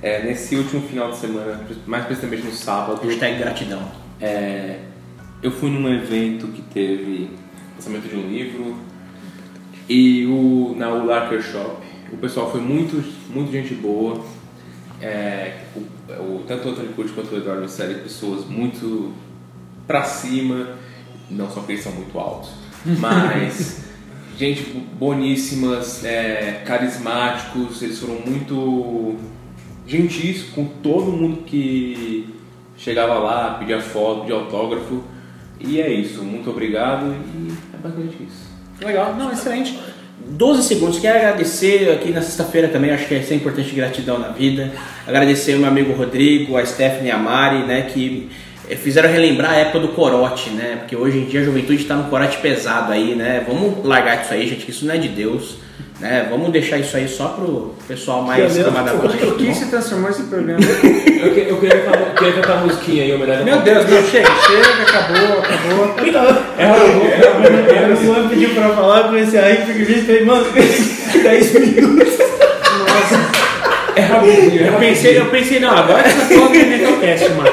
É, 0.00 0.22
nesse 0.22 0.54
último 0.54 0.82
final 0.82 1.10
de 1.10 1.16
semana, 1.16 1.60
mais 1.86 2.04
precisamente 2.06 2.44
no 2.44 2.52
sábado, 2.52 3.00
Hashtag 3.06 3.38
gratidão. 3.38 3.82
é, 4.20 4.78
eu 5.42 5.50
fui 5.50 5.68
num 5.70 5.92
evento 5.92 6.46
que 6.48 6.60
teve 6.62 7.30
lançamento 7.74 8.08
de 8.08 8.16
um 8.16 8.28
livro 8.28 8.76
e 9.88 10.26
o, 10.26 10.74
na 10.76 10.90
o 10.90 11.06
Larker 11.06 11.42
Shop. 11.42 11.89
O 12.12 12.16
pessoal 12.16 12.50
foi 12.50 12.60
muito, 12.60 13.02
muito 13.32 13.50
gente 13.52 13.74
boa. 13.74 14.24
É, 15.00 15.60
o, 15.74 15.80
o- 16.22 16.44
tanto 16.46 16.68
o 16.68 16.70
Antônio 16.72 16.92
Curti 16.92 17.12
quanto 17.12 17.32
o 17.34 17.38
Eduardo 17.38 17.62
Misselli, 17.62 17.94
pessoas 18.02 18.44
muito 18.46 19.12
pra 19.86 20.02
cima, 20.04 20.76
não 21.30 21.48
só 21.48 21.60
porque 21.60 21.72
eles 21.72 21.84
são 21.84 21.92
muito 21.92 22.18
altos, 22.18 22.50
mas 22.98 23.84
gente 24.36 24.62
boníssimas, 24.98 26.04
é, 26.04 26.62
carismáticos, 26.66 27.82
eles 27.82 27.98
foram 27.98 28.20
muito 28.26 29.16
gentis 29.86 30.44
com 30.50 30.64
todo 30.64 31.10
mundo 31.12 31.42
que 31.44 32.34
chegava 32.76 33.14
lá, 33.18 33.54
pedia 33.58 33.80
foto, 33.80 34.20
pedia 34.20 34.36
autógrafo. 34.36 35.02
E 35.58 35.78
é 35.80 35.92
isso, 35.92 36.22
muito 36.22 36.48
obrigado 36.50 37.06
e 37.06 37.52
é 37.74 37.76
basicamente 37.76 38.16
isso. 38.22 38.48
Legal, 38.86 39.14
não, 39.16 39.30
excelente. 39.30 39.78
12 40.30 40.62
segundos. 40.62 40.98
Quero 40.98 41.18
agradecer 41.18 41.90
aqui 41.90 42.10
na 42.12 42.22
sexta-feira 42.22 42.68
também, 42.68 42.90
acho 42.90 43.06
que 43.06 43.14
é 43.14 43.20
sempre 43.20 43.36
importante 43.36 43.74
gratidão 43.74 44.18
na 44.18 44.28
vida. 44.28 44.70
Agradecer 45.06 45.54
o 45.54 45.58
meu 45.58 45.68
amigo 45.68 45.92
Rodrigo, 45.92 46.56
a 46.56 46.64
Stephanie 46.64 47.08
e 47.08 47.10
a 47.10 47.18
Mari, 47.18 47.64
né, 47.66 47.82
que 47.92 48.30
eh, 48.68 48.76
fizeram 48.76 49.10
relembrar 49.10 49.52
a 49.52 49.56
época 49.56 49.80
do 49.80 49.88
corote, 49.88 50.50
né? 50.50 50.76
Porque 50.80 50.94
hoje 50.96 51.18
em 51.18 51.24
dia 51.24 51.40
a 51.40 51.44
juventude 51.44 51.82
está 51.82 51.96
no 51.96 52.04
corote 52.04 52.38
pesado 52.38 52.92
aí, 52.92 53.14
né? 53.14 53.44
Vamos 53.46 53.84
largar 53.84 54.22
isso 54.22 54.32
aí, 54.32 54.46
gente, 54.48 54.64
que 54.64 54.70
isso 54.70 54.86
não 54.86 54.94
é 54.94 54.98
de 54.98 55.08
Deus, 55.08 55.56
né? 55.98 56.26
Vamos 56.30 56.50
deixar 56.52 56.78
isso 56.78 56.96
aí 56.96 57.08
só 57.08 57.28
pro 57.28 57.74
pessoal 57.88 58.22
mais 58.22 58.44
baixa. 58.70 59.26
o 59.26 59.36
que 59.36 59.54
se 59.54 59.66
transformou 59.66 60.10
esse 60.10 60.22
programa? 60.24 60.60
Eu, 61.20 61.34
que- 61.34 61.40
eu 61.50 61.60
queria, 61.60 61.82
falar- 61.82 61.99
queria 62.20 62.34
cantar 62.34 62.52
a 62.52 62.56
musiquinha 62.60 63.02
aí, 63.04 63.14
homenagem 63.14 63.44
Meu 63.44 63.60
Deus, 63.60 63.86
meu, 63.86 64.02
chega, 64.04 64.28
chega, 64.46 64.82
acabou, 64.82 65.38
acabou. 65.38 65.96
É, 66.58 67.92
o 67.92 68.06
Luan 68.06 68.28
pediu 68.28 68.50
pra 68.50 68.68
falar, 68.70 69.04
comecei 69.04 69.40
aí, 69.40 69.56
porque 69.56 69.82
a 69.82 69.84
gente 69.84 70.02
fez, 70.02 70.26
mano, 70.26 70.44
10 70.52 71.52
minutos. 71.54 72.18
É 73.96 74.02
rapidinho, 74.02 74.64
é 74.64 74.68
Eu 74.68 74.72
pensei, 74.74 75.18
eu 75.18 75.26
pensei, 75.26 75.60
não, 75.60 75.70
agora 75.76 76.06
essa 76.06 76.26
foto 76.26 76.54
é 76.54 76.64
Metalcast, 76.64 77.28
mano. 77.30 77.50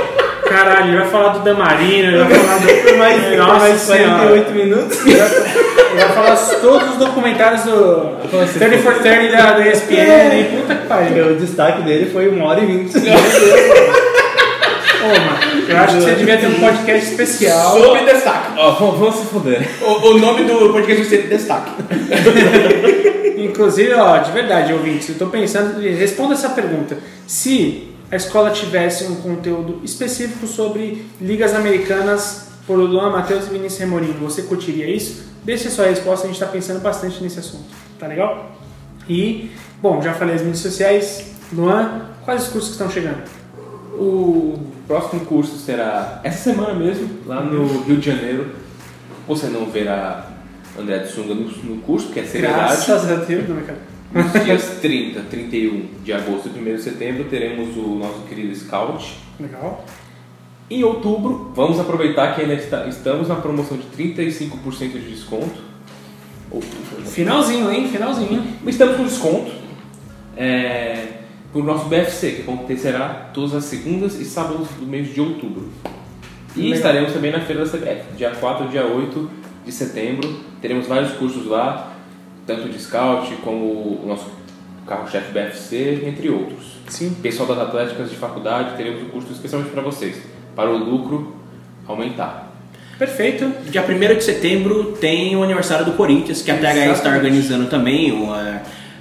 Caralho, 0.48 0.90
ele 0.90 0.98
vai 0.98 1.08
falar 1.10 1.30
do 1.30 1.40
Damarino, 1.40 2.10
ele 2.10 2.24
vai 2.24 2.40
falar 2.40 2.58
do. 2.60 2.98
Mais, 2.98 3.24
foi 3.26 3.36
Nossa 3.36 3.60
mais 3.60 3.82
Senhora. 3.82 4.28
48 4.28 4.52
minutos. 4.52 5.06
Ele 5.06 5.18
vai 5.18 6.10
falar 6.10 6.36
todos 6.62 6.92
os 6.92 6.98
documentários 6.98 7.64
do 7.64 8.16
30 8.58 8.78
for 8.78 8.94
30 8.96 9.36
da, 9.36 9.52
da 9.54 9.68
ESPN 9.68 10.40
e 10.40 10.44
puta 10.56 10.76
que 10.76 10.88
pariu. 10.88 11.32
O 11.32 11.36
destaque 11.36 11.82
dele 11.82 12.10
foi 12.12 12.30
1 12.30 12.42
hora 12.42 12.62
e 12.62 12.66
20. 12.66 12.94
Ô, 15.04 15.08
mano, 15.08 15.70
eu 15.70 15.78
acho 15.78 15.96
que 15.96 16.02
você 16.04 16.16
devia 16.16 16.38
ter 16.38 16.48
um 16.48 16.60
podcast 16.60 17.10
especial. 17.12 17.80
Sobre 17.80 18.06
destaque. 18.06 18.54
Ó, 18.58 18.72
vamos, 18.72 19.00
vamos 19.00 19.16
se 19.16 19.26
fuder. 19.28 19.68
O, 19.82 20.10
o 20.10 20.18
nome 20.18 20.44
do 20.44 20.72
podcast 20.72 20.96
vai 20.96 21.06
ser 21.06 21.28
Destaque. 21.28 21.72
Inclusive, 23.38 23.94
ó, 23.94 24.18
de 24.18 24.32
verdade, 24.32 24.74
ouvintes, 24.74 25.10
eu 25.10 25.16
tô 25.16 25.28
pensando, 25.28 25.80
responda 25.80 26.34
essa 26.34 26.50
pergunta. 26.50 26.98
Se 27.28 27.94
a 28.12 28.16
escola 28.16 28.50
tivesse 28.50 29.04
um 29.06 29.16
conteúdo 29.16 29.82
específico 29.84 30.48
sobre 30.48 31.06
ligas 31.22 31.54
americanas 31.54 32.48
por 32.66 32.78
Luan, 32.78 33.12
Matheus 33.12 33.46
e 33.48 33.50
Vinícius 33.52 33.80
Remorim, 33.80 34.14
você 34.20 34.42
curtiria 34.44 34.90
isso? 34.90 35.28
Deixe 35.44 35.68
a 35.68 35.72
sua 35.72 35.86
resposta, 35.86 36.26
a 36.26 36.28
gente 36.28 36.42
está 36.42 36.52
pensando 36.52 36.82
bastante 36.82 37.22
nesse 37.22 37.40
assunto, 37.40 37.66
tá 38.00 38.08
legal? 38.08 38.52
E, 39.08 39.52
bom, 39.82 40.02
já 40.02 40.14
falei 40.14 40.36
as 40.36 40.42
mídias 40.42 40.60
sociais. 40.60 41.32
Luan, 41.54 42.08
quais 42.26 42.44
os 42.44 42.50
cursos 42.50 42.70
que 42.70 42.74
estão 42.74 42.90
chegando? 42.90 43.24
O 43.98 44.60
próximo 44.88 45.26
curso 45.26 45.58
será 45.58 46.22
essa 46.24 46.52
semana 46.52 46.74
mesmo, 46.74 47.10
lá 47.26 47.42
no 47.42 47.82
Rio 47.84 47.98
de 47.98 48.06
Janeiro. 48.06 48.48
Você 49.28 49.48
não 49.48 49.66
verá 49.66 50.28
André 50.80 51.00
de 51.00 51.10
Sunga 51.12 51.34
no, 51.34 51.50
no 51.50 51.82
curso, 51.82 52.10
que 52.10 52.20
é 52.20 52.24
seriedade. 52.24 52.86
Graças 52.86 53.12
a 53.12 53.16
Deus, 53.16 53.50
não, 53.50 53.62
cara. 53.62 53.80
Nos 54.14 54.32
dias 54.46 54.78
30, 54.82 55.20
31 55.30 55.86
de 56.04 56.14
agosto 56.14 56.50
e 56.56 56.60
1 56.60 56.76
de 56.76 56.82
setembro 56.82 57.26
teremos 57.26 57.76
o 57.76 57.96
nosso 57.96 58.22
querido 58.30 58.56
Scout. 58.56 59.18
Legal. 59.40 59.84
Em 60.70 60.84
outubro, 60.84 61.52
vamos 61.56 61.80
aproveitar 61.80 62.34
que 62.36 62.42
ainda 62.42 62.54
está- 62.54 62.86
estamos 62.88 63.28
na 63.28 63.36
promoção 63.36 63.78
de 63.78 63.84
35% 63.88 64.94
de 64.94 65.10
desconto. 65.12 65.68
Outubro, 66.50 67.00
né? 67.00 67.06
Finalzinho, 67.06 67.70
hein? 67.72 67.90
Finalzinho. 67.90 68.44
Estamos 68.66 68.96
com 68.98 69.04
desconto 69.04 69.52
é, 70.38 71.17
para 71.58 71.62
o 71.62 71.64
nosso 71.64 71.86
BFC, 71.86 72.32
que 72.34 72.42
acontecerá 72.42 73.30
todas 73.34 73.56
as 73.56 73.64
segundas 73.66 74.20
e 74.20 74.26
sábados 74.26 74.68
do 74.80 74.86
mês 74.86 75.12
de 75.12 75.20
outubro. 75.20 75.70
E 76.56 76.62
Legal. 76.62 76.76
estaremos 76.76 77.14
também 77.14 77.32
na 77.32 77.40
Feira 77.42 77.66
da 77.66 77.72
CBF, 77.72 78.16
dia 78.16 78.32
4 78.32 78.66
e 78.66 78.70
dia 78.70 78.86
8 78.86 79.30
de 79.66 79.72
setembro. 79.72 80.40
Teremos 80.62 80.88
vários 80.88 81.14
cursos 81.14 81.48
lá, 81.48 81.94
tanto 82.46 82.70
de 82.70 82.80
scout 82.80 83.34
como 83.44 83.64
o 83.66 84.06
nosso 84.08 84.30
carro-chefe 84.86 85.32
BFC, 85.32 86.04
entre 86.06 86.30
outros. 86.30 86.78
Sim. 86.88 87.16
Pessoal 87.22 87.48
das 87.48 87.60
atléticas 87.60 88.10
de 88.10 88.16
faculdade, 88.16 88.78
teremos 88.78 89.02
um 89.02 89.10
curso 89.10 89.32
especialmente 89.32 89.72
para 89.72 89.82
vocês, 89.82 90.16
para 90.56 90.70
o 90.70 90.78
lucro 90.78 91.36
aumentar. 91.88 92.52
Perfeito. 92.98 93.52
Dia 93.70 93.84
1 93.84 94.16
de 94.16 94.24
setembro 94.24 94.98
tem 95.00 95.36
o 95.36 95.44
aniversário 95.44 95.86
do 95.86 95.94
Corinthians, 95.94 96.42
que 96.42 96.52
a 96.52 96.58
THE 96.58 96.92
está 96.92 97.10
organizando 97.10 97.68
também. 97.68 98.12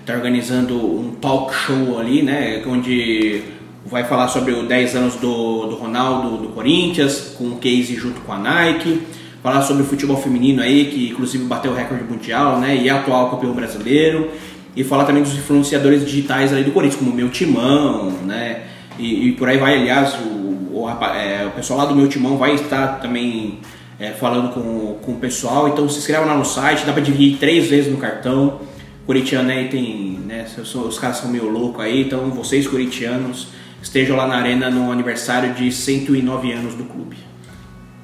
Está 0.06 0.14
organizando 0.14 0.76
um 0.76 1.16
talk 1.20 1.52
show 1.52 1.98
ali, 1.98 2.22
né? 2.22 2.62
Onde 2.64 3.42
vai 3.84 4.04
falar 4.04 4.28
sobre 4.28 4.52
os 4.52 4.64
10 4.68 4.94
anos 4.94 5.16
do, 5.16 5.66
do 5.66 5.74
Ronaldo 5.74 6.36
do 6.36 6.48
Corinthians, 6.50 7.34
com 7.36 7.48
o 7.48 7.56
case 7.56 7.96
junto 7.96 8.20
com 8.20 8.32
a 8.32 8.38
Nike. 8.38 9.02
Falar 9.42 9.62
sobre 9.62 9.82
o 9.82 9.84
futebol 9.84 10.16
feminino 10.16 10.62
aí, 10.62 10.84
que 10.84 11.08
inclusive 11.08 11.42
bateu 11.46 11.72
o 11.72 11.74
recorde 11.74 12.04
mundial, 12.04 12.60
né? 12.60 12.76
E 12.76 12.88
é 12.88 12.92
atual 12.92 13.32
campeão 13.32 13.52
brasileiro. 13.52 14.30
E 14.76 14.84
falar 14.84 15.06
também 15.06 15.24
dos 15.24 15.34
influenciadores 15.34 16.06
digitais 16.06 16.52
ali 16.52 16.62
do 16.62 16.70
Corinthians, 16.70 17.00
como 17.00 17.10
o 17.10 17.14
Meu 17.14 17.28
Timão, 17.28 18.12
né? 18.24 18.62
E, 19.00 19.30
e 19.30 19.32
por 19.32 19.48
aí 19.48 19.58
vai, 19.58 19.74
aliás, 19.74 20.14
o, 20.20 20.82
o, 20.82 20.88
é, 20.88 21.46
o 21.46 21.50
pessoal 21.50 21.80
lá 21.80 21.84
do 21.84 21.96
Meu 21.96 22.06
Timão 22.06 22.36
vai 22.36 22.54
estar 22.54 23.00
também 23.00 23.58
é, 23.98 24.10
falando 24.10 24.54
com, 24.54 24.98
com 25.04 25.12
o 25.14 25.16
pessoal. 25.16 25.66
Então 25.66 25.88
se 25.88 25.98
inscreva 25.98 26.24
lá 26.24 26.36
no 26.36 26.44
site, 26.44 26.86
dá 26.86 26.92
pra 26.92 27.02
dividir 27.02 27.38
três 27.38 27.66
vezes 27.66 27.90
no 27.90 27.98
cartão. 27.98 28.60
Coritiano 29.06 29.50
aí 29.50 29.68
tem, 29.68 30.18
né, 30.26 30.44
os 30.58 30.98
caras 30.98 31.18
são 31.18 31.30
meio 31.30 31.48
loucos 31.48 31.84
aí, 31.84 32.02
então 32.02 32.28
vocês 32.30 32.66
coritianos 32.66 33.48
estejam 33.80 34.16
lá 34.16 34.26
na 34.26 34.36
arena 34.36 34.68
no 34.68 34.90
aniversário 34.90 35.54
de 35.54 35.70
109 35.70 36.52
anos 36.52 36.74
do 36.74 36.84
clube. 36.84 37.16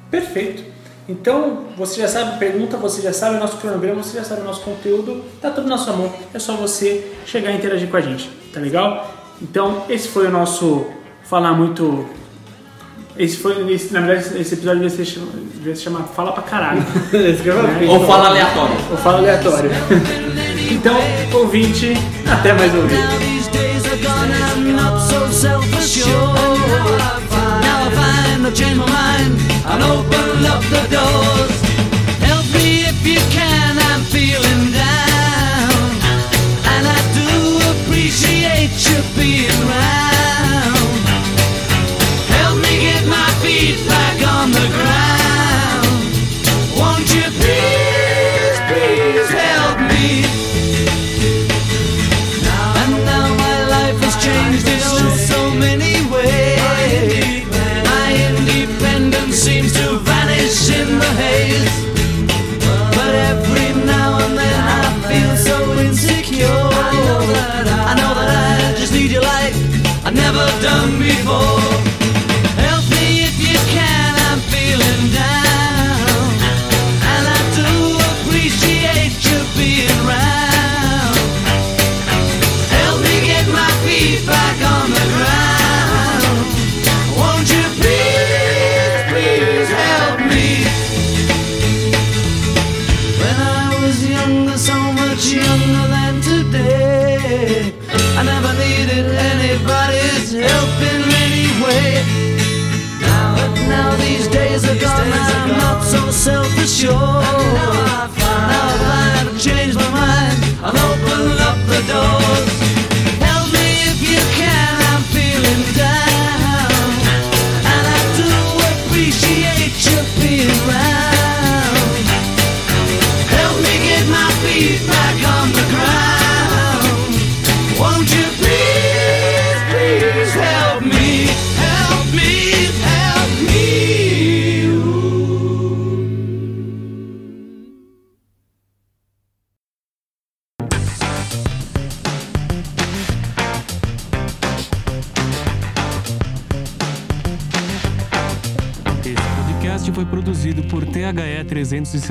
Perfeito. 0.09 0.63
Então, 1.09 1.65
você 1.77 1.99
já 1.99 2.07
sabe, 2.07 2.39
pergunta, 2.39 2.77
você 2.77 3.01
já 3.01 3.11
sabe 3.11 3.35
o 3.35 3.39
nosso 3.39 3.57
cronograma, 3.57 4.01
você 4.01 4.17
já 4.17 4.23
sabe 4.23 4.41
o 4.41 4.45
nosso 4.45 4.61
conteúdo, 4.61 5.21
tá 5.41 5.49
tudo 5.49 5.67
na 5.67 5.77
sua 5.77 5.91
mão. 5.93 6.13
É 6.33 6.39
só 6.39 6.55
você 6.55 7.11
chegar 7.25 7.51
e 7.51 7.57
interagir 7.57 7.89
com 7.89 7.97
a 7.97 8.01
gente, 8.01 8.29
tá 8.53 8.61
legal? 8.61 9.13
Então, 9.41 9.83
esse 9.89 10.07
foi 10.07 10.27
o 10.27 10.31
nosso 10.31 10.85
falar 11.25 11.51
muito. 11.51 12.05
Esse 13.17 13.35
foi, 13.37 13.69
esse, 13.73 13.93
na 13.93 13.99
verdade, 13.99 14.39
esse 14.39 14.53
episódio 14.53 14.79
devia 14.81 14.95
ser, 14.95 15.05
chama- 15.05 15.31
devia 15.53 15.75
se 15.75 15.81
chamar 15.83 16.03
Fala 16.03 16.31
pra 16.31 16.43
caralho. 16.43 16.81
Falei. 17.11 17.89
Ou 17.89 18.07
fala 18.07 18.29
aleatório. 18.29 18.75
Ou 18.91 18.97
fala 18.97 19.17
aleatório. 19.17 19.69
Então, 20.71 20.97
ouvinte, 21.33 21.93
até 22.25 22.53
mais 22.53 22.73
um 22.73 22.87
vídeo. 22.87 22.97
Now 22.97 23.17
these 23.19 23.43
never 70.33 70.61
done 70.61 70.99
before. 70.99 71.82
就 106.83 107.42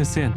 Esse 0.03 0.33